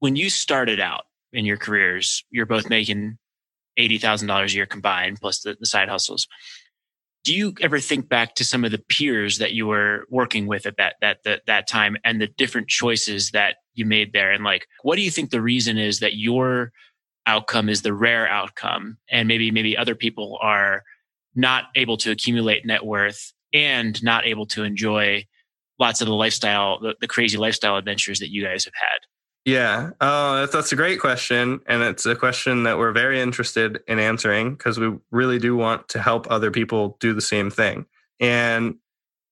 When 0.00 0.16
you 0.16 0.30
started 0.30 0.80
out 0.80 1.04
in 1.32 1.44
your 1.44 1.56
careers, 1.56 2.24
you're 2.30 2.46
both 2.46 2.68
making 2.68 3.18
eighty 3.76 3.98
thousand 3.98 4.28
dollars 4.28 4.52
a 4.52 4.56
year 4.56 4.66
combined, 4.66 5.20
plus 5.20 5.40
the, 5.40 5.56
the 5.58 5.66
side 5.66 5.88
hustles. 5.88 6.26
Do 7.22 7.34
you 7.34 7.54
ever 7.60 7.78
think 7.78 8.08
back 8.08 8.34
to 8.36 8.44
some 8.44 8.64
of 8.64 8.70
the 8.70 8.82
peers 8.88 9.38
that 9.38 9.52
you 9.52 9.66
were 9.66 10.06
working 10.08 10.46
with 10.46 10.66
at 10.66 10.76
that 10.78 10.94
that 11.02 11.18
that, 11.24 11.42
that 11.46 11.68
time 11.68 11.96
and 12.04 12.20
the 12.20 12.26
different 12.26 12.68
choices 12.68 13.30
that 13.30 13.56
you 13.74 13.84
made 13.84 14.12
there? 14.12 14.32
And 14.32 14.42
like, 14.42 14.66
what 14.82 14.96
do 14.96 15.02
you 15.02 15.10
think 15.10 15.30
the 15.30 15.42
reason 15.42 15.78
is 15.78 16.00
that 16.00 16.16
your 16.16 16.72
outcome 17.26 17.68
is 17.68 17.82
the 17.82 17.94
rare 17.94 18.26
outcome, 18.26 18.96
and 19.08 19.28
maybe 19.28 19.50
maybe 19.50 19.76
other 19.76 19.94
people 19.94 20.38
are 20.40 20.82
not 21.34 21.64
able 21.76 21.96
to 21.98 22.10
accumulate 22.10 22.66
net 22.66 22.84
worth 22.84 23.32
and 23.52 24.02
not 24.02 24.26
able 24.26 24.46
to 24.46 24.64
enjoy 24.64 25.24
lots 25.80 26.00
of 26.00 26.06
the 26.06 26.14
lifestyle, 26.14 26.78
the, 26.78 26.94
the 27.00 27.08
crazy 27.08 27.38
lifestyle 27.38 27.76
adventures 27.76 28.20
that 28.20 28.30
you 28.30 28.44
guys 28.44 28.64
have 28.64 28.74
had? 28.74 28.98
Yeah, 29.46 29.90
uh, 30.00 30.40
that's, 30.40 30.52
that's 30.52 30.72
a 30.72 30.76
great 30.76 31.00
question. 31.00 31.60
And 31.66 31.82
it's 31.82 32.04
a 32.04 32.14
question 32.14 32.64
that 32.64 32.78
we're 32.78 32.92
very 32.92 33.20
interested 33.20 33.82
in 33.88 33.98
answering 33.98 34.52
because 34.52 34.78
we 34.78 34.92
really 35.10 35.38
do 35.38 35.56
want 35.56 35.88
to 35.88 36.00
help 36.00 36.30
other 36.30 36.50
people 36.50 36.98
do 37.00 37.14
the 37.14 37.22
same 37.22 37.50
thing. 37.50 37.86
And 38.20 38.76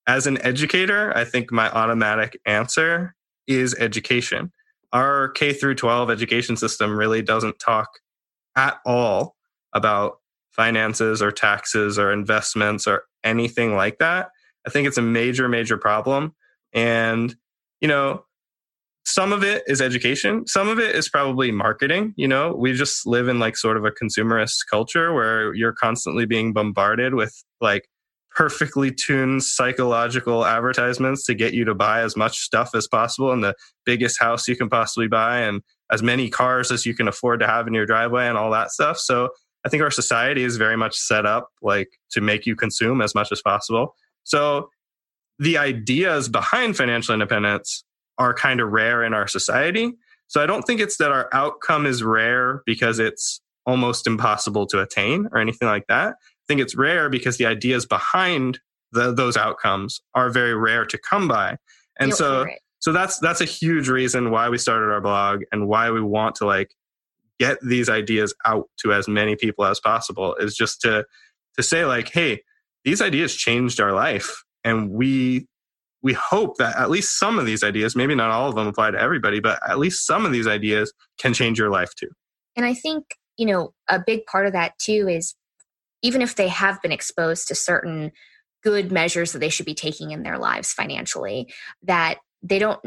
as 0.07 0.25
an 0.25 0.41
educator, 0.43 1.15
I 1.15 1.25
think 1.25 1.51
my 1.51 1.69
automatic 1.69 2.39
answer 2.45 3.15
is 3.47 3.75
education. 3.75 4.51
Our 4.91 5.29
K 5.29 5.53
through 5.53 5.75
12 5.75 6.09
education 6.09 6.57
system 6.57 6.97
really 6.97 7.21
doesn't 7.21 7.59
talk 7.59 7.89
at 8.55 8.79
all 8.85 9.35
about 9.73 10.17
finances 10.51 11.21
or 11.21 11.31
taxes 11.31 11.99
or 11.99 12.11
investments 12.11 12.87
or 12.87 13.03
anything 13.23 13.75
like 13.75 13.99
that. 13.99 14.29
I 14.65 14.71
think 14.71 14.87
it's 14.87 14.97
a 14.97 15.03
major, 15.03 15.47
major 15.47 15.77
problem. 15.77 16.35
And, 16.73 17.35
you 17.81 17.87
know, 17.87 18.23
some 19.05 19.33
of 19.33 19.43
it 19.43 19.63
is 19.67 19.81
education. 19.81 20.45
Some 20.45 20.67
of 20.67 20.79
it 20.79 20.95
is 20.95 21.09
probably 21.09 21.51
marketing. 21.51 22.13
You 22.15 22.27
know, 22.27 22.53
we 22.55 22.73
just 22.73 23.07
live 23.07 23.27
in 23.27 23.39
like 23.39 23.57
sort 23.57 23.75
of 23.75 23.85
a 23.85 23.91
consumerist 23.91 24.57
culture 24.69 25.13
where 25.13 25.53
you're 25.55 25.73
constantly 25.73 26.25
being 26.25 26.53
bombarded 26.53 27.15
with 27.15 27.43
like 27.59 27.87
perfectly 28.35 28.91
tuned 28.91 29.43
psychological 29.43 30.45
advertisements 30.45 31.25
to 31.25 31.33
get 31.33 31.53
you 31.53 31.65
to 31.65 31.73
buy 31.73 32.01
as 32.01 32.15
much 32.15 32.37
stuff 32.37 32.75
as 32.75 32.87
possible 32.87 33.31
and 33.31 33.43
the 33.43 33.55
biggest 33.85 34.19
house 34.19 34.47
you 34.47 34.55
can 34.55 34.69
possibly 34.69 35.07
buy 35.07 35.39
and 35.39 35.61
as 35.91 36.03
many 36.03 36.29
cars 36.29 36.71
as 36.71 36.85
you 36.85 36.93
can 36.93 37.07
afford 37.07 37.39
to 37.39 37.47
have 37.47 37.67
in 37.67 37.73
your 37.73 37.87
driveway 37.87 38.27
and 38.27 38.37
all 38.37 38.51
that 38.51 38.69
stuff. 38.69 38.97
So 38.99 39.29
I 39.65 39.69
think 39.69 39.81
our 39.81 39.91
society 39.91 40.43
is 40.43 40.57
very 40.57 40.77
much 40.77 40.95
set 40.95 41.25
up 41.25 41.49
like 41.61 41.89
to 42.11 42.21
make 42.21 42.45
you 42.45 42.55
consume 42.55 43.01
as 43.01 43.15
much 43.15 43.31
as 43.31 43.41
possible. 43.41 43.95
So 44.23 44.69
the 45.39 45.57
ideas 45.57 46.29
behind 46.29 46.77
financial 46.77 47.13
independence 47.13 47.83
are 48.17 48.33
kind 48.33 48.59
of 48.59 48.69
rare 48.71 49.03
in 49.03 49.13
our 49.13 49.27
society. 49.27 49.93
So 50.27 50.43
I 50.43 50.45
don't 50.45 50.63
think 50.63 50.81
it's 50.81 50.97
that 50.97 51.11
our 51.11 51.29
outcome 51.33 51.85
is 51.85 52.03
rare 52.03 52.61
because 52.65 52.99
it's 52.99 53.41
almost 53.65 54.05
impossible 54.05 54.67
to 54.67 54.81
attain 54.81 55.27
or 55.31 55.39
anything 55.39 55.67
like 55.67 55.87
that. 55.87 56.09
I 56.09 56.45
think 56.47 56.61
it's 56.61 56.75
rare 56.75 57.09
because 57.09 57.37
the 57.37 57.45
ideas 57.45 57.85
behind 57.85 58.59
the, 58.91 59.13
those 59.13 59.37
outcomes 59.37 60.01
are 60.13 60.29
very 60.29 60.55
rare 60.55 60.85
to 60.85 60.97
come 60.97 61.27
by. 61.27 61.57
And 61.99 62.13
so 62.13 62.45
so 62.79 62.93
that's 62.93 63.19
that's 63.19 63.41
a 63.41 63.45
huge 63.45 63.89
reason 63.89 64.31
why 64.31 64.49
we 64.49 64.57
started 64.57 64.91
our 64.91 65.01
blog 65.01 65.43
and 65.51 65.67
why 65.67 65.91
we 65.91 66.01
want 66.01 66.35
to 66.35 66.45
like 66.45 66.73
get 67.37 67.57
these 67.61 67.89
ideas 67.89 68.33
out 68.45 68.69
to 68.79 68.93
as 68.93 69.07
many 69.07 69.35
people 69.35 69.65
as 69.65 69.79
possible 69.79 70.35
is 70.35 70.55
just 70.55 70.81
to 70.81 71.05
to 71.57 71.63
say 71.63 71.85
like 71.85 72.09
hey 72.09 72.41
these 72.85 73.01
ideas 73.01 73.35
changed 73.35 73.79
our 73.79 73.91
life 73.91 74.43
and 74.63 74.89
we 74.89 75.47
we 76.01 76.13
hope 76.13 76.57
that 76.57 76.77
at 76.77 76.89
least 76.89 77.19
some 77.19 77.37
of 77.37 77.45
these 77.45 77.63
ideas 77.63 77.95
maybe 77.95 78.15
not 78.15 78.31
all 78.31 78.49
of 78.49 78.55
them 78.55 78.67
apply 78.67 78.91
to 78.91 78.99
everybody 78.99 79.39
but 79.39 79.59
at 79.67 79.79
least 79.79 80.05
some 80.05 80.25
of 80.25 80.31
these 80.31 80.47
ideas 80.47 80.93
can 81.19 81.33
change 81.33 81.59
your 81.59 81.69
life 81.69 81.93
too. 81.95 82.09
And 82.55 82.65
i 82.65 82.73
think 82.73 83.05
you 83.37 83.45
know 83.45 83.73
a 83.87 83.99
big 84.05 84.25
part 84.25 84.45
of 84.45 84.53
that 84.53 84.73
too 84.79 85.07
is 85.09 85.35
even 86.01 86.21
if 86.21 86.35
they 86.35 86.47
have 86.47 86.81
been 86.81 86.91
exposed 86.91 87.47
to 87.47 87.55
certain 87.55 88.11
good 88.63 88.91
measures 88.91 89.31
that 89.31 89.39
they 89.39 89.49
should 89.49 89.65
be 89.65 89.73
taking 89.73 90.11
in 90.11 90.23
their 90.23 90.37
lives 90.37 90.73
financially 90.73 91.51
that 91.83 92.17
they 92.41 92.59
don't 92.59 92.81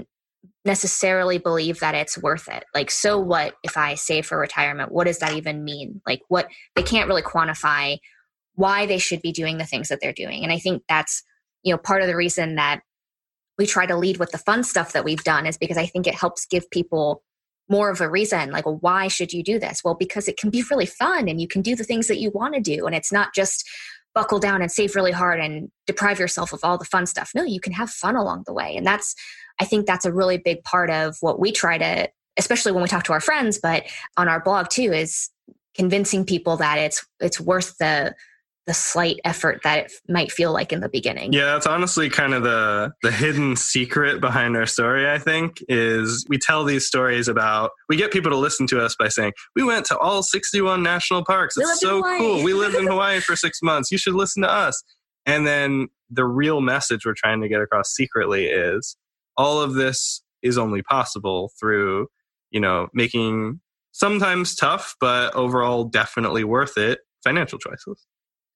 necessarily 0.64 1.38
believe 1.38 1.80
that 1.80 1.94
it's 1.94 2.18
worth 2.18 2.48
it. 2.48 2.64
Like 2.74 2.90
so 2.90 3.18
what 3.18 3.54
if 3.62 3.76
i 3.76 3.94
save 3.94 4.26
for 4.26 4.38
retirement? 4.38 4.92
What 4.92 5.06
does 5.06 5.18
that 5.18 5.34
even 5.34 5.64
mean? 5.64 6.00
Like 6.06 6.22
what 6.28 6.48
they 6.74 6.82
can't 6.82 7.08
really 7.08 7.22
quantify 7.22 7.98
why 8.54 8.86
they 8.86 8.98
should 8.98 9.22
be 9.22 9.32
doing 9.32 9.58
the 9.58 9.64
things 9.64 9.88
that 9.88 9.98
they're 10.00 10.12
doing. 10.12 10.42
And 10.42 10.52
i 10.52 10.58
think 10.58 10.82
that's 10.88 11.22
you 11.62 11.72
know 11.72 11.78
part 11.78 12.02
of 12.02 12.08
the 12.08 12.16
reason 12.16 12.56
that 12.56 12.80
we 13.58 13.66
try 13.66 13.86
to 13.86 13.96
lead 13.96 14.16
with 14.18 14.30
the 14.32 14.38
fun 14.38 14.64
stuff 14.64 14.92
that 14.92 15.04
we've 15.04 15.24
done 15.24 15.46
is 15.46 15.56
because 15.56 15.76
i 15.76 15.86
think 15.86 16.06
it 16.06 16.14
helps 16.14 16.46
give 16.46 16.70
people 16.70 17.22
more 17.68 17.90
of 17.90 18.00
a 18.00 18.10
reason 18.10 18.50
like 18.50 18.66
well, 18.66 18.78
why 18.80 19.08
should 19.08 19.32
you 19.32 19.42
do 19.42 19.58
this 19.58 19.82
well 19.84 19.94
because 19.94 20.28
it 20.28 20.36
can 20.36 20.50
be 20.50 20.64
really 20.70 20.86
fun 20.86 21.28
and 21.28 21.40
you 21.40 21.48
can 21.48 21.62
do 21.62 21.76
the 21.76 21.84
things 21.84 22.08
that 22.08 22.18
you 22.18 22.30
want 22.30 22.54
to 22.54 22.60
do 22.60 22.86
and 22.86 22.94
it's 22.94 23.12
not 23.12 23.34
just 23.34 23.68
buckle 24.14 24.38
down 24.38 24.60
and 24.60 24.70
save 24.70 24.94
really 24.94 25.12
hard 25.12 25.40
and 25.40 25.70
deprive 25.86 26.18
yourself 26.18 26.52
of 26.52 26.60
all 26.62 26.78
the 26.78 26.84
fun 26.84 27.06
stuff. 27.06 27.30
No, 27.34 27.44
you 27.44 27.60
can 27.60 27.72
have 27.72 27.90
fun 27.90 28.16
along 28.16 28.44
the 28.46 28.52
way. 28.52 28.76
And 28.76 28.86
that's, 28.86 29.14
I 29.58 29.64
think 29.64 29.86
that's 29.86 30.04
a 30.04 30.12
really 30.12 30.38
big 30.38 30.62
part 30.64 30.90
of 30.90 31.16
what 31.20 31.40
we 31.40 31.52
try 31.52 31.78
to, 31.78 32.10
especially 32.38 32.72
when 32.72 32.82
we 32.82 32.88
talk 32.88 33.04
to 33.04 33.12
our 33.12 33.20
friends, 33.20 33.58
but 33.62 33.84
on 34.16 34.28
our 34.28 34.40
blog 34.40 34.68
too, 34.68 34.92
is 34.92 35.30
convincing 35.74 36.24
people 36.26 36.58
that 36.58 36.78
it's 36.78 37.06
it's 37.20 37.40
worth 37.40 37.78
the 37.78 38.14
the 38.66 38.74
slight 38.74 39.18
effort 39.24 39.60
that 39.64 39.86
it 39.86 39.92
might 40.08 40.30
feel 40.30 40.52
like 40.52 40.72
in 40.72 40.80
the 40.80 40.88
beginning. 40.88 41.32
Yeah, 41.32 41.46
that's 41.46 41.66
honestly 41.66 42.08
kind 42.08 42.32
of 42.32 42.42
the 42.42 42.92
the 43.02 43.10
hidden 43.10 43.56
secret 43.56 44.20
behind 44.20 44.56
our 44.56 44.66
story, 44.66 45.10
I 45.10 45.18
think, 45.18 45.62
is 45.68 46.24
we 46.28 46.38
tell 46.38 46.64
these 46.64 46.86
stories 46.86 47.28
about 47.28 47.70
we 47.88 47.96
get 47.96 48.12
people 48.12 48.30
to 48.30 48.36
listen 48.36 48.66
to 48.68 48.80
us 48.80 48.94
by 48.96 49.08
saying, 49.08 49.32
"We 49.56 49.64
went 49.64 49.86
to 49.86 49.98
all 49.98 50.22
61 50.22 50.82
national 50.82 51.24
parks. 51.24 51.56
It's 51.56 51.80
so 51.80 52.02
cool. 52.02 52.42
We 52.42 52.54
lived 52.54 52.76
in 52.76 52.86
Hawaii 52.86 53.20
for 53.20 53.34
6 53.34 53.58
months. 53.62 53.90
You 53.90 53.98
should 53.98 54.14
listen 54.14 54.42
to 54.42 54.50
us." 54.50 54.82
And 55.26 55.46
then 55.46 55.88
the 56.10 56.24
real 56.24 56.60
message 56.60 57.04
we're 57.04 57.14
trying 57.14 57.40
to 57.42 57.48
get 57.48 57.60
across 57.60 57.90
secretly 57.94 58.46
is 58.46 58.96
all 59.36 59.60
of 59.60 59.74
this 59.74 60.22
is 60.42 60.58
only 60.58 60.82
possible 60.82 61.52
through, 61.58 62.08
you 62.50 62.60
know, 62.60 62.88
making 62.92 63.60
sometimes 63.92 64.54
tough, 64.54 64.94
but 65.00 65.34
overall 65.34 65.84
definitely 65.84 66.44
worth 66.44 66.76
it 66.76 67.00
financial 67.22 67.58
choices 67.58 68.04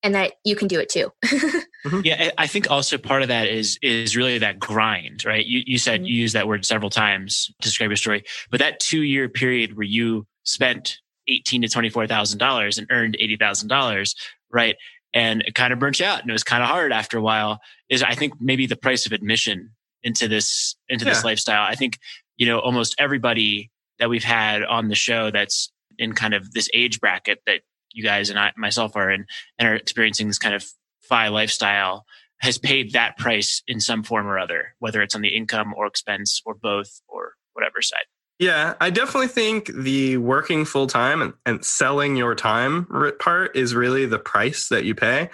and 0.03 0.15
that 0.15 0.33
you 0.43 0.55
can 0.55 0.67
do 0.67 0.79
it 0.79 0.89
too. 0.89 1.11
mm-hmm. 1.25 2.01
Yeah, 2.03 2.31
I 2.37 2.47
think 2.47 2.69
also 2.69 2.97
part 2.97 3.21
of 3.21 3.27
that 3.29 3.47
is 3.47 3.79
is 3.81 4.15
really 4.15 4.37
that 4.39 4.59
grind, 4.59 5.25
right? 5.25 5.45
You 5.45 5.63
you 5.65 5.77
said 5.77 6.01
mm-hmm. 6.01 6.07
you 6.07 6.15
used 6.15 6.35
that 6.35 6.47
word 6.47 6.65
several 6.65 6.89
times 6.89 7.47
to 7.61 7.67
describe 7.69 7.89
your 7.89 7.97
story, 7.97 8.23
but 8.51 8.59
that 8.59 8.79
two 8.79 9.01
year 9.01 9.29
period 9.29 9.75
where 9.75 9.85
you 9.85 10.25
spent 10.43 10.99
eighteen 11.27 11.61
to 11.63 11.67
twenty 11.67 11.89
four 11.89 12.07
thousand 12.07 12.39
dollars 12.39 12.77
and 12.77 12.87
earned 12.91 13.17
eighty 13.19 13.37
thousand 13.37 13.69
dollars, 13.69 14.15
right? 14.51 14.75
And 15.13 15.41
it 15.43 15.55
kind 15.55 15.73
of 15.73 15.79
burnt 15.79 15.99
you 15.99 16.05
out, 16.05 16.21
and 16.21 16.29
it 16.29 16.33
was 16.33 16.43
kind 16.43 16.61
of 16.61 16.69
hard 16.69 16.91
after 16.91 17.17
a 17.17 17.21
while. 17.21 17.59
Is 17.89 18.03
I 18.03 18.13
think 18.13 18.33
maybe 18.39 18.67
the 18.67 18.75
price 18.75 19.05
of 19.05 19.11
admission 19.11 19.71
into 20.03 20.27
this 20.27 20.75
into 20.89 21.05
yeah. 21.05 21.11
this 21.11 21.23
lifestyle. 21.23 21.65
I 21.67 21.75
think 21.75 21.97
you 22.37 22.45
know 22.45 22.59
almost 22.59 22.95
everybody 22.99 23.71
that 23.99 24.09
we've 24.09 24.23
had 24.23 24.63
on 24.63 24.89
the 24.89 24.95
show 24.95 25.31
that's 25.31 25.71
in 25.97 26.13
kind 26.13 26.35
of 26.35 26.51
this 26.51 26.69
age 26.73 26.99
bracket 26.99 27.41
that 27.47 27.61
you 27.97 28.03
guys 28.03 28.29
and 28.29 28.39
I 28.39 28.51
myself 28.55 28.95
are 28.95 29.09
in 29.09 29.25
and 29.57 29.67
are 29.67 29.75
experiencing 29.75 30.27
this 30.27 30.39
kind 30.39 30.55
of 30.55 30.65
FI 31.01 31.29
lifestyle 31.29 32.05
has 32.39 32.57
paid 32.57 32.93
that 32.93 33.17
price 33.17 33.63
in 33.67 33.79
some 33.79 34.03
form 34.03 34.27
or 34.27 34.37
other, 34.37 34.75
whether 34.79 35.01
it's 35.01 35.15
on 35.15 35.21
the 35.21 35.35
income 35.35 35.73
or 35.75 35.87
expense 35.87 36.41
or 36.45 36.53
both 36.53 37.01
or 37.07 37.33
whatever 37.53 37.81
side. 37.81 38.05
Yeah, 38.39 38.75
I 38.79 38.91
definitely 38.91 39.29
think 39.29 39.71
the 39.73 40.17
working 40.17 40.63
full 40.63 40.85
time 40.85 41.23
and, 41.23 41.33
and 41.47 41.65
selling 41.65 42.15
your 42.15 42.35
time 42.35 42.85
part 43.19 43.55
is 43.55 43.73
really 43.73 44.05
the 44.05 44.19
price 44.19 44.69
that 44.69 44.85
you 44.85 44.93
pay. 44.93 45.29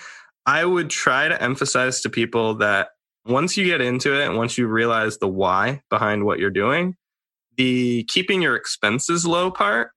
I 0.45 0.63
would 0.63 0.89
try 0.89 1.27
to 1.27 1.41
emphasize 1.41 1.99
to 2.01 2.09
people 2.09 2.55
that 2.55 2.89
once 3.25 3.57
you 3.57 3.65
get 3.65 3.81
into 3.81 4.17
it 4.17 4.25
and 4.25 4.37
once 4.37 4.57
you 4.57 4.67
realize 4.67 5.17
the 5.17 5.27
why 5.27 5.81
behind 5.89 6.23
what 6.23 6.39
you're 6.39 6.49
doing, 6.49 6.95
the 7.57 8.03
keeping 8.05 8.41
your 8.41 8.55
expenses 8.55 9.25
low 9.25 9.51
part 9.51 9.91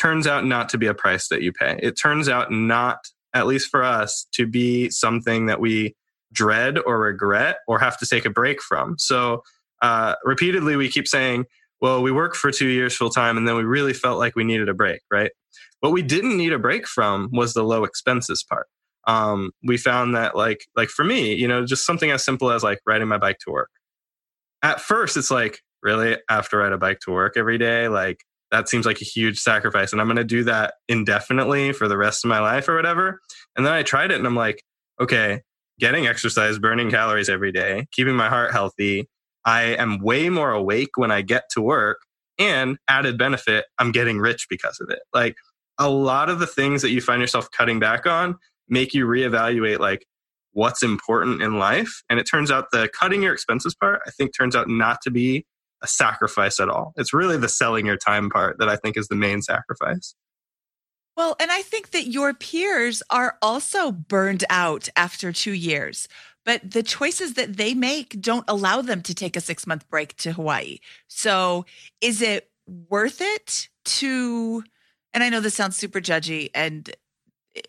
turns 0.00 0.26
out 0.26 0.44
not 0.44 0.68
to 0.70 0.78
be 0.78 0.86
a 0.86 0.94
price 0.94 1.28
that 1.28 1.42
you 1.42 1.52
pay. 1.52 1.78
It 1.82 1.92
turns 1.92 2.28
out 2.28 2.50
not, 2.50 2.98
at 3.34 3.46
least 3.46 3.68
for 3.70 3.82
us, 3.82 4.26
to 4.32 4.46
be 4.46 4.90
something 4.90 5.46
that 5.46 5.60
we 5.60 5.94
dread 6.32 6.78
or 6.78 6.98
regret 6.98 7.58
or 7.68 7.78
have 7.78 7.98
to 7.98 8.06
take 8.06 8.24
a 8.24 8.30
break 8.30 8.62
from. 8.62 8.96
So 8.98 9.42
uh, 9.82 10.14
repeatedly, 10.24 10.76
we 10.76 10.88
keep 10.88 11.08
saying, 11.08 11.44
well, 11.80 12.02
we 12.02 12.12
worked 12.12 12.36
for 12.36 12.50
two 12.50 12.68
years 12.68 12.94
full 12.94 13.10
time 13.10 13.36
and 13.36 13.48
then 13.48 13.56
we 13.56 13.64
really 13.64 13.94
felt 13.94 14.18
like 14.18 14.36
we 14.36 14.44
needed 14.44 14.68
a 14.68 14.74
break, 14.74 15.00
right? 15.10 15.30
What 15.80 15.92
we 15.92 16.02
didn't 16.02 16.36
need 16.36 16.52
a 16.52 16.58
break 16.58 16.86
from 16.86 17.30
was 17.32 17.54
the 17.54 17.64
low 17.64 17.84
expenses 17.84 18.44
part. 18.48 18.66
Um, 19.06 19.50
we 19.66 19.78
found 19.78 20.14
that 20.14 20.36
like 20.36 20.66
like 20.76 20.88
for 20.88 21.04
me, 21.04 21.34
you 21.34 21.48
know, 21.48 21.64
just 21.64 21.86
something 21.86 22.10
as 22.10 22.22
simple 22.22 22.50
as 22.50 22.62
like 22.62 22.80
riding 22.86 23.08
my 23.08 23.16
bike 23.16 23.38
to 23.46 23.50
work. 23.50 23.70
At 24.62 24.80
first, 24.80 25.16
it's 25.16 25.30
like, 25.30 25.60
really, 25.82 26.16
I 26.28 26.34
have 26.34 26.50
to 26.50 26.58
ride 26.58 26.72
a 26.72 26.78
bike 26.78 27.00
to 27.06 27.12
work 27.12 27.38
every 27.38 27.56
day? 27.56 27.88
Like, 27.88 28.18
that 28.50 28.68
seems 28.68 28.86
like 28.86 29.00
a 29.00 29.04
huge 29.04 29.38
sacrifice 29.38 29.92
and 29.92 30.00
i'm 30.00 30.06
going 30.06 30.16
to 30.16 30.24
do 30.24 30.44
that 30.44 30.74
indefinitely 30.88 31.72
for 31.72 31.88
the 31.88 31.96
rest 31.96 32.24
of 32.24 32.28
my 32.28 32.40
life 32.40 32.68
or 32.68 32.76
whatever. 32.76 33.20
And 33.56 33.66
then 33.66 33.72
i 33.72 33.82
tried 33.82 34.10
it 34.10 34.18
and 34.18 34.26
i'm 34.26 34.36
like 34.36 34.62
okay 35.00 35.42
getting 35.78 36.06
exercise 36.06 36.58
burning 36.58 36.90
calories 36.90 37.28
every 37.28 37.52
day 37.52 37.86
keeping 37.92 38.14
my 38.14 38.28
heart 38.28 38.52
healthy 38.52 39.08
i 39.44 39.62
am 39.62 39.98
way 39.98 40.28
more 40.28 40.52
awake 40.52 40.90
when 40.96 41.10
i 41.10 41.22
get 41.22 41.44
to 41.50 41.60
work 41.60 41.98
and 42.38 42.76
added 42.88 43.18
benefit 43.18 43.66
i'm 43.78 43.92
getting 43.92 44.18
rich 44.18 44.46
because 44.48 44.80
of 44.80 44.90
it. 44.90 45.00
Like 45.12 45.36
a 45.78 45.88
lot 45.88 46.28
of 46.28 46.38
the 46.38 46.46
things 46.46 46.82
that 46.82 46.90
you 46.90 47.00
find 47.00 47.20
yourself 47.20 47.50
cutting 47.50 47.80
back 47.80 48.06
on 48.06 48.36
make 48.68 48.94
you 48.94 49.06
reevaluate 49.06 49.78
like 49.80 50.06
what's 50.52 50.82
important 50.82 51.42
in 51.42 51.58
life 51.58 52.02
and 52.10 52.20
it 52.20 52.24
turns 52.24 52.50
out 52.50 52.66
the 52.72 52.88
cutting 52.98 53.22
your 53.22 53.32
expenses 53.32 53.74
part 53.74 54.00
i 54.06 54.10
think 54.10 54.36
turns 54.36 54.54
out 54.54 54.68
not 54.68 55.00
to 55.02 55.10
be 55.10 55.46
a 55.82 55.86
sacrifice 55.86 56.60
at 56.60 56.68
all. 56.68 56.92
It's 56.96 57.12
really 57.12 57.36
the 57.36 57.48
selling 57.48 57.86
your 57.86 57.96
time 57.96 58.30
part 58.30 58.58
that 58.58 58.68
I 58.68 58.76
think 58.76 58.96
is 58.96 59.08
the 59.08 59.16
main 59.16 59.42
sacrifice. 59.42 60.14
Well, 61.16 61.36
and 61.40 61.50
I 61.50 61.62
think 61.62 61.90
that 61.90 62.06
your 62.06 62.32
peers 62.32 63.02
are 63.10 63.36
also 63.42 63.92
burned 63.92 64.44
out 64.48 64.88
after 64.96 65.32
two 65.32 65.52
years, 65.52 66.08
but 66.44 66.70
the 66.70 66.82
choices 66.82 67.34
that 67.34 67.56
they 67.56 67.74
make 67.74 68.20
don't 68.20 68.44
allow 68.48 68.80
them 68.80 69.02
to 69.02 69.14
take 69.14 69.36
a 69.36 69.40
six 69.40 69.66
month 69.66 69.88
break 69.90 70.16
to 70.18 70.32
Hawaii. 70.32 70.78
So 71.08 71.66
is 72.00 72.22
it 72.22 72.50
worth 72.88 73.20
it 73.20 73.68
to, 73.84 74.64
and 75.12 75.22
I 75.22 75.28
know 75.28 75.40
this 75.40 75.54
sounds 75.54 75.76
super 75.76 76.00
judgy 76.00 76.50
and 76.54 76.90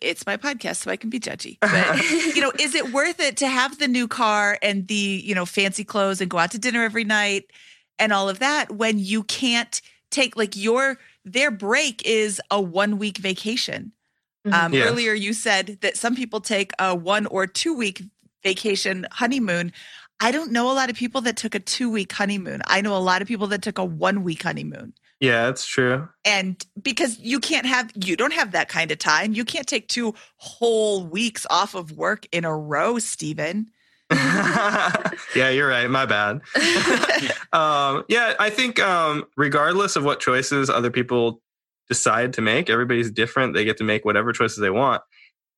it's 0.00 0.24
my 0.26 0.36
podcast 0.36 0.76
so 0.76 0.92
i 0.92 0.96
can 0.96 1.10
be 1.10 1.18
judgy 1.18 1.58
but 1.60 2.00
you 2.36 2.40
know 2.40 2.52
is 2.60 2.76
it 2.76 2.92
worth 2.92 3.18
it 3.18 3.36
to 3.36 3.48
have 3.48 3.80
the 3.80 3.88
new 3.88 4.06
car 4.06 4.56
and 4.62 4.86
the 4.86 4.94
you 5.24 5.34
know 5.34 5.44
fancy 5.44 5.82
clothes 5.82 6.20
and 6.20 6.30
go 6.30 6.38
out 6.38 6.52
to 6.52 6.58
dinner 6.58 6.84
every 6.84 7.02
night 7.02 7.50
and 8.02 8.12
all 8.12 8.28
of 8.28 8.40
that 8.40 8.72
when 8.72 8.98
you 8.98 9.22
can't 9.22 9.80
take 10.10 10.36
like 10.36 10.56
your 10.56 10.98
their 11.24 11.52
break 11.52 12.02
is 12.04 12.40
a 12.50 12.60
one 12.60 12.98
week 12.98 13.18
vacation. 13.18 13.92
Mm-hmm. 14.44 14.66
Um, 14.66 14.74
yes. 14.74 14.88
Earlier, 14.88 15.12
you 15.12 15.32
said 15.32 15.78
that 15.82 15.96
some 15.96 16.16
people 16.16 16.40
take 16.40 16.72
a 16.80 16.94
one 16.96 17.26
or 17.26 17.46
two 17.46 17.76
week 17.76 18.02
vacation 18.42 19.06
honeymoon. 19.12 19.72
I 20.18 20.32
don't 20.32 20.50
know 20.50 20.70
a 20.70 20.74
lot 20.74 20.90
of 20.90 20.96
people 20.96 21.20
that 21.22 21.36
took 21.36 21.54
a 21.54 21.60
two 21.60 21.90
week 21.90 22.12
honeymoon. 22.12 22.62
I 22.66 22.80
know 22.80 22.96
a 22.96 22.98
lot 22.98 23.22
of 23.22 23.28
people 23.28 23.46
that 23.48 23.62
took 23.62 23.78
a 23.78 23.84
one 23.84 24.24
week 24.24 24.42
honeymoon. 24.42 24.94
Yeah, 25.20 25.46
that's 25.46 25.64
true. 25.64 26.08
And 26.24 26.64
because 26.82 27.20
you 27.20 27.38
can't 27.38 27.66
have, 27.66 27.92
you 27.94 28.16
don't 28.16 28.32
have 28.32 28.50
that 28.50 28.68
kind 28.68 28.90
of 28.90 28.98
time. 28.98 29.32
You 29.32 29.44
can't 29.44 29.68
take 29.68 29.86
two 29.86 30.14
whole 30.38 31.04
weeks 31.06 31.46
off 31.48 31.76
of 31.76 31.92
work 31.92 32.26
in 32.32 32.44
a 32.44 32.56
row, 32.56 32.98
Stephen. 32.98 33.70
yeah, 35.36 35.48
you're 35.50 35.68
right. 35.68 35.88
My 35.88 36.06
bad. 36.06 36.40
um, 37.52 38.04
yeah, 38.08 38.34
I 38.38 38.50
think 38.50 38.80
um, 38.80 39.24
regardless 39.36 39.96
of 39.96 40.04
what 40.04 40.20
choices 40.20 40.68
other 40.68 40.90
people 40.90 41.40
decide 41.88 42.32
to 42.34 42.42
make, 42.42 42.68
everybody's 42.68 43.10
different. 43.10 43.54
They 43.54 43.64
get 43.64 43.76
to 43.78 43.84
make 43.84 44.04
whatever 44.04 44.32
choices 44.32 44.58
they 44.58 44.70
want. 44.70 45.02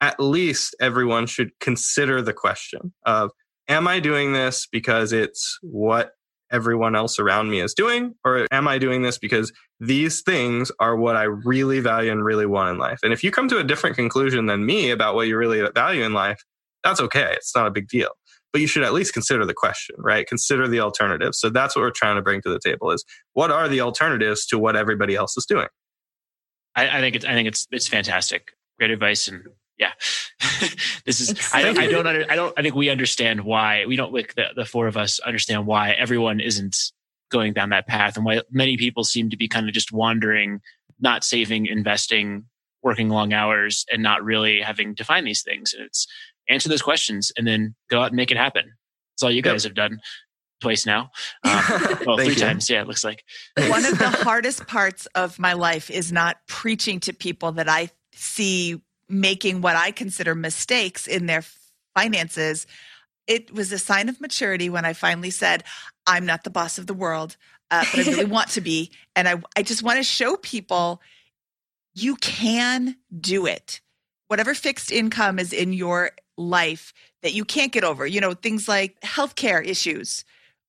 At 0.01 0.21
least 0.21 0.77
everyone 0.81 1.27
should 1.27 1.51
consider 1.61 2.23
the 2.23 2.33
question 2.33 2.93
of 3.05 3.31
Am 3.69 3.89
I 3.89 3.99
doing 3.99 4.35
this 4.35 4.69
because 4.71 5.13
it's 5.13 5.59
what 5.63 6.13
everyone 6.53 6.95
else 6.95 7.19
around 7.19 7.51
me 7.51 7.61
is 7.61 7.73
doing? 7.73 8.15
Or 8.25 8.47
am 8.53 8.69
I 8.69 8.77
doing 8.77 9.03
this 9.03 9.17
because 9.17 9.53
these 9.81 10.21
things 10.21 10.71
are 10.79 10.97
what 10.97 11.17
I 11.17 11.23
really 11.23 11.81
value 11.81 12.13
and 12.13 12.23
really 12.23 12.45
want 12.45 12.71
in 12.73 12.79
life? 12.79 12.99
And 13.03 13.13
if 13.13 13.25
you 13.25 13.31
come 13.31 13.49
to 13.49 13.59
a 13.59 13.65
different 13.65 13.97
conclusion 13.97 14.47
than 14.47 14.67
me 14.67 14.91
about 14.91 15.15
what 15.15 15.29
you 15.29 15.39
really 15.39 15.67
value 15.75 16.05
in 16.05 16.13
life, 16.13 16.45
that's 16.85 17.01
okay. 17.01 17.33
It's 17.33 17.57
not 17.57 17.67
a 17.67 17.71
big 17.71 17.89
deal 17.89 18.11
but 18.55 18.61
you 18.61 18.69
should 18.69 18.85
at 18.85 18.93
least 18.93 19.13
consider 19.13 19.45
the 19.45 19.53
question, 19.53 19.97
right? 19.99 20.29
Consider 20.29 20.69
the 20.69 20.79
alternatives. 20.79 21.41
So 21.41 21.51
that's 21.51 21.75
what 21.75 21.83
we're 21.83 21.91
trying 21.91 22.15
to 22.15 22.23
bring 22.23 22.41
to 22.43 22.49
the 22.49 22.61
table 22.61 22.93
is 22.93 23.05
what 23.33 23.51
are 23.51 23.69
the 23.69 23.81
alternatives 23.81 24.47
to 24.47 24.61
what 24.61 24.77
everybody 24.77 25.17
else 25.17 25.37
is 25.37 25.45
doing? 25.45 25.67
I, 26.77 26.99
I 26.99 27.01
think 27.01 27.17
it's, 27.17 27.25
I 27.25 27.33
think 27.33 27.49
it's, 27.49 27.67
it's 27.73 27.89
fantastic. 27.89 28.53
Great 28.79 28.93
advice. 28.93 29.27
And 29.27 29.43
yeah, 29.77 29.91
this 31.05 31.21
is, 31.21 31.35
I, 31.53 31.69
I, 31.69 31.89
don't, 31.89 32.07
under, 32.07 32.25
I 32.31 32.37
don't, 32.37 32.57
I 32.57 32.63
think 32.63 32.77
we 32.77 32.91
understand 32.91 33.41
why 33.41 33.87
we 33.87 33.97
don't, 33.97 34.13
like 34.13 34.37
the, 34.37 34.45
the 34.55 34.65
four 34.65 34.87
of 34.87 34.97
us 34.97 35.19
understand 35.19 35.67
why 35.67 35.91
everyone 35.91 36.39
isn't 36.39 36.93
going 37.33 37.55
down 37.55 37.71
that 37.71 37.89
path 37.89 38.17
and 38.17 38.25
why 38.25 38.41
many 38.53 38.77
people 38.77 39.03
seem 39.03 39.31
to 39.31 39.37
be 39.37 39.49
kind 39.49 39.67
of 39.67 39.75
just 39.75 39.91
wandering, 39.91 40.61
not 41.01 41.25
saving, 41.25 41.67
investing, 41.67 42.45
working 42.85 43.09
long 43.09 43.33
hours 43.33 43.85
and 43.91 44.01
not 44.01 44.23
really 44.23 44.61
having 44.61 44.95
to 44.95 45.03
find 45.03 45.27
these 45.27 45.43
things. 45.43 45.75
And 45.75 45.85
it's, 45.85 46.07
answer 46.49 46.69
those 46.69 46.83
questions 46.83 47.33
and 47.37 47.47
then 47.47 47.75
go 47.91 48.01
out 48.01 48.09
and 48.09 48.17
make 48.17 48.31
it 48.31 48.37
happen. 48.37 48.73
That's 49.13 49.23
all 49.23 49.31
you 49.31 49.43
guys 49.43 49.65
yep. 49.65 49.71
have 49.71 49.77
done 49.77 50.01
twice 50.61 50.87
now. 50.87 51.11
Um, 51.45 51.99
well, 52.07 52.17
three 52.17 52.31
you. 52.31 52.35
times. 52.35 52.69
Yeah, 52.69 52.83
it 52.83 52.87
looks 52.87 53.05
like. 53.05 53.23
One 53.57 53.85
of 53.85 53.99
the 53.99 54.09
hardest 54.25 54.67
parts 54.67 55.07
of 55.15 55.39
my 55.39 55.53
life 55.53 55.91
is 55.91 56.11
not 56.11 56.39
preaching 56.47 57.01
to 57.01 57.13
people 57.13 57.53
that 57.53 57.69
I 57.69 57.91
see 58.13 58.81
making 59.09 59.61
what 59.61 59.77
I 59.77 59.91
consider 59.91 60.35
mistakes 60.35 61.07
in 61.07 61.27
their 61.27 61.45
finances. 61.95 62.67
It 63.27 63.53
was 63.53 63.73
a 63.73 63.79
sign 63.79 64.09
of 64.09 64.21
maturity 64.21 64.69
when 64.69 64.85
I 64.85 64.93
finally 64.93 65.31
said, 65.31 65.65
I'm 66.07 66.27
not 66.27 66.45
the 66.45 66.51
boss 66.51 66.79
of 66.79 66.87
the 66.87 66.95
world, 66.95 67.37
uh, 67.71 67.85
but 67.91 68.07
I 68.07 68.11
really 68.11 68.25
want 68.25 68.49
to 68.51 68.61
be. 68.61 68.91
And 69.17 69.29
I, 69.29 69.41
I 69.57 69.63
just 69.63 69.85
want 69.85 69.99
to 69.99 70.03
show 70.03 70.37
people 70.37 71.01
you 71.95 72.17
can 72.17 72.97
do 73.21 73.47
it. 73.47 73.81
Whatever 74.27 74.55
fixed 74.55 74.91
income 74.91 75.39
is 75.39 75.53
in 75.53 75.73
your 75.73 76.11
life 76.37 76.93
that 77.23 77.33
you 77.35 77.45
can't 77.45 77.73
get 77.73 77.85
over. 77.85 78.07
You 78.07 78.21
know, 78.21 78.35
things 78.35 78.69
like 78.69 79.01
healthcare 79.01 79.65
issues. 79.65 80.25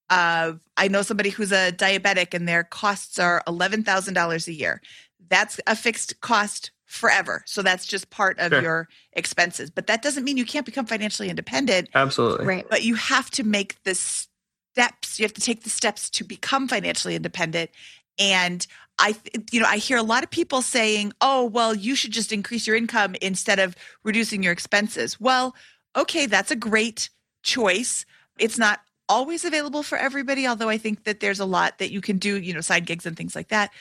Uh, 0.09 0.53
I 0.77 0.87
know 0.87 1.01
somebody 1.01 1.29
who's 1.31 1.51
a 1.51 1.71
diabetic 1.71 2.33
and 2.33 2.47
their 2.47 2.63
costs 2.63 3.17
are 3.17 3.41
$11,000 3.47 4.47
a 4.47 4.53
year. 4.53 4.81
That's 5.29 5.59
a 5.65 5.75
fixed 5.75 6.21
cost 6.21 6.71
forever. 6.85 7.41
So 7.47 7.63
that's 7.63 7.87
just 7.87 8.11
part 8.11 8.37
of 8.39 8.51
Sure. 8.51 8.61
your 8.61 8.87
expenses. 9.13 9.71
But 9.71 9.87
that 9.87 10.03
doesn't 10.03 10.23
mean 10.23 10.37
you 10.37 10.45
can't 10.45 10.65
become 10.65 10.85
financially 10.85 11.29
independent 11.29 11.89
Absolutely. 11.95 12.45
Right. 12.45 12.69
but 12.69 12.83
you 12.83 12.93
have 12.95 13.31
to 13.31 13.43
make 13.43 13.81
the 13.83 13.95
steps 13.95 15.19
you 15.19 15.23
have 15.23 15.33
to 15.33 15.41
take 15.41 15.63
the 15.63 15.69
steps 15.69 16.09
to 16.09 16.23
become 16.23 16.67
financially 16.67 17.15
independent 17.15 17.71
and 18.19 18.67
i 18.99 19.15
you 19.51 19.59
know 19.59 19.67
i 19.67 19.77
hear 19.77 19.97
a 19.97 20.03
lot 20.03 20.23
of 20.23 20.29
people 20.29 20.61
saying 20.61 21.11
oh 21.21 21.45
well 21.45 21.73
you 21.75 21.95
should 21.95 22.11
just 22.11 22.31
increase 22.31 22.65
your 22.67 22.75
income 22.75 23.15
instead 23.21 23.59
of 23.59 23.75
reducing 24.03 24.43
your 24.43 24.53
expenses 24.53 25.19
well 25.19 25.55
okay 25.95 26.25
that's 26.25 26.51
a 26.51 26.55
great 26.55 27.09
choice 27.43 28.05
it's 28.37 28.57
not 28.57 28.81
always 29.07 29.45
available 29.45 29.83
for 29.83 29.97
everybody 29.97 30.47
although 30.47 30.69
i 30.69 30.77
think 30.77 31.03
that 31.03 31.19
there's 31.19 31.39
a 31.39 31.45
lot 31.45 31.77
that 31.77 31.91
you 31.91 32.01
can 32.01 32.17
do 32.17 32.39
you 32.39 32.53
know 32.53 32.61
side 32.61 32.85
gigs 32.85 33.05
and 33.05 33.15
things 33.15 33.35
like 33.35 33.49
that 33.49 33.71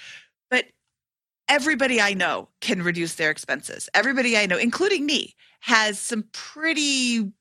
but 0.51 0.67
everybody 1.49 2.01
i 2.01 2.13
know 2.13 2.49
can 2.61 2.83
reduce 2.83 3.15
their 3.15 3.31
expenses 3.31 3.89
everybody 3.95 4.37
i 4.37 4.47
know 4.47 4.59
including 4.59 5.07
me 5.07 5.35
has 5.61 5.99
some 5.99 6.25
pretty 6.33 7.33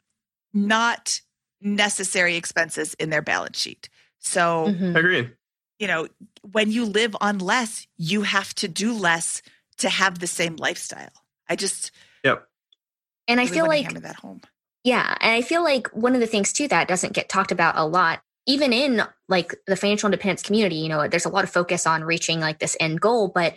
not 0.54 1.20
necessary 1.62 2.36
expenses 2.36 2.94
in 2.95 3.10
their 3.10 3.22
balance 3.22 3.60
sheet. 3.60 3.90
So, 4.20 4.68
Mhm. 4.68 4.95
Agreed. 4.95 5.36
You 5.84 5.88
know, 5.88 6.07
when 6.49 6.72
you 6.72 6.85
live 6.85 7.14
on 7.19 7.39
less, 7.39 7.88
you 7.97 8.22
have 8.22 8.55
to 8.55 8.69
do 8.69 8.93
less 8.93 9.41
to 9.80 9.89
have 9.89 10.19
the 10.19 10.27
same 10.27 10.55
lifestyle. 10.55 11.11
I 11.49 11.57
just 11.57 11.91
Yep. 12.23 12.47
And 13.27 13.41
I 13.41 13.47
feel 13.47 13.68
like 13.68 14.01
that 14.01 14.15
home. 14.15 14.39
Yeah. 14.85 15.18
And 15.19 15.31
I 15.34 15.41
feel 15.41 15.61
like 15.61 15.89
one 15.89 16.14
of 16.14 16.22
the 16.22 16.27
things 16.27 16.53
too 16.53 16.69
that 16.69 16.88
doesn't 16.88 17.11
get 17.11 17.27
talked 17.27 17.51
about 17.51 17.77
a 17.77 17.85
lot, 17.85 18.22
even 18.45 18.72
in 18.72 19.01
like 19.27 19.55
the 19.68 19.76
financial 19.76 20.07
independence 20.07 20.41
community, 20.41 20.77
you 20.77 20.88
know, 20.88 21.05
there's 21.10 21.26
a 21.26 21.30
lot 21.30 21.43
of 21.43 21.49
focus 21.49 21.85
on 21.85 22.05
reaching 22.05 22.39
like 22.39 22.60
this 22.60 22.77
end 22.80 23.01
goal, 23.01 23.27
but 23.27 23.55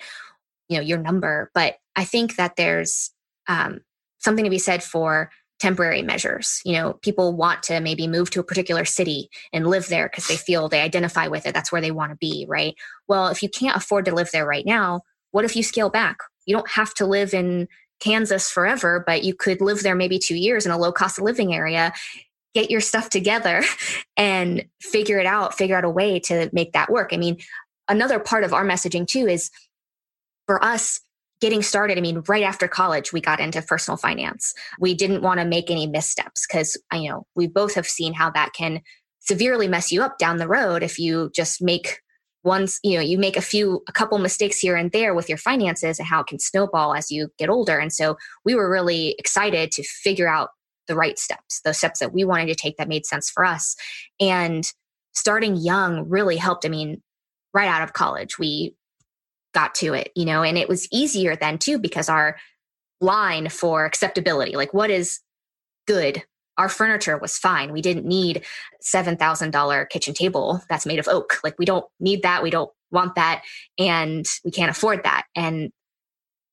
you 0.68 0.78
know, 0.78 0.82
your 0.82 0.98
number. 0.98 1.52
But 1.54 1.76
I 1.94 2.04
think 2.04 2.34
that 2.36 2.56
there's 2.56 3.12
um, 3.46 3.82
something 4.18 4.42
to 4.42 4.50
be 4.50 4.58
said 4.58 4.82
for 4.82 5.30
temporary 5.58 6.02
measures. 6.02 6.60
You 6.64 6.74
know, 6.74 6.92
people 6.94 7.34
want 7.34 7.62
to 7.64 7.80
maybe 7.80 8.06
move 8.06 8.30
to 8.30 8.40
a 8.40 8.44
particular 8.44 8.84
city 8.84 9.30
and 9.52 9.66
live 9.66 9.88
there 9.88 10.08
because 10.08 10.28
they 10.28 10.36
feel 10.36 10.68
they 10.68 10.80
identify 10.80 11.28
with 11.28 11.46
it. 11.46 11.54
That's 11.54 11.72
where 11.72 11.80
they 11.80 11.90
want 11.90 12.12
to 12.12 12.16
be, 12.16 12.46
right? 12.48 12.74
Well, 13.08 13.28
if 13.28 13.42
you 13.42 13.48
can't 13.48 13.76
afford 13.76 14.04
to 14.06 14.14
live 14.14 14.30
there 14.32 14.46
right 14.46 14.66
now, 14.66 15.02
what 15.30 15.44
if 15.44 15.56
you 15.56 15.62
scale 15.62 15.90
back? 15.90 16.18
You 16.46 16.54
don't 16.54 16.70
have 16.70 16.94
to 16.94 17.06
live 17.06 17.34
in 17.34 17.68
Kansas 18.00 18.50
forever, 18.50 19.02
but 19.06 19.24
you 19.24 19.34
could 19.34 19.60
live 19.60 19.82
there 19.82 19.94
maybe 19.94 20.18
two 20.18 20.36
years 20.36 20.66
in 20.66 20.72
a 20.72 20.78
low 20.78 20.92
cost 20.92 21.20
living 21.20 21.54
area, 21.54 21.92
get 22.54 22.70
your 22.70 22.80
stuff 22.80 23.08
together 23.08 23.62
and 24.16 24.66
figure 24.80 25.18
it 25.18 25.26
out, 25.26 25.56
figure 25.56 25.76
out 25.76 25.84
a 25.84 25.90
way 25.90 26.20
to 26.20 26.50
make 26.52 26.72
that 26.72 26.90
work. 26.90 27.10
I 27.12 27.16
mean, 27.16 27.38
another 27.88 28.18
part 28.18 28.44
of 28.44 28.52
our 28.52 28.64
messaging 28.64 29.06
too 29.06 29.26
is 29.26 29.50
for 30.46 30.62
us 30.62 31.00
getting 31.40 31.62
started. 31.62 31.98
I 31.98 32.00
mean, 32.00 32.22
right 32.28 32.42
after 32.42 32.66
college, 32.68 33.12
we 33.12 33.20
got 33.20 33.40
into 33.40 33.60
personal 33.62 33.96
finance. 33.96 34.54
We 34.80 34.94
didn't 34.94 35.22
want 35.22 35.40
to 35.40 35.46
make 35.46 35.70
any 35.70 35.86
missteps 35.86 36.46
because, 36.46 36.76
you 36.92 37.10
know, 37.10 37.26
we 37.34 37.46
both 37.46 37.74
have 37.74 37.86
seen 37.86 38.14
how 38.14 38.30
that 38.30 38.52
can 38.54 38.80
severely 39.20 39.68
mess 39.68 39.92
you 39.92 40.02
up 40.02 40.18
down 40.18 40.38
the 40.38 40.48
road 40.48 40.82
if 40.82 40.98
you 40.98 41.30
just 41.34 41.60
make 41.60 42.00
once 42.44 42.78
you 42.84 42.94
know 42.94 43.02
you 43.02 43.18
make 43.18 43.36
a 43.36 43.42
few 43.42 43.82
a 43.88 43.92
couple 43.92 44.16
mistakes 44.18 44.60
here 44.60 44.76
and 44.76 44.92
there 44.92 45.14
with 45.14 45.28
your 45.28 45.36
finances 45.36 45.98
and 45.98 46.06
how 46.06 46.20
it 46.20 46.28
can 46.28 46.38
snowball 46.38 46.94
as 46.94 47.10
you 47.10 47.28
get 47.38 47.50
older 47.50 47.76
and 47.76 47.92
so 47.92 48.16
we 48.44 48.54
were 48.54 48.70
really 48.70 49.16
excited 49.18 49.72
to 49.72 49.82
figure 49.82 50.28
out 50.28 50.50
the 50.86 50.94
right 50.94 51.18
steps 51.18 51.60
those 51.64 51.76
steps 51.76 51.98
that 51.98 52.14
we 52.14 52.24
wanted 52.24 52.46
to 52.46 52.54
take 52.54 52.76
that 52.76 52.88
made 52.88 53.04
sense 53.04 53.28
for 53.28 53.44
us 53.44 53.74
and 54.20 54.72
starting 55.12 55.56
young 55.56 56.08
really 56.08 56.36
helped 56.36 56.64
i 56.64 56.68
mean 56.68 57.02
right 57.52 57.68
out 57.68 57.82
of 57.82 57.92
college 57.94 58.38
we 58.38 58.72
got 59.56 59.74
to 59.74 59.94
it 59.94 60.12
you 60.14 60.24
know 60.24 60.42
and 60.42 60.56
it 60.58 60.68
was 60.68 60.86
easier 60.92 61.34
then 61.34 61.58
too 61.58 61.78
because 61.78 62.08
our 62.08 62.36
line 63.00 63.48
for 63.48 63.84
acceptability 63.84 64.56
like 64.56 64.72
what 64.72 64.90
is 64.90 65.20
good? 65.86 66.22
Our 66.58 66.68
furniture 66.68 67.18
was 67.18 67.38
fine. 67.38 67.72
We 67.72 67.82
didn't 67.82 68.06
need 68.06 68.44
$7000 68.82 69.88
kitchen 69.90 70.14
table 70.14 70.62
that's 70.68 70.86
made 70.86 70.98
of 70.98 71.08
oak. 71.08 71.38
Like 71.44 71.58
we 71.58 71.64
don't 71.64 71.84
need 72.00 72.22
that. 72.22 72.42
We 72.42 72.50
don't 72.50 72.70
want 72.90 73.14
that. 73.14 73.42
And 73.78 74.26
we 74.44 74.50
can't 74.50 74.70
afford 74.70 75.04
that. 75.04 75.26
And 75.34 75.70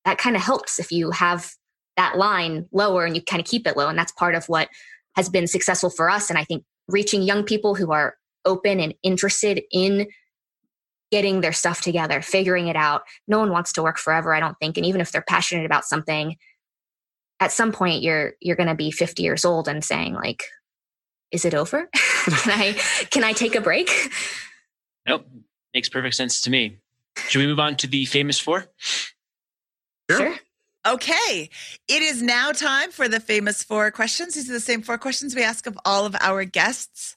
that 0.06 0.18
kind 0.18 0.36
of 0.36 0.42
helps 0.42 0.80
if 0.80 0.92
you 0.92 1.12
have 1.12 1.52
that 1.96 2.18
line 2.18 2.68
lower 2.72 3.06
and 3.06 3.16
you 3.16 3.22
kind 3.22 3.40
of 3.40 3.46
keep 3.46 3.66
it 3.66 3.78
low. 3.78 3.88
And 3.88 3.98
that's 3.98 4.12
part 4.12 4.36
of 4.36 4.46
what 4.50 4.68
has 5.16 5.30
been 5.30 5.48
successful 5.48 5.90
for 5.90 6.10
us. 6.10 6.30
And 6.30 6.38
i 6.40 6.44
think 6.44 6.64
reaching 6.90 7.22
young 7.22 7.44
people 7.44 7.76
who 7.76 7.92
are 7.92 8.16
open 8.46 8.80
and 8.82 8.94
interested 9.04 9.62
in 9.72 10.06
getting 11.14 11.42
their 11.42 11.54
stuff 11.54 11.80
together 11.80 12.24
figuring 12.24 12.68
it 12.68 12.76
out 12.76 13.04
no 13.28 13.38
one 13.38 13.52
wants 13.52 13.72
to 13.72 13.84
work 13.84 14.00
forever 14.00 14.34
i 14.34 14.40
don't 14.40 14.58
think 14.60 14.78
and 14.78 14.86
even 14.86 15.00
if 15.00 15.12
they're 15.12 15.22
passionate 15.22 15.66
about 15.66 15.86
something 15.86 16.36
at 17.40 17.52
some 17.52 17.72
point 17.72 18.02
you're 18.02 18.34
you're 18.42 18.56
going 18.56 18.70
to 18.70 18.76
be 18.76 18.90
50 18.90 19.22
years 19.22 19.46
old 19.46 19.68
and 19.68 19.84
saying 19.84 20.16
like 20.16 20.44
is 21.32 21.46
it 21.46 21.54
over 21.54 21.88
can 21.94 22.60
i 22.60 22.74
can 23.12 23.24
i 23.24 23.32
take 23.32 23.54
a 23.54 23.62
break 23.62 23.92
Nope. 25.08 25.28
Makes 25.74 25.90
perfect 25.90 26.16
sense 26.16 26.42
to 26.42 26.50
me. 26.50 26.80
Should 27.28 27.40
we 27.40 27.48
move 27.48 27.60
on 27.60 27.76
to 27.78 27.88
the 27.88 28.06
famous 28.06 28.40
four? 28.40 28.66
Sure. 30.10 30.36
Okay. 30.86 31.50
It 31.88 32.02
is 32.02 32.22
now 32.22 32.52
time 32.52 32.92
for 32.92 33.08
the 33.08 33.20
famous 33.20 33.64
four 33.64 33.90
questions. 33.92 34.36
These 34.36 34.50
are 34.50 34.54
the 34.54 34.60
same 34.60 34.82
four 34.82 34.98
questions 34.98 35.36
we 35.36 35.44
ask 35.44 35.66
of 35.66 35.78
all 35.86 36.06
of 36.06 36.16
our 36.20 36.44
guests. 36.44 37.16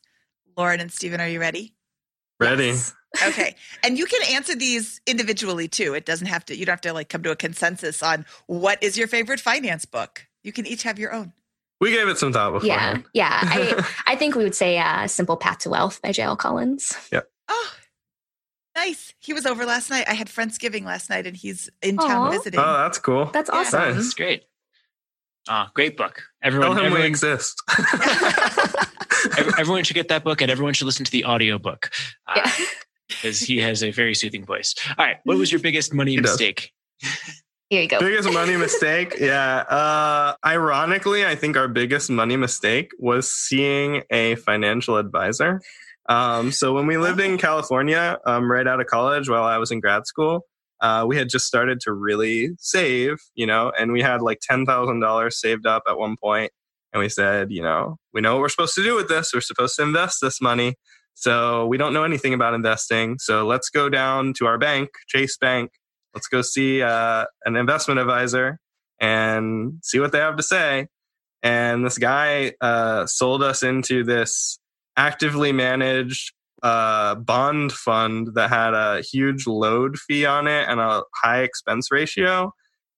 Lauren 0.56 0.80
and 0.80 0.92
Stephen, 0.92 1.20
are 1.20 1.28
you 1.28 1.40
ready? 1.40 1.74
Ready. 2.40 2.66
Yes. 2.66 2.94
Okay. 3.26 3.54
and 3.82 3.98
you 3.98 4.06
can 4.06 4.20
answer 4.34 4.54
these 4.54 5.00
individually 5.06 5.68
too. 5.68 5.94
It 5.94 6.04
doesn't 6.06 6.26
have 6.26 6.44
to, 6.46 6.56
you 6.56 6.66
don't 6.66 6.72
have 6.74 6.80
to 6.82 6.92
like 6.92 7.08
come 7.08 7.22
to 7.22 7.30
a 7.30 7.36
consensus 7.36 8.02
on 8.02 8.24
what 8.46 8.82
is 8.82 8.96
your 8.98 9.08
favorite 9.08 9.40
finance 9.40 9.84
book. 9.84 10.26
You 10.42 10.52
can 10.52 10.66
each 10.66 10.82
have 10.84 10.98
your 10.98 11.12
own. 11.12 11.32
We 11.80 11.90
gave 11.92 12.08
it 12.08 12.16
some 12.18 12.32
thought 12.32 12.52
before. 12.54 12.66
yeah 12.66 12.98
yeah 13.12 13.38
i 13.42 13.86
i 14.06 14.16
think 14.16 14.34
we 14.34 14.44
would 14.44 14.54
say 14.54 14.78
uh 14.78 15.06
simple 15.06 15.36
path 15.36 15.58
to 15.58 15.68
wealth 15.68 16.00
by 16.00 16.08
jl 16.10 16.34
collins 16.38 16.96
Yep. 17.12 17.28
Oh, 17.48 17.70
nice. 18.74 19.12
He 19.20 19.32
was 19.34 19.44
over 19.46 19.66
last 19.66 19.90
night. 19.90 20.06
I 20.08 20.14
had 20.14 20.28
Friendsgiving 20.28 20.84
last 20.84 21.10
night 21.10 21.26
and 21.26 21.36
he's 21.36 21.68
in 21.82 21.96
town 21.98 22.30
visiting. 22.30 22.58
Oh, 22.60 22.72
that's 22.78 22.98
cool. 22.98 23.26
that's 23.26 23.50
Yeah. 23.52 23.58
awesome 23.60 23.80
Nice. 23.80 23.94
That's 23.96 24.14
great. 24.14 24.44
Ah, 25.48 25.70
great 25.74 25.96
book. 25.96 26.14
Tell 26.42 26.48
Everyone, 26.48 26.76
we 26.76 26.82
everyone, 26.86 27.02
exist. 27.06 27.62
everyone 29.58 29.84
should 29.84 29.94
get 29.94 30.08
that 30.08 30.24
book 30.24 30.40
and 30.42 30.50
everyone 30.50 30.74
should 30.74 30.86
listen 30.86 31.04
to 31.04 31.12
the 31.12 31.24
audiobook 31.24 31.90
Yeah. 32.34 32.50
Because 33.08 33.40
he 33.40 33.58
has 33.58 33.82
a 33.82 33.90
very 33.90 34.14
soothing 34.14 34.44
voice. 34.44 34.74
All 34.98 35.04
right. 35.06 35.16
What 35.24 35.36
was 35.38 35.50
your 35.52 35.60
biggest 35.60 35.92
money 35.94 36.12
He 36.12 36.16
does. 36.18 36.32
mistake? 36.32 36.72
here 37.68 37.82
you 37.82 37.88
go 37.88 37.98
biggest 37.98 38.32
money 38.32 38.56
mistake 38.66 39.16
yeah 39.20 39.56
uh 39.68 40.34
ironically 40.46 41.26
i 41.26 41.34
think 41.34 41.56
our 41.56 41.66
biggest 41.68 42.08
money 42.08 42.36
mistake 42.36 42.90
was 42.98 43.30
seeing 43.30 44.02
a 44.10 44.36
financial 44.36 44.96
advisor 44.96 45.60
um 46.08 46.52
so 46.52 46.72
when 46.72 46.86
we 46.86 46.96
lived 46.96 47.20
in 47.20 47.36
california 47.36 48.18
um 48.24 48.50
right 48.50 48.66
out 48.68 48.80
of 48.80 48.86
college 48.86 49.28
while 49.28 49.42
i 49.42 49.58
was 49.58 49.70
in 49.72 49.80
grad 49.80 50.06
school 50.06 50.46
uh 50.80 51.04
we 51.06 51.16
had 51.16 51.28
just 51.28 51.44
started 51.46 51.80
to 51.80 51.92
really 51.92 52.50
save 52.58 53.18
you 53.34 53.46
know 53.46 53.72
and 53.78 53.92
we 53.92 54.00
had 54.00 54.22
like 54.22 54.38
$10000 54.48 55.32
saved 55.32 55.66
up 55.66 55.82
at 55.88 55.98
one 55.98 56.16
point 56.22 56.52
and 56.92 57.00
we 57.00 57.08
said 57.08 57.50
you 57.50 57.62
know 57.62 57.96
we 58.14 58.20
know 58.20 58.34
what 58.34 58.42
we're 58.42 58.48
supposed 58.48 58.74
to 58.76 58.82
do 58.82 58.94
with 58.94 59.08
this 59.08 59.32
we're 59.34 59.40
supposed 59.40 59.74
to 59.76 59.82
invest 59.82 60.18
this 60.22 60.40
money 60.40 60.76
so 61.18 61.66
we 61.66 61.76
don't 61.76 61.92
know 61.92 62.04
anything 62.04 62.34
about 62.34 62.54
investing 62.54 63.18
so 63.18 63.44
let's 63.44 63.70
go 63.70 63.88
down 63.88 64.32
to 64.32 64.46
our 64.46 64.58
bank 64.58 64.90
chase 65.08 65.36
bank 65.36 65.70
let's 66.14 66.28
go 66.28 66.40
see 66.42 66.82
uh, 66.82 67.24
an 67.44 67.56
investment 67.56 67.98
advisor 68.00 68.58
and 69.00 69.74
see 69.82 69.98
what 70.00 70.12
they 70.12 70.18
have 70.18 70.36
to 70.36 70.42
say. 70.42 70.88
And 71.42 71.84
this 71.84 71.98
guy 71.98 72.54
uh, 72.60 73.06
sold 73.06 73.42
us 73.42 73.62
into 73.62 74.02
this 74.02 74.58
actively 74.96 75.52
managed 75.52 76.32
uh, 76.62 77.16
bond 77.16 77.72
fund 77.72 78.30
that 78.34 78.48
had 78.48 78.72
a 78.72 79.02
huge 79.02 79.46
load 79.46 79.98
fee 79.98 80.24
on 80.24 80.46
it 80.46 80.66
and 80.68 80.80
a 80.80 81.02
high 81.14 81.42
expense 81.42 81.90
ratio. 81.90 82.52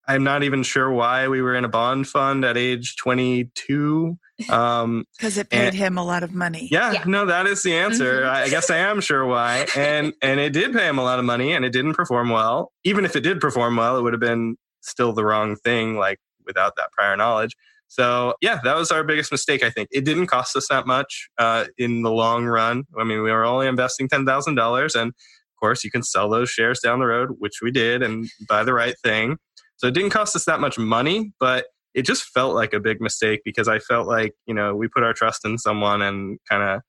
I'm 0.08 0.24
not 0.24 0.42
even 0.42 0.62
sure 0.62 0.90
why 0.90 1.28
we 1.28 1.42
were 1.42 1.54
in 1.54 1.64
a 1.64 1.68
bond 1.68 2.08
fund 2.08 2.44
at 2.44 2.56
age 2.56 2.96
22. 2.96 4.18
Um, 4.48 5.04
Because 5.18 5.36
it 5.38 5.50
paid 5.50 5.66
And- 5.68 5.74
him 5.76 5.98
a 5.98 6.04
lot 6.04 6.22
of 6.22 6.32
money. 6.34 6.68
yeah, 6.70 6.92
Yeah. 6.92 7.04
no, 7.06 7.26
that 7.26 7.46
is 7.46 7.62
the 7.62 7.74
answer. 7.74 8.22
Mhm. 8.22 8.28
I 8.30 8.48
guess 8.48 8.70
I 8.70 8.78
am 8.78 9.00
sure 9.00 9.26
why. 9.26 9.66
And 9.76 10.12
and 10.22 10.40
it 10.40 10.52
did 10.52 10.72
pay 10.72 10.88
him 10.88 10.98
a 10.98 11.02
lot 11.04 11.18
of 11.18 11.24
money 11.24 11.52
and 11.52 11.64
it 11.64 11.70
didn't 11.72 11.94
perform 11.94 12.30
well. 12.30 12.72
Even 12.84 13.04
if 13.04 13.14
it 13.16 13.20
did 13.20 13.40
perform 13.40 13.76
well, 13.76 13.98
it 13.98 14.02
would 14.02 14.12
have 14.14 14.20
been 14.20 14.56
still 14.80 15.12
the 15.12 15.24
wrong 15.24 15.56
thing, 15.56 15.96
like 15.98 16.18
without 16.46 16.74
that 16.76 16.90
prior 16.92 17.16
knowledge. 17.16 17.54
So 17.88 18.34
yeah, 18.40 18.60
that 18.64 18.76
was 18.76 18.90
our 18.90 19.02
biggest 19.04 19.30
mistake, 19.32 19.62
I 19.62 19.70
think. 19.70 19.88
It 19.92 20.04
didn't 20.04 20.26
cost 20.28 20.54
us 20.56 20.68
that 20.68 20.86
much 20.86 21.28
uh, 21.38 21.66
in 21.78 22.02
the 22.02 22.10
long 22.10 22.46
run. 22.46 22.84
I 22.98 23.04
mean, 23.04 23.22
we 23.22 23.30
were 23.30 23.44
only 23.44 23.66
investing 23.66 24.08
ten 24.08 24.24
thousand 24.24 24.54
dollars 24.54 24.94
and 24.94 25.08
of 25.08 25.60
course 25.60 25.82
you 25.84 25.90
can 25.90 26.02
sell 26.04 26.30
those 26.30 26.48
shares 26.48 26.80
down 26.80 27.00
the 27.00 27.06
road, 27.06 27.30
which 27.38 27.60
we 27.60 27.70
did, 27.72 28.02
and 28.02 28.28
buy 28.48 28.62
the 28.62 28.72
right 28.72 28.94
thing. 29.02 29.36
So 29.78 29.86
it 29.88 29.94
didn't 29.94 30.10
cost 30.10 30.36
us 30.36 30.44
that 30.44 30.60
much 30.60 30.78
money, 30.78 31.32
but 31.40 31.66
it 31.94 32.02
just 32.02 32.24
felt 32.24 32.54
like 32.54 32.74
a 32.74 32.80
big 32.80 33.00
mistake 33.00 33.40
because 33.44 33.66
I 33.68 33.78
felt 33.78 34.06
like, 34.06 34.34
you 34.46 34.54
know, 34.54 34.74
we 34.76 34.86
put 34.88 35.02
our 35.02 35.14
trust 35.14 35.44
in 35.44 35.56
someone 35.58 36.02
and 36.02 36.38
kind 36.48 36.62
of, 36.62 36.82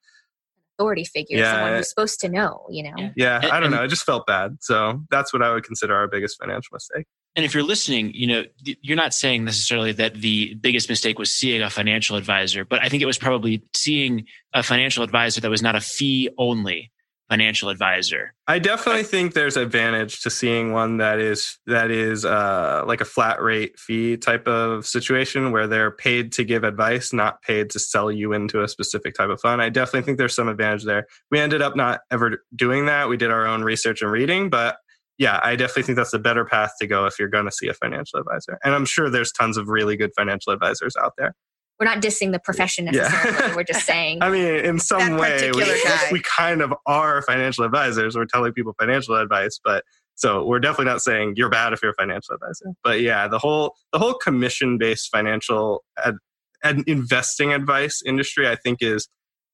authority 0.77 1.03
figure, 1.03 1.37
Yeah. 1.39 1.51
someone 1.55 1.73
who's 1.75 1.89
supposed 1.89 2.21
to 2.21 2.29
know, 2.29 2.65
you 2.69 2.83
know? 2.83 2.93
Yeah. 2.97 3.09
yeah, 3.17 3.39
And- 3.43 3.51
I 3.51 3.59
don't 3.59 3.69
know. 3.71 3.83
It 3.83 3.89
just 3.89 4.05
felt 4.05 4.25
bad. 4.25 4.57
So 4.61 5.01
that's 5.11 5.33
what 5.33 5.41
I 5.41 5.53
would 5.53 5.65
consider 5.65 5.93
our 5.93 6.07
biggest 6.07 6.37
financial 6.39 6.69
mistake. 6.73 7.05
And 7.35 7.45
if 7.45 7.53
you're 7.53 7.63
listening, 7.63 8.11
you 8.13 8.27
know, 8.27 8.43
you're 8.63 8.95
not 8.97 9.13
saying 9.13 9.43
necessarily 9.45 9.91
that 9.93 10.15
the 10.15 10.55
biggest 10.55 10.87
mistake 10.89 11.19
was 11.19 11.33
seeing 11.33 11.61
a 11.61 11.69
financial 11.69 12.15
advisor, 12.17 12.63
but 12.65 12.81
I 12.81 12.87
think 12.89 13.03
it 13.03 13.05
was 13.05 13.17
probably 13.17 13.61
seeing 13.75 14.25
a 14.53 14.63
financial 14.63 15.03
advisor 15.03 15.41
that 15.41 15.49
was 15.49 15.61
not 15.61 15.75
a 15.75 15.81
fee 15.81 16.29
only 16.37 16.91
financial 17.29 17.69
advisor. 17.69 18.33
I 18.47 18.57
definitely 18.59 19.03
think 19.03 19.33
there's 19.33 19.55
advantage 19.55 20.21
to 20.23 20.29
seeing 20.29 20.73
one 20.73 20.97
that 20.97 21.19
is 21.19 21.59
that 21.67 21.91
is 21.91 22.25
uh, 22.25 22.83
like 22.87 23.01
a 23.01 23.05
flat 23.05 23.41
rate 23.41 23.77
fee 23.79 24.17
type 24.17 24.47
of 24.47 24.87
situation 24.87 25.51
where 25.51 25.67
they're 25.67 25.91
paid 25.91 26.31
to 26.33 26.43
give 26.43 26.63
advice, 26.63 27.13
not 27.13 27.41
paid 27.43 27.69
to 27.71 27.79
sell 27.79 28.11
you 28.11 28.33
into 28.33 28.63
a 28.63 28.67
specific 28.67 29.13
type 29.13 29.29
of 29.29 29.39
fund. 29.39 29.61
I 29.61 29.69
definitely 29.69 30.05
think 30.05 30.17
there's 30.17 30.35
some 30.35 30.47
advantage 30.47 30.85
there. 30.85 31.05
We 31.29 31.39
ended 31.39 31.61
up 31.61 31.75
not 31.75 32.01
ever 32.09 32.43
doing 32.55 32.87
that. 32.87 33.09
We 33.09 33.17
did 33.17 33.31
our 33.31 33.45
own 33.45 33.63
research 33.63 34.01
and 34.01 34.11
reading, 34.11 34.49
but 34.49 34.77
yeah, 35.19 35.39
I 35.43 35.55
definitely 35.57 35.83
think 35.83 35.97
that's 35.97 36.11
the 36.11 36.19
better 36.19 36.45
path 36.45 36.71
to 36.79 36.87
go 36.87 37.05
if 37.05 37.19
you're 37.19 37.27
going 37.27 37.45
to 37.45 37.51
see 37.51 37.67
a 37.67 37.73
financial 37.73 38.19
advisor. 38.19 38.57
And 38.63 38.73
I'm 38.73 38.85
sure 38.85 39.09
there's 39.09 39.33
tons 39.33 39.57
of 39.57 39.67
really 39.67 39.97
good 39.97 40.11
financial 40.17 40.53
advisors 40.53 40.95
out 40.95 41.13
there. 41.17 41.35
We're 41.79 41.85
not 41.85 42.01
dissing 42.01 42.31
the 42.31 42.39
profession 42.39 42.85
Yeah. 42.85 43.03
necessarily. 43.03 43.55
We're 43.55 43.63
just 43.63 43.85
saying 43.85 44.19
I 44.21 44.29
mean, 44.29 44.45
in 44.65 44.79
some 44.79 45.17
way, 45.17 45.51
we, 45.53 45.63
we 46.11 46.21
kind 46.21 46.61
of 46.61 46.73
are 46.85 47.21
financial 47.21 47.63
advisors. 47.63 48.15
We're 48.15 48.25
telling 48.25 48.51
people 48.53 48.73
financial 48.79 49.15
advice, 49.15 49.59
but 49.63 49.83
so 50.15 50.43
we're 50.45 50.59
definitely 50.59 50.85
not 50.91 51.01
saying 51.01 51.35
you're 51.37 51.49
bad 51.49 51.71
if 51.71 51.81
you're 51.81 51.91
a 51.91 51.95
financial 51.95 52.35
advisor. 52.35 52.73
But 52.83 52.99
yeah, 53.01 53.27
the 53.29 53.39
whole 53.39 53.75
the 53.93 53.99
whole 53.99 54.15
commission 54.15 54.77
based 54.77 55.09
financial 55.11 55.83
ad, 56.03 56.15
ad, 56.63 56.83
investing 56.87 57.53
advice 57.53 58.01
industry, 58.05 58.47
I 58.49 58.55
think 58.55 58.81
is 58.81 59.07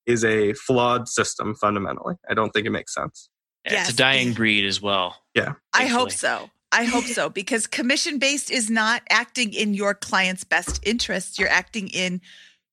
is 0.08 0.24
a 0.26 0.54
flawed 0.54 1.08
system 1.08 1.54
fundamentally. 1.56 2.16
I 2.30 2.34
don't 2.34 2.50
think 2.52 2.66
it 2.66 2.72
makes 2.72 2.94
sense. 2.94 3.30
It's 3.64 3.74
Yes. 3.74 3.90
a 3.90 3.96
dying 3.96 4.34
breed 4.34 4.66
as 4.66 4.82
well. 4.82 5.16
Yeah. 5.34 5.54
I 5.74 5.88
hope 5.88 6.12
so. 6.12 6.50
I 6.76 6.84
hope 6.84 7.06
so 7.06 7.30
because 7.30 7.68
commission 7.68 8.20
based 8.20 8.52
is 8.52 8.70
not 8.70 9.02
acting 9.10 9.54
in 9.54 9.74
your 9.74 9.94
client's 9.94 10.44
best 10.44 10.82
interest. 10.84 11.40
You're 11.40 11.48
acting 11.48 11.88
in 11.88 12.20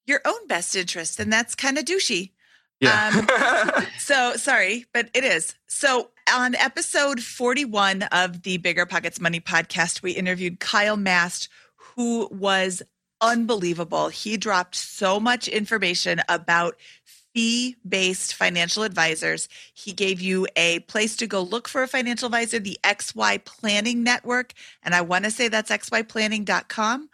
your 0.06 0.20
own 0.24 0.48
best 0.48 0.74
interest, 0.74 1.20
and 1.20 1.32
that's 1.32 1.54
kind 1.54 1.78
of 1.78 1.84
douchey. 1.84 2.32
Yeah. 2.80 3.26
Um, 3.70 3.86
so 3.98 4.34
sorry, 4.34 4.86
but 4.92 5.08
it 5.14 5.22
is. 5.22 5.54
So 5.68 6.10
on 6.32 6.56
episode 6.56 7.22
41 7.22 8.02
of 8.02 8.42
the 8.42 8.56
Bigger 8.56 8.86
Pockets 8.86 9.20
Money 9.20 9.38
podcast, 9.38 10.02
we 10.02 10.10
interviewed 10.10 10.58
Kyle 10.58 10.96
Mast, 10.96 11.48
who 11.76 12.28
was 12.32 12.82
unbelievable. 13.20 14.08
He 14.08 14.36
dropped 14.36 14.74
so 14.74 15.20
much 15.20 15.46
information 15.46 16.20
about 16.28 16.76
fee 17.34 17.76
based 17.86 18.34
financial 18.34 18.82
advisors. 18.82 19.48
He 19.74 19.92
gave 19.92 20.20
you 20.20 20.46
a 20.56 20.80
place 20.80 21.16
to 21.16 21.26
go 21.26 21.42
look 21.42 21.68
for 21.68 21.82
a 21.82 21.88
financial 21.88 22.26
advisor, 22.26 22.58
the 22.58 22.78
XY 22.84 23.44
Planning 23.44 24.02
Network. 24.02 24.52
And 24.82 24.94
I 24.94 25.00
want 25.00 25.24
to 25.24 25.30
say 25.30 25.48
that's 25.48 25.70
xyplanning.com. 25.70 27.08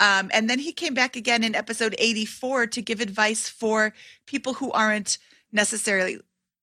Um, 0.00 0.30
and 0.32 0.50
then 0.50 0.58
he 0.58 0.72
came 0.72 0.94
back 0.94 1.16
again 1.16 1.44
in 1.44 1.54
episode 1.54 1.94
84 1.98 2.66
to 2.68 2.82
give 2.82 3.00
advice 3.00 3.48
for 3.48 3.94
people 4.26 4.54
who 4.54 4.72
aren't 4.72 5.18
necessarily 5.52 6.18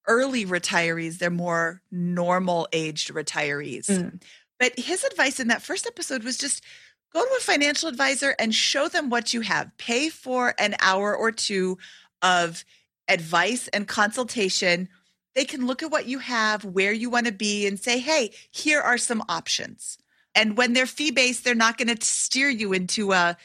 early 0.09 0.45
retirees, 0.45 1.19
they're 1.19 1.29
more 1.29 1.81
normal 1.91 2.67
aged 2.73 3.13
retirees. 3.13 3.85
Mm. 3.85 4.21
But 4.59 4.77
his 4.77 5.05
advice 5.05 5.39
in 5.39 5.47
that 5.47 5.61
first 5.61 5.87
episode 5.87 6.23
was 6.23 6.37
just 6.37 6.63
go 7.13 7.23
to 7.23 7.35
a 7.37 7.41
financial 7.41 7.87
advisor 7.87 8.35
and 8.39 8.53
show 8.53 8.89
them 8.89 9.09
what 9.09 9.33
you 9.33 9.41
have. 9.41 9.71
Pay 9.77 10.09
for 10.09 10.53
an 10.59 10.75
hour 10.81 11.15
or 11.15 11.31
two 11.31 11.77
of 12.21 12.65
advice 13.09 13.67
and 13.69 13.87
consultation. 13.87 14.87
They 15.35 15.45
can 15.45 15.65
look 15.67 15.83
at 15.83 15.91
what 15.91 16.05
you 16.07 16.19
have, 16.19 16.65
where 16.65 16.91
you 16.93 17.09
want 17.09 17.25
to 17.27 17.31
be, 17.31 17.67
and 17.67 17.79
say, 17.79 17.99
hey, 17.99 18.31
here 18.51 18.81
are 18.81 18.97
some 18.97 19.23
options. 19.29 19.97
And 20.35 20.57
when 20.57 20.73
they're 20.73 20.85
fee 20.85 21.11
based, 21.11 21.43
they're 21.43 21.55
not 21.55 21.77
going 21.77 21.95
to 21.95 22.05
steer 22.05 22.49
you 22.49 22.73
into 22.73 23.11
a 23.13 23.37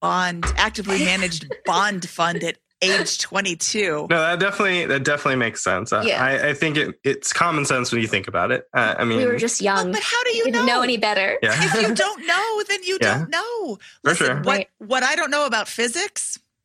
bond, 0.00 0.44
actively 0.56 0.98
managed 1.04 1.52
bond 1.66 2.08
fund 2.08 2.42
at 2.42 2.58
age 2.82 3.18
22. 3.18 4.06
no, 4.08 4.20
that 4.20 4.40
definitely 4.40 4.86
that 4.86 5.04
definitely 5.04 5.36
makes 5.36 5.62
sense. 5.62 5.92
I- 5.92 6.02
Yeah. 6.04 6.24
I, 6.24 6.48
I 6.48 6.54
think 6.54 6.78
it, 6.78 6.98
it's 7.04 7.30
common 7.32 7.66
sense 7.66 7.92
when 7.92 8.00
you 8.00 8.08
think 8.08 8.26
about 8.26 8.50
it. 8.52 8.64
Uh, 8.72 8.94
I 8.96 9.04
mean, 9.04 9.18
we 9.18 9.26
were 9.26 9.36
just 9.36 9.60
Well, 9.60 9.76
young. 9.76 9.92
but 9.92 10.02
how 10.02 10.22
do 10.24 10.30
you 10.34 10.44
didn't 10.44 10.64
know? 10.64 10.76
know 10.76 10.82
any 10.82 10.96
better. 10.96 11.36
yeah. 11.42 11.52
if 11.62 11.74
you 11.88 11.94
don't 11.94 12.26
know, 12.26 12.62
then 12.68 12.82
you 12.84 12.98
Yeah. 13.02 13.18
don't 13.18 13.30
know. 13.30 13.78
For 14.04 14.14
sure. 14.14 14.36
what 14.36 14.46
Right. 14.46 14.68
what 14.78 15.02
I 15.02 15.14
don't 15.14 15.30
know 15.30 15.44
about 15.44 15.68
physics 15.68 16.38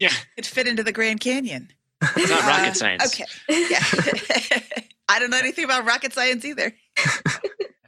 Yeah. 0.00 0.12
It 0.36 0.46
fit 0.46 0.66
into 0.66 0.82
the 0.82 0.92
Grand 0.92 1.20
Canyon. 1.20 1.70
It's 2.02 2.30
not 2.30 2.42
Uh, 2.44 2.46
rocket 2.48 2.76
science. 2.76 3.06
Okay. 3.06 3.24
Yeah. 3.48 3.78
I 5.08 5.18
don't 5.18 5.30
know 5.30 5.38
anything 5.38 5.64
about 5.64 5.84
rocket 5.84 6.12
science 6.12 6.44
either. 6.44 6.72
I 6.98 7.02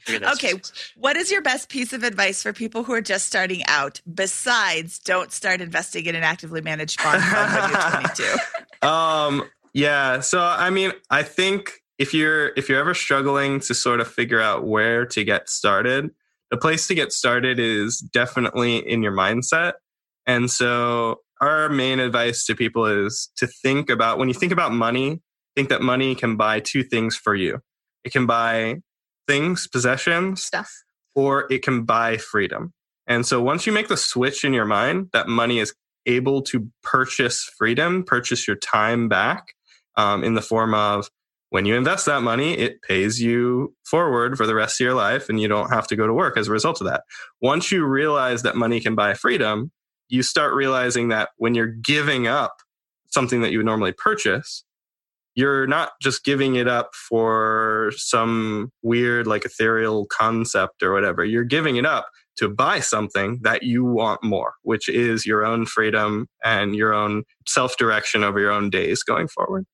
figured 0.01 0.23
that's 0.25 0.45
Okay. 0.45 0.59
just- 0.59 0.93
What 0.97 1.17
is 1.17 1.31
your 1.31 1.43
best 1.43 1.69
piece 1.69 1.93
of 1.93 2.03
advice 2.03 2.43
for 2.43 2.53
people 2.53 2.83
who 2.85 2.93
are 2.93 3.01
just 3.01 3.27
starting 3.27 3.63
out 3.67 4.01
besides 4.13 4.99
don't 4.99 5.33
start 5.33 5.61
investing 5.61 6.07
in 6.07 6.15
an 6.15 6.23
actively 6.25 6.61
managed 6.61 7.03
bond 7.03 7.23
fund 7.23 7.53
when 7.53 7.71
you're 7.71 8.11
22? 8.83 8.87
um 8.89 9.49
yeah 9.75 10.19
so 10.21 10.41
i 10.43 10.69
mean 10.71 10.91
i 11.09 11.23
think 11.23 11.71
if 11.99 12.13
you're 12.13 12.49
if 12.57 12.69
you're 12.69 12.81
ever 12.81 12.95
struggling 12.95 13.61
to 13.61 13.75
sort 13.75 14.01
of 14.01 14.09
figure 14.13 14.41
out 14.41 14.65
where 14.67 15.07
to 15.07 15.23
get 15.25 15.49
started 15.49 16.11
the 16.51 16.57
place 16.57 16.89
to 16.89 16.95
get 16.95 17.13
started 17.13 17.59
is 17.61 17.99
definitely 17.99 18.77
in 18.79 19.03
your 19.05 19.13
mindset 19.13 19.75
and 20.27 20.51
so 20.51 21.21
our 21.43 21.69
main 21.69 22.01
advice 22.01 22.47
to 22.47 22.55
people 22.55 22.87
is 22.87 23.31
to 23.37 23.47
think 23.47 23.91
about 23.91 24.19
when 24.19 24.29
you 24.29 24.35
think 24.35 24.53
about 24.53 24.73
money 24.73 25.21
think 25.55 25.69
that 25.69 25.83
money 25.83 26.15
can 26.15 26.37
buy 26.37 26.61
two 26.61 26.83
things 26.83 27.15
for 27.15 27.35
you 27.35 27.61
it 28.05 28.13
can 28.13 28.25
buy 28.27 28.77
things 29.27 29.67
possessions 29.67 30.45
Stuff. 30.45 30.71
or 31.15 31.51
it 31.51 31.63
can 31.63 31.85
buy 31.85 32.17
freedom. 32.17 32.73
And 33.07 33.27
so 33.27 33.43
once 33.43 33.67
you 33.67 33.73
make 33.73 33.89
the 33.89 33.97
switch 33.97 34.45
in 34.45 34.53
your 34.53 34.65
mind 34.65 35.09
that 35.13 35.29
money 35.29 35.59
is 35.59 35.75
able 36.07 36.43
to 36.43 36.69
purchase 36.83 37.49
freedom, 37.59 38.05
purchase 38.05 38.47
your 38.47 38.57
time 38.57 39.09
back 39.09 39.55
um, 39.97 40.25
in 40.25 40.35
the 40.35 40.43
form 40.43 40.75
of 40.75 41.09
when 41.51 41.67
you 41.67 41.75
invest 41.77 42.07
that 42.07 42.23
money, 42.23 42.55
it 42.55 42.81
pays 42.83 43.21
you 43.21 43.75
forward 43.85 44.39
for 44.39 44.47
the 44.47 44.55
rest 44.55 44.81
of 44.81 44.85
your 44.85 44.95
life 44.95 45.29
and 45.29 45.41
you 45.41 45.49
don't 45.49 45.71
have 45.71 45.87
to 45.89 45.97
go 45.97 46.07
to 46.07 46.15
work 46.15 46.39
as 46.39 46.49
a 46.49 46.53
result 46.53 46.81
of 46.81 46.87
that. 46.87 47.03
Once 47.43 47.71
you 47.71 47.85
realize 47.85 48.43
that 48.43 48.57
money 48.57 48.81
can 48.81 48.95
buy 48.95 49.13
freedom, 49.13 49.71
you 50.13 50.23
start 50.23 50.53
realizing 50.53 51.09
that 51.09 51.31
when 51.39 51.55
you're 51.55 51.67
giving 51.67 52.27
up 52.27 52.59
something 53.09 53.41
that 53.41 53.51
you 53.51 53.59
would 53.59 53.67
normally 53.67 53.93
purchase, 53.93 54.63
you're 55.35 55.67
not 55.67 55.93
just 56.03 56.23
giving 56.23 56.57
it 56.57 56.69
up 56.69 56.91
for 56.95 57.91
some 57.97 58.71
weird, 58.83 59.27
like 59.27 59.47
ethereal 59.47 60.05
concept 60.07 60.83
or 60.83 60.93
whatever. 60.93 61.25
You're 61.25 61.45
giving 61.45 61.77
it 61.77 61.87
up 61.87 62.09
to 62.37 62.51
buy 62.51 62.81
something 62.81 63.39
that 63.43 63.63
you 63.63 63.87
want 63.87 64.23
more, 64.23 64.53
which 64.65 64.87
is 64.87 65.25
your 65.25 65.47
own 65.47 65.65
freedom 65.65 66.29
and 66.45 66.77
your 66.77 66.93
own 66.93 67.25
self 67.49 67.79
direction 67.79 68.23
over 68.23 68.39
your 68.39 68.53
own 68.53 68.69
days 68.69 69.03
going 69.03 69.29
forward. 69.29 69.65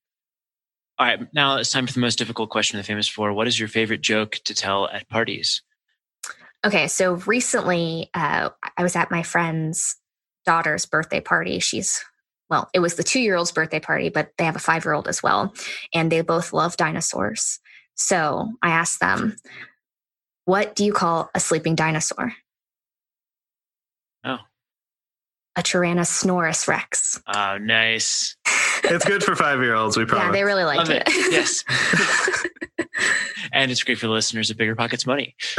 All 1.01 1.06
right. 1.09 1.19
Now 1.35 1.56
it's 1.56 1.73
time 1.73 1.89
for 1.89 1.93
the 1.93 2.01
most 2.01 2.16
difficult 2.16 2.51
question 2.51 2.78
of 2.78 2.85
the 2.85 2.86
famous 2.86 3.09
four. 3.09 3.32
What 3.32 3.48
is 3.48 3.59
your 3.59 3.69
favorite 3.69 4.02
joke 4.02 4.36
to 4.44 4.55
tell 4.55 4.86
at 4.89 5.09
parties? 5.09 5.62
Okay, 6.65 6.86
so 6.86 7.15
recently 7.27 8.10
uh, 8.15 8.51
I 8.77 8.82
was 8.85 8.94
at 8.94 9.10
my 9.10 9.24
friend's 9.24 9.97
daughter's 10.49 10.87
birthday 10.87 11.20
party. 11.20 11.59
She's, 11.59 12.03
well, 12.49 12.70
it 12.73 12.79
was 12.79 12.95
the 12.95 13.03
two 13.03 13.20
year 13.20 13.37
old's 13.37 13.53
birthday 13.53 13.81
party, 13.81 14.09
but 14.09 14.31
they 14.39 14.45
have 14.47 14.57
a 14.57 14.59
five 14.59 14.83
year 14.83 14.95
old 14.95 15.07
as 15.07 15.23
well. 15.23 15.53
And 15.93 16.11
they 16.11 16.23
both 16.23 16.55
love 16.55 16.79
dinosaurs. 16.79 17.61
So 17.97 18.49
I 18.62 18.70
asked 18.70 18.99
them, 18.99 19.37
what 20.47 20.75
do 20.75 20.87
you 20.87 20.95
call 20.95 21.29
a 21.35 21.41
sleeping 21.41 21.75
dinosaur? 21.75 22.33
Oh. 24.25 24.39
A 25.55 25.62
Tyrannosaurus 25.62 26.66
Rex. 26.66 27.20
Oh, 27.27 27.59
nice. 27.59 28.35
It's 28.85 29.05
good 29.05 29.23
for 29.23 29.37
five 29.37 29.61
year 29.61 29.75
olds, 29.75 29.99
we 29.99 30.07
probably. 30.07 30.27
Yeah, 30.29 30.33
they 30.33 30.45
really 30.45 30.65
liked 30.65 30.89
Love 30.89 30.91
it. 30.91 31.03
it. 31.09 31.33
yes. 31.33 31.62
and 33.53 33.70
it's 33.70 33.83
great 33.83 33.99
for 33.99 34.07
the 34.07 34.12
listeners 34.15 34.49
of 34.49 34.57
Bigger 34.57 34.75
Pockets 34.75 35.05
Money. 35.05 35.37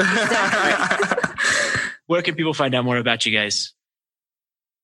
Where 2.07 2.23
can 2.23 2.33
people 2.33 2.55
find 2.55 2.73
out 2.73 2.85
more 2.85 2.97
about 2.97 3.27
you 3.27 3.31
guys? 3.31 3.73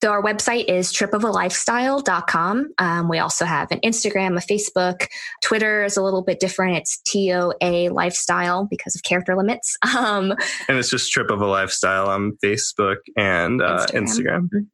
So 0.05 0.11
our 0.11 0.21
website 0.21 0.65
is 0.65 0.93
tripofalifestyle.com. 0.93 2.73
Um, 2.77 3.09
we 3.09 3.17
also 3.17 3.43
have 3.43 3.71
an 3.71 3.79
Instagram, 3.79 4.37
a 4.37 4.45
Facebook. 4.45 5.07
Twitter 5.43 5.83
is 5.83 5.97
a 5.97 6.03
little 6.03 6.21
bit 6.21 6.39
different. 6.39 6.77
It's 6.77 6.99
TOA 7.11 7.89
lifestyle 7.91 8.65
because 8.65 8.95
of 8.95 9.01
character 9.01 9.35
limits. 9.35 9.75
Um, 9.95 10.33
and 10.67 10.77
it's 10.77 10.91
just 10.91 11.11
Trip 11.11 11.31
of 11.31 11.41
a 11.41 11.47
Lifestyle 11.47 12.07
on 12.09 12.37
Facebook 12.43 12.97
and 13.17 13.63
uh, 13.63 13.87
Instagram. 13.89 14.49
Instagram. 14.49 14.67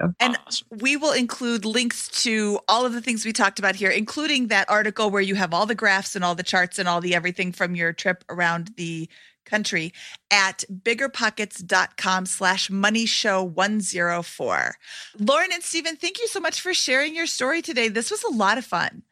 mhm. 0.00 0.14
And 0.18 0.36
Awesome. 0.46 0.66
we 0.80 0.96
will 0.96 1.12
include 1.12 1.64
links 1.64 2.08
to 2.24 2.58
all 2.66 2.84
of 2.84 2.92
the 2.92 3.00
things 3.00 3.24
we 3.24 3.32
talked 3.32 3.60
about 3.60 3.76
here, 3.76 3.90
including 3.90 4.48
that 4.48 4.68
article 4.68 5.10
where 5.10 5.22
you 5.22 5.36
have 5.36 5.54
all 5.54 5.66
the 5.66 5.76
graphs 5.76 6.16
and 6.16 6.24
all 6.24 6.34
the 6.34 6.42
charts 6.42 6.80
and 6.80 6.88
all 6.88 7.00
the 7.00 7.14
everything 7.14 7.52
from 7.52 7.76
your 7.76 7.92
trip 7.92 8.24
around 8.28 8.72
the 8.76 9.08
country 9.44 9.92
at 10.30 10.64
biggerpockets.com 10.72 12.26
slash 12.26 12.70
money 12.70 13.06
show 13.06 13.42
104. 13.42 14.74
Lauren 15.18 15.50
and 15.52 15.62
Stephen, 15.62 15.96
thank 15.96 16.18
you 16.18 16.26
so 16.28 16.40
much 16.40 16.60
for 16.60 16.72
sharing 16.74 17.14
your 17.14 17.26
story 17.26 17.62
today. 17.62 17.88
This 17.88 18.10
was 18.10 18.22
a 18.24 18.30
lot 18.30 18.58
of 18.58 18.64
fun. 18.64 19.02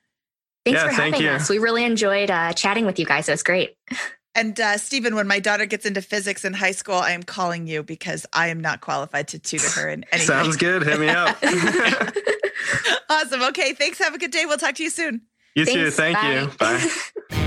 Thanks 0.65 0.81
Yeah, 0.81 0.89
for 0.89 0.94
thank 0.94 1.15
having 1.15 1.27
you. 1.28 1.32
us. 1.32 1.48
We 1.48 1.59
really 1.59 1.85
enjoyed 1.85 2.31
uh, 2.31 2.52
chatting 2.52 2.85
with 2.86 2.98
you 2.98 3.07
guys. 3.07 3.28
It 3.28 3.32
was 3.32 3.43
great. 3.43 3.77
And 4.36 4.61
uh, 4.61 4.78
Stephen, 4.78 5.16
when 5.16 5.27
my 5.27 5.40
daughter 5.40 5.66
gets 5.66 5.85
into 5.85 6.01
physics 6.01 6.44
in 6.44 6.52
high 6.52 6.70
school, 6.70 6.94
I 6.94 7.11
am 7.11 7.24
calling 7.24 7.66
you 7.66 7.82
because 7.82 8.27
I 8.32 8.47
am 8.47 8.61
not 8.61 8.81
qualified 8.81 9.27
to 9.28 9.40
tutor 9.40 9.69
her 9.70 9.89
in 9.89 10.05
anything. 10.12 10.28
Sounds 10.28 10.57
good. 10.57 10.85
Hit 10.85 11.01
me 11.01 11.09
up. 11.09 11.36
awesome. 13.11 13.43
Okay. 13.43 13.73
Thanks. 13.73 13.98
Have 13.98 14.15
a 14.15 14.19
good 14.19 14.31
day. 14.31 14.44
We'll 14.47 14.57
talk 14.57 14.77
to 14.77 14.85
you 14.85 14.90
soon. 14.90 15.23
you 15.57 15.65
too. 15.65 15.90
Thanks. 15.90 16.20
Thank 16.20 16.52
you. 16.52 16.57
Bye. 16.59 17.47